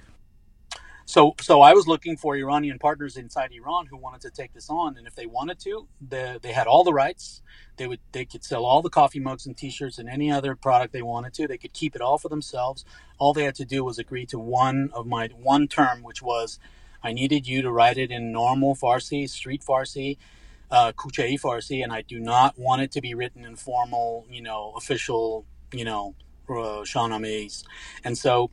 So, 1.05 1.35
so 1.41 1.61
I 1.61 1.73
was 1.73 1.87
looking 1.87 2.15
for 2.17 2.35
Iranian 2.35 2.79
partners 2.79 3.17
inside 3.17 3.51
Iran 3.51 3.87
who 3.87 3.97
wanted 3.97 4.21
to 4.21 4.29
take 4.31 4.53
this 4.53 4.69
on, 4.69 4.97
and 4.97 5.05
if 5.05 5.15
they 5.15 5.25
wanted 5.25 5.59
to, 5.61 5.87
they, 6.01 6.37
they 6.41 6.53
had 6.53 6.67
all 6.67 6.83
the 6.83 6.93
rights. 6.93 7.41
They 7.77 7.87
would 7.87 7.99
they 8.11 8.25
could 8.25 8.43
sell 8.43 8.65
all 8.65 8.81
the 8.81 8.89
coffee 8.89 9.19
mugs 9.19 9.45
and 9.45 9.57
T-shirts 9.57 9.97
and 9.97 10.07
any 10.07 10.31
other 10.31 10.55
product 10.55 10.93
they 10.93 11.01
wanted 11.01 11.33
to. 11.35 11.47
They 11.47 11.57
could 11.57 11.73
keep 11.73 11.95
it 11.95 12.01
all 12.01 12.17
for 12.17 12.29
themselves. 12.29 12.85
All 13.17 13.33
they 13.33 13.43
had 13.43 13.55
to 13.55 13.65
do 13.65 13.83
was 13.83 13.99
agree 13.99 14.25
to 14.27 14.39
one 14.39 14.91
of 14.93 15.07
my 15.07 15.27
one 15.35 15.67
term, 15.67 16.03
which 16.03 16.21
was, 16.21 16.59
I 17.03 17.13
needed 17.13 17.47
you 17.47 17.61
to 17.63 17.71
write 17.71 17.97
it 17.97 18.11
in 18.11 18.31
normal 18.31 18.75
Farsi, 18.75 19.29
street 19.29 19.63
Farsi, 19.67 20.17
uh, 20.71 20.93
Farsi, 21.37 21.83
and 21.83 21.91
I 21.91 22.01
do 22.01 22.19
not 22.19 22.57
want 22.57 22.81
it 22.81 22.91
to 22.93 23.01
be 23.01 23.13
written 23.13 23.43
in 23.43 23.55
formal, 23.55 24.25
you 24.29 24.41
know, 24.41 24.73
official, 24.77 25.45
you 25.73 25.83
know, 25.83 26.15
uh. 26.47 27.63
And 28.03 28.17
so 28.17 28.51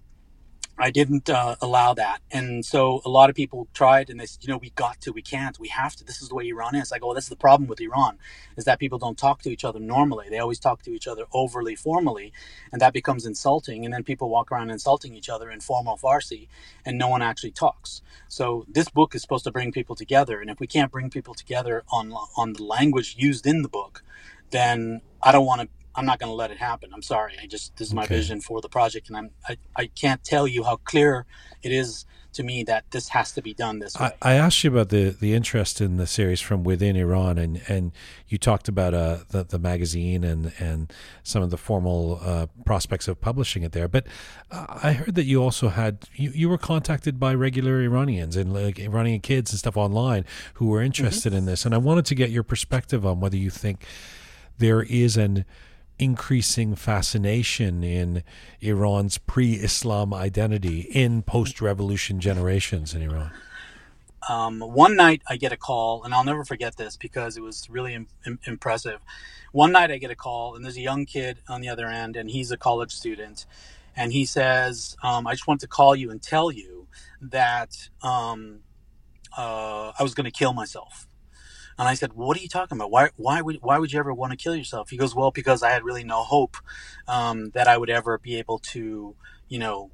I 0.81 0.91
didn't 0.91 1.31
uh, 1.31 1.57
allow 1.61 1.95
that. 1.95 2.23
And 2.33 2.65
so 2.65 3.03
a 3.05 3.11
lot 3.11 3.31
of 3.31 3.37
people 3.37 3.69
tried 3.75 4.11
and 4.11 4.19
they 4.19 4.27
said, 4.27 4.45
you 4.45 4.51
know, 4.51 4.59
we 4.59 4.71
got 4.71 5.01
to, 5.03 5.13
we 5.13 5.23
can't, 5.23 5.61
we 5.61 5.69
have 5.69 5.95
to. 5.97 6.05
This 6.05 6.23
is 6.23 6.31
the 6.31 6.35
way 6.35 6.49
Iran 6.49 6.75
is. 6.75 6.91
I 6.91 6.99
go, 6.99 7.09
well, 7.09 7.15
this 7.15 7.27
is 7.27 7.31
the 7.31 7.37
problem 7.37 7.69
with 7.69 7.81
Iran 7.81 8.19
is 8.57 8.65
that 8.65 8.81
people 8.81 8.99
don't 8.99 9.19
talk 9.19 9.43
to 9.43 9.51
each 9.51 9.65
other 9.65 9.79
normally. 9.79 10.29
They 10.31 10.39
always 10.39 10.59
talk 10.59 10.83
to 10.85 10.93
each 10.93 11.07
other 11.07 11.27
overly 11.35 11.77
formally 11.77 12.33
and 12.73 12.81
that 12.81 12.95
becomes 12.95 13.27
insulting. 13.27 13.85
And 13.85 13.95
then 13.95 14.05
people 14.05 14.31
walk 14.31 14.51
around 14.51 14.71
insulting 14.71 15.15
each 15.15 15.29
other 15.29 15.51
in 15.51 15.61
formal 15.61 15.99
Farsi 15.99 16.49
and 16.85 16.99
no 16.99 17.09
one 17.09 17.23
actually 17.23 17.53
talks. 17.53 18.03
So 18.29 18.65
this 18.69 18.89
book 18.89 19.15
is 19.15 19.23
supposed 19.23 19.45
to 19.45 19.53
bring 19.53 19.73
people 19.73 19.97
together. 19.97 20.41
And 20.41 20.51
if 20.51 20.61
we 20.61 20.67
can't 20.67 20.91
bring 20.93 21.11
people 21.11 21.35
together 21.35 21.85
on, 21.93 22.13
on 22.37 22.55
the 22.55 22.65
language 22.65 23.17
used 23.19 23.47
in 23.47 23.63
the 23.63 23.69
book, 23.69 24.03
then 24.51 25.03
I 25.23 25.33
don't 25.33 25.47
want 25.47 25.63
to 25.63 25.69
I'm 25.95 26.07
not 26.07 26.19
going 26.19 26.31
to 26.31 26.35
let 26.35 26.51
it 26.51 26.59
happen. 26.59 26.91
I'm 26.95 27.03
sorry. 27.03 27.35
I 27.43 27.47
just 27.47 27.77
this 27.77 27.89
is 27.89 27.95
my 27.95 28.05
okay. 28.05 28.17
vision 28.17 28.41
for 28.41 28.61
the 28.61 28.69
project, 28.69 29.09
and 29.09 29.17
I'm 29.17 29.31
I, 29.49 29.57
I 29.77 29.87
can't 29.87 30.23
tell 30.23 30.47
you 30.47 30.65
how 30.65 30.77
clear 30.77 31.27
it 31.63 31.73
is 31.73 32.07
to 32.33 32.45
me 32.45 32.63
that 32.63 32.89
this 32.93 33.09
has 33.09 33.33
to 33.33 33.43
be 33.43 33.53
done 33.53 33.81
this 33.81 33.99
way. 33.99 34.13
I, 34.23 34.33
I 34.33 34.35
asked 34.35 34.63
you 34.63 34.71
about 34.71 34.91
the 34.91 35.11
the 35.11 35.35
interest 35.35 35.81
in 35.81 35.97
the 35.97 36.07
series 36.07 36.41
from 36.41 36.63
within 36.63 36.97
Iran, 36.97 37.39
and 37.39 37.61
and 37.69 37.93
you 38.29 38.39
talked 38.39 38.69
about 38.69 38.95
uh 38.95 39.19
the, 39.31 39.45
the 39.45 39.59
magazine 39.59 40.23
and 40.23 40.53
and 40.59 40.93
some 41.23 41.43
of 41.43 41.51
the 41.51 41.57
formal 41.57 42.21
uh, 42.23 42.47
prospects 42.65 43.09
of 43.09 43.21
publishing 43.21 43.63
it 43.63 43.73
there. 43.73 43.89
But 43.89 44.07
uh, 44.51 44.67
I 44.83 44.93
heard 44.93 45.15
that 45.17 45.25
you 45.25 45.43
also 45.43 45.69
had 45.71 46.09
you, 46.15 46.31
you 46.31 46.49
were 46.49 46.59
contacted 46.59 47.19
by 47.19 47.35
regular 47.35 47.83
Iranians 47.83 48.37
and 48.37 48.53
like 48.53 48.79
Iranian 48.79 49.21
kids 49.21 49.51
and 49.51 49.59
stuff 49.59 49.77
online 49.77 50.25
who 50.55 50.67
were 50.67 50.83
interested 50.83 51.31
mm-hmm. 51.31 51.39
in 51.39 51.45
this, 51.47 51.65
and 51.65 51.75
I 51.75 51.79
wanted 51.79 52.07
to 52.07 52.15
get 52.15 52.31
your 52.31 52.45
perspective 52.45 53.05
on 53.05 53.21
whether 53.21 53.37
you 53.37 53.51
think 53.51 53.85
there 54.59 54.83
is 54.83 55.17
an 55.17 55.45
increasing 56.01 56.75
fascination 56.75 57.85
in 57.85 58.25
Iran's 58.61 59.19
pre 59.19 59.53
Islam 59.55 60.13
identity 60.15 60.81
in 60.81 61.23
post 61.23 61.61
revolution 61.61 62.21
generations 62.21 62.95
in 62.95 63.03
Iran? 63.03 63.31
Um, 64.29 64.61
one 64.61 64.97
night 64.97 65.23
I 65.29 65.37
get 65.37 65.53
a 65.53 65.57
call, 65.57 66.05
and 66.05 66.15
I'll 66.15 66.25
never 66.25 66.45
forget 66.45 66.77
this 66.77 66.97
because 66.97 67.37
it 67.37 67.43
was 67.43 67.69
really 67.71 67.95
Im- 67.95 68.39
impressive. 68.45 69.01
One 69.53 69.73
night 69.73 69.91
I 69.91 69.99
get 69.99 70.11
a 70.11 70.17
call, 70.17 70.55
and 70.55 70.65
there's 70.65 70.77
a 70.77 70.83
young 70.83 71.07
kid 71.07 71.39
on 71.49 71.61
the 71.61 71.69
other 71.69 71.87
end, 71.87 72.17
and 72.17 72.31
he's 72.31 72.51
a 72.51 72.57
college 72.57 72.93
student. 72.93 73.47
And 73.97 74.13
he 74.13 74.25
says, 74.25 74.97
um, 75.03 75.27
I 75.27 75.33
just 75.33 75.47
want 75.47 75.61
to 75.63 75.67
call 75.67 75.97
you 75.97 76.11
and 76.11 76.23
tell 76.23 76.51
you 76.51 76.87
that 77.21 77.89
um, 78.03 78.61
uh, 79.37 79.93
I 79.99 80.03
was 80.03 80.15
going 80.15 80.25
to 80.27 80.31
kill 80.31 80.53
myself. 80.53 81.07
And 81.81 81.89
I 81.89 81.95
said, 81.95 82.13
"What 82.13 82.37
are 82.37 82.43
you 82.43 82.49
talking 82.49 82.77
about? 82.79 82.91
Why 82.91 83.09
why 83.17 83.41
would 83.41 83.59
why 83.63 83.79
would 83.79 83.91
you 83.91 83.99
ever 83.99 84.13
want 84.13 84.33
to 84.33 84.37
kill 84.37 84.55
yourself?" 84.55 84.91
He 84.91 84.99
goes, 84.99 85.15
"Well, 85.17 85.31
because 85.31 85.63
I 85.63 85.71
had 85.71 85.83
really 85.83 86.05
no 86.05 86.25
hope 86.25 86.59
um, 87.09 87.53
that 87.53 87.69
I 87.69 87.79
would 87.79 87.91
ever 87.91 88.19
be 88.19 88.37
able 88.37 88.61
to, 88.75 89.17
you 89.49 89.59
know." 89.59 89.91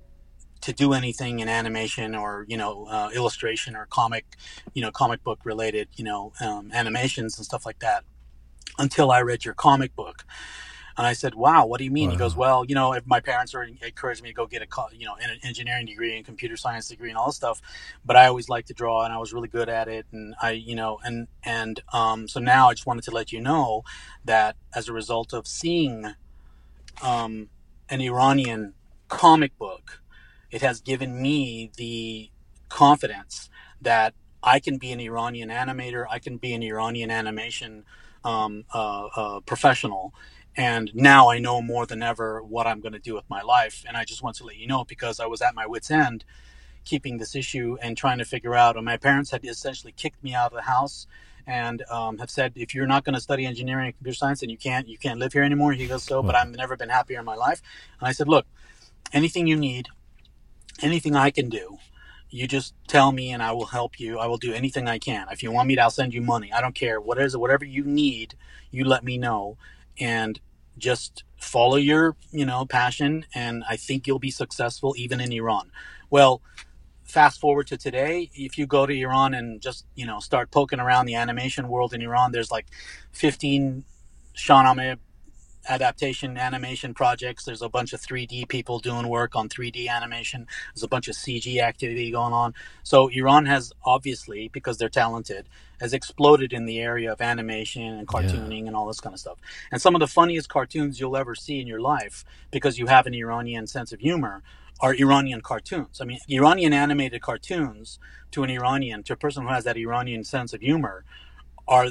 to 0.63 0.73
do 0.73 0.95
anything 0.95 1.41
in 1.41 1.49
animation 1.49 2.15
or 2.17 2.47
you 2.49 2.57
know 2.57 2.87
uh, 2.87 3.11
illustration 3.15 3.77
or 3.77 3.87
comic 3.87 4.27
you 4.75 4.83
know 4.83 4.91
comic 4.91 5.23
book 5.25 5.41
related 5.45 5.89
you 5.97 6.05
know 6.05 6.33
um, 6.41 6.73
animations 6.73 7.39
and 7.39 7.47
stuff 7.47 7.67
like 7.67 7.79
that 7.81 8.05
until 8.79 9.13
i 9.13 9.21
read 9.21 9.45
your 9.45 9.55
comic 9.55 9.95
book 9.97 10.25
and 10.97 11.07
I 11.07 11.13
said, 11.13 11.35
"Wow, 11.35 11.67
what 11.67 11.79
do 11.79 11.85
you 11.85 11.91
mean?" 11.91 12.09
Wow. 12.09 12.13
He 12.13 12.19
goes, 12.19 12.37
"Well, 12.37 12.65
you 12.65 12.75
know, 12.75 12.93
if 12.93 13.07
my 13.07 13.21
parents 13.21 13.53
were 13.55 13.65
encouraged 13.65 14.23
me 14.23 14.31
to 14.31 14.35
go 14.35 14.47
get 14.47 14.63
a 14.63 14.67
you 14.95 15.05
know 15.07 15.17
an 15.17 15.39
engineering 15.43 15.87
degree 15.87 16.17
and 16.17 16.25
computer 16.25 16.57
science 16.57 16.89
degree 16.89 17.11
and 17.11 17.19
all 17.19 17.27
this 17.27 17.37
stuff, 17.37 17.61
but 18.05 18.17
I 18.17 18.27
always 18.27 18.49
liked 18.49 18.69
to 18.69 18.75
draw 18.75 19.05
and 19.05 19.13
I 19.13 19.19
was 19.19 19.33
really 19.33 19.49
good 19.49 19.69
at 19.69 19.89
it, 19.89 20.07
and 20.13 20.35
I 20.41 20.53
you 20.53 20.75
know 20.75 20.99
and 21.05 21.29
and 21.45 21.81
um, 21.93 22.29
so 22.29 22.41
now 22.41 22.71
I 22.71 22.75
just 22.75 22.87
wanted 22.87 23.05
to 23.05 23.11
let 23.11 23.33
you 23.33 23.41
know 23.41 23.83
that 24.25 24.57
as 24.75 24.89
a 24.89 24.93
result 24.93 25.33
of 25.33 25.47
seeing 25.47 26.15
um, 27.03 27.51
an 27.91 28.01
Iranian 28.01 28.75
comic 29.09 29.57
book, 29.59 30.03
it 30.51 30.63
has 30.63 30.81
given 30.81 31.21
me 31.21 31.71
the 31.77 32.31
confidence 32.69 33.51
that 33.83 34.15
I 34.43 34.61
can 34.61 34.79
be 34.79 34.93
an 34.93 35.01
Iranian 35.01 35.51
animator, 35.51 36.07
I 36.11 36.19
can 36.21 36.39
be 36.39 36.55
an 36.55 36.63
Iranian 36.63 37.11
animation 37.11 37.85
um, 38.25 38.65
uh, 38.75 39.07
uh, 39.17 39.41
professional." 39.41 40.15
And 40.57 40.91
now 40.95 41.29
I 41.29 41.39
know 41.39 41.61
more 41.61 41.87
than 41.87 42.03
ever 42.03 42.43
what 42.43 42.67
I'm 42.67 42.81
going 42.81 42.95
to 42.95 42.99
do 42.99 43.15
with 43.15 43.29
my 43.29 43.43
life. 43.43 43.85
And 43.87 43.97
I 43.97 44.05
just 44.05 44.23
want 44.23 44.37
to 44.37 44.45
let 44.45 44.57
you 44.57 44.67
know 44.67 44.85
because 44.85 45.21
I 45.21 45.27
was 45.27 45.43
at 45.43 45.55
my 45.55 45.67
wits' 45.67 45.91
end 45.91 46.25
keeping 46.85 47.19
this 47.19 47.35
issue 47.35 47.77
and 47.83 47.97
trying 47.97 48.19
to 48.19 48.25
figure 48.25 48.55
out. 48.55 48.77
And 48.77 48.85
my 48.85 48.97
parents 48.97 49.31
had 49.31 49.45
essentially 49.45 49.93
kicked 49.93 50.23
me 50.25 50.35
out 50.35 50.53
of 50.53 50.57
the 50.57 50.63
house 50.63 51.07
and 51.47 51.83
um, 51.91 52.19
have 52.19 52.31
said, 52.31 52.53
if 52.57 52.75
you're 52.75 52.87
not 52.87 53.05
going 53.05 53.15
to 53.15 53.21
study 53.21 53.45
engineering 53.45 53.87
and 53.87 53.97
computer 53.97 54.17
science, 54.17 54.41
then 54.41 54.51
you 54.51 54.57
can't 54.57 54.89
you 54.89 54.99
can't 54.99 55.19
live 55.19 55.33
here 55.33 55.43
anymore. 55.43 55.73
He 55.73 55.87
goes, 55.87 56.03
so, 56.03 56.23
but 56.23 56.35
I've 56.35 56.49
never 56.57 56.77
been 56.77 56.89
happier 56.89 57.19
in 57.19 57.25
my 57.25 57.35
life. 57.35 57.61
And 58.01 58.09
I 58.09 58.13
said, 58.13 58.29
look, 58.29 58.47
anything 59.13 59.47
you 59.47 59.57
need, 59.57 59.89
anything 60.83 61.15
I 61.15 61.31
can 61.31 61.49
do, 61.49 61.79
you 62.31 62.49
just 62.49 62.75
tell 62.89 63.13
me 63.13 63.31
and 63.31 63.43
I 63.43 63.53
will 63.53 63.67
help 63.67 64.01
you. 64.01 64.19
I 64.19 64.27
will 64.27 64.39
do 64.39 64.53
anything 64.53 64.89
I 64.89 64.99
can. 64.99 65.27
If 65.31 65.43
you 65.43 65.53
want 65.53 65.69
me 65.69 65.77
to, 65.77 65.83
I'll 65.83 65.91
send 65.91 66.15
you 66.15 66.21
money. 66.21 66.53
I 66.53 66.61
don't 66.61 66.75
care. 66.75 67.01
What 67.01 67.19
is 67.19 67.35
it? 67.35 67.41
Whatever 67.41 67.65
you 67.65 67.85
need, 67.85 68.35
you 68.71 68.85
let 68.85 69.05
me 69.05 69.19
know. 69.19 69.57
And 70.01 70.41
just 70.79 71.25
follow 71.39 71.77
your 71.77 72.17
you 72.31 72.45
know 72.45 72.65
passion 72.65 73.25
and 73.35 73.63
i 73.69 73.77
think 73.77 74.07
you'll 74.07 74.19
be 74.19 74.31
successful 74.31 74.95
even 74.97 75.21
in 75.21 75.33
iran. 75.33 75.71
Well 76.11 76.43
fast 77.05 77.41
forward 77.41 77.67
to 77.69 77.77
today 77.77 78.31
if 78.35 78.59
you 78.59 78.67
go 78.67 78.85
to 78.85 78.93
iran 78.93 79.33
and 79.33 79.61
just 79.61 79.87
you 79.95 80.05
know 80.05 80.19
start 80.19 80.51
poking 80.51 80.81
around 80.81 81.07
the 81.07 81.15
animation 81.15 81.69
world 81.69 81.95
in 81.95 82.03
iran 82.03 82.33
there's 82.33 82.51
like 82.51 82.67
15 83.13 83.85
shahnameh 84.35 84.99
adaptation 85.69 86.37
animation 86.37 86.95
projects. 86.95 87.45
There's 87.45 87.63
a 87.63 87.69
bunch 87.69 87.93
of 87.93 88.01
3D 88.01 88.49
people 88.49 88.79
doing 88.79 89.09
work 89.09 89.37
on 89.37 89.49
3D 89.49 89.89
animation. 89.89 90.47
There's 90.75 90.83
a 90.83 90.89
bunch 90.89 91.09
of 91.09 91.15
CG 91.15 91.61
activity 91.61 92.11
going 92.11 92.33
on. 92.33 92.55
So 92.83 93.09
Iran 93.09 93.47
has 93.47 93.73
obviously, 93.85 94.49
because 94.49 94.79
they're 94.79 94.89
talented, 94.89 95.49
has 95.81 95.93
exploded 95.93 96.53
in 96.53 96.67
the 96.67 96.79
area 96.81 97.13
of 97.13 97.21
animation 97.21 97.83
and 97.83 98.07
cartooning 98.09 98.63
yeah. 98.63 98.67
and 98.69 98.77
all 98.77 98.87
this 98.87 99.01
kind 99.01 99.15
of 99.15 99.21
stuff. 99.21 99.39
And 99.71 99.81
some 99.81 99.95
of 99.95 100.01
the 100.01 100.07
funniest 100.07 100.49
cartoons 100.49 100.99
you'll 100.99 101.17
ever 101.17 101.35
see 101.35 101.61
in 101.61 101.67
your 101.67 101.81
life, 101.81 102.25
because 102.51 102.79
you 102.79 102.87
have 102.87 103.07
an 103.07 103.15
Iranian 103.15 103.67
sense 103.67 103.93
of 103.93 104.01
humor, 104.01 104.43
are 104.81 104.95
Iranian 104.95 105.41
cartoons. 105.41 106.01
I 106.01 106.05
mean, 106.05 106.19
Iranian 106.29 106.73
animated 106.73 107.23
cartoons 107.23 107.99
to 108.33 108.43
an 108.43 108.51
Iranian, 108.51 109.03
to 109.05 109.15
a 109.15 109.17
person 109.17 109.45
who 109.45 109.49
has 109.49 109.65
that 109.65 109.77
Iranian 109.77 110.25
sense 110.25 110.53
of 110.53 110.61
humor, 110.61 111.05
are 111.67 111.89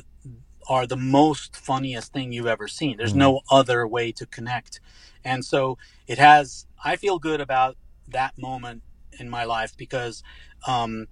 are 0.68 0.88
the 0.88 0.98
most 0.98 1.56
funniest 1.56 2.14
thing 2.14 2.32
you've 2.32 2.48
ever 2.48 2.68
seen. 2.68 2.98
There's 2.98 3.12
mm-hmm. 3.12 3.20
no 3.20 3.42
other 3.50 3.88
way 3.88 4.12
to 4.14 4.26
connect. 4.26 4.80
And 5.24 5.44
so 5.44 5.78
it 6.08 6.18
has, 6.18 6.66
I 6.84 6.96
feel 6.96 7.20
good 7.20 7.42
about 7.42 7.78
that 8.08 8.38
moment 8.38 8.84
in 9.20 9.30
my 9.30 9.44
life 9.44 9.76
because 9.78 10.24
um, 10.68 11.08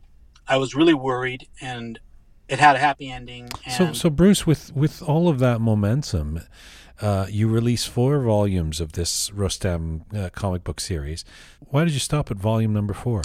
I 0.48 0.58
was 0.58 0.76
really 0.76 0.94
worried 0.94 1.48
and 1.62 2.00
it 2.48 2.60
had 2.60 2.76
a 2.76 2.80
happy 2.80 3.10
ending. 3.10 3.50
So, 3.70 3.94
so 3.94 4.10
Bruce, 4.10 4.46
with 4.46 4.76
with 4.76 5.02
all 5.02 5.30
of 5.30 5.40
that 5.40 5.62
momentum, 5.62 6.42
uh, 7.02 7.26
you 7.30 7.48
release 7.48 7.86
four 7.86 8.20
volumes 8.22 8.82
of 8.82 8.92
this 8.94 9.30
Rostam 9.30 10.02
uh, 10.16 10.30
comic 10.30 10.64
book 10.64 10.80
series. 10.80 11.24
Why 11.60 11.86
did 11.86 11.94
you 11.94 12.00
stop 12.00 12.30
at 12.30 12.38
volume 12.38 12.74
number 12.74 12.94
four? 12.94 13.24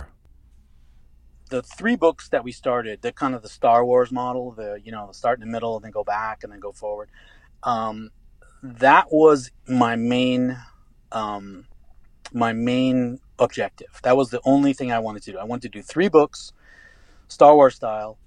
The 1.49 1.63
three 1.63 1.97
books 1.97 2.29
that 2.31 2.45
we 2.45 2.53
started, 2.53 3.03
the 3.03 3.13
kind 3.13 3.35
of 3.35 3.43
the 3.43 3.49
Star 3.49 3.85
Wars 3.85 4.13
model, 4.13 4.53
the 4.53 4.81
you 4.83 4.93
know 4.93 5.11
start 5.13 5.41
in 5.41 5.47
the 5.47 5.53
middle 5.53 5.77
and 5.77 5.85
then 5.85 5.93
go 5.93 6.05
back 6.05 6.43
and 6.43 6.53
then 6.53 6.61
go 6.61 6.73
forward. 6.73 7.09
Um, 7.63 8.11
that 8.63 9.07
was 9.11 9.51
my 9.67 9.97
main, 9.97 10.59
um, 11.13 11.67
my 12.33 12.53
main 12.53 13.21
objective. 13.39 14.01
That 14.03 14.17
was 14.17 14.31
the 14.31 14.41
only 14.45 14.73
thing 14.73 14.93
I 14.93 14.99
wanted 14.99 15.23
to 15.25 15.33
do. 15.33 15.39
I 15.39 15.45
wanted 15.45 15.73
to 15.73 15.79
do 15.79 15.83
three 15.83 16.09
books, 16.09 16.53
Star 17.29 17.55
Wars 17.55 17.77
style, 17.77 18.19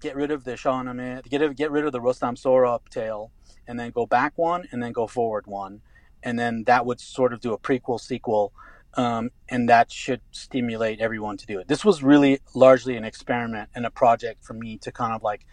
get 0.00 0.16
rid 0.16 0.30
of 0.30 0.44
the 0.44 0.52
Shahnameh, 0.52 1.28
get 1.28 1.56
get 1.56 1.70
rid 1.70 1.84
of 1.84 1.92
the 1.92 2.00
Rostam 2.00 2.40
Sohrab 2.40 2.88
tale, 2.88 3.30
and 3.66 3.78
then 3.78 3.90
go 3.90 4.06
back 4.06 4.32
one 4.36 4.68
and 4.70 4.82
then 4.82 4.92
go 4.92 5.06
forward 5.06 5.46
one, 5.46 5.82
and 6.22 6.38
then 6.38 6.64
that 6.64 6.86
would 6.86 7.00
sort 7.00 7.32
of 7.32 7.40
do 7.40 7.52
a 7.52 7.58
prequel 7.58 8.00
sequel 8.00 8.52
um, 8.96 9.30
and 9.48 9.68
that 9.68 9.92
should 9.92 10.20
stimulate 10.30 11.00
everyone 11.00 11.36
to 11.36 11.46
do 11.46 11.58
it. 11.58 11.68
This 11.68 11.84
was 11.84 12.02
really 12.02 12.40
largely 12.54 12.96
an 12.96 13.04
experiment 13.04 13.68
and 13.74 13.86
a 13.86 13.90
project 13.90 14.44
for 14.44 14.54
me 14.54 14.78
to 14.78 14.90
kind 14.90 15.14
of 15.14 15.22
like 15.22 15.46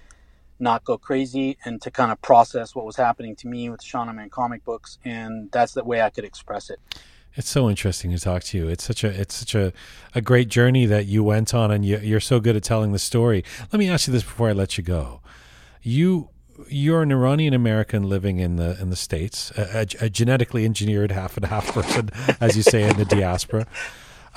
not 0.60 0.84
go 0.86 0.98
crazy 0.98 1.58
and 1.66 1.82
to 1.82 1.92
kind 1.92 2.12
of 2.12 2.22
process 2.22 2.74
what 2.74 2.86
was 2.86 2.96
happening 2.96 3.36
to 3.36 3.48
me 3.48 3.70
with 3.70 3.82
Shahnameh 3.82 4.32
comic 4.32 4.64
books, 4.64 4.98
and 5.04 5.52
that's 5.52 5.74
the 5.74 5.84
way 5.84 6.02
I 6.02 6.10
could 6.10 6.24
express 6.24 6.70
it. 6.70 6.80
It's 7.36 7.50
so 7.50 7.70
interesting 7.70 8.12
to 8.12 8.20
talk 8.20 8.44
to 8.44 8.58
you. 8.58 8.68
It's 8.68 8.84
such 8.84 9.04
a 9.04 9.10
it's 9.10 9.36
such 9.36 9.56
a, 9.56 9.74
a 10.14 10.22
great 10.22 10.50
journey 10.50 10.86
that 10.86 11.08
you 11.08 11.24
went 11.24 11.54
on, 11.54 11.72
and 11.72 11.84
you, 11.84 11.98
you're 11.98 12.20
so 12.20 12.40
good 12.40 12.56
at 12.56 12.64
telling 12.64 12.92
the 12.92 13.00
story. 13.00 13.44
Let 13.72 13.80
me 13.80 13.90
ask 13.90 14.08
you 14.08 14.14
this 14.14 14.24
before 14.24 14.50
I 14.50 14.54
let 14.54 14.78
you 14.78 14.84
go. 14.84 15.22
You 15.82 16.30
you're 16.70 17.02
an 17.02 17.12
Iranian 17.12 17.54
American 17.54 18.04
living 18.04 18.40
in 18.40 18.56
the 18.56 18.80
in 18.82 18.90
the 18.90 18.96
states, 18.96 19.52
a, 19.52 19.88
a, 20.02 20.06
a, 20.06 20.10
genetically 20.10 20.66
engineered 20.66 21.12
half 21.12 21.38
and 21.38 21.46
half 21.46 21.74
person, 21.74 22.10
as 22.40 22.56
you 22.56 22.64
say 22.64 22.88
in 22.88 22.98
the 22.98 23.06
diaspora. 23.06 23.68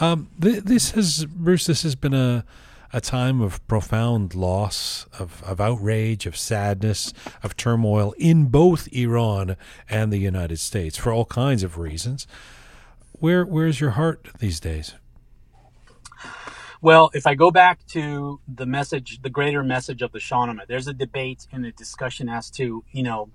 Um, 0.00 0.28
th- 0.40 0.64
this 0.64 0.90
has 0.92 1.24
Bruce. 1.24 1.66
This 1.66 1.82
has 1.82 1.94
been 1.94 2.14
a 2.14 2.44
a 2.92 3.00
time 3.00 3.40
of 3.40 3.66
profound 3.66 4.34
loss, 4.34 5.06
of, 5.18 5.42
of 5.42 5.60
outrage, 5.60 6.24
of 6.24 6.36
sadness, 6.36 7.12
of 7.42 7.56
turmoil 7.56 8.14
in 8.16 8.46
both 8.46 8.88
Iran 8.92 9.56
and 9.88 10.12
the 10.12 10.18
United 10.18 10.58
States 10.58 10.96
for 10.96 11.12
all 11.12 11.24
kinds 11.24 11.62
of 11.62 11.78
reasons. 11.78 12.26
Where 13.12 13.44
where's 13.44 13.80
your 13.80 13.90
heart 13.90 14.28
these 14.38 14.60
days? 14.60 14.94
Well, 16.82 17.10
if 17.14 17.26
I 17.26 17.34
go 17.34 17.50
back 17.50 17.86
to 17.88 18.40
the 18.46 18.66
message, 18.66 19.22
the 19.22 19.30
greater 19.30 19.62
message 19.62 20.02
of 20.02 20.12
the 20.12 20.18
Shahnameh, 20.18 20.66
there's 20.66 20.88
a 20.88 20.92
debate 20.92 21.46
and 21.52 21.64
a 21.64 21.72
discussion 21.72 22.28
as 22.28 22.50
to, 22.52 22.84
you 22.92 23.02
know, 23.02 23.30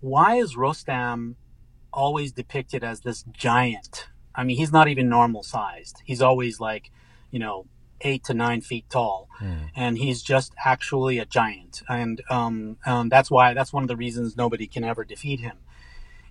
why 0.00 0.36
is 0.36 0.56
Rostam 0.56 1.34
always 1.92 2.32
depicted 2.32 2.84
as 2.84 3.00
this 3.00 3.24
giant? 3.32 4.08
I 4.34 4.44
mean, 4.44 4.56
he's 4.56 4.72
not 4.72 4.88
even 4.88 5.08
normal 5.08 5.42
sized. 5.42 6.02
He's 6.04 6.20
always 6.20 6.60
like, 6.60 6.90
you 7.30 7.38
know, 7.38 7.66
eight 8.02 8.24
to 8.24 8.34
nine 8.34 8.60
feet 8.60 8.84
tall, 8.90 9.28
mm. 9.40 9.70
and 9.74 9.96
he's 9.96 10.22
just 10.22 10.52
actually 10.64 11.18
a 11.18 11.24
giant. 11.24 11.82
And 11.88 12.20
um, 12.28 12.76
um, 12.84 13.08
that's 13.08 13.30
why 13.30 13.54
that's 13.54 13.72
one 13.72 13.82
of 13.82 13.88
the 13.88 13.96
reasons 13.96 14.36
nobody 14.36 14.66
can 14.66 14.84
ever 14.84 15.04
defeat 15.04 15.40
him. 15.40 15.56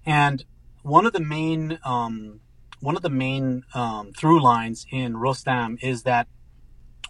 And 0.05 0.45
one 0.83 1.07
of 1.07 1.13
the 1.13 1.19
main 1.19 1.79
um, 1.83 2.41
one 2.79 2.95
of 2.95 3.01
the 3.01 3.09
main 3.09 3.63
um, 3.73 4.11
through 4.13 4.41
lines 4.41 4.85
in 4.91 5.13
Rostam 5.13 5.77
is 5.81 6.03
that 6.03 6.27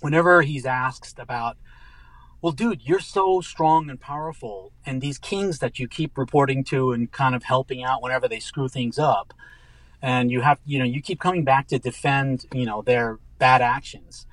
whenever 0.01 0.41
he's 0.41 0.65
asked 0.65 1.19
about, 1.19 1.57
well, 2.41 2.51
dude, 2.51 2.81
you're 2.83 2.99
so 2.99 3.41
strong 3.41 3.89
and 3.89 3.99
powerful, 3.99 4.71
and 4.85 5.01
these 5.01 5.17
kings 5.17 5.59
that 5.59 5.79
you 5.79 5.87
keep 5.87 6.17
reporting 6.17 6.63
to 6.65 6.91
and 6.91 7.11
kind 7.11 7.33
of 7.33 7.43
helping 7.43 7.83
out 7.83 8.03
whenever 8.03 8.27
they 8.27 8.39
screw 8.39 8.67
things 8.67 8.99
up, 8.99 9.33
and 10.01 10.29
you 10.29 10.41
have, 10.41 10.59
you 10.65 10.77
know, 10.77 10.85
you 10.85 11.01
keep 11.01 11.19
coming 11.19 11.43
back 11.43 11.67
to 11.69 11.79
defend, 11.79 12.45
you 12.53 12.65
know, 12.65 12.81
their 12.81 13.17
bad 13.39 13.61
actions. 13.61 14.27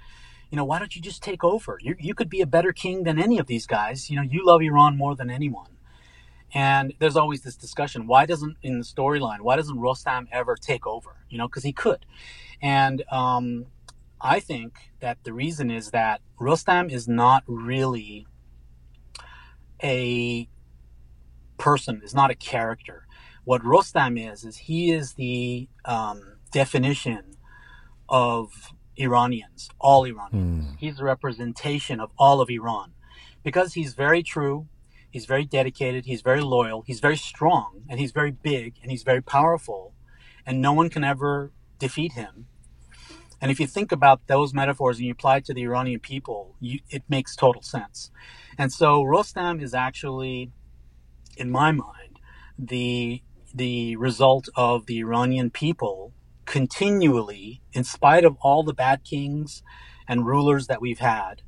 You 0.50 0.56
know, 0.56 0.64
why 0.64 0.78
don't 0.78 0.94
you 0.94 1.00
just 1.00 1.22
take 1.22 1.42
over? 1.42 1.78
You, 1.80 1.96
you 1.98 2.14
could 2.14 2.28
be 2.28 2.42
a 2.42 2.46
better 2.46 2.74
king 2.74 3.04
than 3.04 3.18
any 3.18 3.38
of 3.38 3.46
these 3.46 3.66
guys. 3.66 4.10
You 4.10 4.16
know, 4.16 4.22
you 4.22 4.44
love 4.44 4.60
Iran 4.60 4.98
more 4.98 5.16
than 5.16 5.30
anyone. 5.30 5.70
And 6.54 6.92
there's 6.98 7.16
always 7.16 7.42
this 7.42 7.56
discussion. 7.56 8.06
Why 8.06 8.26
doesn't 8.26 8.56
in 8.62 8.78
the 8.78 8.84
storyline? 8.84 9.40
Why 9.40 9.56
doesn't 9.56 9.78
Rostam 9.78 10.26
ever 10.30 10.56
take 10.56 10.86
over? 10.86 11.16
You 11.30 11.38
know, 11.38 11.48
because 11.48 11.62
he 11.62 11.72
could. 11.72 12.04
And 12.60 13.02
um, 13.10 13.66
I 14.20 14.38
think 14.40 14.74
that 15.00 15.18
the 15.24 15.32
reason 15.32 15.70
is 15.70 15.90
that 15.90 16.20
Rostam 16.38 16.90
is 16.92 17.08
not 17.08 17.42
really 17.46 18.26
a 19.82 20.48
person. 21.58 22.02
Is 22.04 22.14
not 22.14 22.30
a 22.30 22.34
character. 22.34 23.06
What 23.44 23.62
Rostam 23.62 24.32
is 24.32 24.44
is 24.44 24.56
he 24.56 24.92
is 24.92 25.14
the 25.14 25.68
um, 25.84 26.34
definition 26.52 27.36
of 28.08 28.72
Iranians, 28.96 29.70
all 29.80 30.04
Iranians. 30.04 30.66
Mm. 30.66 30.76
He's 30.78 30.98
the 30.98 31.04
representation 31.04 31.98
of 31.98 32.10
all 32.18 32.40
of 32.40 32.50
Iran 32.50 32.92
because 33.42 33.74
he's 33.74 33.94
very 33.94 34.22
true 34.22 34.68
He's 35.12 35.26
very 35.26 35.44
dedicated. 35.44 36.06
He's 36.06 36.22
very 36.22 36.40
loyal. 36.40 36.82
He's 36.86 37.00
very 37.00 37.18
strong 37.18 37.82
and 37.88 38.00
he's 38.00 38.12
very 38.12 38.30
big 38.30 38.76
and 38.82 38.90
he's 38.90 39.02
very 39.02 39.22
powerful 39.22 39.92
and 40.46 40.60
no 40.60 40.72
one 40.72 40.88
can 40.88 41.04
ever 41.04 41.52
defeat 41.78 42.12
him. 42.12 42.46
And 43.38 43.50
if 43.50 43.60
you 43.60 43.66
think 43.66 43.92
about 43.92 44.26
those 44.26 44.54
metaphors 44.54 44.96
and 44.96 45.06
you 45.06 45.12
apply 45.12 45.38
it 45.38 45.44
to 45.46 45.54
the 45.54 45.64
Iranian 45.64 46.00
people, 46.00 46.56
you, 46.60 46.80
it 46.88 47.02
makes 47.08 47.36
total 47.36 47.60
sense. 47.60 48.10
And 48.56 48.72
so 48.72 49.02
Rostam 49.02 49.60
is 49.60 49.74
actually, 49.74 50.50
in 51.36 51.50
my 51.50 51.72
mind, 51.72 52.18
the 52.58 53.22
the 53.54 53.96
result 53.96 54.48
of 54.56 54.86
the 54.86 55.00
Iranian 55.00 55.50
people 55.50 56.14
continually, 56.46 57.60
in 57.74 57.84
spite 57.84 58.24
of 58.24 58.38
all 58.40 58.62
the 58.62 58.72
bad 58.72 59.04
kings 59.04 59.62
and 60.08 60.24
rulers 60.24 60.68
that 60.68 60.80
we've 60.80 61.00
had, 61.00 61.42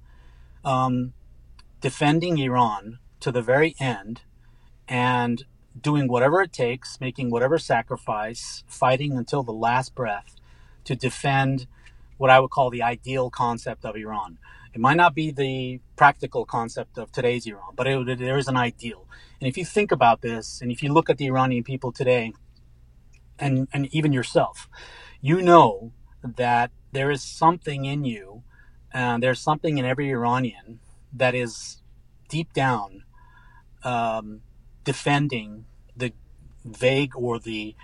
um, 0.67 1.15
defending 1.81 2.37
Iran 2.37 2.99
to 3.25 3.33
the 3.33 3.41
very 3.41 3.75
end 3.81 4.21
and 4.87 5.45
doing 5.81 6.09
whatever 6.09 6.43
it 6.43 6.53
takes, 6.53 7.01
making 7.01 7.31
whatever 7.31 7.57
sacrifice, 7.59 8.63
fighting 8.67 9.17
until 9.17 9.43
the 9.43 9.51
last 9.51 9.95
breath 9.95 10.37
to 10.85 10.95
defend 10.95 11.67
what 12.19 12.29
I 12.29 12.39
would 12.39 12.51
call 12.51 12.69
the 12.69 12.83
ideal 12.83 13.31
concept 13.31 13.87
of 13.87 13.97
Iran. 13.97 14.37
It 14.75 14.81
might 14.81 14.99
not 14.99 15.15
be 15.15 15.31
the 15.31 15.81
practical 15.97 16.45
concept 16.45 16.99
of 16.99 17.13
today's 17.13 17.47
Iran, 17.47 17.73
but 17.75 17.87
it, 17.87 18.19
there 18.19 18.37
is 18.37 18.47
an 18.47 18.59
ideal. 18.59 19.09
And 19.41 19.49
if 19.49 19.57
you 19.57 19.65
think 19.65 19.91
about 19.91 20.21
this, 20.21 20.61
and 20.61 20.71
if 20.71 20.83
you 20.83 20.93
look 20.93 21.09
at 21.09 21.17
the 21.17 21.27
Iranian 21.27 21.65
people 21.65 21.93
today, 21.93 22.35
and, 23.39 23.69
and 23.73 23.89
even 23.95 24.13
yourself, 24.13 24.69
you 25.23 25.41
know 25.41 25.93
that 26.23 26.73
there 26.93 27.11
is 27.11 27.23
something 27.23 27.87
in 27.87 28.05
you, 28.05 28.43
and 28.93 29.23
there's 29.23 29.41
something 29.41 29.79
in 29.79 29.87
every 29.87 30.11
Iranian 30.11 30.81
that 31.11 31.35
is 31.35 31.81
deep 32.29 32.53
down 32.53 33.05
um, 33.85 34.41
defending 34.85 35.67
the 35.97 36.13
vague 36.65 37.13
or 37.17 37.39
the 37.39 37.75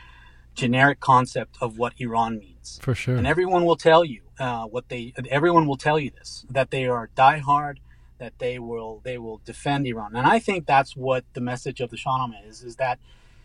generic 0.54 1.00
concept 1.00 1.56
of 1.60 1.78
what 1.78 1.94
Iran 1.98 2.38
means. 2.38 2.78
For 2.82 2.94
sure. 2.94 3.16
And 3.16 3.26
everyone 3.26 3.64
will 3.64 3.76
tell 3.76 4.04
you 4.04 4.22
uh, 4.38 4.64
what 4.64 4.88
they. 4.88 5.12
Everyone 5.30 5.66
will 5.66 5.76
tell 5.76 5.98
you 5.98 6.10
this 6.10 6.44
that 6.50 6.70
they 6.70 6.86
are 6.86 7.10
diehard, 7.16 7.78
that 8.18 8.38
they 8.38 8.58
will 8.58 9.00
they 9.04 9.18
will 9.18 9.40
defend 9.44 9.86
Iran. 9.86 10.16
And 10.16 10.26
I 10.26 10.38
think 10.38 10.66
that's 10.66 10.96
what 10.96 11.24
the 11.34 11.40
message 11.40 11.80
of 11.80 11.90
the 11.90 11.96
Shahnameh 11.96 12.48
is. 12.48 12.62
Is 12.62 12.76
that 12.76 12.98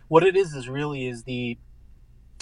what 0.07 0.23
it 0.23 0.35
is 0.35 0.53
is 0.53 0.67
really 0.67 1.07
is 1.07 1.23
the 1.23 1.57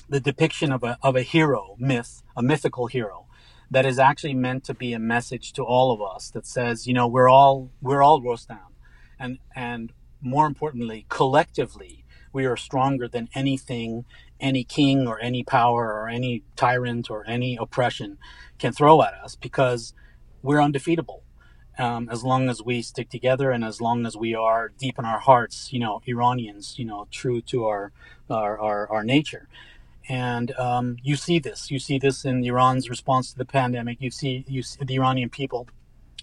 the 0.10 0.20
depiction 0.20 0.72
of 0.72 0.84
a 0.84 0.98
of 1.02 1.16
a 1.16 1.22
hero 1.22 1.76
myth, 1.80 2.24
a 2.36 2.42
mythical 2.42 2.88
hero 2.88 3.26
that 3.72 3.86
is 3.86 3.98
actually 3.98 4.36
meant 4.36 4.64
to 4.66 4.74
be 4.74 4.94
a 4.94 5.00
message 5.00 5.54
to 5.54 5.64
all 5.64 5.92
of 5.92 6.02
us 6.02 6.30
that 6.32 6.46
says, 6.46 6.86
you 6.86 6.94
know, 6.94 7.08
we're 7.08 7.30
all 7.30 7.72
we're 7.82 8.04
all 8.04 8.22
Rostam, 8.22 8.74
and 9.20 9.40
and 9.56 9.92
more 10.24 10.48
importantly, 10.48 11.06
collectively, 11.10 12.06
we 12.32 12.46
are 12.46 12.58
stronger 12.58 13.08
than 13.08 13.30
anything 13.36 14.06
any 14.40 14.64
king 14.64 15.08
or 15.08 15.20
any 15.22 15.44
power 15.44 15.94
or 15.94 16.10
any 16.10 16.44
tyrant 16.56 17.10
or 17.10 17.26
any 17.28 17.58
oppression 17.60 18.18
can 18.60 18.74
throw 18.74 19.02
at 19.02 19.14
us 19.14 19.36
because 19.36 19.94
we're 20.42 20.62
undefeatable. 20.62 21.24
Um, 21.80 22.08
as 22.12 22.24
long 22.24 22.50
as 22.50 22.62
we 22.62 22.84
stick 22.84 23.10
together 23.10 23.50
and 23.50 23.64
as 23.64 23.82
long 23.82 24.06
as 24.06 24.16
we 24.16 24.36
are 24.36 24.72
deep 24.78 25.00
in 25.00 25.06
our 25.06 25.20
hearts, 25.20 25.74
you 25.74 25.80
know, 25.80 26.02
Iranians, 26.06 26.78
you 26.78 26.86
know, 26.86 27.08
true 27.10 27.42
to 27.42 27.66
our 27.66 27.92
our, 28.30 28.60
our, 28.60 28.92
our 28.92 29.04
nature. 29.04 29.48
And 30.08 30.52
um, 30.60 30.98
you 31.02 31.16
see 31.16 31.40
this. 31.40 31.72
You 31.72 31.80
see 31.80 31.98
this 31.98 32.26
in 32.26 32.44
Iran's 32.44 32.90
response 32.90 33.32
to 33.32 33.38
the 33.38 33.46
pandemic. 33.46 34.02
You 34.02 34.12
see, 34.12 34.46
you 34.48 34.62
see 34.62 34.84
the 34.84 34.96
Iranian 34.96 35.30
people. 35.30 35.68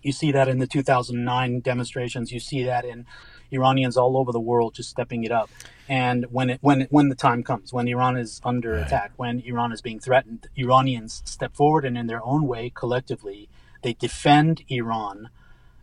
You 0.03 0.13
see 0.13 0.33
that 0.33 0.49
in 0.49 0.59
the 0.59 0.67
2009 0.67 1.61
demonstrations. 1.61 2.31
You 2.31 2.41
see 2.41 2.63
that 2.65 2.85
in 2.85 3.07
Iranians 3.51 3.97
all 3.97 4.17
over 4.17 4.33
the 4.33 4.41
world 4.41 4.75
just 4.75 4.91
stepping 4.91 5.25
it 5.25 5.33
up. 5.33 5.51
And 5.89 6.27
when 6.31 6.51
it 6.51 6.59
when 6.61 6.83
when 6.91 7.09
the 7.09 7.15
time 7.15 7.43
comes, 7.43 7.73
when 7.73 7.89
Iran 7.89 8.17
is 8.17 8.41
under 8.45 8.73
right. 8.73 8.87
attack, 8.87 9.13
when 9.17 9.41
Iran 9.41 9.73
is 9.73 9.83
being 9.83 9.99
threatened, 9.99 10.49
Iranians 10.57 11.23
step 11.25 11.55
forward 11.57 11.85
and 11.85 11.99
in 11.99 12.07
their 12.07 12.25
own 12.25 12.47
way, 12.47 12.71
collectively, 12.75 13.49
they 13.83 13.95
defend 13.95 14.63
Iran 14.69 15.31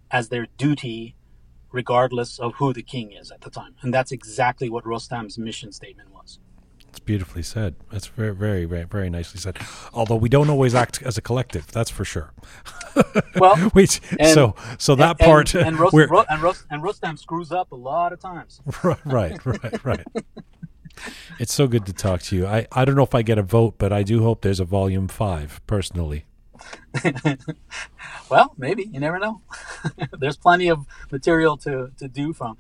as 0.10 0.30
their 0.30 0.48
duty 0.58 1.16
regardless 1.72 2.40
of 2.40 2.56
who 2.56 2.74
the 2.74 2.84
king 2.84 3.12
is 3.12 3.32
at 3.32 3.42
the 3.42 3.50
time. 3.50 3.76
And 3.82 3.94
that's 3.94 4.12
exactly 4.12 4.70
what 4.70 4.86
Rostam's 4.86 5.38
mission 5.38 5.72
statement 5.72 6.14
was. 6.14 6.17
It's 6.98 7.06
beautifully 7.06 7.44
said. 7.44 7.76
That's 7.92 8.08
very, 8.08 8.34
very, 8.34 8.66
very, 8.66 8.86
very 8.86 9.08
nicely 9.12 9.40
said. 9.40 9.60
Although 9.94 10.16
we 10.16 10.30
don't 10.30 10.50
always 10.50 10.74
act 10.74 11.04
as 11.04 11.16
a 11.16 11.22
collective, 11.22 11.68
that's 11.68 11.92
for 11.92 12.04
sure. 12.04 12.34
Well, 13.36 13.70
Wait, 13.76 14.00
and- 14.20 14.34
so 14.34 14.56
so 14.80 14.96
that 14.96 15.18
and, 15.20 15.20
part 15.20 15.54
and, 15.54 15.78
Ros- 15.80 15.94
we're- 15.94 16.08
Ro- 16.08 16.26
and, 16.28 16.44
and 16.72 16.82
Rostam 16.82 17.20
screws 17.20 17.52
up 17.52 17.72
a 17.72 17.76
lot 17.76 18.14
of 18.14 18.20
times. 18.20 18.62
right, 18.84 19.00
right, 19.46 19.86
right. 19.86 20.08
It's 21.38 21.54
so 21.54 21.68
good 21.68 21.86
to 21.86 21.94
talk 21.94 22.24
to 22.24 22.36
you. 22.36 22.48
I, 22.48 22.66
I 22.72 22.84
don't 22.84 22.96
know 22.96 23.04
if 23.04 23.14
I 23.14 23.22
get 23.22 23.38
a 23.38 23.44
vote, 23.44 23.76
but 23.78 23.94
I 23.94 24.02
do 24.02 24.24
hope 24.24 24.42
there's 24.42 24.60
a 24.60 24.66
volume 24.66 25.08
five, 25.08 25.62
personally. 25.68 26.26
Well, 28.32 28.54
maybe 28.58 28.90
you 28.92 29.00
never 29.00 29.20
know. 29.20 29.42
There's 30.18 30.36
plenty 30.38 30.68
of 30.68 30.86
material 31.12 31.58
to 31.58 31.92
to 32.00 32.08
do 32.08 32.34
from. 32.34 32.58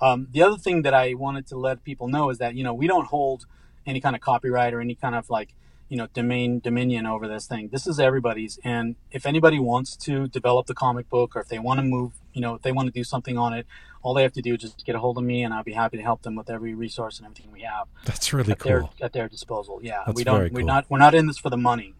Um, 0.00 0.28
the 0.32 0.42
other 0.42 0.56
thing 0.56 0.82
that 0.82 0.94
I 0.94 1.14
wanted 1.14 1.46
to 1.48 1.56
let 1.58 1.84
people 1.84 2.08
know 2.08 2.30
is 2.30 2.38
that 2.38 2.54
you 2.54 2.64
know 2.64 2.72
we 2.74 2.86
don't 2.86 3.06
hold 3.06 3.44
any 3.86 4.00
kind 4.00 4.14
of 4.16 4.22
copyright 4.22 4.74
or 4.74 4.80
any 4.80 4.94
kind 4.94 5.14
of 5.14 5.30
like 5.30 5.54
you 5.88 5.96
know 5.96 6.06
domain 6.14 6.60
dominion 6.60 7.06
over 7.06 7.28
this 7.28 7.46
thing. 7.46 7.68
This 7.68 7.86
is 7.86 8.00
everybody's, 8.00 8.58
and 8.64 8.96
if 9.10 9.26
anybody 9.26 9.58
wants 9.58 9.96
to 9.98 10.28
develop 10.28 10.66
the 10.66 10.74
comic 10.74 11.08
book 11.08 11.36
or 11.36 11.40
if 11.40 11.48
they 11.48 11.58
want 11.58 11.78
to 11.78 11.84
move, 11.84 12.12
you 12.32 12.40
know, 12.40 12.54
if 12.54 12.62
they 12.62 12.72
want 12.72 12.86
to 12.86 12.92
do 12.92 13.04
something 13.04 13.36
on 13.38 13.52
it, 13.52 13.66
all 14.02 14.14
they 14.14 14.22
have 14.22 14.32
to 14.34 14.42
do 14.42 14.54
is 14.54 14.60
just 14.60 14.84
get 14.84 14.94
a 14.94 14.98
hold 14.98 15.18
of 15.18 15.24
me, 15.24 15.42
and 15.42 15.54
I'll 15.54 15.62
be 15.62 15.72
happy 15.72 15.96
to 15.96 16.02
help 16.02 16.22
them 16.22 16.34
with 16.34 16.50
every 16.50 16.74
resource 16.74 17.18
and 17.18 17.26
everything 17.26 17.50
we 17.52 17.62
have 17.62 17.86
That's 18.04 18.32
really 18.32 18.52
at 18.52 18.58
their 18.60 18.80
cool. 18.80 18.94
at 19.00 19.12
their 19.12 19.28
disposal. 19.28 19.80
Yeah, 19.82 20.02
That's 20.06 20.16
we 20.16 20.24
don't. 20.24 20.36
very 20.38 20.50
We're 20.50 20.62
not. 20.62 20.86
We're 20.88 20.98
not 20.98 21.14
in 21.14 21.26
this 21.26 21.38
for 21.38 21.50
the 21.50 21.56
money. 21.56 21.94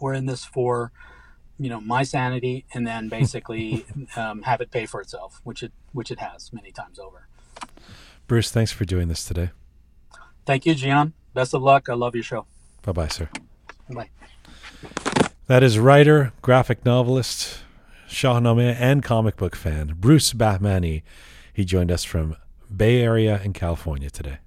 We're 0.00 0.14
in 0.14 0.26
this 0.26 0.44
for, 0.44 0.92
you 1.58 1.68
know, 1.68 1.80
my 1.80 2.04
sanity, 2.04 2.64
and 2.72 2.86
then 2.86 3.08
basically 3.08 3.84
um, 4.16 4.42
have 4.42 4.60
it 4.60 4.70
pay 4.70 4.86
for 4.86 5.00
itself, 5.00 5.40
which 5.44 5.62
it 5.62 5.72
which 5.92 6.10
it 6.10 6.20
has 6.20 6.52
many 6.52 6.70
times 6.72 6.98
over. 6.98 7.26
Bruce, 8.26 8.50
thanks 8.50 8.72
for 8.72 8.84
doing 8.84 9.08
this 9.08 9.24
today. 9.24 9.50
Thank 10.50 10.66
you, 10.66 10.74
Jian. 10.74 11.12
Best 11.32 11.54
of 11.54 11.62
luck. 11.62 11.88
I 11.88 11.94
love 11.94 12.16
your 12.16 12.24
show. 12.24 12.44
Bye 12.82 12.90
bye, 12.90 13.06
sir. 13.06 13.28
Bye. 13.88 14.08
That 15.46 15.62
is 15.62 15.78
writer, 15.78 16.32
graphic 16.42 16.84
novelist, 16.84 17.60
Shahnameh, 18.08 18.74
and 18.74 19.00
comic 19.04 19.36
book 19.36 19.54
fan 19.54 19.94
Bruce 19.96 20.32
Bahmani. 20.32 21.02
He 21.52 21.64
joined 21.64 21.92
us 21.92 22.02
from 22.02 22.34
Bay 22.76 23.00
Area 23.00 23.40
in 23.44 23.52
California 23.52 24.10
today. 24.10 24.38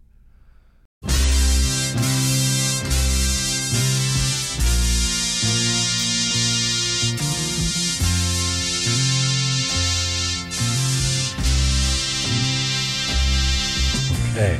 Hey, 14.33 14.59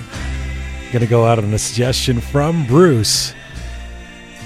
gonna 0.93 1.07
go 1.07 1.25
out 1.25 1.39
on 1.39 1.51
a 1.55 1.57
suggestion 1.57 2.21
from 2.21 2.67
Bruce. 2.67 3.33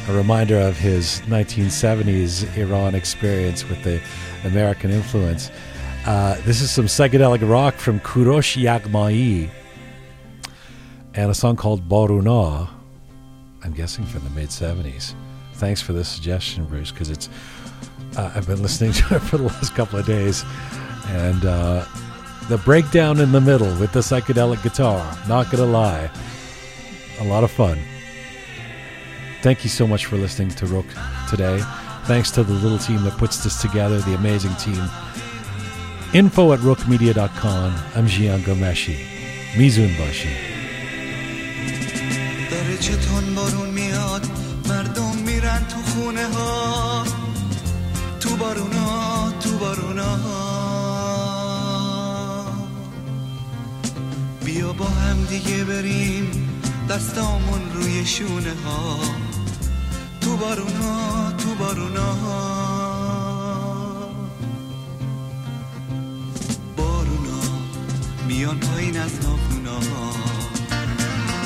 A 0.07 0.13
reminder 0.13 0.57
of 0.57 0.77
his 0.77 1.19
1970s 1.25 2.55
Iran 2.55 2.95
experience 2.95 3.67
with 3.67 3.83
the 3.83 4.01
American 4.45 4.89
influence. 4.89 5.51
Uh, 6.05 6.35
this 6.45 6.61
is 6.61 6.71
some 6.71 6.85
psychedelic 6.85 7.47
rock 7.47 7.75
from 7.75 7.99
Kourosh 7.99 8.55
Yaghmaei 8.55 9.49
and 11.15 11.29
a 11.29 11.33
song 11.33 11.57
called 11.57 11.89
Baruna. 11.89 12.69
I'm 13.65 13.73
guessing 13.73 14.05
from 14.05 14.23
the 14.23 14.29
mid 14.29 14.47
70s. 14.47 15.15
Thanks 15.55 15.81
for 15.81 15.91
this 15.91 16.07
suggestion, 16.07 16.63
Bruce, 16.63 16.91
because 16.91 17.09
it's 17.09 17.27
uh, 18.15 18.31
I've 18.33 18.47
been 18.47 18.61
listening 18.61 18.93
to 18.93 19.17
it 19.17 19.19
for 19.23 19.37
the 19.37 19.43
last 19.43 19.75
couple 19.75 19.99
of 19.99 20.05
days, 20.05 20.45
and 21.07 21.43
uh, 21.43 21.83
the 22.47 22.57
breakdown 22.59 23.19
in 23.19 23.33
the 23.33 23.41
middle 23.41 23.67
with 23.81 23.91
the 23.91 23.99
psychedelic 23.99 24.63
guitar. 24.63 25.17
Not 25.27 25.51
gonna 25.51 25.65
lie, 25.65 26.09
a 27.19 27.23
lot 27.23 27.43
of 27.43 27.51
fun. 27.51 27.79
Thank 29.41 29.63
you 29.63 29.69
so 29.69 29.87
much 29.87 30.05
for 30.05 30.17
listening 30.17 30.49
to 30.49 30.65
Roqe 30.65 31.29
today. 31.29 31.61
Thanks 32.05 32.31
to 32.31 32.43
the 32.43 32.53
little 32.53 32.77
team 32.77 33.03
that 33.03 33.17
puts 33.17 33.43
this 33.43 33.61
together, 33.61 33.99
the 33.99 34.15
amazing 34.15 34.55
team. 34.55 34.81
Info 36.13 36.53
at 36.53 36.59
roqemedia.com. 36.59 37.75
I'm 37.95 38.07
Jian 38.07 38.39
Ghomeshi. 38.39 38.97
Mizun 39.55 39.97
Bashi. 39.97 40.35
بیا 54.45 54.73
با 54.73 54.85
هم 54.85 55.25
دیگه 55.25 55.63
بریم 55.63 56.56
دستامون 56.89 57.61
روی 57.73 58.05
شونه 58.05 58.53
ها. 58.65 58.99
تو 60.21 60.37
بارونا 60.37 61.31
تو 61.31 61.55
بارونا 61.55 62.13
بارونا 66.77 67.41
میان 68.27 68.59
پایین 68.59 68.97
از 68.97 69.11
ناخونا 69.23 69.79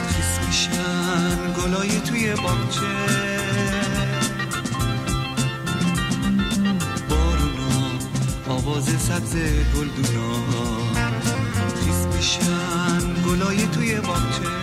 خیس 0.07 0.47
میشن 0.47 1.53
گلای 1.57 1.99
توی 1.99 2.35
باغچه. 2.35 2.91
بارونا 7.09 7.91
آواز 8.49 8.83
سبز 8.83 9.35
گلدونا. 9.75 10.29
خیس 11.85 12.15
میشن 12.15 13.23
گلای 13.27 13.67
توی 13.67 13.95
باغچه. 13.95 14.60